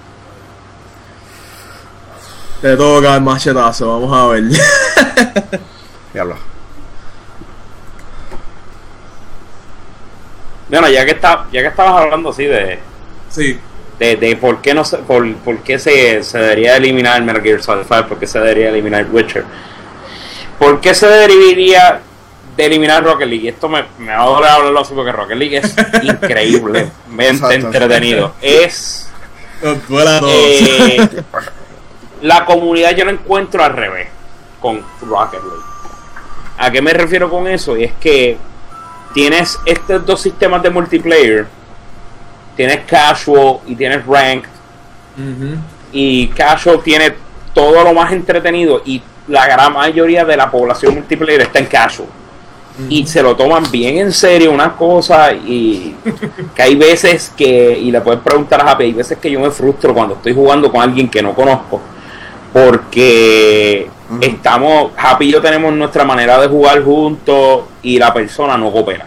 Te 2.63 2.77
toca 2.77 3.15
el 3.15 3.21
machetazo, 3.21 3.99
vamos 3.99 4.17
a 4.17 4.27
ver. 4.27 4.43
Diablo. 6.13 6.37
Bueno, 10.69 10.89
ya 10.89 11.03
que 11.03 11.11
está, 11.11 11.45
ya 11.51 11.59
que 11.61 11.67
estabas 11.67 12.03
hablando 12.03 12.29
así 12.29 12.45
de, 12.45 12.79
sí. 13.29 13.59
de, 13.99 14.15
de 14.15 14.37
por 14.37 14.61
qué 14.61 14.73
no 14.73 14.85
se, 14.85 14.99
por, 14.99 15.29
por 15.39 15.57
qué 15.59 15.77
se, 15.77 16.23
se 16.23 16.37
debería 16.37 16.77
eliminar 16.77 17.21
Metal 17.21 17.43
Gear 17.43 17.61
Solid 17.61 17.83
5, 17.85 18.07
por 18.07 18.17
qué 18.17 18.27
se 18.27 18.39
debería 18.39 18.69
eliminar 18.69 19.07
Witcher. 19.11 19.43
¿Por 20.57 20.79
qué 20.79 20.95
se 20.95 21.05
debería 21.05 21.99
de 22.55 22.65
eliminar 22.65 23.03
Rocket 23.03 23.27
League? 23.27 23.43
Y 23.43 23.49
esto 23.49 23.67
me, 23.67 23.83
me 23.99 24.15
va 24.15 24.23
a 24.23 24.27
doler 24.27 24.49
hablarlo 24.49 24.79
así 24.79 24.93
porque 24.95 25.11
Rocket 25.11 25.37
League 25.37 25.57
es 25.57 25.75
increíblemente 26.01 27.53
entretenido. 27.55 28.33
Es 28.41 29.09
Nos 29.61 29.85
duele 29.89 30.09
a 30.09 30.19
todos. 30.21 30.31
eh, 30.33 31.09
la 32.23 32.45
comunidad 32.45 32.95
yo 32.95 33.03
la 33.03 33.11
encuentro 33.11 33.63
al 33.63 33.73
revés 33.73 34.07
con 34.61 34.81
Rocket 35.01 35.41
League. 35.41 35.63
¿A 36.57 36.71
qué 36.71 36.81
me 36.81 36.93
refiero 36.93 37.29
con 37.29 37.47
eso? 37.47 37.75
Y 37.75 37.83
es 37.83 37.93
que 37.99 38.37
tienes 39.13 39.59
estos 39.65 40.05
dos 40.05 40.21
sistemas 40.21 40.63
de 40.63 40.69
multiplayer. 40.69 41.45
Tienes 42.55 42.85
casual 42.85 43.57
y 43.67 43.75
tienes 43.75 44.05
ranked. 44.05 44.49
Y 45.91 46.27
casual 46.29 46.81
tiene 46.81 47.13
todo 47.53 47.83
lo 47.83 47.93
más 47.93 48.13
entretenido 48.13 48.81
y 48.85 49.03
la 49.27 49.45
gran 49.45 49.73
mayoría 49.73 50.23
de 50.23 50.37
la 50.37 50.49
población 50.49 50.95
multiplayer 50.95 51.41
está 51.41 51.59
en 51.59 51.65
casual. 51.65 52.07
Y 52.87 53.05
se 53.05 53.21
lo 53.21 53.35
toman 53.35 53.69
bien 53.69 53.97
en 53.97 54.13
serio 54.13 54.51
una 54.51 54.77
cosa 54.77 55.33
y 55.33 55.93
que 56.55 56.61
hay 56.61 56.75
veces 56.75 57.33
que, 57.35 57.77
y 57.77 57.91
le 57.91 57.99
puedes 57.99 58.21
preguntar 58.21 58.61
a 58.61 58.71
Happy, 58.71 58.85
hay 58.85 58.93
veces 58.93 59.17
que 59.17 59.29
yo 59.29 59.41
me 59.41 59.51
frustro 59.51 59.93
cuando 59.93 60.15
estoy 60.15 60.33
jugando 60.33 60.71
con 60.71 60.81
alguien 60.81 61.09
que 61.09 61.21
no 61.21 61.33
conozco. 61.33 61.81
Porque 62.53 63.87
estamos, 64.21 64.91
Happy 64.97 65.25
y 65.29 65.31
yo 65.31 65.41
tenemos 65.41 65.73
nuestra 65.73 66.05
manera 66.05 66.39
de 66.39 66.47
jugar 66.47 66.83
juntos 66.83 67.63
y 67.81 67.97
la 67.97 68.13
persona 68.13 68.57
no 68.57 68.71
coopera. 68.71 69.05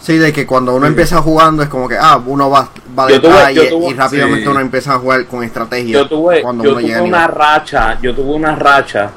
Sí, 0.00 0.16
de 0.18 0.32
que 0.32 0.46
cuando 0.46 0.74
uno 0.74 0.86
Sí. 0.86 0.90
empieza 0.90 1.22
jugando 1.22 1.62
es 1.62 1.68
como 1.68 1.88
que, 1.88 1.96
ah, 2.00 2.20
uno 2.24 2.50
va, 2.50 2.68
va 2.98 3.08
Yo 3.08 3.20
tuve- 3.20 3.52
y, 3.52 3.68
tuve- 3.68 3.90
y 3.90 3.94
rápidamente 3.94 4.42
sí. 4.44 4.48
uno 4.48 4.60
empieza 4.60 4.94
a 4.94 4.98
jugar 4.98 5.26
con 5.26 5.44
estrategia. 5.44 5.92
yo 5.92 6.08
tuve, 6.08 6.42
cuando 6.42 6.64
yo 6.64 6.70
uno 6.72 6.80
tuve 6.80 7.00
una 7.00 7.26
racha, 7.28 7.98
yo 8.00 8.14
tuve 8.14 8.32
una 8.34 8.54
racha 8.56 9.10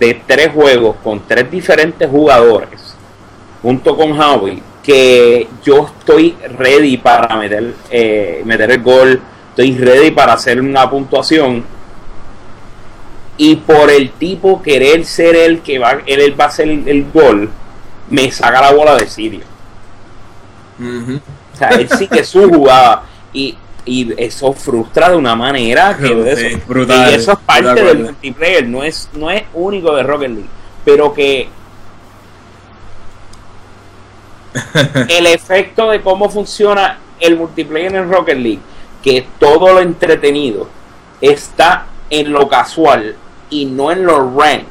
de 0.00 0.22
tres 0.26 0.50
juegos 0.52 0.96
con 1.04 1.22
tres 1.28 1.48
diferentes 1.50 2.08
jugadores 2.10 2.96
junto 3.62 3.96
con 3.96 4.20
Howie 4.20 4.60
que 4.82 5.48
yo 5.64 5.86
estoy 5.86 6.36
ready 6.58 6.96
para 6.96 7.36
meter 7.36 7.74
eh, 7.88 8.42
meter 8.44 8.72
el 8.72 8.82
gol, 8.82 9.20
estoy 9.50 9.76
ready 9.78 10.10
para 10.10 10.32
hacer 10.32 10.60
una 10.60 10.90
puntuación 10.90 11.62
y 13.36 13.56
por 13.56 13.90
el 13.90 14.10
tipo 14.12 14.62
querer 14.62 15.04
ser 15.04 15.36
el 15.36 15.60
que 15.60 15.78
va 15.78 15.98
él, 16.06 16.38
va 16.38 16.44
a 16.44 16.48
hacer 16.48 16.68
el, 16.68 16.86
el 16.86 17.10
gol 17.12 17.50
me 18.12 18.30
saca 18.30 18.60
la 18.60 18.72
bola 18.72 18.94
de 18.96 19.06
sitio. 19.06 19.40
Ujú. 20.78 21.20
O 21.52 21.56
sea, 21.56 21.70
él 21.70 21.88
sí 21.98 22.06
que 22.08 22.24
su 22.24 22.48
jugada. 22.48 23.04
Y, 23.32 23.56
y 23.84 24.12
eso 24.16 24.52
frustra 24.52 25.10
de 25.10 25.16
una 25.16 25.34
manera 25.34 25.96
que 25.96 26.14
de 26.14 26.36
Sí, 26.36 26.46
eso, 26.46 26.60
brutal, 26.68 27.10
y 27.10 27.14
eso 27.14 27.32
es 27.32 27.38
parte 27.38 27.74
de 27.74 27.82
del 27.82 27.98
multiplayer, 28.00 28.68
no 28.68 28.84
es, 28.84 29.08
no 29.14 29.30
es 29.30 29.42
único 29.54 29.96
de 29.96 30.02
Rocket 30.02 30.30
League. 30.30 30.48
Pero 30.84 31.14
que 31.14 31.48
el 35.08 35.26
efecto 35.26 35.90
de 35.90 36.00
cómo 36.02 36.28
funciona 36.28 36.98
el 37.18 37.36
multiplayer 37.36 37.94
en 37.94 38.10
Rocket 38.10 38.38
League, 38.38 38.60
que 39.02 39.26
todo 39.38 39.72
lo 39.72 39.80
entretenido 39.80 40.68
está 41.20 41.86
en 42.12 42.30
lo 42.30 42.46
casual 42.46 43.16
y 43.48 43.64
no 43.64 43.90
en 43.90 44.04
lo 44.04 44.38
ranked. 44.38 44.66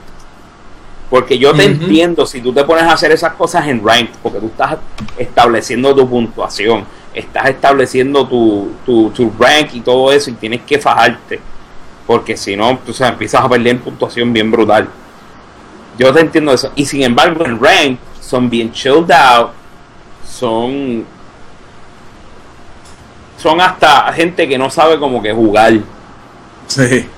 Porque 1.10 1.38
yo 1.38 1.54
te 1.54 1.66
entiendo 1.66 2.26
si 2.26 2.40
tú 2.40 2.54
te 2.54 2.64
pones 2.64 2.84
a 2.86 2.94
hacer 2.94 3.12
esas 3.12 3.34
cosas 3.34 3.68
en 3.68 3.86
ranked, 3.86 4.14
porque 4.24 4.40
tú 4.40 4.46
estás 4.46 4.78
estableciendo 5.18 5.94
tu 5.94 6.10
puntuación, 6.10 6.86
estás 7.14 7.50
estableciendo 7.50 8.26
tu, 8.28 8.72
tu, 8.86 9.10
tu 9.10 9.34
rank 9.38 9.74
y 9.74 9.82
todo 9.82 10.12
eso 10.12 10.30
y 10.30 10.34
tienes 10.34 10.62
que 10.62 10.80
fajarte. 10.80 11.42
Porque 12.08 12.38
si 12.38 12.56
no, 12.56 12.80
tú 12.86 12.94
sabes, 12.94 13.14
empiezas 13.14 13.44
a 13.44 13.50
perder 13.50 13.80
puntuación 13.80 14.32
bien 14.32 14.52
brutal. 14.52 14.88
Yo 15.98 16.14
te 16.14 16.22
entiendo 16.22 16.54
eso. 16.54 16.72
Y 16.76 16.86
sin 16.86 17.02
embargo, 17.02 17.44
en 17.44 17.60
rank 17.60 18.00
son 18.22 18.50
bien 18.50 18.72
chilled 18.72 19.12
out, 19.12 19.52
son 20.26 21.06
son 23.38 23.60
hasta 23.60 24.14
gente 24.14 24.48
que 24.48 24.58
no 24.58 24.70
sabe 24.70 25.00
como 25.00 25.22
que 25.22 25.34
jugar. 25.34 25.74
Sí. 26.68 27.10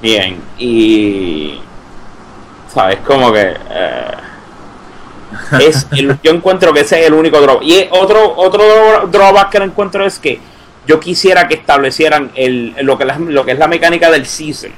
Bien, 0.00 0.40
y. 0.58 1.60
¿Sabes? 2.72 2.98
Como 3.06 3.32
que. 3.32 3.54
Eh, 3.70 4.14
es 5.60 5.86
yo 6.22 6.30
encuentro 6.30 6.72
que 6.72 6.80
ese 6.80 7.00
es 7.00 7.06
el 7.06 7.14
único 7.14 7.40
drawback. 7.40 7.64
Y 7.64 7.88
otro, 7.90 8.34
otro 8.36 9.06
drawback 9.08 9.50
que 9.50 9.58
encuentro 9.58 10.04
es 10.04 10.18
que 10.18 10.40
yo 10.86 11.00
quisiera 11.00 11.48
que 11.48 11.54
establecieran 11.54 12.30
el, 12.34 12.74
lo, 12.82 12.98
que 12.98 13.04
lo 13.04 13.44
que 13.44 13.52
es 13.52 13.58
la 13.58 13.68
mecánica 13.68 14.10
del 14.10 14.26
season 14.26 14.72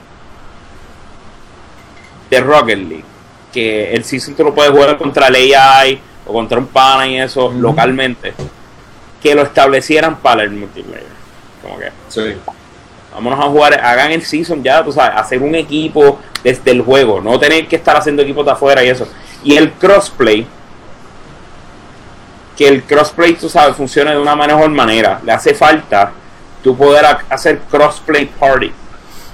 de 2.30 2.40
Rocket 2.40 2.78
League. 2.78 3.04
Que 3.52 3.94
el 3.94 4.04
season 4.04 4.34
tú 4.34 4.44
lo 4.44 4.54
puedes 4.54 4.72
jugar 4.72 4.96
contra 4.98 5.28
el 5.28 5.54
AI 5.54 6.00
o 6.26 6.32
contra 6.32 6.58
un 6.58 6.66
pana 6.66 7.06
y 7.06 7.18
eso 7.18 7.52
localmente. 7.52 8.34
Que 9.22 9.34
lo 9.34 9.42
establecieran 9.42 10.16
para 10.16 10.42
el 10.42 10.50
multiplayer. 10.50 11.06
Como 11.62 11.78
que. 11.78 11.90
Sí. 12.08 12.34
Vámonos 13.16 13.40
a 13.40 13.48
jugar, 13.48 13.80
hagan 13.82 14.12
el 14.12 14.20
season 14.20 14.62
ya, 14.62 14.84
tú 14.84 14.92
sabes, 14.92 15.16
hacer 15.16 15.42
un 15.42 15.54
equipo 15.54 16.18
desde 16.44 16.70
el 16.70 16.82
juego, 16.82 17.18
no 17.18 17.38
tener 17.38 17.66
que 17.66 17.76
estar 17.76 17.96
haciendo 17.96 18.20
equipos 18.20 18.44
de 18.44 18.52
afuera 18.52 18.84
y 18.84 18.90
eso. 18.90 19.08
Y 19.42 19.56
el 19.56 19.72
crossplay, 19.72 20.46
que 22.54 22.68
el 22.68 22.82
crossplay, 22.82 23.32
tú 23.32 23.48
sabes, 23.48 23.74
funcione 23.74 24.10
de 24.10 24.18
una 24.18 24.36
mejor 24.36 24.68
manera. 24.68 25.18
Le 25.24 25.32
hace 25.32 25.54
falta 25.54 26.12
tú 26.62 26.76
poder 26.76 27.06
hacer 27.30 27.60
crossplay 27.70 28.26
party. 28.26 28.70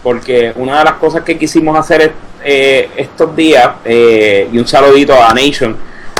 Porque 0.00 0.52
una 0.54 0.78
de 0.78 0.84
las 0.84 0.94
cosas 0.94 1.24
que 1.24 1.36
quisimos 1.36 1.76
hacer 1.76 2.12
eh, 2.44 2.88
estos 2.96 3.34
días, 3.34 3.68
eh, 3.84 4.48
y 4.52 4.58
un 4.58 4.66
saludito 4.68 5.20
a 5.20 5.34
Nation, 5.34 5.76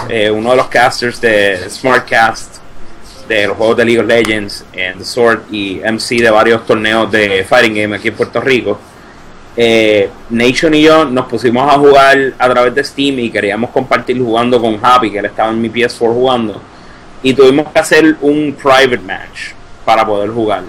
eh, 0.09 0.33
uno 0.33 0.51
de 0.51 0.57
los 0.57 0.67
casters 0.67 1.21
de 1.21 1.71
Smartcast, 1.71 2.62
de 3.29 3.47
los 3.47 3.57
juegos 3.57 3.77
de 3.77 3.85
League 3.85 4.01
of 4.01 4.07
Legends, 4.07 4.65
en 4.73 4.99
The 4.99 5.05
Sword 5.05 5.43
y 5.51 5.81
MC 5.81 6.23
de 6.23 6.31
varios 6.31 6.67
torneos 6.67 7.11
de 7.11 7.45
Fighting 7.45 7.75
Game 7.75 7.97
aquí 7.97 8.09
en 8.09 8.15
Puerto 8.15 8.41
Rico. 8.41 8.79
Eh, 9.57 10.09
Nation 10.31 10.73
y 10.75 10.83
yo 10.83 11.05
nos 11.05 11.27
pusimos 11.27 11.71
a 11.71 11.79
jugar 11.79 12.33
a 12.39 12.49
través 12.49 12.75
de 12.75 12.83
Steam 12.83 13.19
y 13.19 13.31
queríamos 13.31 13.71
compartir 13.71 14.19
jugando 14.19 14.61
con 14.61 14.79
Happy, 14.83 15.11
que 15.11 15.19
él 15.19 15.27
estaba 15.27 15.51
en 15.51 15.61
mi 15.61 15.69
PS4 15.69 16.13
jugando. 16.13 16.61
Y 17.23 17.35
tuvimos 17.35 17.71
que 17.71 17.79
hacer 17.79 18.17
un 18.23 18.57
private 18.61 18.99
match 18.99 19.53
para 19.85 20.07
poder 20.07 20.31
jugar 20.31 20.65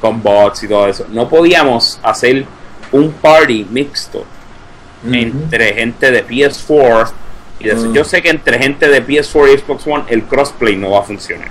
con 0.00 0.22
bots 0.22 0.64
y 0.64 0.68
todo 0.68 0.88
eso. 0.88 1.06
No 1.10 1.28
podíamos 1.28 1.98
hacer 2.02 2.44
un 2.92 3.12
party 3.12 3.66
mixto 3.70 4.24
entre 5.10 5.74
gente 5.74 6.10
de 6.10 6.26
PS4 6.26 7.10
y 7.60 7.68
de 7.68 7.74
mm. 7.74 7.92
Yo 7.92 8.04
sé 8.04 8.20
que 8.20 8.30
entre 8.30 8.58
gente 8.58 8.88
de 8.88 9.04
PS4 9.04 9.54
y 9.54 9.58
Xbox 9.58 9.86
One 9.86 10.04
el 10.08 10.24
crossplay 10.24 10.76
no 10.76 10.90
va 10.90 11.00
a 11.00 11.02
funcionar. 11.02 11.48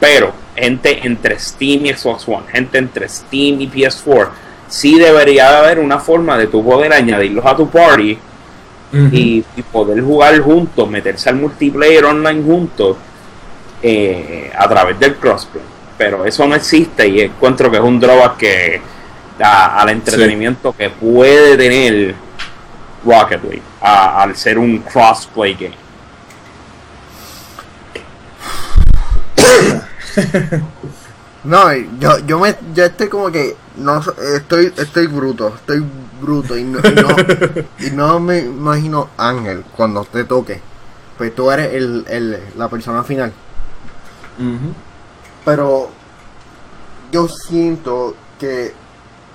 Pero 0.00 0.32
gente 0.56 1.06
entre 1.06 1.38
Steam 1.38 1.86
y 1.86 1.92
Xbox 1.92 2.28
One, 2.28 2.46
gente 2.50 2.78
entre 2.78 3.08
Steam 3.08 3.60
y 3.60 3.68
PS4, 3.68 4.28
sí 4.68 4.98
debería 4.98 5.58
haber 5.58 5.78
una 5.78 5.98
forma 5.98 6.36
de 6.36 6.46
tu 6.46 6.64
poder 6.64 6.92
añadirlos 6.92 7.44
a 7.44 7.56
tu 7.56 7.68
party 7.68 8.18
y, 8.92 9.42
poder 9.70 10.02
jugar 10.02 10.38
juntos, 10.40 10.88
meterse 10.88 11.28
al 11.28 11.36
multiplayer 11.36 12.04
online 12.04 12.42
juntos 12.42 12.96
eh, 13.82 14.50
a 14.56 14.68
través 14.68 14.98
del 14.98 15.16
crossplay. 15.16 15.62
Pero 15.96 16.24
eso 16.24 16.46
no 16.46 16.54
existe 16.54 17.06
y 17.06 17.20
encuentro 17.20 17.70
que 17.70 17.76
es 17.76 17.82
un 17.82 18.00
drawback 18.00 18.36
que 18.36 18.80
da 19.38 19.78
al 19.78 19.90
entretenimiento 19.90 20.74
que 20.76 20.90
puede 20.90 21.56
tener 21.56 22.14
Rocket 23.04 23.42
League 23.42 23.62
al 23.80 24.34
ser 24.36 24.58
un 24.58 24.78
crossplay 24.78 25.54
game. 25.54 25.87
no, 31.44 31.72
yo, 32.00 32.18
yo 32.26 32.38
me 32.38 32.54
yo 32.74 32.84
estoy 32.84 33.08
como 33.08 33.30
que 33.30 33.56
no 33.76 34.00
estoy 34.34 34.72
estoy 34.76 35.06
bruto, 35.06 35.54
estoy 35.54 35.84
bruto 36.20 36.56
y 36.56 36.64
no, 36.64 36.80
y 37.78 37.90
no, 37.90 38.20
me 38.20 38.40
imagino 38.40 39.10
Ángel 39.16 39.64
cuando 39.76 40.04
te 40.04 40.24
toque. 40.24 40.60
Pues 41.16 41.34
tú 41.34 41.50
eres 41.50 41.74
el, 41.74 42.04
el 42.08 42.38
la 42.56 42.68
persona 42.68 43.02
final. 43.02 43.32
Pero 45.44 45.90
yo 47.10 47.28
siento 47.28 48.14
que 48.38 48.72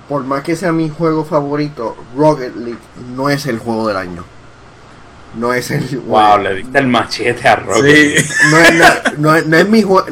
por 0.08 0.24
más 0.24 0.42
que 0.42 0.56
sea 0.56 0.72
mi 0.72 0.88
juego 0.88 1.24
favorito, 1.24 1.96
Rocket 2.16 2.54
League 2.56 2.78
no 3.14 3.30
es 3.30 3.46
el 3.46 3.58
juego 3.58 3.88
del 3.88 3.96
año. 3.96 4.24
No 5.36 5.52
es 5.52 5.70
el. 5.70 5.98
Wow, 6.06 6.38
le 6.38 6.54
diste 6.56 6.78
el 6.78 6.86
machete 6.86 7.48
a 7.48 7.56
Rocket. 7.56 8.18
Sí. 8.18 8.34
No, 8.50 8.58
es, 8.58 9.18
no, 9.18 9.40
no, 9.40 9.56
es 9.56 9.68
mi 9.68 9.82
juego. 9.82 10.06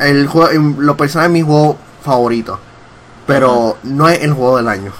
El 0.00 0.26
juego, 0.26 0.50
lo 0.78 0.96
personal 0.96 1.26
es 1.26 1.32
mi 1.32 1.42
juego 1.42 1.76
favorito. 2.02 2.58
Pero 3.26 3.78
no 3.82 4.08
es 4.08 4.22
el 4.22 4.32
juego 4.32 4.56
del 4.58 4.68
año. 4.68 4.92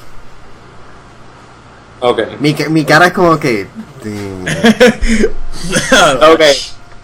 Ok. 2.00 2.20
Mi, 2.40 2.54
mi 2.70 2.84
cara 2.84 3.06
es 3.08 3.12
como 3.12 3.38
que. 3.38 3.66
ok. 6.32 6.42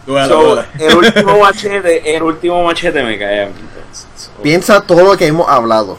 So, 0.07 0.65
el 0.79 0.97
último 0.97 1.39
machete, 1.43 2.17
el 2.17 2.23
último 2.23 2.65
machete 2.65 3.03
me 3.03 3.19
cae. 3.19 3.49
Piensa 4.43 4.81
todo 4.81 5.05
lo 5.05 5.17
que 5.17 5.27
hemos 5.27 5.49
hablado. 5.49 5.99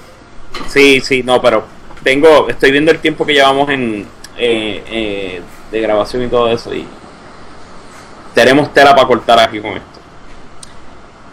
Sí, 0.68 1.02
sí, 1.02 1.24
no, 1.24 1.42
pero 1.42 1.64
tengo, 2.04 2.50
estoy 2.50 2.72
viendo 2.72 2.92
el 2.92 3.00
tiempo 3.00 3.26
que 3.26 3.34
llevamos 3.34 3.70
en 3.70 4.06
eh, 4.38 4.84
eh, 4.90 5.42
de 5.72 5.82
grabación 5.82 6.24
y 6.24 6.28
todo 6.28 6.50
eso 6.50 6.74
y 6.74 6.86
tenemos 8.34 8.74
tela 8.74 8.96
para 8.96 9.08
cortar 9.08 9.40
aquí 9.40 9.60
con 9.60 9.72
esto. 9.72 9.91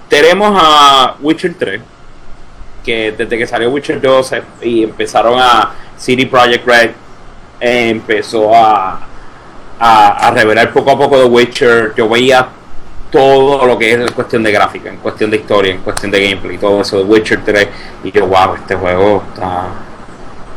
Tenemos 0.09 0.59
a 0.59 1.17
Witcher 1.21 1.55
3, 1.59 1.81
que 2.85 3.13
desde 3.13 3.39
que 3.39 3.47
salió 3.47 3.71
Witcher 3.71 4.01
2 4.01 4.33
y 4.63 4.85
empezaron 4.85 5.39
a 5.39 5.73
City 5.99 6.25
Project 6.25 6.67
Red, 6.67 6.91
empezó 7.61 8.55
a, 8.55 9.01
a, 9.79 10.31
revelar 10.31 10.73
poco 10.73 10.93
a 10.93 10.99
poco 10.99 11.19
de 11.19 11.25
Witcher. 11.27 11.93
Yo 11.95 12.09
veía 12.09 12.49
todo 13.11 13.67
lo 13.67 13.79
que 13.79 13.93
es 13.93 14.11
cuestión 14.13 14.43
de 14.43 14.53
gráfica, 14.53 14.89
en 14.89 14.97
cuestión 14.97 15.31
de 15.31 15.39
historia, 15.39 15.75
en 15.75 15.81
cuestión 15.81 16.11
de 16.11 16.23
gameplay, 16.23 16.57
todo 16.57 16.81
eso 16.81 16.99
de 16.99 17.05
Witcher 17.05 17.45
3. 17.45 17.69
Y 18.05 18.13
yo, 18.13 18.27
wow, 18.27 18.55
este 18.55 18.75
juego 18.75 19.23
está. 19.29 19.67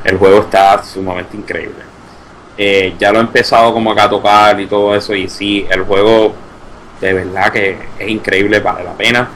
El 0.03 0.17
juego 0.17 0.39
está 0.39 0.81
sumamente 0.81 1.37
increíble. 1.37 1.83
Eh, 2.57 2.95
ya 2.97 3.11
lo 3.11 3.19
he 3.19 3.21
empezado 3.21 3.73
como 3.73 3.91
acá 3.91 4.05
a 4.05 4.09
tocar 4.09 4.59
y 4.59 4.67
todo 4.67 4.95
eso. 4.95 5.13
Y 5.13 5.27
sí, 5.27 5.67
el 5.69 5.81
juego 5.81 6.33
de 7.01 7.13
verdad 7.13 7.51
que 7.51 7.77
es 7.99 8.09
increíble, 8.09 8.59
vale 8.59 8.83
la 8.83 8.93
pena. 8.93 9.29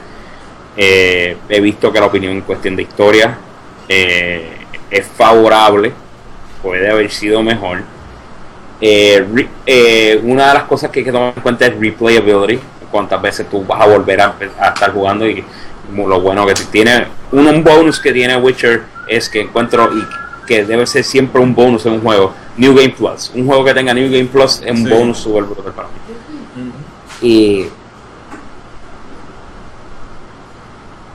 Eh, 0.76 1.36
he 1.48 1.60
visto 1.60 1.92
que 1.92 2.00
la 2.00 2.06
opinión 2.06 2.32
en 2.32 2.42
cuestión 2.42 2.76
de 2.76 2.82
historia 2.82 3.38
eh, 3.88 4.50
es 4.90 5.06
favorable, 5.06 5.92
puede 6.62 6.90
haber 6.90 7.10
sido 7.10 7.42
mejor. 7.42 7.82
una 8.80 10.48
de 10.48 10.54
las 10.54 10.64
cosas 10.64 10.90
que 10.90 11.00
hay 11.00 11.04
que 11.04 11.12
tomar 11.12 11.32
en 11.34 11.42
cuenta 11.42 11.66
es 11.66 11.78
replayability, 11.78 12.60
cuántas 12.90 13.20
veces 13.20 13.48
tú 13.48 13.64
vas 13.64 13.80
a 13.80 13.86
volver 13.86 14.20
a, 14.20 14.34
estar 14.40 14.92
jugando 14.92 15.26
y 15.26 15.44
lo 15.94 16.20
bueno 16.20 16.46
que 16.46 16.54
tiene. 16.70 17.06
Un, 17.32 17.62
bonus 17.62 18.00
que 18.00 18.12
tiene 18.12 18.36
Witcher 18.36 18.84
es 19.08 19.28
que 19.28 19.40
encuentro 19.40 19.90
y 19.92 20.46
que 20.46 20.64
debe 20.64 20.86
ser 20.86 21.04
siempre 21.04 21.40
un 21.40 21.54
bonus 21.54 21.86
en 21.86 21.94
un 21.94 22.00
juego 22.00 22.32
New 22.56 22.74
Game 22.74 22.90
Plus. 22.90 23.32
Un 23.34 23.46
juego 23.46 23.64
que 23.64 23.74
tenga 23.74 23.92
New 23.92 24.10
Game 24.10 24.26
Plus 24.26 24.62
es 24.64 24.70
un 24.70 24.88
bonus 24.88 25.18
super 25.18 25.42
brutal 25.44 25.72
para 25.72 25.88
mí. 25.88 25.94
Y 27.20 27.66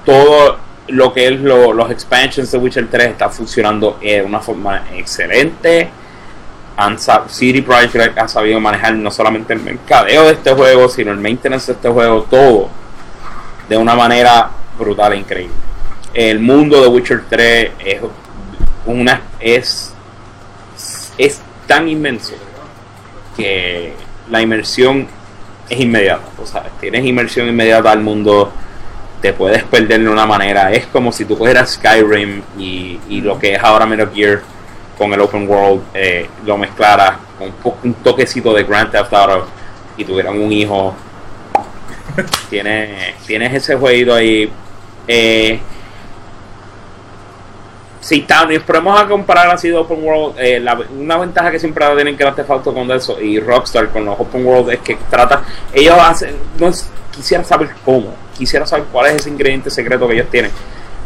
todo 0.06 0.58
lo 0.88 1.14
que 1.14 1.28
es 1.28 1.40
los 1.40 1.92
expansions 1.92 2.52
de 2.52 2.58
Witcher 2.58 2.90
3 2.90 3.08
está 3.10 3.30
funcionando 3.30 3.98
de 4.02 4.22
una 4.22 4.40
forma 4.40 4.84
excelente 4.94 5.90
City 7.28 7.62
Project 7.62 8.18
ha 8.18 8.28
sabido 8.28 8.60
manejar 8.60 8.94
no 8.96 9.12
solamente 9.12 9.54
el 9.54 9.62
mercadeo 9.62 10.26
de 10.26 10.34
este 10.34 10.54
juego, 10.54 10.90
sino 10.90 11.12
el 11.12 11.20
maintenance 11.20 11.68
de 11.68 11.76
este 11.76 11.90
juego, 11.90 12.24
todo 12.24 12.70
de 13.70 13.78
una 13.78 13.96
manera 13.96 14.50
brutal 14.78 15.14
e 15.14 15.18
increíble. 15.18 15.56
El 16.14 16.40
mundo 16.40 16.82
de 16.82 16.88
Witcher 16.88 17.24
3 17.30 17.72
es 17.86 18.02
una 18.86 19.22
es 19.40 19.94
es 21.18 21.42
tan 21.68 21.88
inmenso 21.88 22.34
que 23.38 23.94
la 24.30 24.42
inmersión 24.42 25.08
es 25.70 25.80
inmediata, 25.80 26.24
o 26.42 26.46
sea, 26.46 26.64
tienes 26.80 27.06
inmersión 27.06 27.48
inmediata 27.48 27.92
al 27.92 28.02
mundo, 28.02 28.52
te 29.22 29.34
puedes 29.34 29.64
perder 29.64 30.02
de 30.02 30.10
una 30.10 30.26
manera, 30.26 30.72
es 30.72 30.88
como 30.88 31.12
si 31.12 31.26
tú 31.26 31.38
cogieras 31.38 31.74
Skyrim 31.74 32.42
y, 32.58 33.00
y 33.08 33.22
lo 33.22 33.38
que 33.38 33.54
es 33.54 33.64
ahora 33.64 33.86
Metal 33.86 34.10
Gear 34.14 34.42
con 35.02 35.12
el 35.14 35.20
open 35.20 35.50
world 35.50 35.82
eh, 35.96 36.30
lo 36.46 36.60
mezclara 36.60 37.18
con 37.40 37.52
un, 37.84 37.94
toquecito 37.96 38.54
de 38.54 38.64
Grand 38.64 38.92
Theft 38.92 39.12
Auto 39.12 39.48
y 39.98 40.06
tuvieran 40.06 40.40
un 40.40 40.52
hijo. 40.52 40.94
Tienes, 42.52 43.16
tienes 43.26 43.52
ese 43.52 43.76
jueguito 43.76 44.14
ahí. 44.14 44.52
Eh, 45.08 45.60
si 48.00 48.22
pero 48.66 48.82
vamos 48.84 49.02
a 49.02 49.08
comparar 49.08 49.50
así 49.50 49.70
de 49.70 49.76
Open 49.76 50.04
World 50.04 50.36
eh, 50.38 50.64
una 51.00 51.18
ventaja 51.18 51.50
que 51.50 51.60
siempre 51.60 51.86
tienen 51.96 52.16
Grand 52.16 52.36
Theft 52.36 52.50
Auto 52.50 52.74
con 52.74 52.92
eso 52.92 53.20
y 53.20 53.40
Rockstar 53.40 53.90
con 53.90 54.06
los 54.06 54.20
Open 54.20 54.46
World 54.46 54.72
es 54.72 54.80
que 54.80 54.98
trata 55.10 55.44
ellos 55.74 55.98
hacen 56.00 56.36
no 56.60 56.72
quisiera 57.12 57.44
saber 57.44 57.70
cómo 57.86 58.14
quisiera 58.38 58.66
saber 58.66 58.86
cuál 58.92 59.08
es 59.08 59.16
ese 59.18 59.30
ingrediente 59.30 59.70
secreto 59.70 60.08
que 60.08 60.14
ellos 60.16 60.30
tienen 60.30 60.52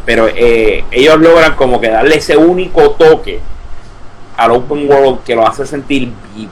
pero 0.05 0.27
eh, 0.27 0.85
ellos 0.91 1.19
logran 1.19 1.55
como 1.55 1.81
que 1.81 1.89
darle 1.89 2.17
ese 2.17 2.37
único 2.37 2.91
toque 2.91 3.39
al 4.37 4.51
open 4.51 4.89
world 4.89 5.23
que 5.23 5.35
lo 5.35 5.47
hace 5.47 5.65
sentir 5.65 6.11
vivo. 6.35 6.51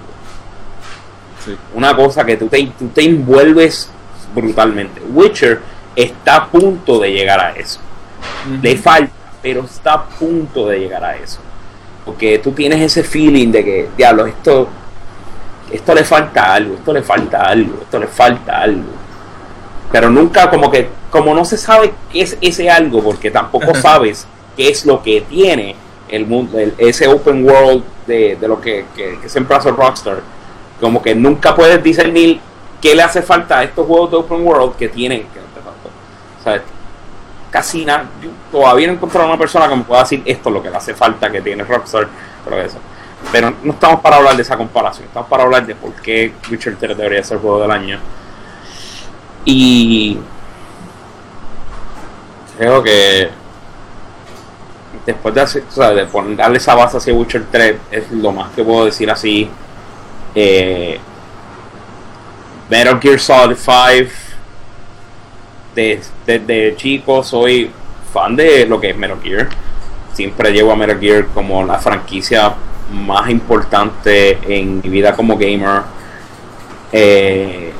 Una 1.75 1.95
cosa 1.95 2.25
que 2.25 2.35
tú 2.37 2.47
te, 2.47 2.65
tú 2.79 2.87
te 2.87 3.03
envuelves 3.03 3.91
brutalmente. 4.33 5.01
Witcher 5.01 5.61
está 5.95 6.37
a 6.37 6.47
punto 6.47 6.99
de 6.99 7.11
llegar 7.11 7.39
a 7.39 7.51
eso. 7.51 7.79
Le 8.61 8.75
falta, 8.77 9.11
pero 9.41 9.65
está 9.65 9.93
a 9.93 10.05
punto 10.05 10.67
de 10.67 10.79
llegar 10.79 11.03
a 11.03 11.15
eso. 11.17 11.39
Porque 12.05 12.39
tú 12.39 12.53
tienes 12.53 12.81
ese 12.81 13.03
feeling 13.03 13.51
de 13.51 13.63
que, 13.63 13.89
diablo, 13.95 14.25
esto, 14.25 14.67
esto 15.71 15.93
le 15.93 16.03
falta 16.03 16.53
algo, 16.53 16.75
esto 16.75 16.93
le 16.93 17.03
falta 17.03 17.43
algo, 17.43 17.79
esto 17.81 17.99
le 17.99 18.07
falta 18.07 18.61
algo. 18.61 19.02
Pero 19.93 20.09
nunca 20.09 20.49
como 20.49 20.71
que, 20.71 20.89
como 21.11 21.35
no 21.35 21.45
se 21.45 21.55
sabe 21.55 21.93
qué 22.11 22.23
es 22.23 22.35
ese 22.41 22.67
algo, 22.67 23.03
porque 23.03 23.29
tampoco 23.29 23.75
sabes 23.75 24.25
qué 24.57 24.69
es 24.69 24.87
lo 24.87 25.03
que 25.03 25.21
tiene 25.21 25.75
el 26.09 26.25
mundo, 26.25 26.57
ese 26.79 27.07
open 27.07 27.47
world 27.47 27.83
de, 28.07 28.35
lo 28.41 28.59
que, 28.59 28.85
que, 28.95 29.29
siempre 29.29 29.55
hace 29.55 29.69
Rockstar. 29.69 30.21
Como 30.81 30.99
que 30.99 31.13
nunca 31.13 31.55
puedes 31.55 31.81
discernir 31.83 32.39
qué 32.81 32.95
le 32.95 33.03
hace 33.03 33.21
falta 33.21 33.59
a 33.59 33.63
estos 33.65 33.85
juegos 33.85 34.09
de 34.09 34.17
open 34.17 34.43
world 34.43 34.75
que 34.77 34.89
tienen. 34.89 35.27
Que, 35.31 36.59
Casi 37.51 37.85
nada. 37.85 38.07
todavía 38.51 38.87
no 38.87 38.93
he 38.93 38.95
encontrado 38.95 39.27
una 39.27 39.37
persona 39.37 39.69
que 39.69 39.75
me 39.75 39.83
pueda 39.83 40.01
decir 40.01 40.23
esto 40.25 40.49
es 40.49 40.55
lo 40.55 40.63
que 40.63 40.71
le 40.71 40.77
hace 40.77 40.95
falta 40.95 41.31
que 41.31 41.39
tiene 41.39 41.63
Rockstar. 41.63 42.07
Pero, 42.43 42.59
eso. 42.59 42.79
pero 43.31 43.53
no 43.61 43.73
estamos 43.73 44.01
para 44.01 44.15
hablar 44.15 44.35
de 44.35 44.41
esa 44.41 44.57
comparación. 44.57 45.05
Estamos 45.05 45.29
para 45.29 45.43
hablar 45.43 45.67
de 45.67 45.75
por 45.75 45.91
qué 45.93 46.33
Witcher 46.49 46.77
3 46.77 46.97
debería 46.97 47.23
ser 47.23 47.37
el 47.37 47.43
juego 47.43 47.61
del 47.61 47.69
año. 47.69 47.99
Y 49.45 50.17
creo 52.57 52.81
que 52.81 53.29
después 55.05 55.35
de, 55.35 55.41
hacer, 55.41 55.63
darle 56.35 56.57
esa 56.57 56.75
base 56.75 56.97
hacia 56.97 57.13
Witcher 57.13 57.45
3 57.51 57.75
es 57.91 58.11
lo 58.11 58.31
más 58.31 58.51
que 58.53 58.63
puedo 58.63 58.85
decir 58.85 59.09
así. 59.09 59.49
Eh, 60.35 60.99
Metal 62.69 62.99
Gear 62.99 63.19
Solid 63.19 63.55
5 63.55 64.33
desde 65.75 66.75
chico 66.75 67.23
soy 67.23 67.69
fan 68.13 68.35
de 68.35 68.65
lo 68.65 68.79
que 68.79 68.91
es 68.91 68.97
Metal 68.97 69.19
Gear. 69.21 69.49
Siempre 70.13 70.51
llevo 70.51 70.71
a 70.71 70.75
Metal 70.75 70.99
Gear 70.99 71.25
como 71.33 71.65
la 71.65 71.79
franquicia 71.79 72.53
más 72.91 73.29
importante 73.29 74.37
en 74.47 74.81
mi 74.81 74.89
vida 74.89 75.15
como 75.15 75.37
gamer. 75.37 75.81
Eh, 76.91 77.72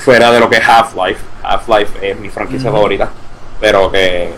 fuera 0.00 0.30
de 0.32 0.40
lo 0.40 0.48
que 0.48 0.56
es 0.56 0.68
Half-Life. 0.68 1.20
Half-Life 1.42 2.10
es 2.10 2.18
mi 2.18 2.28
franquicia 2.28 2.70
favorita. 2.70 3.08
Pero 3.60 3.90
que 3.90 4.32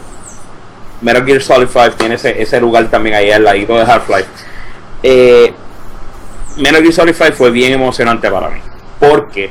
Metal 1.00 1.24
Gear 1.24 1.40
Solid 1.40 1.68
5 1.68 1.90
tiene 1.92 2.14
ese, 2.16 2.60
lugar 2.60 2.88
también 2.88 3.16
ahí 3.16 3.30
al 3.30 3.44
ladito 3.44 3.76
de 3.76 3.82
Half-Life. 3.82 4.28
Eh, 5.02 5.54
Metal 6.56 6.82
Gear 6.82 6.92
Solid 6.92 7.14
5 7.14 7.32
fue 7.32 7.50
bien 7.50 7.72
emocionante 7.72 8.30
para 8.30 8.50
mí. 8.50 8.60
Porque 8.98 9.50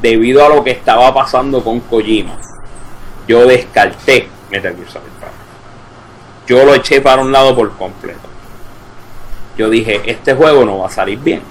debido 0.00 0.44
a 0.44 0.48
lo 0.48 0.64
que 0.64 0.70
estaba 0.70 1.12
pasando 1.14 1.62
con 1.62 1.80
Kojima, 1.80 2.36
yo 3.28 3.46
descarté 3.46 4.28
Metal 4.50 4.74
Gear 4.74 4.88
Solid 4.88 5.06
5. 5.18 5.30
Yo 6.46 6.64
lo 6.64 6.74
eché 6.74 7.00
para 7.00 7.22
un 7.22 7.30
lado 7.30 7.54
por 7.54 7.70
completo. 7.76 8.28
Yo 9.56 9.68
dije, 9.68 10.00
este 10.06 10.34
juego 10.34 10.64
no 10.64 10.78
va 10.78 10.86
a 10.86 10.90
salir 10.90 11.18
bien. 11.18 11.42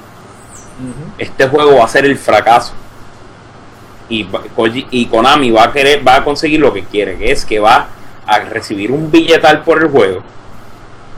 Este 1.18 1.48
juego 1.48 1.78
va 1.78 1.86
a 1.86 1.88
ser 1.88 2.06
el 2.06 2.18
fracaso. 2.18 2.74
Y, 4.10 5.06
Konami 5.06 5.52
va 5.52 5.66
a 5.66 5.72
querer, 5.72 6.06
va 6.06 6.16
a 6.16 6.24
conseguir 6.24 6.60
lo 6.60 6.74
que 6.74 6.84
quiere, 6.84 7.18
que 7.18 7.32
es 7.32 7.46
que 7.46 7.60
va 7.60 7.88
a 8.26 8.40
recibir 8.40 8.92
un 8.92 9.12
billetal 9.12 9.62
por 9.62 9.82
el 9.82 9.90
juego, 9.90 10.24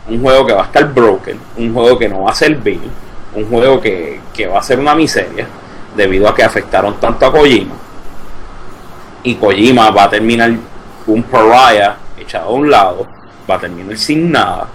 un 0.10 0.22
juego 0.22 0.46
que 0.46 0.54
va 0.54 0.64
a 0.64 0.66
estar 0.66 0.94
broken, 0.94 1.40
un 1.58 1.74
juego 1.74 1.98
que 1.98 2.10
no 2.10 2.24
va 2.24 2.32
a 2.32 2.36
servir, 2.36 2.82
un 3.34 3.46
juego 3.46 3.80
que, 3.80 4.20
va 4.54 4.60
a 4.60 4.64
ser 4.64 4.80
una 4.80 4.94
miseria, 4.94 5.48
debido 5.96 6.28
a 6.28 6.36
que 6.36 6.44
afectaron 6.44 7.00
tanto 7.00 7.26
a 7.26 7.32
Kojima. 7.32 7.76
Y 9.24 9.36
Kojima 9.36 9.90
va 9.92 10.06
a 10.06 10.10
terminar 10.10 10.52
un 11.08 11.24
pariah 11.24 11.96
echado 12.18 12.50
a 12.50 12.54
un 12.54 12.70
lado, 12.70 13.08
va 13.50 13.56
a 13.56 13.60
terminar 13.60 13.98
sin 13.98 14.32
nada, 14.32 14.68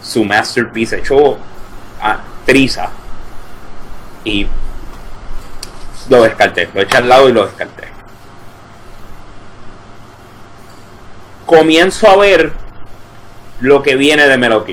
su 0.00 0.24
masterpiece 0.24 0.98
hecho 0.98 1.38
a 2.00 2.18
triza. 2.44 2.90
Y 4.24 4.46
lo 6.08 6.22
descarté, 6.22 6.68
lo 6.74 6.80
eché 6.82 6.98
al 6.98 7.08
lado 7.08 7.28
y 7.28 7.32
lo 7.32 7.46
descarté. 7.46 7.94
comienzo 11.46 12.08
a 12.08 12.16
ver 12.16 12.52
lo 13.60 13.82
que 13.82 13.96
viene 13.96 14.26
de 14.26 14.36
Metal 14.36 14.64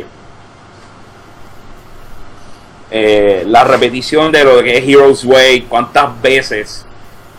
eh, 2.94 3.44
la 3.48 3.64
repetición 3.64 4.32
de 4.32 4.44
lo 4.44 4.62
que 4.62 4.78
es 4.78 4.88
Heroes 4.88 5.24
Way, 5.24 5.62
cuántas 5.62 6.22
veces 6.22 6.86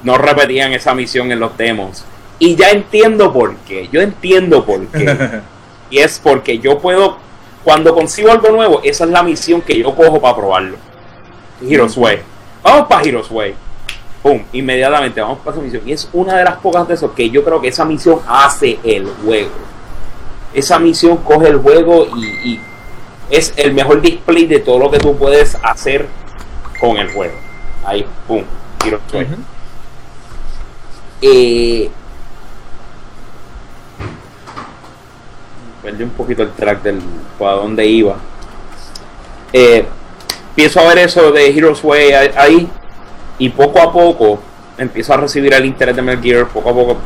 no 0.03 0.17
repetían 0.17 0.73
esa 0.73 0.95
misión 0.95 1.31
en 1.31 1.41
los 1.41 1.57
demos. 1.59 2.05
Y 2.39 2.57
ya 2.57 2.71
entiendo 2.71 3.33
por 3.33 3.57
qué, 3.57 3.89
yo 3.93 4.01
entiendo 4.01 4.65
por 4.65 4.87
qué. 4.87 5.43
y 5.91 5.99
es 5.99 6.19
porque 6.19 6.59
yo 6.59 6.79
puedo, 6.79 7.19
cuando 7.65 7.95
consigo 7.95 8.31
algo 8.31 8.49
nuevo, 8.51 8.81
esa 8.83 9.05
es 9.05 9.11
la 9.11 9.23
misión 9.23 9.61
que 9.61 9.79
yo 9.79 9.95
cojo 9.95 10.21
para 10.21 10.37
probarlo. 10.37 10.77
Heroes 11.61 11.99
Way. 11.99 12.21
Vamos 12.63 12.89
para 12.89 13.03
Heroes 13.03 13.31
Way. 13.31 13.55
¡Pum! 14.23 14.43
Inmediatamente 14.53 15.21
vamos 15.21 15.39
para 15.39 15.57
esa 15.57 15.65
misión. 15.65 15.83
Y 15.87 15.93
es 15.93 16.09
una 16.13 16.37
de 16.37 16.45
las 16.45 16.57
pocas 16.57 16.87
de 16.87 16.95
esos 16.95 17.11
que 17.13 17.29
yo 17.29 17.45
creo 17.45 17.61
que 17.61 17.69
esa 17.69 17.85
misión 17.85 18.21
hace 18.27 18.79
el 18.85 19.07
juego. 19.25 19.51
Esa 20.55 20.79
misión 20.79 21.19
coge 21.19 21.49
el 21.49 21.59
juego 21.59 22.07
y, 22.17 22.61
es 23.31 23.55
el 23.57 23.73
mejor 23.73 24.03
display 24.03 24.47
de 24.47 24.59
todo 24.59 24.79
lo 24.79 24.91
que 24.91 24.99
tú 24.99 25.17
puedes 25.17 25.57
hacer 25.63 26.07
con 26.79 26.99
el 26.99 27.11
juego. 27.11 27.35
Ahí, 27.85 28.07
¡pum! 28.29 28.43
Tiro 28.79 29.01
eh, 31.25 31.89
perdí 35.83 36.03
un 36.03 36.11
poquito 36.11 36.43
el 36.43 36.51
track 36.51 36.83
del 36.83 37.01
para 37.39 37.53
dónde 37.53 37.87
iba. 37.87 38.17
Eh, 39.53 39.87
empiezo 40.51 40.81
a 40.81 40.89
ver 40.89 40.99
eso 40.99 41.31
de 41.31 41.57
Heroes 41.57 41.83
Way 41.83 42.13
ahí 42.37 42.69
y 43.43 43.49
poco 43.49 43.81
a 43.81 43.93
poco 43.93 44.39
empiezo 44.79 45.13
a 45.15 45.17
recibir 45.17 45.53
el 45.53 45.65
interés 45.65 45.97
de 45.97 46.01
Metal 46.01 46.23
Gear, 46.23 46.47
poco 46.47 46.71
a 46.71 46.73
poco, 46.73 46.97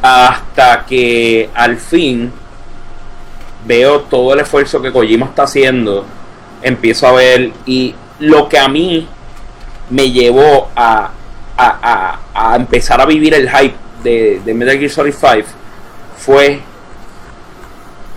hasta 0.00 0.86
que 0.86 1.50
al 1.52 1.76
fin 1.76 2.32
veo 3.66 4.00
todo 4.00 4.32
el 4.32 4.40
esfuerzo 4.40 4.80
que 4.80 4.90
Kojima 4.90 5.26
está 5.26 5.42
haciendo, 5.42 6.06
empiezo 6.62 7.06
a 7.06 7.12
ver 7.12 7.52
y 7.66 7.94
lo 8.20 8.48
que 8.48 8.58
a 8.58 8.66
mí 8.66 9.06
me 9.90 10.10
llevó 10.10 10.70
a, 10.74 11.10
a, 11.58 12.56
empezar 12.56 13.02
a 13.02 13.04
vivir 13.04 13.34
el 13.34 13.50
hype 13.50 13.76
de, 14.02 14.40
de 14.42 14.54
Metal 14.54 14.78
Gear 14.78 14.90
Solid 14.90 15.12
5 15.12 15.48
fue 16.16 16.62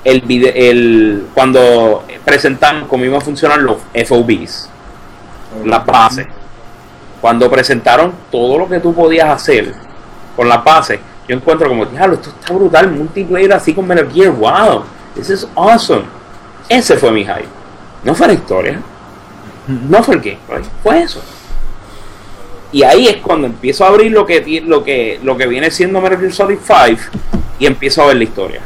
el, 0.05 0.23
el 0.55 1.27
cuando 1.33 2.05
presentan 2.23 2.87
cómo 2.87 3.03
iban 3.03 3.17
a 3.17 3.21
funcionar 3.21 3.59
los 3.59 3.79
FOBs, 4.07 4.69
las 5.65 5.85
bases 5.85 6.27
cuando 7.25 7.49
presentaron 7.49 8.13
todo 8.31 8.55
lo 8.55 8.69
que 8.69 8.79
tú 8.79 8.93
podías 8.93 9.27
hacer 9.29 9.73
con 10.35 10.47
la 10.47 10.57
base, 10.57 10.99
yo 11.27 11.35
encuentro 11.35 11.67
como, 11.67 11.83
diablo, 11.83 12.17
esto 12.17 12.29
está 12.29 12.53
brutal, 12.53 12.91
multiplayer 12.91 13.51
así 13.51 13.73
con 13.73 13.87
Metal 13.87 14.07
Gear, 14.13 14.29
wow, 14.29 14.83
this 15.15 15.31
is 15.31 15.47
awesome. 15.55 16.03
Ese 16.69 16.95
fue 16.97 17.11
mi 17.11 17.21
hype. 17.21 17.47
No 18.03 18.13
fue 18.13 18.27
la 18.27 18.33
historia, 18.33 18.79
no 19.89 20.03
fue 20.03 20.13
el 20.13 20.21
gameplay, 20.21 20.61
fue 20.83 21.01
eso. 21.01 21.19
Y 22.71 22.83
ahí 22.83 23.07
es 23.07 23.15
cuando 23.17 23.47
empiezo 23.47 23.85
a 23.85 23.87
abrir 23.87 24.11
lo 24.11 24.23
que, 24.23 24.61
lo 24.63 24.83
que, 24.83 25.19
lo 25.23 25.35
que 25.35 25.47
viene 25.47 25.71
siendo 25.71 25.99
Metal 26.01 26.19
Gear 26.19 26.31
Solid 26.31 26.59
5 26.63 27.01
y 27.57 27.65
empiezo 27.65 28.03
a 28.03 28.05
ver 28.05 28.17
la 28.17 28.23
historia. 28.23 28.61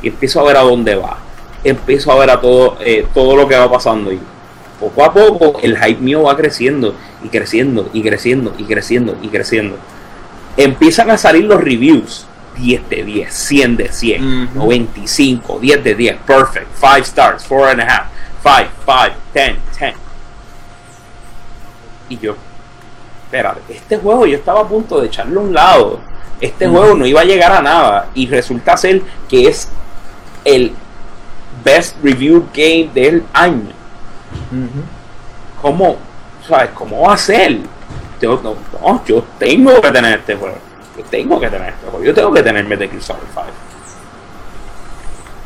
Y 0.00 0.08
empiezo 0.08 0.40
a 0.40 0.44
ver 0.44 0.56
a 0.56 0.62
dónde 0.62 0.94
va. 0.94 1.18
Empiezo 1.62 2.10
a 2.10 2.18
ver 2.18 2.30
a 2.30 2.40
todo, 2.40 2.78
eh, 2.80 3.06
todo 3.12 3.36
lo 3.36 3.46
que 3.46 3.54
va 3.54 3.70
pasando. 3.70 4.10
Y 4.10 4.18
poco 4.78 5.04
a 5.04 5.12
poco 5.12 5.58
el 5.62 5.76
hype 5.76 6.00
mío 6.00 6.22
va 6.22 6.36
creciendo 6.36 6.94
y 7.22 7.28
creciendo 7.28 7.90
y 7.92 8.02
creciendo 8.02 8.54
y 8.58 8.64
creciendo 8.64 9.16
y 9.22 9.28
creciendo. 9.28 9.76
Empiezan 10.56 11.10
a 11.10 11.18
salir 11.18 11.44
los 11.44 11.62
reviews. 11.62 12.26
10 12.56 12.88
de 12.88 13.04
10, 13.04 13.32
100 13.32 13.76
de 13.76 13.92
100, 13.92 14.54
95, 14.54 15.60
10 15.60 15.84
de 15.84 15.94
10, 15.94 16.16
perfect, 16.26 16.66
5 16.74 16.96
stars, 17.04 17.44
4 17.48 17.68
and 17.68 17.80
a 17.82 17.84
half, 17.84 18.06
5, 18.42 18.70
5, 18.84 19.16
10, 19.32 19.56
10. 19.78 19.94
Y 22.08 22.18
yo, 22.18 22.34
espérate, 23.24 23.74
este 23.76 23.98
juego 23.98 24.26
yo 24.26 24.38
estaba 24.38 24.62
a 24.62 24.68
punto 24.68 25.00
de 25.00 25.06
echarlo 25.06 25.40
a 25.40 25.44
un 25.44 25.54
lado. 25.54 26.00
Este 26.40 26.66
juego 26.66 26.94
no 26.94 27.06
iba 27.06 27.20
a 27.20 27.24
llegar 27.24 27.52
a 27.52 27.62
nada. 27.62 28.10
Y 28.14 28.26
resulta 28.26 28.76
ser 28.76 29.02
que 29.28 29.48
es 29.48 29.68
el 30.44 30.72
best 31.64 31.96
reviewed 32.02 32.44
game 32.54 32.90
del 32.94 33.24
año. 33.32 33.77
¿Cómo, 35.60 35.96
sabes, 36.46 36.70
cómo 36.74 37.02
va 37.02 37.14
a 37.14 37.18
ser? 37.18 37.58
Yo, 38.20 38.40
no, 38.42 39.04
yo 39.04 39.24
tengo 39.38 39.80
que 39.80 39.90
tener 39.90 40.18
este 40.18 40.34
juego. 40.36 40.56
Yo 40.96 41.04
tengo 41.04 41.40
que 41.40 41.48
tener 41.48 41.68
este 41.68 41.86
juego. 41.86 42.04
Yo 42.04 42.14
tengo 42.14 42.32
que 42.32 42.42
tener 42.42 42.64
Metal 42.64 42.88
Gear 42.88 43.02
Solid 43.02 43.20
5. 43.32 43.46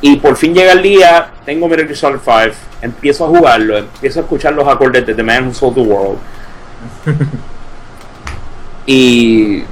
Y 0.00 0.16
por 0.16 0.36
fin 0.36 0.52
llega 0.54 0.72
el 0.72 0.82
día, 0.82 1.30
tengo 1.44 1.68
Metal 1.68 1.86
Gear 1.86 1.96
Solid 1.96 2.18
5, 2.24 2.56
empiezo 2.82 3.24
a 3.24 3.28
jugarlo, 3.28 3.78
empiezo 3.78 4.20
a 4.20 4.22
escuchar 4.22 4.52
los 4.54 4.66
acordes 4.66 5.06
de 5.06 5.14
The 5.14 5.22
Man 5.22 5.48
Who 5.48 5.54
Sold 5.54 5.74
the 5.74 5.80
World. 5.80 6.18
y 8.86 9.62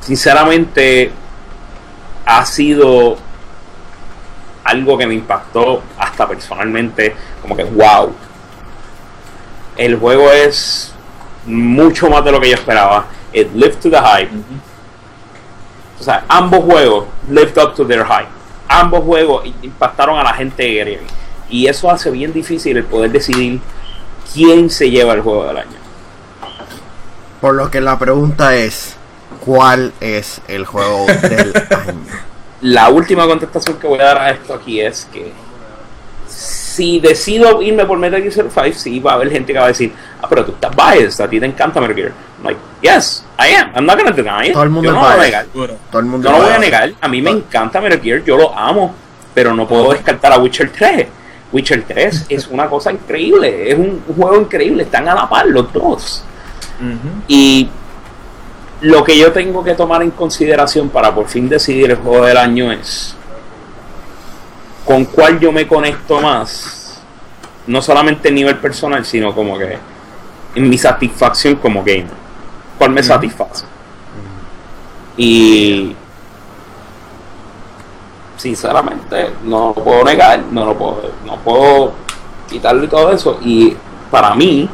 sinceramente 0.00 1.10
ha 2.24 2.44
sido 2.46 3.16
algo 4.64 4.98
que 4.98 5.06
me 5.06 5.14
impactó 5.14 5.82
hasta 5.98 6.28
personalmente, 6.28 7.16
como 7.48 7.56
que 7.56 7.64
wow. 7.64 8.12
El 9.76 9.96
juego 9.96 10.30
es 10.30 10.92
mucho 11.46 12.10
más 12.10 12.24
de 12.24 12.32
lo 12.32 12.40
que 12.40 12.50
yo 12.50 12.54
esperaba. 12.54 13.06
It 13.32 13.52
lived 13.54 13.80
to 13.80 13.90
the 13.90 14.00
hype. 14.00 14.30
O 16.00 16.02
sea, 16.02 16.24
ambos 16.28 16.64
juegos 16.64 17.06
lived 17.28 17.58
up 17.58 17.74
to 17.74 17.86
their 17.86 18.04
hype 18.04 18.38
ambos 18.68 19.02
juegos 19.02 19.46
impactaron 19.62 20.18
a 20.18 20.22
la 20.22 20.34
gente 20.34 20.62
de 20.62 21.00
Y 21.50 21.66
eso 21.66 21.90
hace 21.90 22.10
bien 22.10 22.32
difícil 22.32 22.76
el 22.76 22.84
poder 22.84 23.10
decidir 23.10 23.60
quién 24.32 24.70
se 24.70 24.90
lleva 24.90 25.14
el 25.14 25.22
juego 25.22 25.46
del 25.46 25.56
año. 25.56 25.78
Por 27.40 27.54
lo 27.54 27.70
que 27.70 27.80
la 27.80 27.98
pregunta 27.98 28.54
es, 28.56 28.96
¿cuál 29.44 29.92
es 30.00 30.40
el 30.48 30.66
juego 30.66 31.06
del 31.06 31.54
año? 31.70 32.00
La 32.60 32.88
última 32.90 33.26
contestación 33.26 33.78
que 33.78 33.86
voy 33.86 34.00
a 34.00 34.04
dar 34.04 34.18
a 34.18 34.30
esto 34.30 34.54
aquí 34.54 34.80
es 34.80 35.08
que 35.12 35.32
si 36.78 37.00
decido 37.00 37.60
irme 37.60 37.84
por 37.84 37.98
Metal 37.98 38.20
Gear 38.20 38.32
Solid 38.32 38.52
5, 38.52 38.78
sí 38.78 39.00
va 39.00 39.12
a 39.12 39.14
haber 39.14 39.32
gente 39.32 39.52
que 39.52 39.58
va 39.58 39.64
a 39.64 39.68
decir, 39.68 39.92
ah, 40.22 40.26
pero 40.28 40.44
tú 40.44 40.52
estás 40.52 40.70
biased, 40.76 41.24
a 41.24 41.28
ti 41.28 41.40
te 41.40 41.46
encanta 41.46 41.80
Metal 41.80 41.96
Gear. 41.96 42.12
I'm 42.38 42.44
like, 42.44 42.60
yes, 42.80 43.24
I 43.36 43.48
am. 43.56 43.72
I'm 43.74 43.84
not 43.84 43.98
gonna 43.98 44.12
deny 44.12 44.46
it. 44.46 44.52
Todo 44.52 44.62
el 44.62 44.70
mundo 44.70 44.88
yo 44.88 44.94
no 44.94 45.02
lo 45.02 45.08
voy 45.08 45.18
a 45.18 45.22
negar. 45.24 45.46
Todo 45.90 45.98
el 45.98 46.06
mundo 46.06 46.30
no 46.30 46.38
lo 46.38 46.44
voy 46.44 46.52
a 46.52 46.58
negar. 46.58 46.92
A 47.00 47.08
mí 47.08 47.20
me 47.20 47.30
encanta 47.30 47.80
Metal 47.80 48.00
Gear, 48.00 48.22
yo 48.22 48.36
lo 48.36 48.56
amo, 48.56 48.94
pero 49.34 49.52
no 49.54 49.66
puedo 49.66 49.90
descartar 49.92 50.32
a 50.32 50.38
Witcher 50.38 50.70
3. 50.70 51.06
Witcher 51.52 51.82
3 51.82 52.26
es 52.28 52.46
una 52.46 52.68
cosa 52.68 52.92
increíble, 52.92 53.72
es 53.72 53.76
un 53.76 54.00
juego 54.16 54.40
increíble, 54.40 54.84
están 54.84 55.08
a 55.08 55.16
la 55.16 55.28
par 55.28 55.48
los 55.48 55.72
dos. 55.72 56.22
Y 57.26 57.68
lo 58.82 59.02
que 59.02 59.18
yo 59.18 59.32
tengo 59.32 59.64
que 59.64 59.74
tomar 59.74 60.02
en 60.04 60.12
consideración 60.12 60.90
para 60.90 61.12
por 61.12 61.26
fin 61.26 61.48
decidir 61.48 61.90
el 61.90 61.96
juego 61.96 62.24
del 62.24 62.36
año 62.36 62.70
es 62.70 63.16
con 64.88 65.04
cuál 65.04 65.38
yo 65.38 65.52
me 65.52 65.66
conecto 65.66 66.18
más, 66.18 66.98
no 67.66 67.82
solamente 67.82 68.30
a 68.30 68.32
nivel 68.32 68.56
personal, 68.56 69.04
sino 69.04 69.34
como 69.34 69.58
que 69.58 69.76
en 70.54 70.70
mi 70.70 70.78
satisfacción 70.78 71.56
como 71.56 71.80
gamer. 71.84 72.16
¿Cuál 72.78 72.92
me 72.92 73.02
satisface? 73.02 73.66
Y 75.18 75.94
sinceramente 78.38 79.28
no 79.44 79.74
lo 79.76 79.84
puedo 79.84 80.04
negar, 80.04 80.42
no 80.50 80.64
lo 80.64 80.78
puedo, 80.78 81.12
no 81.26 81.36
puedo 81.36 81.92
quitarle 82.48 82.88
todo 82.88 83.12
eso. 83.12 83.38
Y 83.42 83.76
para 84.10 84.34
mí, 84.34 84.70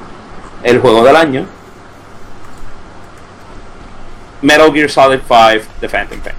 el 0.63 0.79
juego 0.79 1.03
del 1.03 1.17
año, 1.17 1.45
Metal 4.43 4.73
Gear 4.73 4.89
Solid 4.89 5.23
5, 5.27 5.67
The 5.81 5.89
Phantom 5.89 6.21
Pain. 6.21 6.37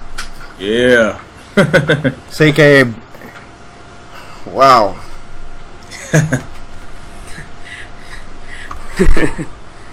Yeah. 0.58 1.18
sí 2.30 2.54
que 2.54 2.86
Wow. 4.52 4.94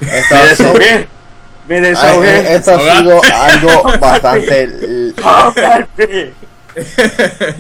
Esta, 0.02 0.36
me 0.36 0.48
desahogué. 0.48 1.08
Me 1.68 1.82
desahogué. 1.82 2.56
Esto 2.56 2.76
ha 2.76 2.80
sido 2.80 3.22
algo 3.34 3.84
bastante. 4.00 5.14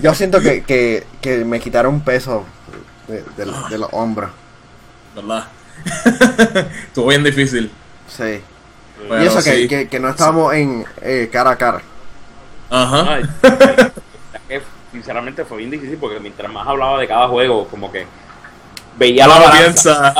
Yo 0.02 0.14
siento 0.14 0.42
que, 0.42 0.64
que, 0.64 1.06
que 1.22 1.46
me 1.46 1.60
quitaron 1.60 1.96
un 1.96 2.02
peso 2.02 2.46
de, 3.08 3.24
de, 3.38 3.52
de 3.70 3.78
los 3.78 3.90
hombros. 3.92 4.32
¿Verdad? 5.16 5.48
Estuvo 6.88 7.08
bien 7.08 7.24
difícil. 7.24 7.72
Sí. 8.08 8.42
y 9.10 9.26
eso 9.26 9.44
que, 9.44 9.68
que, 9.68 9.88
que, 9.88 10.00
no 10.00 10.10
estábamos 10.10 10.54
en 10.54 10.86
eh, 11.02 11.30
cara 11.32 11.52
a 11.52 11.56
cara. 11.58 11.82
Ajá 12.70 13.20
sinceramente 14.94 15.44
fue 15.44 15.58
bien 15.58 15.72
difícil 15.72 15.98
porque 15.98 16.20
mientras 16.20 16.50
más 16.52 16.66
hablaba 16.66 17.00
de 17.00 17.08
cada 17.08 17.28
juego, 17.28 17.68
como 17.68 17.92
que 17.92 18.06
veía 18.98 19.28
la 19.28 19.40
balanza. 19.40 20.14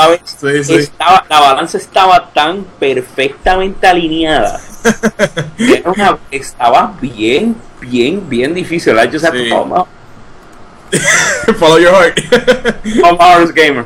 Estaba, 0.68 1.26
la 1.30 1.40
balanza 1.40 1.78
estaba 1.78 2.34
tan 2.34 2.66
perfectamente 2.80 3.88
alineada. 3.88 4.60
estaba 6.32 6.94
bien, 7.00 7.56
bien, 7.80 8.28
bien 8.28 8.54
difícil. 8.54 8.98
I 8.98 9.08
just 9.10 9.24
have 9.24 9.38
to 9.38 9.88
follow 11.60 11.78
your 11.78 11.94
heart. 11.94 12.20
follow 13.00 13.48
gamer. 13.54 13.86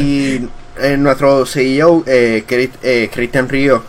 y 0.00 0.48
eh, 0.78 0.96
nuestro 0.96 1.44
CEO, 1.46 2.04
eh, 2.06 2.44
eh, 2.82 3.10
Christian 3.12 3.48
Río, 3.48 3.82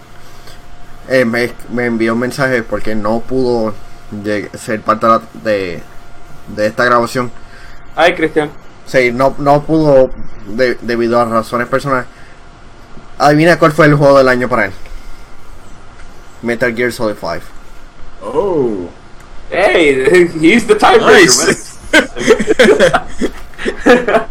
eh, 1.09 1.25
me, 1.25 1.51
me 1.71 1.85
envió 1.85 2.13
un 2.13 2.19
mensaje 2.19 2.63
porque 2.63 2.95
no 2.95 3.19
pudo 3.19 3.73
de 4.11 4.49
ser 4.57 4.81
parte 4.81 5.07
de, 5.43 5.81
de 6.55 6.67
esta 6.67 6.85
grabación. 6.85 7.31
Ay, 7.95 8.13
Cristian. 8.13 8.49
Sí, 8.85 9.11
no, 9.11 9.35
no 9.37 9.63
pudo 9.63 10.09
debido 10.81 11.19
a 11.19 11.25
razones 11.25 11.67
personales. 11.67 12.07
Adivina 13.17 13.59
cuál 13.59 13.71
fue 13.71 13.85
el 13.85 13.95
juego 13.95 14.17
del 14.17 14.27
año 14.27 14.49
para 14.49 14.65
él. 14.65 14.71
Metal 16.41 16.75
Gear 16.75 16.91
Solid 16.91 17.15
5. 17.19 17.33
Oh. 18.23 18.89
Hey, 19.49 20.29
he's 20.41 20.65
the 20.65 20.75
tiebreaker. 20.75 21.47
Nice. 21.47 21.77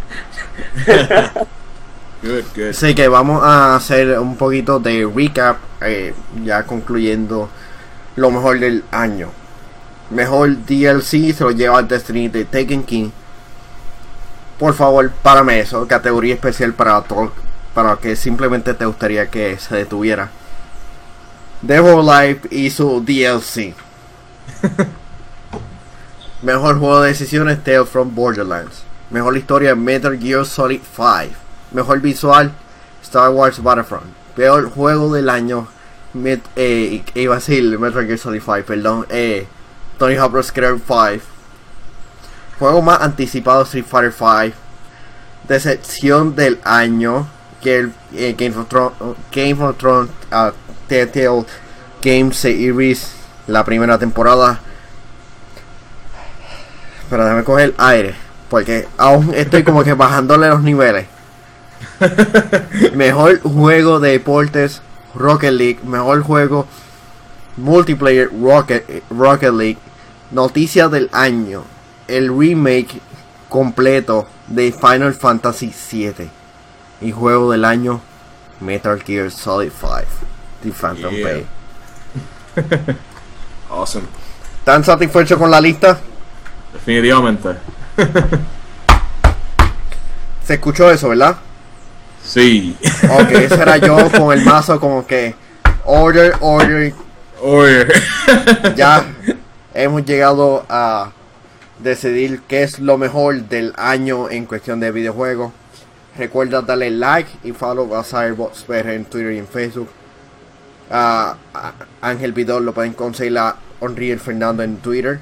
good, 2.23 2.44
good. 2.55 2.70
Así 2.70 2.94
que 2.94 3.09
vamos 3.09 3.43
a 3.44 3.77
hacer 3.77 4.19
un 4.19 4.36
poquito 4.36 4.78
de 4.78 5.11
recap, 5.15 5.59
eh, 5.82 6.15
ya 6.43 6.65
concluyendo 6.65 7.51
lo 8.16 8.31
mejor 8.31 8.59
del 8.59 8.85
año. 8.90 9.31
Mejor 10.10 10.56
DLC 10.66 11.32
se 11.32 11.44
lo 11.44 11.52
lleva 11.52 11.78
al 11.78 11.88
Destiny 11.88 12.28
de 12.28 12.44
Taken 12.44 12.82
King. 12.82 13.10
Por 14.58 14.74
favor, 14.74 15.10
párame 15.22 15.60
eso. 15.60 15.86
Categoría 15.86 16.34
especial 16.34 16.74
para 16.74 17.00
todo, 17.02 17.32
para 17.74 17.96
que 17.96 18.16
simplemente 18.16 18.74
te 18.74 18.84
gustaría 18.84 19.30
que 19.30 19.56
se 19.58 19.76
detuviera. 19.76 20.30
Devil 21.62 22.04
Life 22.06 22.48
y 22.50 22.70
su 22.70 23.00
DLC. 23.04 23.74
Mejor 26.42 26.78
juego 26.78 27.02
de 27.02 27.08
decisiones 27.08 27.62
Tales 27.62 27.88
from 27.88 28.14
Borderlands. 28.14 28.82
Mejor 29.10 29.36
historia 29.36 29.74
Metal 29.74 30.18
Gear 30.18 30.44
Solid 30.44 30.80
5. 30.96 31.34
Mejor 31.72 32.00
visual 32.00 32.52
Star 33.02 33.30
Wars 33.30 33.62
Battlefront. 33.62 34.06
Peor 34.34 34.70
juego 34.70 35.12
del 35.12 35.28
año. 35.28 35.68
eh, 36.56 37.04
iba 37.14 37.34
a 37.34 37.38
decir 37.38 37.78
Metal 37.78 38.06
Gear 38.06 38.18
Solid 38.18 38.40
5, 38.40 38.62
perdón. 38.66 39.06
Eh, 39.10 39.46
Tony 40.01 40.16
Hawk 40.16 40.32
Pro 40.32 40.43
5. 40.43 41.22
Juego 42.59 42.81
más 42.81 43.02
anticipado 43.02 43.64
Street 43.64 43.85
Fighter 43.85 44.14
5. 44.14 44.56
Decepción 45.47 46.35
del 46.35 46.59
año. 46.64 47.28
Que 47.60 47.77
el 47.77 47.93
eh, 48.14 48.35
Game 48.39 48.56
of 48.56 48.68
Thrones, 48.68 48.94
Game 49.31 49.62
of 49.62 49.77
Thrones 49.77 50.10
uh, 50.32 50.52
Telltale 50.89 51.44
Game 52.01 52.32
Series, 52.32 53.12
la 53.47 53.62
primera 53.62 53.98
temporada. 53.98 54.59
Pero 57.10 57.24
déjame 57.24 57.44
coger 57.44 57.64
el 57.66 57.74
aire. 57.77 58.14
Porque 58.48 58.89
aún 58.97 59.35
estoy 59.35 59.64
como 59.64 59.85
que 59.85 59.93
bajándole 59.93 60.48
los 60.48 60.62
niveles. 60.62 61.09
Mejor 62.94 63.43
juego 63.43 64.01
de 64.01 64.12
deportes 64.12 64.81
Rocket 65.14 65.52
League. 65.52 65.81
Mejor 65.85 66.22
juego 66.22 66.66
multiplayer 67.59 68.31
Rocket, 68.32 69.02
Rocket 69.10 69.52
League. 69.52 69.78
Noticia 70.31 70.89
del 70.89 71.09
año. 71.12 71.65
El 72.07 72.36
remake 72.36 73.01
completo 73.48 74.27
de 74.47 74.73
Final 74.73 75.15
Fantasy 75.15 75.73
VII. 75.90 76.31
Y 77.01 77.12
juego 77.12 77.51
del 77.52 77.65
año 77.65 78.01
Metal 78.61 79.02
Gear 79.02 79.31
Solid 79.31 79.70
5. 79.78 79.97
The 80.62 80.70
Phantom 80.73 81.15
Pain. 81.23 81.47
awesome. 83.70 84.07
¿Están 84.59 84.85
satisfechos 84.85 85.39
con 85.39 85.51
la 85.51 85.61
lista? 85.61 85.98
Definitivamente. 86.73 87.48
¿Se 90.44 90.55
escuchó 90.55 90.90
eso, 90.90 91.09
verdad? 91.09 91.36
Sí. 92.23 92.77
Ok, 93.09 93.31
ese 93.31 93.55
era 93.55 93.78
yo 93.78 94.11
con 94.11 94.36
el 94.36 94.44
mazo 94.44 94.78
como 94.78 95.07
que 95.07 95.35
order, 95.85 96.35
order. 96.40 96.93
Order. 97.43 97.93
ya 98.77 99.07
hemos 99.82 100.05
llegado 100.05 100.65
a 100.69 101.12
decidir 101.78 102.43
qué 102.48 102.62
es 102.62 102.78
lo 102.78 102.98
mejor 102.98 103.43
del 103.48 103.73
año 103.77 104.31
en 104.31 104.47
cuestión 104.47 104.81
de 104.81 104.90
videojuegos. 104.93 105.52
Recuerda 106.16 106.61
darle 106.62 106.90
like 106.90 107.31
y 107.44 107.52
follow 107.52 107.94
a 107.94 108.05
Cyberbox 108.05 108.65
en 108.69 109.05
Twitter 109.05 109.32
y 109.32 109.39
en 109.39 109.47
Facebook. 109.47 109.89
A 110.90 111.36
Ángel 112.01 112.32
Vidal 112.32 112.65
lo 112.65 112.74
pueden 112.74 112.93
conseguir 112.93 113.39
a 113.39 113.57
Unreal 113.81 114.19
Fernando 114.19 114.62
en 114.62 114.77
Twitter. 114.78 115.20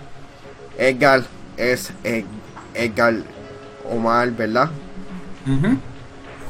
Edgar 0.78 1.22
es 1.56 1.92
Edgar 2.74 3.16
Omar, 3.90 4.30
¿verdad? 4.30 4.70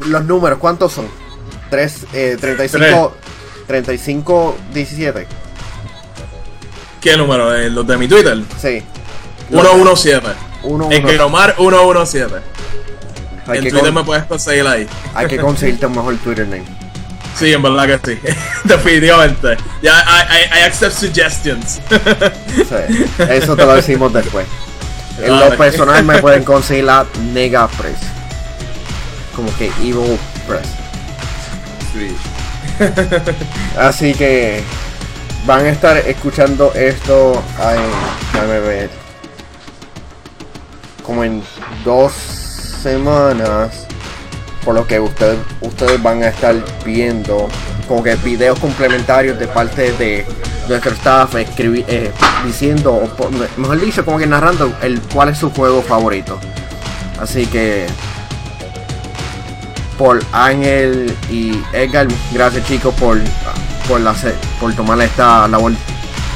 Los 0.06 0.24
números, 0.24 0.58
¿cuántos 0.58 0.92
son? 0.92 1.06
3, 1.70 2.06
35, 2.40 3.12
35, 3.66 4.56
17. 4.72 5.26
¿Qué 7.00 7.16
número? 7.16 7.54
Eh, 7.54 7.70
¿Los 7.70 7.86
de 7.86 7.96
mi 7.96 8.08
Twitter? 8.08 8.38
Sí. 8.60 8.82
117. 9.50 10.26
Edgar 10.90 11.20
Omar 11.22 11.54
117. 11.56 12.34
en 13.46 13.68
Twitter 13.70 13.92
me 13.92 14.04
puedes 14.04 14.24
conseguir 14.24 14.66
ahí. 14.66 14.86
Hay 15.14 15.26
que 15.26 15.38
conseguirte 15.38 15.86
un 15.86 15.96
mejor 15.96 16.16
Twitter 16.16 16.46
name. 16.46 16.64
Sí, 17.38 17.52
en 17.52 17.62
verdad 17.62 18.00
que 18.00 18.14
sí. 18.16 18.20
Definitivamente. 18.64 19.56
Ya, 19.80 20.00
I, 20.00 20.58
I, 20.58 20.62
accept 20.62 20.92
suggestions. 20.94 21.80
sí, 21.88 23.04
eso 23.28 23.56
te 23.56 23.64
lo 23.64 23.74
decimos 23.74 24.12
después. 24.12 24.46
En 25.20 25.36
lo 25.36 25.56
personal 25.56 26.04
me 26.04 26.20
pueden 26.20 26.44
conseguir 26.44 26.84
la 26.84 27.04
Nega 27.32 27.66
Press. 27.66 27.98
Como 29.34 29.52
que 29.56 29.66
Evil 29.80 30.16
Press. 30.46 30.68
Sí. 31.92 32.16
Así 33.76 34.14
que 34.14 34.62
van 35.48 35.64
a 35.64 35.70
estar 35.70 35.96
escuchando 35.96 36.74
esto 36.74 37.42
en, 37.58 38.90
como 41.02 41.24
en 41.24 41.42
dos 41.86 42.12
semanas 42.12 43.86
por 44.62 44.74
lo 44.74 44.86
que 44.86 45.00
ustedes 45.00 45.38
ustedes 45.62 46.02
van 46.02 46.22
a 46.22 46.28
estar 46.28 46.54
viendo 46.84 47.48
como 47.88 48.02
que 48.02 48.14
videos 48.16 48.58
complementarios 48.58 49.38
de 49.38 49.46
parte 49.46 49.92
de 49.92 50.26
nuestro 50.68 50.92
staff 50.92 51.34
escribir, 51.36 51.86
eh, 51.88 52.12
diciendo 52.44 52.92
o 52.92 53.30
mejor 53.56 53.80
dicho 53.80 54.04
como 54.04 54.18
que 54.18 54.26
narrando 54.26 54.76
el 54.82 55.00
cuál 55.00 55.30
es 55.30 55.38
su 55.38 55.50
juego 55.50 55.80
favorito. 55.80 56.38
Así 57.18 57.46
que 57.46 57.86
por 59.96 60.22
Ángel 60.32 61.16
y 61.30 61.58
Edgar 61.72 62.06
gracias 62.34 62.66
chicos 62.66 62.94
por 62.96 63.18
por 63.88 64.00
la 64.00 64.14
por 64.60 64.74
tomar 64.74 65.00
esta 65.00 65.48
labor 65.48 65.72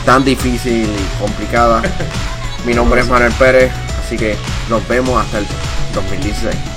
tan 0.07 0.25
difícil 0.25 0.89
y 0.89 1.21
complicada. 1.21 1.83
Mi 2.65 2.75
nombre 2.75 3.01
es 3.01 3.09
Manuel 3.09 3.33
Pérez 3.33 3.73
así 4.05 4.17
que 4.17 4.37
nos 4.69 4.87
vemos 4.89 5.21
hasta 5.21 5.39
el 5.39 5.47
2016 5.95 6.72